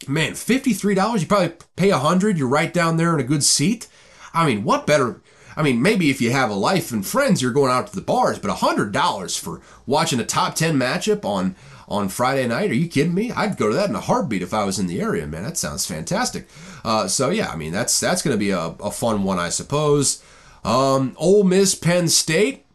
man, 0.08 0.34
fifty 0.34 0.72
three 0.72 0.94
dollars. 0.94 1.22
You 1.22 1.28
probably 1.28 1.54
pay 1.76 1.90
a 1.90 1.98
hundred. 1.98 2.38
You're 2.38 2.48
right 2.48 2.72
down 2.72 2.96
there 2.96 3.14
in 3.14 3.20
a 3.20 3.24
good 3.24 3.44
seat. 3.44 3.88
I 4.34 4.46
mean, 4.46 4.64
what 4.64 4.86
better? 4.86 5.22
I 5.56 5.62
mean, 5.62 5.82
maybe 5.82 6.10
if 6.10 6.20
you 6.20 6.30
have 6.30 6.50
a 6.50 6.54
life 6.54 6.92
and 6.92 7.06
friends, 7.06 7.42
you're 7.42 7.52
going 7.52 7.70
out 7.70 7.88
to 7.88 7.94
the 7.94 8.00
bars, 8.00 8.38
but 8.38 8.50
$100 8.50 9.38
for 9.38 9.60
watching 9.86 10.18
a 10.18 10.24
top 10.24 10.54
10 10.54 10.78
matchup 10.78 11.24
on 11.24 11.56
on 11.88 12.08
Friday 12.08 12.46
night. 12.46 12.70
Are 12.70 12.74
you 12.74 12.88
kidding 12.88 13.14
me? 13.14 13.30
I'd 13.32 13.56
go 13.56 13.68
to 13.68 13.74
that 13.74 13.88
in 13.88 13.94
a 13.94 14.00
heartbeat 14.00 14.42
if 14.42 14.54
I 14.54 14.64
was 14.64 14.78
in 14.78 14.86
the 14.86 15.00
area, 15.00 15.26
man. 15.26 15.42
That 15.42 15.56
sounds 15.56 15.86
fantastic. 15.86 16.48
Uh, 16.84 17.08
so 17.08 17.30
yeah, 17.30 17.50
I 17.50 17.56
mean 17.56 17.72
that's 17.72 17.98
that's 17.98 18.22
going 18.22 18.34
to 18.34 18.38
be 18.38 18.50
a, 18.50 18.74
a 18.80 18.90
fun 18.90 19.24
one, 19.24 19.38
I 19.38 19.48
suppose. 19.48 20.22
Um, 20.64 21.14
Ole 21.16 21.44
Miss, 21.44 21.74
Penn 21.74 22.08
State. 22.08 22.66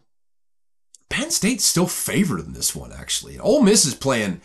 Penn 1.08 1.30
State's 1.30 1.64
still 1.64 1.86
favored 1.86 2.40
in 2.40 2.52
this 2.52 2.74
one, 2.76 2.92
actually. 2.92 3.38
Ole 3.38 3.62
Miss 3.62 3.86
is 3.86 3.94
playing 3.94 4.42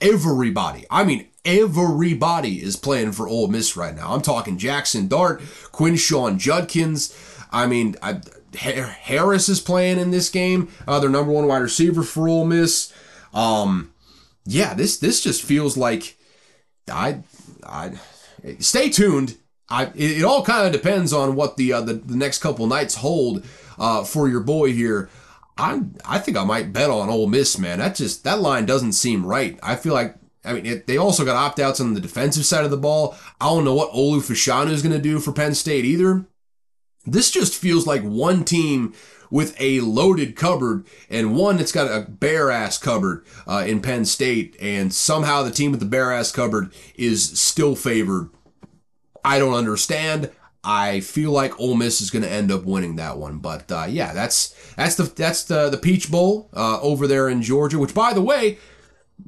everybody. 0.00 0.84
I 0.90 1.04
mean, 1.04 1.28
everybody 1.44 2.62
is 2.62 2.76
playing 2.76 3.12
for 3.12 3.28
Ole 3.28 3.48
Miss 3.48 3.76
right 3.76 3.94
now. 3.94 4.14
I'm 4.14 4.22
talking 4.22 4.56
Jackson 4.56 5.08
Dart, 5.08 5.40
Quinshon 5.72 6.38
Judkins. 6.38 7.14
I 7.52 7.66
mean, 7.66 7.96
I, 8.02 8.20
Harris 8.56 9.48
is 9.48 9.60
playing 9.60 9.98
in 9.98 10.10
this 10.10 10.30
game. 10.30 10.68
Uh, 10.86 10.98
their 11.00 11.10
number 11.10 11.32
one 11.32 11.46
wide 11.46 11.58
receiver 11.62 12.02
for 12.02 12.28
Ole 12.28 12.46
Miss. 12.46 12.92
Um, 13.34 13.92
yeah, 14.46 14.74
this 14.74 14.98
this 14.98 15.22
just 15.22 15.42
feels 15.42 15.76
like 15.76 16.16
I 16.90 17.22
I 17.64 17.92
stay 18.60 18.88
tuned. 18.88 19.36
I 19.68 19.86
it, 19.86 20.18
it 20.18 20.24
all 20.24 20.44
kind 20.44 20.66
of 20.66 20.72
depends 20.72 21.12
on 21.12 21.34
what 21.34 21.56
the, 21.56 21.72
uh, 21.72 21.80
the 21.80 21.94
the 21.94 22.16
next 22.16 22.38
couple 22.38 22.66
nights 22.66 22.96
hold 22.96 23.44
uh, 23.78 24.04
for 24.04 24.28
your 24.28 24.40
boy 24.40 24.72
here. 24.72 25.10
I 25.58 25.82
I 26.04 26.18
think 26.18 26.36
I 26.36 26.44
might 26.44 26.72
bet 26.72 26.90
on 26.90 27.08
Ole 27.08 27.26
Miss, 27.26 27.58
man. 27.58 27.80
That 27.80 27.96
just 27.96 28.24
that 28.24 28.40
line 28.40 28.66
doesn't 28.66 28.92
seem 28.92 29.26
right. 29.26 29.58
I 29.62 29.74
feel 29.74 29.94
like 29.94 30.16
I 30.44 30.52
mean, 30.52 30.66
it, 30.66 30.86
they 30.86 30.96
also 30.96 31.24
got 31.24 31.34
opt 31.36 31.58
outs 31.58 31.80
on 31.80 31.94
the 31.94 32.00
defensive 32.00 32.46
side 32.46 32.64
of 32.64 32.70
the 32.70 32.76
ball. 32.76 33.16
I 33.40 33.46
don't 33.46 33.64
know 33.64 33.74
what 33.74 33.92
Olu 33.92 34.18
Fashanu 34.18 34.70
is 34.70 34.82
going 34.82 34.94
to 34.94 35.02
do 35.02 35.18
for 35.18 35.32
Penn 35.32 35.54
State 35.54 35.84
either. 35.84 36.24
This 37.04 37.30
just 37.30 37.54
feels 37.54 37.86
like 37.86 38.02
one 38.02 38.44
team 38.44 38.94
with 39.30 39.54
a 39.60 39.80
loaded 39.80 40.36
cupboard 40.36 40.86
and 41.10 41.36
one 41.36 41.56
that's 41.56 41.72
got 41.72 41.90
a 41.90 42.08
bare 42.08 42.50
ass 42.50 42.78
cupboard 42.78 43.24
uh, 43.46 43.64
in 43.66 43.80
Penn 43.80 44.04
State, 44.04 44.56
and 44.60 44.92
somehow 44.92 45.42
the 45.42 45.50
team 45.50 45.70
with 45.70 45.80
the 45.80 45.86
bare 45.86 46.12
ass 46.12 46.32
cupboard 46.32 46.72
is 46.94 47.38
still 47.38 47.74
favored. 47.74 48.30
I 49.24 49.38
don't 49.38 49.54
understand. 49.54 50.30
I 50.62 50.98
feel 51.00 51.30
like 51.30 51.58
Ole 51.60 51.76
Miss 51.76 52.00
is 52.00 52.10
going 52.10 52.24
to 52.24 52.30
end 52.30 52.50
up 52.50 52.64
winning 52.64 52.96
that 52.96 53.18
one, 53.18 53.38
but 53.38 53.70
uh, 53.70 53.86
yeah, 53.88 54.12
that's 54.12 54.54
that's 54.76 54.96
the 54.96 55.04
that's 55.04 55.44
the 55.44 55.70
the 55.70 55.76
Peach 55.76 56.10
Bowl 56.10 56.50
uh, 56.52 56.80
over 56.80 57.06
there 57.06 57.28
in 57.28 57.40
Georgia. 57.40 57.78
Which, 57.78 57.94
by 57.94 58.12
the 58.12 58.22
way, 58.22 58.58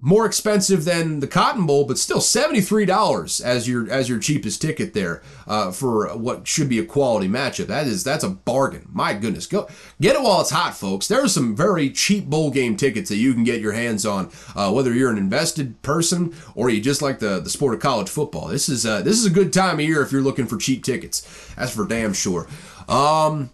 more 0.01 0.27
expensive 0.27 0.85
than 0.85 1.21
the 1.21 1.27
Cotton 1.27 1.67
Bowl, 1.67 1.85
but 1.85 1.99
still 1.99 2.21
seventy 2.21 2.61
three 2.61 2.85
dollars 2.85 3.41
as 3.41 3.69
your 3.69 3.91
as 3.91 4.09
your 4.09 4.19
cheapest 4.19 4.63
ticket 4.63 4.95
there 4.95 5.23
uh, 5.47 5.73
for 5.73 6.07
what 6.17 6.47
should 6.47 6.69
be 6.69 6.79
a 6.79 6.85
quality 6.85 7.29
matchup. 7.29 7.67
That 7.67 7.87
is 7.87 8.05
that's 8.05 8.23
a 8.23 8.31
bargain. 8.31 8.87
My 8.93 9.15
goodness, 9.15 9.47
go 9.47 9.69
get 10.01 10.15
it 10.15 10.23
while 10.23 10.41
it's 10.41 10.51
hot, 10.51 10.77
folks. 10.77 11.09
There 11.09 11.23
are 11.23 11.29
some 11.29 11.57
very 11.57 11.91
cheap 11.91 12.27
bowl 12.27 12.51
game 12.51 12.77
tickets 12.77 13.09
that 13.09 13.17
you 13.17 13.35
can 13.35 13.45
get 13.45 13.61
your 13.61 13.73
hands 13.73 14.07
on, 14.07 14.31
uh, 14.55 14.71
whether 14.71 14.93
you're 14.93 15.11
an 15.11 15.19
invested 15.19 15.81
person 15.83 16.35
or 16.55 16.71
you 16.71 16.81
just 16.81 17.03
like 17.03 17.19
the 17.19 17.41
the 17.41 17.51
sport 17.51 17.75
of 17.75 17.81
college 17.81 18.09
football. 18.09 18.49
This 18.49 18.69
is 18.69 18.87
uh, 18.87 19.03
this 19.03 19.19
is 19.19 19.27
a 19.27 19.31
good 19.31 19.53
time 19.53 19.81
of 19.81 19.85
year 19.85 20.03
if 20.03 20.13
you're 20.13 20.23
looking 20.23 20.47
for 20.47 20.59
cheap 20.59 20.85
tickets. 20.85 21.23
That's 21.57 21.75
for 21.75 21.87
damn 21.87 22.13
sure. 22.13 22.47
Um, 22.89 23.51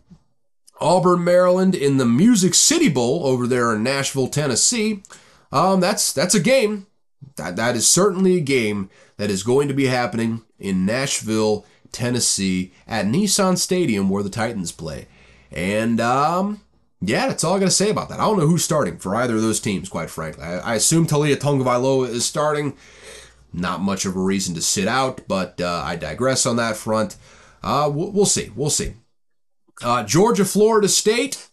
Auburn, 0.80 1.24
Maryland 1.24 1.74
in 1.74 1.97
the 1.97 2.05
Music 2.05 2.53
City 2.55 2.89
Bowl 2.89 3.24
over 3.24 3.47
there 3.47 3.74
in 3.74 3.82
Nashville, 3.82 4.28
Tennessee. 4.28 5.03
Um, 5.55 5.78
that's 5.80 6.12
that's 6.12 6.34
a 6.34 6.40
game. 6.40 6.88
That 7.36 7.57
that 7.57 7.76
is 7.76 7.88
certainly 7.88 8.36
a 8.36 8.40
game 8.40 8.90
that 9.16 9.30
is 9.30 9.42
going 9.42 9.68
to 9.68 9.74
be 9.74 9.86
happening 9.86 10.42
in 10.59 10.84
Nashville, 10.84 11.64
Tennessee, 11.92 12.72
at 12.86 13.07
Nissan 13.07 13.57
Stadium 13.57 14.11
where 14.11 14.24
the 14.24 14.28
Titans 14.28 14.72
play. 14.72 15.07
And 15.52 16.00
um, 16.00 16.61
yeah, 17.00 17.29
that's 17.29 17.45
all 17.45 17.54
I 17.54 17.61
got 17.61 17.66
to 17.66 17.70
say 17.70 17.88
about 17.88 18.08
that. 18.08 18.18
I 18.18 18.24
don't 18.24 18.38
know 18.38 18.49
who's 18.49 18.64
starting 18.64 18.99
for 18.99 19.14
either 19.14 19.37
of 19.37 19.42
those 19.42 19.61
teams, 19.61 19.88
quite 19.88 20.11
frankly. 20.11 20.42
I, 20.42 20.58
I 20.58 20.74
assume 20.74 21.07
Taulia 21.07 21.37
Tagovailoa 21.37 22.08
is 22.08 22.26
starting. 22.26 22.76
Not 23.53 23.80
much 23.80 24.04
of 24.04 24.16
a 24.16 24.20
reason 24.20 24.57
to 24.57 24.61
sit 24.61 24.88
out, 24.88 25.20
but 25.29 25.61
uh, 25.61 25.83
I 25.84 25.95
digress 25.95 26.45
on 26.45 26.57
that 26.57 26.76
front. 26.76 27.16
Uh, 27.62 27.88
we'll, 27.95 28.11
we'll 28.11 28.26
see. 28.26 28.50
We'll 28.57 28.68
see. 28.68 28.95
Uh, 29.80 30.03
Georgia, 30.03 30.45
Florida 30.45 30.88
State. 30.88 31.49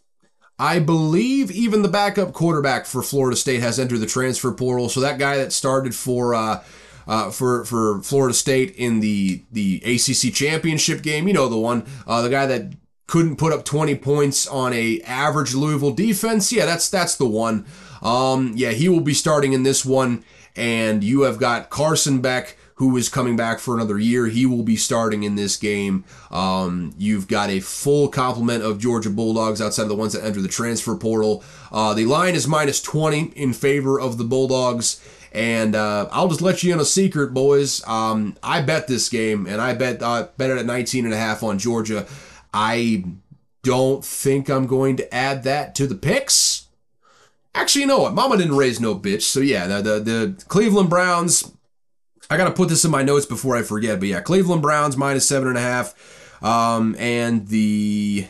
I 0.62 0.78
believe 0.78 1.50
even 1.50 1.82
the 1.82 1.88
backup 1.88 2.34
quarterback 2.34 2.86
for 2.86 3.02
Florida 3.02 3.36
State 3.36 3.62
has 3.62 3.80
entered 3.80 4.00
the 4.00 4.06
transfer 4.06 4.52
portal. 4.52 4.90
So 4.90 5.00
that 5.00 5.18
guy 5.18 5.38
that 5.38 5.52
started 5.52 5.96
for 5.96 6.36
uh, 6.36 6.64
uh, 7.08 7.32
for 7.32 7.66
for 7.66 8.00
Florida 8.04 8.36
State 8.36 8.76
in 8.76 9.00
the 9.00 9.42
the 9.52 9.82
ACC 9.84 10.32
championship 10.32 11.02
game, 11.02 11.28
you 11.28 11.34
know 11.34 11.48
the 11.48 11.58
one, 11.58 11.88
uh, 12.06 12.22
the 12.22 12.30
guy 12.30 12.46
that 12.46 12.74
couldn't 13.08 13.38
put 13.38 13.52
up 13.52 13.66
20 13.66 13.96
points 13.96 14.46
on 14.46 14.72
a 14.72 15.02
average 15.02 15.56
Louisville 15.56 15.94
defense. 15.96 16.54
Yeah, 16.54 16.68
that's 16.68 16.92
that's 16.92 17.16
the 17.16 17.28
one. 17.28 17.66
Um, 18.04 18.54
yeah, 18.56 18.70
he 18.70 18.88
will 18.88 19.02
be 19.02 19.16
starting 19.16 19.54
in 19.54 19.64
this 19.64 19.84
one, 19.84 20.24
and 20.56 21.04
you 21.04 21.22
have 21.22 21.40
got 21.40 21.72
Carson 21.72 22.22
Beck 22.22 22.56
who 22.82 22.98
is 22.98 23.10
coming 23.10 23.36
back 23.36 23.60
for 23.60 23.76
another 23.76 24.00
year. 24.00 24.26
He 24.26 24.48
will 24.48 24.64
be 24.64 24.76
starting 24.76 25.22
in 25.22 25.36
this 25.36 25.56
game. 25.56 26.04
Um, 26.32 26.96
you've 26.98 27.28
got 27.28 27.52
a 27.52 27.60
full 27.60 28.08
complement 28.08 28.64
of 28.64 28.80
Georgia 28.80 29.12
Bulldogs 29.12 29.62
outside 29.62 29.84
of 29.84 29.90
the 29.90 29.96
ones 29.96 30.14
that 30.14 30.26
enter 30.26 30.42
the 30.42 30.48
transfer 30.48 30.96
portal. 30.96 31.44
Uh, 31.72 31.94
the 31.94 32.08
line 32.08 32.34
is 32.34 32.48
minus 32.48 32.82
20 32.82 33.34
in 33.36 33.54
favor 33.54 34.00
of 34.00 34.18
the 34.18 34.24
Bulldogs. 34.24 35.00
And 35.32 35.76
uh, 35.76 36.10
I'll 36.12 36.28
just 36.28 36.42
let 36.42 36.64
you 36.64 36.74
in 36.74 36.80
a 36.80 36.86
secret, 36.86 37.36
boys. 37.36 37.88
Um, 37.88 38.36
I 38.42 38.64
bet 38.64 38.88
this 38.88 39.10
game, 39.10 39.46
and 39.46 39.62
I 39.62 39.76
bet 39.76 40.02
uh, 40.02 40.30
bet 40.38 40.50
it 40.50 40.58
at 40.58 40.66
19 40.66 41.06
and 41.06 41.14
a 41.14 41.18
half 41.18 41.44
on 41.44 41.60
Georgia. 41.60 42.08
I 42.52 43.06
don't 43.62 44.04
think 44.04 44.50
I'm 44.50 44.66
going 44.66 44.96
to 44.96 45.14
add 45.14 45.44
that 45.44 45.76
to 45.76 45.86
the 45.86 45.94
picks. 45.94 46.66
Actually, 47.54 47.82
you 47.82 47.88
know 47.88 48.00
what? 48.00 48.16
Mama 48.16 48.38
didn't 48.38 48.58
raise 48.58 48.82
no 48.82 48.96
bitch. 48.96 49.22
So 49.22 49.40
yeah, 49.40 49.68
the 49.68 49.82
the, 49.84 50.00
the 50.00 50.46
Cleveland 50.48 50.90
Browns. 50.90 51.52
I 52.32 52.38
gotta 52.38 52.52
put 52.52 52.70
this 52.70 52.86
in 52.86 52.92
my 52.92 53.04
notes 53.04 53.26
before 53.26 53.58
I 53.58 53.62
forget. 53.62 54.00
But 54.00 54.08
yeah, 54.08 54.22
Cleveland 54.22 54.62
Browns 54.62 54.96
minus 54.96 55.28
seven 55.28 55.50
and 55.50 55.58
a 55.58 55.62
half, 55.62 56.42
um, 56.42 56.96
and 56.98 57.46
the 57.50 58.26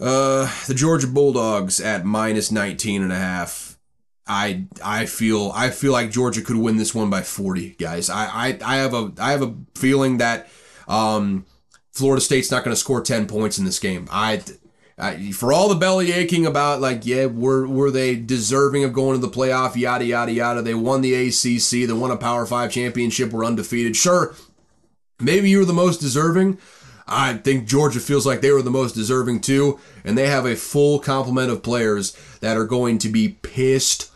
uh 0.00 0.48
the 0.68 0.74
Georgia 0.74 1.08
Bulldogs 1.08 1.80
at 1.80 2.04
minus 2.04 2.52
19 2.52 3.02
and 3.02 3.12
a 3.12 3.16
half. 3.16 3.76
I 4.24 4.66
I 4.84 5.06
feel 5.06 5.50
I 5.52 5.70
feel 5.70 5.90
like 5.90 6.12
Georgia 6.12 6.40
could 6.40 6.54
win 6.54 6.76
this 6.76 6.94
one 6.94 7.10
by 7.10 7.22
40, 7.22 7.70
guys. 7.70 8.08
I 8.08 8.26
I, 8.26 8.58
I 8.64 8.76
have 8.76 8.94
a 8.94 9.12
I 9.18 9.32
have 9.32 9.42
a 9.42 9.56
feeling 9.74 10.18
that 10.18 10.48
um 10.86 11.44
Florida 11.90 12.20
State's 12.20 12.52
not 12.52 12.62
going 12.62 12.72
to 12.72 12.80
score 12.80 13.00
10 13.00 13.26
points 13.26 13.58
in 13.58 13.64
this 13.64 13.80
game. 13.80 14.06
I, 14.12 14.40
For 15.32 15.52
all 15.52 15.68
the 15.68 15.76
belly 15.76 16.12
aching 16.12 16.44
about 16.44 16.80
like, 16.80 17.06
yeah, 17.06 17.26
were 17.26 17.66
were 17.68 17.90
they 17.90 18.16
deserving 18.16 18.82
of 18.82 18.92
going 18.92 19.20
to 19.20 19.24
the 19.24 19.32
playoff? 19.32 19.76
Yada 19.76 20.04
yada 20.04 20.32
yada. 20.32 20.62
They 20.62 20.74
won 20.74 21.02
the 21.02 21.14
ACC. 21.14 21.86
They 21.86 21.92
won 21.92 22.10
a 22.10 22.16
Power 22.16 22.46
Five 22.46 22.72
championship. 22.72 23.32
Were 23.32 23.44
undefeated. 23.44 23.94
Sure, 23.96 24.34
maybe 25.20 25.50
you 25.50 25.58
were 25.60 25.64
the 25.64 25.72
most 25.72 26.00
deserving. 26.00 26.58
I 27.06 27.34
think 27.34 27.66
Georgia 27.66 28.00
feels 28.00 28.26
like 28.26 28.40
they 28.40 28.50
were 28.50 28.60
the 28.60 28.70
most 28.70 28.94
deserving 28.94 29.40
too, 29.40 29.78
and 30.04 30.18
they 30.18 30.28
have 30.28 30.44
a 30.44 30.56
full 30.56 30.98
complement 30.98 31.50
of 31.50 31.62
players 31.62 32.16
that 32.40 32.56
are 32.56 32.66
going 32.66 32.98
to 32.98 33.08
be 33.08 33.38
pissed 33.40 34.10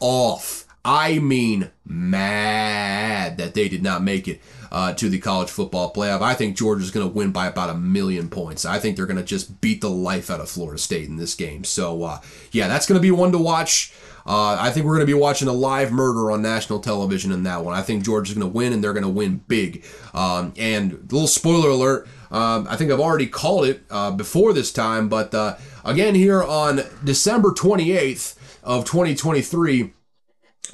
off. 0.00 0.66
I 0.84 1.18
mean, 1.18 1.70
mad 1.86 3.38
that 3.38 3.54
they 3.54 3.68
did 3.68 3.82
not 3.82 4.02
make 4.02 4.28
it 4.28 4.42
uh, 4.74 4.92
to 4.92 5.08
the 5.08 5.20
college 5.20 5.48
football 5.48 5.92
playoff. 5.92 6.20
I 6.20 6.34
think 6.34 6.56
Georgia's 6.56 6.90
going 6.90 7.06
to 7.06 7.14
win 7.14 7.30
by 7.30 7.46
about 7.46 7.70
a 7.70 7.74
million 7.74 8.28
points. 8.28 8.64
I 8.64 8.80
think 8.80 8.96
they're 8.96 9.06
going 9.06 9.18
to 9.18 9.22
just 9.22 9.60
beat 9.60 9.80
the 9.80 9.88
life 9.88 10.30
out 10.30 10.40
of 10.40 10.50
Florida 10.50 10.78
State 10.78 11.08
in 11.08 11.16
this 11.16 11.36
game. 11.36 11.62
So, 11.62 12.02
uh, 12.02 12.18
yeah, 12.50 12.66
that's 12.66 12.84
going 12.84 12.98
to 12.98 13.02
be 13.02 13.12
one 13.12 13.30
to 13.30 13.38
watch. 13.38 13.94
Uh, 14.26 14.56
I 14.58 14.72
think 14.72 14.84
we're 14.84 14.96
going 14.96 15.06
to 15.06 15.12
be 15.12 15.14
watching 15.14 15.46
a 15.46 15.52
live 15.52 15.92
murder 15.92 16.32
on 16.32 16.42
national 16.42 16.80
television 16.80 17.30
in 17.30 17.44
that 17.44 17.64
one. 17.64 17.72
I 17.72 17.82
think 17.82 18.04
Georgia's 18.04 18.34
going 18.34 18.50
to 18.50 18.52
win, 18.52 18.72
and 18.72 18.82
they're 18.82 18.92
going 18.92 19.04
to 19.04 19.08
win 19.08 19.44
big. 19.46 19.84
Um, 20.12 20.52
and 20.56 20.92
a 20.92 20.96
little 20.96 21.28
spoiler 21.28 21.68
alert. 21.68 22.08
Um, 22.32 22.66
I 22.68 22.74
think 22.74 22.90
I've 22.90 22.98
already 22.98 23.28
called 23.28 23.66
it 23.66 23.84
uh, 23.90 24.10
before 24.10 24.52
this 24.52 24.72
time, 24.72 25.08
but 25.08 25.32
uh, 25.32 25.56
again 25.84 26.16
here 26.16 26.42
on 26.42 26.80
December 27.04 27.50
28th 27.50 28.36
of 28.64 28.84
2023, 28.86 29.92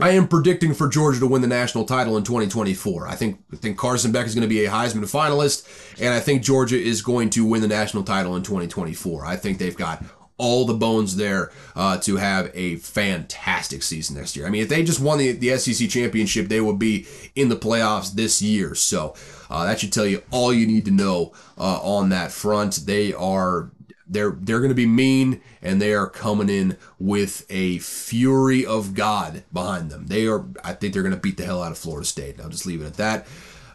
I 0.01 0.11
am 0.11 0.29
predicting 0.29 0.75
for 0.75 0.89
Georgia 0.89 1.21
to 1.21 1.27
win 1.27 1.43
the 1.43 1.49
national 1.49 1.85
title 1.85 2.17
in 2.17 2.25
2024. 2.25 3.07
I 3.07 3.15
think 3.15 3.43
I 3.53 3.57
think 3.57 3.77
Carson 3.77 4.13
Beck 4.13 4.27
is 4.27 4.35
going 4.35 4.43
to 4.43 4.49
be 4.49 4.65
a 4.65 4.71
Heisman 4.71 5.03
finalist, 5.03 5.67
and 6.01 6.15
I 6.15 6.21
think 6.21 6.43
Georgia 6.43 6.81
is 6.81 7.03
going 7.03 7.31
to 7.31 7.45
win 7.45 7.61
the 7.61 7.69
national 7.69 8.03
title 8.05 8.37
in 8.37 8.43
2024. 8.43 9.25
I 9.25 9.37
think 9.37 9.59
they've 9.59 9.77
got 9.77 10.03
all 10.41 10.65
the 10.65 10.75
bones 10.75 11.17
there 11.17 11.53
uh, 11.77 11.99
to 11.99 12.17
have 12.17 12.51
a 12.55 12.77
fantastic 12.77 13.83
season 13.83 14.17
next 14.17 14.35
year. 14.35 14.47
I 14.47 14.51
mean, 14.51 14.63
if 14.63 14.71
they 14.71 14.83
just 14.83 14.99
won 14.99 15.19
the, 15.19 15.33
the 15.33 15.59
SEC 15.59 15.91
championship, 15.91 16.49
they 16.49 16.63
would 16.63 16.79
be 16.79 17.07
in 17.37 17.51
the 17.51 17.57
playoffs 17.57 18.15
this 18.15 18.41
year. 18.41 18.75
So 18.75 19.15
uh, 19.51 19.67
that 19.67 19.81
should 19.81 19.93
tell 19.93 20.07
you 20.07 20.23
all 20.31 20.51
you 20.51 20.67
need 20.67 20.87
to 20.87 20.91
know 20.91 21.35
uh, 21.59 21.81
on 21.83 22.09
that 22.09 22.33
front. 22.33 22.87
They 22.87 23.13
are 23.13 23.71
they're 24.11 24.37
they're 24.39 24.59
going 24.59 24.71
to 24.71 24.75
be 24.75 24.87
mean 24.87 25.41
and 25.63 25.81
they 25.81 25.95
are 25.95 26.09
coming 26.09 26.49
in 26.49 26.77
with 26.99 27.47
a 27.49 27.79
fury 27.79 28.67
of 28.67 28.95
God 28.95 29.45
behind 29.53 29.91
them. 29.91 30.07
They 30.07 30.27
are 30.27 30.45
I 30.65 30.75
think 30.75 30.93
they're 30.93 31.03
going 31.03 31.15
to 31.15 31.21
beat 31.21 31.37
the 31.37 31.45
hell 31.45 31.63
out 31.63 31.73
of 31.73 31.79
Florida 31.79 32.07
State. 32.07 32.41
I'll 32.41 32.49
just 32.49 32.67
leave 32.67 32.83
it 32.83 32.87
at 32.87 32.95
that. 32.95 33.27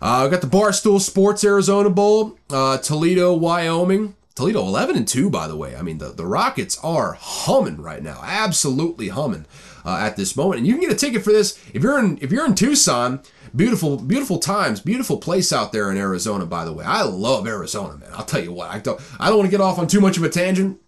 Uh, 0.01 0.27
got 0.27 0.41
the 0.41 0.47
Barstool 0.47 0.99
Sports 0.99 1.43
Arizona 1.43 1.89
Bowl, 1.89 2.37
uh, 2.49 2.77
Toledo, 2.77 3.33
Wyoming. 3.33 4.15
Toledo 4.35 4.59
11 4.63 4.97
and 4.97 5.07
2 5.07 5.29
by 5.29 5.47
the 5.47 5.55
way. 5.55 5.77
I 5.77 5.81
mean 5.81 5.97
the, 5.97 6.09
the 6.09 6.25
Rockets 6.25 6.77
are 6.83 7.13
humming 7.13 7.81
right 7.81 8.03
now. 8.03 8.19
Absolutely 8.21 9.07
humming 9.07 9.45
uh, 9.85 9.97
at 9.97 10.17
this 10.17 10.35
moment. 10.35 10.57
And 10.59 10.67
you 10.67 10.73
can 10.73 10.81
get 10.81 10.91
a 10.91 10.95
ticket 10.95 11.23
for 11.23 11.31
this 11.31 11.57
if 11.73 11.81
you're 11.81 11.97
in 11.97 12.19
if 12.21 12.33
you're 12.33 12.45
in 12.45 12.55
Tucson 12.55 13.21
Beautiful, 13.55 13.97
beautiful 13.97 14.39
times, 14.39 14.81
beautiful 14.81 15.17
place 15.17 15.53
out 15.53 15.71
there 15.71 15.89
in 15.89 15.97
Arizona. 15.97 16.45
By 16.45 16.65
the 16.65 16.73
way, 16.73 16.83
I 16.83 17.03
love 17.03 17.47
Arizona, 17.47 17.95
man. 17.97 18.09
I'll 18.13 18.25
tell 18.25 18.43
you 18.43 18.51
what. 18.51 18.69
I 18.69 18.79
don't. 18.79 18.99
I 19.19 19.29
don't 19.29 19.37
want 19.37 19.47
to 19.47 19.57
get 19.57 19.61
off 19.61 19.79
on 19.79 19.87
too 19.87 20.01
much 20.01 20.17
of 20.17 20.23
a 20.23 20.29
tangent. 20.29 20.81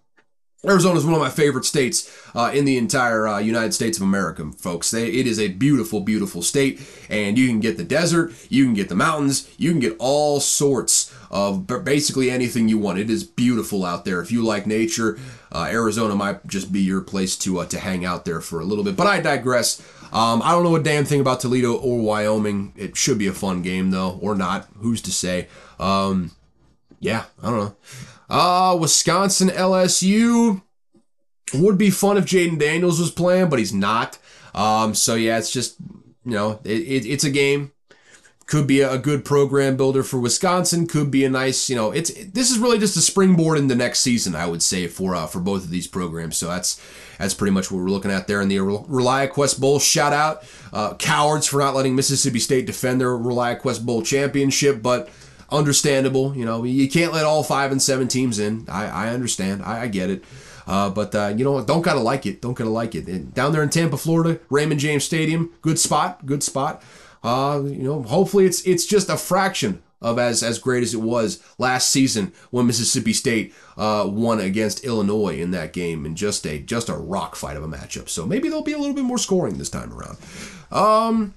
Arizona 0.66 0.98
is 0.98 1.06
one 1.06 1.14
of 1.14 1.20
my 1.20 1.30
favorite 1.30 1.66
states 1.66 2.12
uh, 2.36 2.52
in 2.52 2.66
the 2.66 2.78
entire 2.78 3.28
uh, 3.28 3.38
United 3.38 3.74
States 3.74 3.98
of 3.98 4.04
America, 4.04 4.52
folks. 4.58 4.90
They, 4.90 5.08
it 5.08 5.28
is 5.28 5.40
a 5.40 5.50
beautiful, 5.50 6.02
beautiful 6.02 6.42
state, 6.42 6.82
and 7.10 7.38
you 7.38 7.48
can 7.48 7.60
get 7.60 7.78
the 7.78 7.84
desert, 7.84 8.34
you 8.50 8.66
can 8.66 8.74
get 8.74 8.90
the 8.90 8.96
mountains, 8.96 9.54
you 9.58 9.70
can 9.70 9.80
get 9.80 9.96
all 10.00 10.40
sorts 10.40 11.16
of 11.30 11.68
basically 11.86 12.32
anything 12.32 12.68
you 12.68 12.80
want. 12.80 12.98
It 12.98 13.10
is 13.10 13.24
beautiful 13.24 13.86
out 13.86 14.04
there. 14.04 14.20
If 14.20 14.32
you 14.32 14.44
like 14.44 14.66
nature, 14.66 15.20
uh, 15.52 15.68
Arizona 15.70 16.16
might 16.16 16.46
just 16.48 16.72
be 16.72 16.82
your 16.82 17.02
place 17.02 17.38
to 17.38 17.60
uh, 17.60 17.66
to 17.68 17.80
hang 17.80 18.04
out 18.04 18.26
there 18.26 18.42
for 18.42 18.60
a 18.60 18.66
little 18.66 18.84
bit. 18.84 18.96
But 18.98 19.08
I 19.08 19.22
digress. 19.22 19.82
Um, 20.12 20.42
I 20.42 20.52
don't 20.52 20.64
know 20.64 20.76
a 20.76 20.84
damn 20.84 21.06
thing 21.06 21.20
about 21.20 21.42
Toledo 21.42 21.76
or 21.76 22.00
Wyoming. 22.00 22.74
It 22.76 22.96
should 22.96 23.18
be 23.18 23.28
a 23.28 23.34
fun 23.34 23.62
game 23.62 23.92
though, 23.92 24.18
or 24.22 24.36
not. 24.36 24.68
Who's 24.78 25.02
to 25.04 25.12
say? 25.12 25.48
Um, 25.80 26.32
yeah, 27.00 27.26
I 27.42 27.50
don't 27.50 27.60
know. 27.60 27.76
Uh, 28.30 28.78
Wisconsin 28.80 29.50
LSU 29.50 30.62
would 31.54 31.78
be 31.78 31.90
fun 31.90 32.18
if 32.18 32.26
Jayden 32.26 32.60
Daniels 32.60 33.00
was 33.00 33.12
playing, 33.12 33.50
but 33.50 33.60
he's 33.60 33.74
not. 33.74 34.18
Um, 34.54 34.96
so 34.96 35.16
yeah, 35.16 35.38
it's 35.38 35.52
just 35.52 35.78
you 36.26 36.34
know, 36.34 36.60
it, 36.64 36.82
it, 36.82 37.06
it's 37.06 37.24
a 37.24 37.30
game. 37.30 37.72
Could 38.48 38.66
be 38.66 38.80
a 38.80 38.98
good 38.98 39.26
program 39.26 39.76
builder 39.76 40.04
for 40.04 40.20
Wisconsin. 40.20 40.88
Could 40.88 41.12
be 41.12 41.26
a 41.26 41.30
nice, 41.30 41.70
you 41.70 41.76
know, 41.76 41.92
it's 41.92 42.12
this 42.12 42.50
is 42.50 42.58
really 42.58 42.80
just 42.80 42.96
a 42.96 43.02
springboard 43.02 43.58
in 43.58 43.68
the 43.68 43.76
next 43.76 44.00
season, 44.00 44.36
I 44.36 44.48
would 44.48 44.64
say, 44.64 44.88
for 44.88 45.16
uh, 45.16 45.28
for 45.28 45.40
both 45.40 45.66
of 45.66 45.70
these 45.70 45.86
programs. 45.86 46.38
So 46.38 46.48
that's 46.48 46.82
that's 47.20 47.34
pretty 47.34 47.52
much 47.52 47.70
what 47.70 47.80
we're 47.80 47.90
looking 47.90 48.10
at 48.10 48.28
there 48.28 48.40
in 48.40 48.48
the 48.48 48.58
ReliaQuest 48.58 49.60
Bowl. 49.60 49.80
Shout 49.80 50.14
out 50.14 50.44
uh, 50.72 50.94
cowards 50.94 51.46
for 51.48 51.60
not 51.60 51.76
letting 51.76 51.94
Mississippi 51.94 52.40
State 52.40 52.66
defend 52.66 53.02
their 53.02 53.10
ReliaQuest 53.10 53.86
Bowl 53.86 54.02
championship, 54.02 54.82
but 54.82 55.10
understandable. 55.50 56.36
You 56.36 56.46
know, 56.46 56.64
you 56.64 56.90
can't 56.90 57.12
let 57.12 57.26
all 57.26 57.44
five 57.44 57.74
and 57.74 57.82
seven 57.82 58.08
teams 58.08 58.40
in. 58.40 58.66
I, 58.70 58.88
I 58.88 59.10
understand. 59.10 59.62
I, 59.62 59.82
I 59.82 59.88
get 59.88 60.10
it. 60.10 60.24
Uh, 60.66 60.90
but 60.90 61.16
uh, 61.16 61.34
you 61.36 61.44
know, 61.44 61.62
don't 61.64 61.82
gotta 61.82 62.00
like 62.00 62.26
it. 62.26 62.42
Don't 62.42 62.54
gotta 62.54 62.70
like 62.70 62.94
it. 62.94 63.08
And 63.08 63.34
down 63.34 63.54
there 63.54 63.64
in 63.64 63.70
Tampa, 63.70 63.98
Florida, 63.98 64.40
Raymond 64.50 64.80
James 64.80 65.04
Stadium, 65.04 65.54
good 65.62 65.80
spot. 65.80 66.26
Good 66.26 66.44
spot. 66.44 66.84
Uh, 67.28 67.62
you 67.66 67.84
know, 67.84 68.04
hopefully 68.04 68.46
it's 68.46 68.62
it's 68.62 68.86
just 68.86 69.10
a 69.10 69.18
fraction 69.18 69.84
of 70.02 70.18
as 70.18 70.42
as 70.44 70.60
great 70.60 70.82
as 70.82 70.94
it 70.94 71.02
was 71.02 71.44
last 71.58 71.90
season 71.90 72.32
when 72.52 72.66
Mississippi 72.66 73.12
State 73.12 73.54
uh, 73.76 74.06
won 74.10 74.40
against 74.40 74.86
Illinois 74.86 75.38
in 75.38 75.52
that 75.52 75.74
game 75.74 76.06
in 76.06 76.16
just 76.16 76.48
a 76.48 76.58
just 76.58 76.88
a 76.88 76.94
rock 76.94 77.36
fight 77.36 77.58
of 77.58 77.64
a 77.64 77.68
matchup. 77.68 78.08
So 78.08 78.26
maybe 78.26 78.48
there'll 78.48 78.64
be 78.64 78.72
a 78.72 78.78
little 78.78 78.96
bit 78.96 79.04
more 79.04 79.18
scoring 79.18 79.58
this 79.58 79.70
time 79.70 79.92
around. 79.92 80.18
Um, 80.72 81.34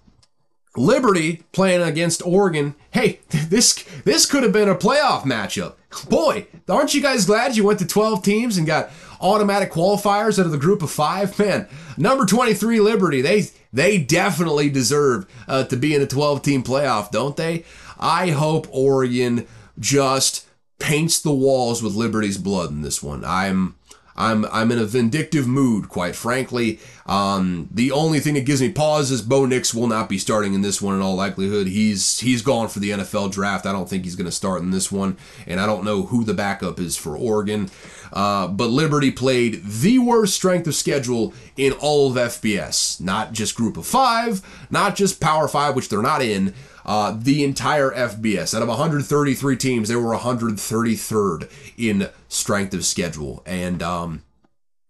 Liberty 0.77 1.43
playing 1.51 1.83
against 1.83 2.25
Oregon. 2.25 2.77
Hey, 2.93 3.19
this 3.31 3.83
this 4.05 4.27
could 4.27 4.45
have 4.45 4.53
been 4.53 4.69
a 4.69 4.77
playoff 4.77 5.23
matchup. 5.23 5.75
Boy, 6.09 6.47
aren't 6.69 6.95
you 6.95 7.03
guys 7.03 7.27
glad 7.27 7.57
you 7.57 7.65
went 7.65 7.81
to 7.81 7.87
12 7.87 8.23
teams 8.23 8.57
and 8.57 8.65
got 8.65 8.91
automatic 9.21 9.73
qualifiers 9.73 10.39
out 10.39 10.47
of 10.47 10.53
the 10.53 10.57
group 10.57 10.83
of 10.83 10.91
five? 10.93 11.37
Man, 11.37 11.67
number 11.99 12.27
23 12.27 12.79
Liberty, 12.79 13.21
they 13.23 13.49
they 13.73 13.99
definitely 13.99 14.71
deserve 14.71 15.27
uh, 15.47 15.65
to 15.65 15.77
be 15.77 15.95
in 15.95 16.03
a 16.03 16.07
12 16.07 16.43
team 16.43 16.63
playoff, 16.63 17.11
don't 17.11 17.37
they? 17.37 17.65
I 17.99 18.31
hope 18.31 18.67
Oregon 18.71 19.47
just 19.79 20.47
paints 20.79 21.21
the 21.21 21.33
walls 21.33 21.83
with 21.83 21.95
Liberty's 21.95 22.39
blood 22.39 22.71
in 22.71 22.83
this 22.83 23.03
one. 23.03 23.25
I'm 23.25 23.77
I'm 24.17 24.45
I'm 24.47 24.71
in 24.71 24.79
a 24.79 24.85
vindictive 24.85 25.47
mood, 25.47 25.89
quite 25.89 26.15
frankly. 26.15 26.79
Um, 27.07 27.69
the 27.73 27.91
only 27.91 28.21
thing 28.21 28.35
that 28.35 28.45
gives 28.45 28.61
me 28.61 28.71
pause 28.71 29.11
is 29.11 29.23
Bo 29.23 29.47
Nix 29.47 29.73
will 29.73 29.87
not 29.87 30.09
be 30.09 30.19
starting 30.19 30.53
in 30.53 30.61
this 30.61 30.83
one 30.83 30.95
in 30.95 31.01
all 31.01 31.15
likelihood. 31.15 31.67
He's 31.67 32.21
he's 32.21 32.43
gone 32.43 32.69
for 32.69 32.81
the 32.81 32.91
NFL 32.91 33.33
draft. 33.33 33.67
I 33.67 33.73
don't 33.73 33.89
think 33.89 34.05
he's 34.05 34.17
going 34.17 34.27
to 34.27 34.33
start 34.33 34.63
in 34.63 34.71
this 34.71 34.93
one, 34.93 35.17
and 35.47 35.59
I 35.59 35.67
don't 35.67 35.85
know 35.85 36.03
who 36.03 36.25
the 36.25 36.35
backup 36.35 36.79
is 36.79 36.97
for 36.97 37.17
Oregon. 37.17 37.71
Uh, 38.12 38.49
but 38.49 38.70
Liberty 38.70 39.11
played 39.11 39.62
the 39.65 39.99
worst 39.99 40.35
strength 40.35 40.66
of 40.66 40.74
schedule 40.74 41.32
in 41.57 41.73
all 41.73 42.11
of 42.11 42.16
FBS, 42.16 43.01
not 43.01 43.32
just 43.32 43.55
Group 43.55 43.77
of 43.77 43.87
Five, 43.87 44.43
not 44.70 44.97
just 44.97 45.20
Power 45.20 45.49
Five, 45.49 45.77
which 45.77 45.89
they're 45.89 46.03
not 46.03 46.23
in. 46.23 46.55
Uh, 46.85 47.16
the 47.16 47.45
entire 47.45 47.91
FBS. 47.91 48.55
Out 48.55 48.62
of 48.62 48.69
133 48.69 49.57
teams, 49.57 49.89
they 49.89 49.97
were 49.97 50.16
133rd 50.16 51.51
in 51.77 52.09
strength 52.28 52.73
of 52.74 52.85
schedule. 52.85 53.43
And 53.45 53.82
um, 53.82 54.23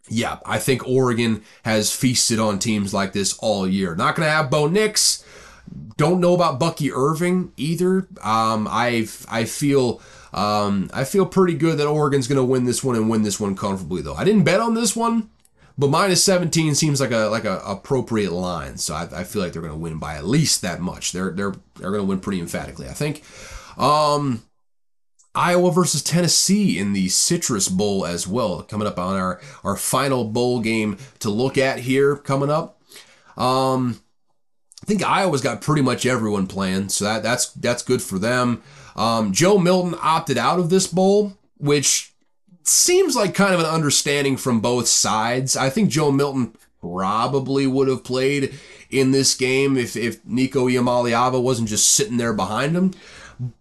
yeah, 0.08 0.38
I 0.46 0.58
think 0.58 0.86
Oregon 0.86 1.42
has 1.64 1.94
feasted 1.94 2.38
on 2.38 2.58
teams 2.58 2.94
like 2.94 3.12
this 3.12 3.36
all 3.38 3.66
year. 3.66 3.94
Not 3.94 4.16
going 4.16 4.26
to 4.26 4.32
have 4.32 4.50
Bo 4.50 4.66
Nix. 4.66 5.24
Don't 5.96 6.20
know 6.20 6.34
about 6.34 6.58
Bucky 6.58 6.92
Irving 6.92 7.52
either. 7.56 8.08
Um, 8.22 8.66
I 8.68 9.06
I 9.28 9.44
feel 9.44 10.00
um, 10.32 10.90
I 10.92 11.04
feel 11.04 11.26
pretty 11.26 11.54
good 11.54 11.78
that 11.78 11.86
Oregon's 11.86 12.28
going 12.28 12.36
to 12.36 12.44
win 12.44 12.64
this 12.64 12.84
one 12.84 12.96
and 12.96 13.10
win 13.10 13.22
this 13.22 13.40
one 13.40 13.56
comfortably 13.56 14.02
though. 14.02 14.14
I 14.14 14.24
didn't 14.24 14.44
bet 14.44 14.60
on 14.60 14.74
this 14.74 14.94
one, 14.94 15.30
but 15.76 15.90
minus 15.90 16.22
17 16.24 16.74
seems 16.74 17.00
like 17.00 17.10
a 17.10 17.28
like 17.28 17.44
a 17.44 17.58
appropriate 17.66 18.32
line. 18.32 18.76
So 18.76 18.94
I, 18.94 19.08
I 19.20 19.24
feel 19.24 19.42
like 19.42 19.52
they're 19.52 19.62
going 19.62 19.74
to 19.74 19.78
win 19.78 19.98
by 19.98 20.16
at 20.16 20.26
least 20.26 20.62
that 20.62 20.80
much. 20.80 21.12
They're 21.12 21.30
they're 21.30 21.54
they're 21.76 21.90
going 21.90 22.02
to 22.02 22.08
win 22.08 22.20
pretty 22.20 22.40
emphatically. 22.40 22.88
I 22.88 22.92
think. 22.92 23.22
Um, 23.76 24.42
Iowa 25.34 25.70
versus 25.70 26.02
Tennessee 26.02 26.78
in 26.78 26.92
the 26.92 27.08
Citrus 27.08 27.68
Bowl 27.68 28.04
as 28.04 28.26
well, 28.26 28.62
coming 28.62 28.88
up 28.88 28.98
on 28.98 29.16
our, 29.16 29.40
our 29.62 29.76
final 29.76 30.24
bowl 30.24 30.60
game 30.60 30.98
to 31.20 31.30
look 31.30 31.56
at 31.56 31.78
here 31.78 32.16
coming 32.16 32.50
up. 32.50 32.82
Um, 33.36 34.00
I 34.82 34.86
think 34.86 35.04
Iowa's 35.04 35.40
got 35.40 35.60
pretty 35.60 35.82
much 35.82 36.04
everyone 36.04 36.48
playing, 36.48 36.88
so 36.88 37.04
that, 37.04 37.22
that's 37.22 37.52
that's 37.52 37.82
good 37.82 38.02
for 38.02 38.18
them. 38.18 38.62
Um, 39.00 39.32
Joe 39.32 39.56
Milton 39.56 39.98
opted 40.02 40.36
out 40.36 40.58
of 40.58 40.68
this 40.68 40.86
bowl, 40.86 41.32
which 41.56 42.12
seems 42.64 43.16
like 43.16 43.34
kind 43.34 43.54
of 43.54 43.60
an 43.60 43.66
understanding 43.66 44.36
from 44.36 44.60
both 44.60 44.88
sides. 44.88 45.56
I 45.56 45.70
think 45.70 45.88
Joe 45.88 46.12
Milton 46.12 46.52
probably 46.82 47.66
would 47.66 47.88
have 47.88 48.04
played 48.04 48.54
in 48.90 49.10
this 49.10 49.34
game 49.34 49.78
if, 49.78 49.96
if 49.96 50.22
Nico 50.26 50.68
Iamaleava 50.68 51.42
wasn't 51.42 51.70
just 51.70 51.90
sitting 51.92 52.18
there 52.18 52.34
behind 52.34 52.76
him. 52.76 52.92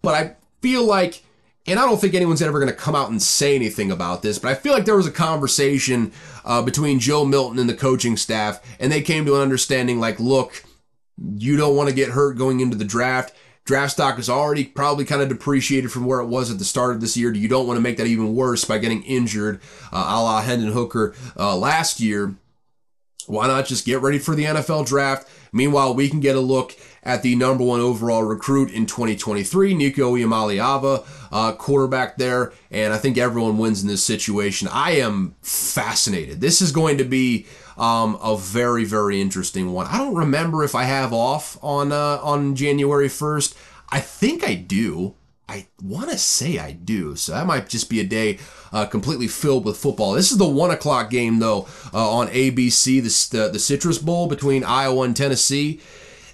But 0.02 0.14
I 0.14 0.36
feel 0.60 0.84
like 0.84 1.22
and 1.66 1.78
I 1.78 1.86
don't 1.86 2.00
think 2.00 2.14
anyone's 2.14 2.42
ever 2.42 2.58
going 2.58 2.70
to 2.70 2.76
come 2.76 2.94
out 2.94 3.10
and 3.10 3.22
say 3.22 3.54
anything 3.54 3.90
about 3.90 4.22
this, 4.22 4.38
but 4.38 4.50
I 4.50 4.54
feel 4.54 4.72
like 4.72 4.86
there 4.86 4.96
was 4.96 5.06
a 5.06 5.12
conversation 5.12 6.12
uh, 6.44 6.62
between 6.62 6.98
Joe 6.98 7.24
Milton 7.24 7.58
and 7.58 7.68
the 7.68 7.74
coaching 7.74 8.16
staff, 8.16 8.60
and 8.80 8.90
they 8.90 9.02
came 9.02 9.24
to 9.26 9.36
an 9.36 9.42
understanding 9.42 10.00
like, 10.00 10.18
look, 10.18 10.64
you 11.36 11.56
don't 11.56 11.76
want 11.76 11.88
to 11.88 11.94
get 11.94 12.10
hurt 12.10 12.38
going 12.38 12.60
into 12.60 12.76
the 12.76 12.84
draft. 12.84 13.34
Draft 13.64 13.92
stock 13.92 14.18
is 14.18 14.28
already 14.28 14.64
probably 14.64 15.04
kind 15.04 15.22
of 15.22 15.28
depreciated 15.28 15.92
from 15.92 16.04
where 16.04 16.20
it 16.20 16.26
was 16.26 16.50
at 16.50 16.58
the 16.58 16.64
start 16.64 16.94
of 16.94 17.00
this 17.00 17.16
year. 17.16 17.32
You 17.32 17.48
don't 17.48 17.66
want 17.66 17.76
to 17.76 17.82
make 17.82 17.98
that 17.98 18.06
even 18.06 18.34
worse 18.34 18.64
by 18.64 18.78
getting 18.78 19.02
injured, 19.04 19.60
uh, 19.92 20.06
a 20.08 20.22
la 20.22 20.42
Hendon 20.42 20.72
Hooker 20.72 21.14
uh, 21.38 21.56
last 21.56 22.00
year. 22.00 22.34
Why 23.26 23.46
not 23.46 23.66
just 23.66 23.86
get 23.86 24.00
ready 24.00 24.18
for 24.18 24.34
the 24.34 24.44
NFL 24.44 24.86
draft? 24.86 25.28
Meanwhile, 25.52 25.94
we 25.94 26.08
can 26.08 26.20
get 26.20 26.36
a 26.36 26.40
look 26.40 26.76
at 27.02 27.22
the 27.22 27.34
number 27.36 27.64
one 27.64 27.80
overall 27.80 28.22
recruit 28.22 28.70
in 28.70 28.86
2023, 28.86 29.74
Nico 29.74 30.14
Iamaleava, 30.14 31.06
uh, 31.32 31.52
quarterback 31.52 32.16
there. 32.16 32.52
And 32.70 32.92
I 32.92 32.98
think 32.98 33.18
everyone 33.18 33.58
wins 33.58 33.82
in 33.82 33.88
this 33.88 34.04
situation. 34.04 34.68
I 34.70 34.92
am 34.92 35.34
fascinated. 35.42 36.40
This 36.40 36.60
is 36.60 36.72
going 36.72 36.98
to 36.98 37.04
be 37.04 37.46
um, 37.80 38.18
a 38.22 38.36
very, 38.36 38.84
very 38.84 39.20
interesting 39.20 39.72
one. 39.72 39.86
I 39.86 39.96
don't 39.96 40.14
remember 40.14 40.62
if 40.62 40.74
I 40.74 40.84
have 40.84 41.14
off 41.14 41.58
on 41.64 41.90
uh, 41.90 42.20
on 42.22 42.54
January 42.54 43.08
1st. 43.08 43.54
I 43.88 44.00
think 44.00 44.44
I 44.44 44.54
do. 44.54 45.14
I 45.48 45.66
want 45.82 46.10
to 46.10 46.18
say 46.18 46.58
I 46.58 46.72
do. 46.72 47.16
So 47.16 47.32
that 47.32 47.46
might 47.46 47.68
just 47.68 47.90
be 47.90 47.98
a 47.98 48.04
day 48.04 48.38
uh, 48.70 48.86
completely 48.86 49.26
filled 49.26 49.64
with 49.64 49.78
football. 49.78 50.12
This 50.12 50.30
is 50.30 50.38
the 50.38 50.46
one 50.46 50.70
o'clock 50.70 51.10
game 51.10 51.38
though 51.38 51.66
uh, 51.92 52.12
on 52.12 52.28
ABC, 52.28 53.02
the, 53.02 53.38
the 53.38 53.48
the 53.48 53.58
Citrus 53.58 53.98
Bowl 53.98 54.28
between 54.28 54.62
Iowa 54.62 55.02
and 55.04 55.16
Tennessee. 55.16 55.80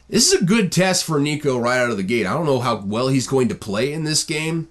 This 0.08 0.32
is 0.32 0.42
a 0.42 0.44
good 0.44 0.70
test 0.72 1.04
for 1.04 1.20
Nico 1.20 1.56
right 1.58 1.78
out 1.78 1.90
of 1.90 1.96
the 1.96 2.02
gate. 2.02 2.26
I 2.26 2.34
don't 2.34 2.46
know 2.46 2.60
how 2.60 2.80
well 2.80 3.08
he's 3.08 3.26
going 3.26 3.48
to 3.48 3.54
play 3.54 3.92
in 3.92 4.04
this 4.04 4.24
game, 4.24 4.68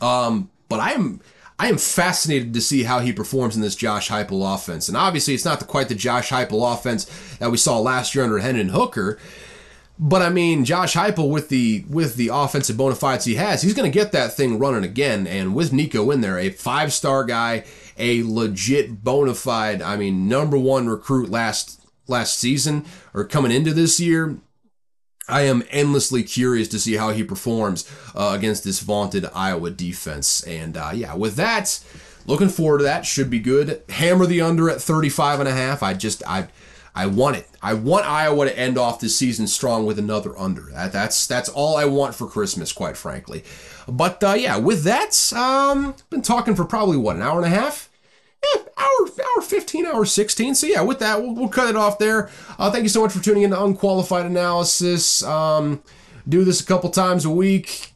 um, 0.00 0.50
but 0.68 0.80
I 0.80 0.92
am 0.92 1.20
I 1.58 1.68
am 1.68 1.78
fascinated 1.78 2.52
to 2.54 2.60
see 2.60 2.82
how 2.82 3.00
he 3.00 3.12
performs 3.12 3.56
in 3.56 3.62
this 3.62 3.76
Josh 3.76 4.10
Heupel 4.10 4.54
offense. 4.54 4.88
And 4.88 4.96
obviously, 4.96 5.34
it's 5.34 5.44
not 5.44 5.58
the, 5.58 5.64
quite 5.64 5.88
the 5.88 5.94
Josh 5.94 6.28
Heupel 6.28 6.74
offense 6.74 7.06
that 7.38 7.50
we 7.50 7.56
saw 7.56 7.78
last 7.78 8.14
year 8.14 8.24
under 8.24 8.38
Hendon 8.38 8.70
Hooker. 8.70 9.18
But 9.98 10.20
I 10.20 10.28
mean, 10.28 10.66
Josh 10.66 10.94
Heupel 10.94 11.30
with 11.30 11.48
the 11.48 11.84
with 11.88 12.16
the 12.16 12.28
offensive 12.32 12.76
bona 12.76 12.94
fides 12.94 13.24
he 13.24 13.36
has, 13.36 13.62
he's 13.62 13.72
going 13.72 13.90
to 13.90 13.98
get 13.98 14.12
that 14.12 14.34
thing 14.34 14.58
running 14.58 14.84
again. 14.84 15.26
And 15.26 15.54
with 15.54 15.72
Nico 15.72 16.10
in 16.10 16.20
there, 16.20 16.38
a 16.38 16.50
five 16.50 16.92
star 16.92 17.24
guy, 17.24 17.64
a 17.96 18.22
legit 18.22 19.02
bona 19.02 19.34
fide, 19.34 19.80
I 19.80 19.96
mean, 19.96 20.28
number 20.28 20.58
one 20.58 20.88
recruit 20.88 21.30
last 21.30 21.80
last 22.06 22.38
season 22.38 22.84
or 23.14 23.24
coming 23.24 23.50
into 23.50 23.72
this 23.72 23.98
year. 23.98 24.36
I 25.28 25.42
am 25.42 25.64
endlessly 25.70 26.22
curious 26.22 26.68
to 26.68 26.78
see 26.78 26.94
how 26.94 27.10
he 27.10 27.24
performs 27.24 27.90
uh, 28.14 28.32
against 28.36 28.64
this 28.64 28.80
vaunted 28.80 29.26
Iowa 29.34 29.70
defense. 29.70 30.42
And 30.44 30.76
uh, 30.76 30.92
yeah, 30.94 31.14
with 31.14 31.36
that, 31.36 31.80
looking 32.26 32.48
forward 32.48 32.78
to 32.78 32.84
that. 32.84 33.06
Should 33.06 33.30
be 33.30 33.40
good. 33.40 33.82
Hammer 33.88 34.26
the 34.26 34.40
under 34.40 34.70
at 34.70 34.80
35 34.80 35.40
and 35.40 35.48
a 35.48 35.52
half. 35.52 35.82
I 35.82 35.94
just, 35.94 36.22
I, 36.26 36.48
I 36.94 37.06
want 37.06 37.36
it. 37.36 37.46
I 37.60 37.74
want 37.74 38.06
Iowa 38.06 38.46
to 38.46 38.58
end 38.58 38.78
off 38.78 39.00
this 39.00 39.16
season 39.16 39.46
strong 39.46 39.84
with 39.84 39.98
another 39.98 40.36
under. 40.38 40.62
That, 40.70 40.92
that's 40.92 41.26
that's 41.26 41.50
all 41.50 41.76
I 41.76 41.84
want 41.84 42.14
for 42.14 42.26
Christmas, 42.26 42.72
quite 42.72 42.96
frankly. 42.96 43.44
But 43.86 44.24
uh, 44.24 44.32
yeah, 44.32 44.56
with 44.56 44.84
that, 44.84 45.32
um, 45.34 45.94
been 46.08 46.22
talking 46.22 46.54
for 46.54 46.64
probably 46.64 46.96
what 46.96 47.16
an 47.16 47.22
hour 47.22 47.36
and 47.36 47.52
a 47.52 47.54
half 47.54 47.90
eh, 48.42 48.58
hour, 48.76 49.08
hour 49.36 49.42
15, 49.42 49.86
hour 49.86 50.04
16. 50.04 50.54
So 50.54 50.66
yeah, 50.66 50.82
with 50.82 50.98
that, 51.00 51.20
we'll, 51.20 51.34
we'll 51.34 51.48
cut 51.48 51.68
it 51.68 51.76
off 51.76 51.98
there. 51.98 52.30
Uh, 52.58 52.70
thank 52.70 52.82
you 52.82 52.88
so 52.88 53.02
much 53.02 53.12
for 53.12 53.22
tuning 53.22 53.42
in 53.42 53.50
to 53.50 53.62
Unqualified 53.62 54.26
Analysis. 54.26 55.22
Um, 55.22 55.82
do 56.28 56.44
this 56.44 56.60
a 56.60 56.66
couple 56.66 56.90
times 56.90 57.24
a 57.24 57.30
week. 57.30 57.92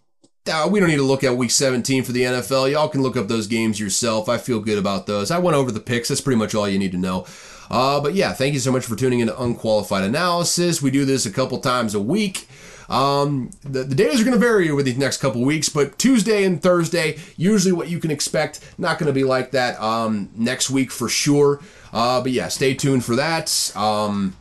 Uh, 0.50 0.68
we 0.70 0.80
don't 0.80 0.88
need 0.88 0.96
to 0.96 1.02
look 1.02 1.22
at 1.22 1.36
week 1.36 1.50
17 1.50 2.02
for 2.02 2.12
the 2.12 2.22
NFL. 2.22 2.70
Y'all 2.70 2.88
can 2.88 3.02
look 3.02 3.16
up 3.16 3.28
those 3.28 3.46
games 3.46 3.78
yourself. 3.78 4.28
I 4.28 4.38
feel 4.38 4.58
good 4.60 4.78
about 4.78 5.06
those. 5.06 5.30
I 5.30 5.38
went 5.38 5.56
over 5.56 5.70
the 5.70 5.80
picks. 5.80 6.08
That's 6.08 6.20
pretty 6.20 6.38
much 6.38 6.54
all 6.54 6.68
you 6.68 6.78
need 6.78 6.92
to 6.92 6.98
know. 6.98 7.26
Uh, 7.70 8.00
but 8.00 8.14
yeah, 8.14 8.32
thank 8.32 8.54
you 8.54 8.60
so 8.60 8.72
much 8.72 8.84
for 8.84 8.96
tuning 8.96 9.20
in 9.20 9.28
to 9.28 9.40
Unqualified 9.40 10.02
Analysis. 10.02 10.82
We 10.82 10.90
do 10.90 11.04
this 11.04 11.24
a 11.26 11.30
couple 11.30 11.58
times 11.58 11.94
a 11.94 12.00
week. 12.00 12.48
Um, 12.90 13.50
the, 13.62 13.84
the 13.84 13.94
days 13.94 14.20
are 14.20 14.24
going 14.24 14.38
to 14.38 14.44
vary 14.44 14.68
over 14.68 14.82
these 14.82 14.98
next 14.98 15.18
couple 15.18 15.42
weeks, 15.42 15.68
but 15.68 15.96
Tuesday 15.98 16.44
and 16.44 16.60
Thursday, 16.60 17.18
usually 17.36 17.72
what 17.72 17.88
you 17.88 18.00
can 18.00 18.10
expect. 18.10 18.60
Not 18.76 18.98
going 18.98 19.06
to 19.06 19.12
be 19.12 19.24
like 19.24 19.52
that 19.52 19.80
um, 19.80 20.30
next 20.34 20.70
week 20.70 20.90
for 20.90 21.08
sure. 21.08 21.60
Uh, 21.92 22.20
but 22.20 22.32
yeah, 22.32 22.48
stay 22.48 22.74
tuned 22.74 23.04
for 23.04 23.16
that. 23.16 23.72
Um, 23.76 24.36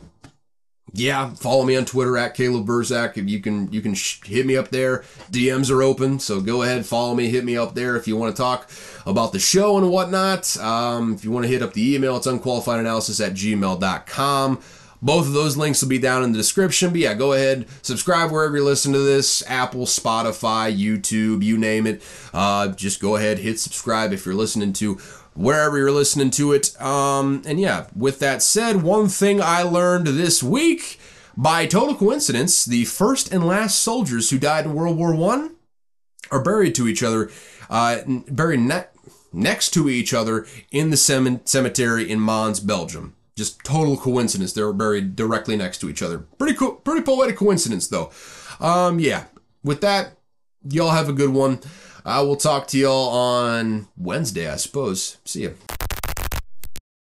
yeah, 0.93 1.33
follow 1.35 1.63
me 1.65 1.75
on 1.75 1.85
Twitter 1.85 2.17
at 2.17 2.33
Caleb 2.33 2.65
Vrzak. 2.65 3.17
If 3.17 3.29
you 3.29 3.39
can, 3.39 3.71
you 3.71 3.81
can 3.81 3.93
sh- 3.93 4.25
hit 4.25 4.45
me 4.45 4.57
up 4.57 4.69
there. 4.69 5.03
DMs 5.31 5.69
are 5.69 5.83
open, 5.83 6.19
so 6.19 6.41
go 6.41 6.63
ahead, 6.63 6.85
follow 6.85 7.13
me, 7.13 7.27
hit 7.29 7.45
me 7.45 7.55
up 7.55 7.75
there 7.75 7.95
if 7.95 8.07
you 8.07 8.17
want 8.17 8.35
to 8.35 8.41
talk 8.41 8.69
about 9.05 9.31
the 9.31 9.39
show 9.39 9.77
and 9.77 9.89
whatnot. 9.91 10.57
Um, 10.57 11.13
if 11.13 11.23
you 11.23 11.31
want 11.31 11.45
to 11.45 11.51
hit 11.51 11.61
up 11.61 11.73
the 11.73 11.95
email, 11.95 12.17
it's 12.17 12.27
unqualifiedanalysis 12.27 13.25
at 13.25 13.33
gmail.com. 13.33 14.61
Both 15.01 15.27
of 15.27 15.33
those 15.33 15.57
links 15.57 15.81
will 15.81 15.89
be 15.89 15.97
down 15.97 16.23
in 16.23 16.31
the 16.31 16.37
description. 16.37 16.89
But 16.89 16.99
yeah, 16.99 17.13
go 17.13 17.33
ahead, 17.33 17.67
subscribe 17.81 18.31
wherever 18.31 18.57
you 18.57 18.63
listen 18.63 18.93
to 18.93 18.99
this 18.99 19.43
Apple, 19.47 19.85
Spotify, 19.85 20.75
YouTube, 20.75 21.43
you 21.43 21.57
name 21.57 21.87
it. 21.87 22.01
Uh, 22.33 22.69
just 22.69 22.99
go 22.99 23.15
ahead, 23.15 23.39
hit 23.39 23.59
subscribe 23.59 24.11
if 24.11 24.25
you're 24.25 24.35
listening 24.35 24.73
to 24.73 24.95
wherever 25.35 25.77
you're 25.77 25.91
listening 25.91 26.31
to 26.31 26.51
it. 26.51 26.79
Um, 26.81 27.41
and 27.45 27.59
yeah, 27.59 27.87
with 27.95 28.19
that 28.19 28.41
said, 28.41 28.83
one 28.83 29.07
thing 29.07 29.41
I 29.41 29.63
learned 29.63 30.07
this 30.07 30.43
week 30.43 30.99
by 31.37 31.65
total 31.65 31.95
coincidence, 31.95 32.65
the 32.65 32.83
first 32.85 33.31
and 33.31 33.47
last 33.47 33.79
soldiers 33.79 34.29
who 34.29 34.37
died 34.37 34.65
in 34.65 34.73
World 34.73 34.97
War 34.97 35.15
One 35.15 35.55
are 36.29 36.43
buried 36.43 36.75
to 36.75 36.87
each 36.87 37.01
other, 37.01 37.31
uh, 37.69 37.99
buried 38.29 38.59
ne- 38.59 38.87
next 39.31 39.71
to 39.71 39.89
each 39.89 40.13
other 40.13 40.45
in 40.71 40.89
the 40.89 40.97
cemetery 40.97 42.11
in 42.11 42.19
Mons, 42.19 42.59
Belgium. 42.59 43.15
Just 43.39 43.63
total 43.63 43.95
coincidence. 43.95 44.51
They 44.51 44.61
were 44.61 44.73
buried 44.73 45.15
directly 45.15 45.55
next 45.55 45.77
to 45.77 45.89
each 45.89 46.01
other. 46.01 46.17
Pretty 46.37 46.55
cool, 46.55 46.73
pretty 46.73 47.03
poetic 47.03 47.37
coincidence 47.37 47.87
though. 47.87 48.11
Um, 48.59 48.99
yeah. 48.99 49.27
With 49.63 49.79
that, 49.79 50.17
y'all 50.69 50.89
have 50.89 51.07
a 51.07 51.13
good 51.13 51.29
one. 51.29 51.61
I 52.03 52.19
will 52.19 52.35
talk 52.35 52.67
to 52.67 52.77
y'all 52.77 53.07
on 53.07 53.87
Wednesday, 53.95 54.51
I 54.51 54.57
suppose. 54.57 55.19
See 55.23 55.43
ya. 55.43 55.51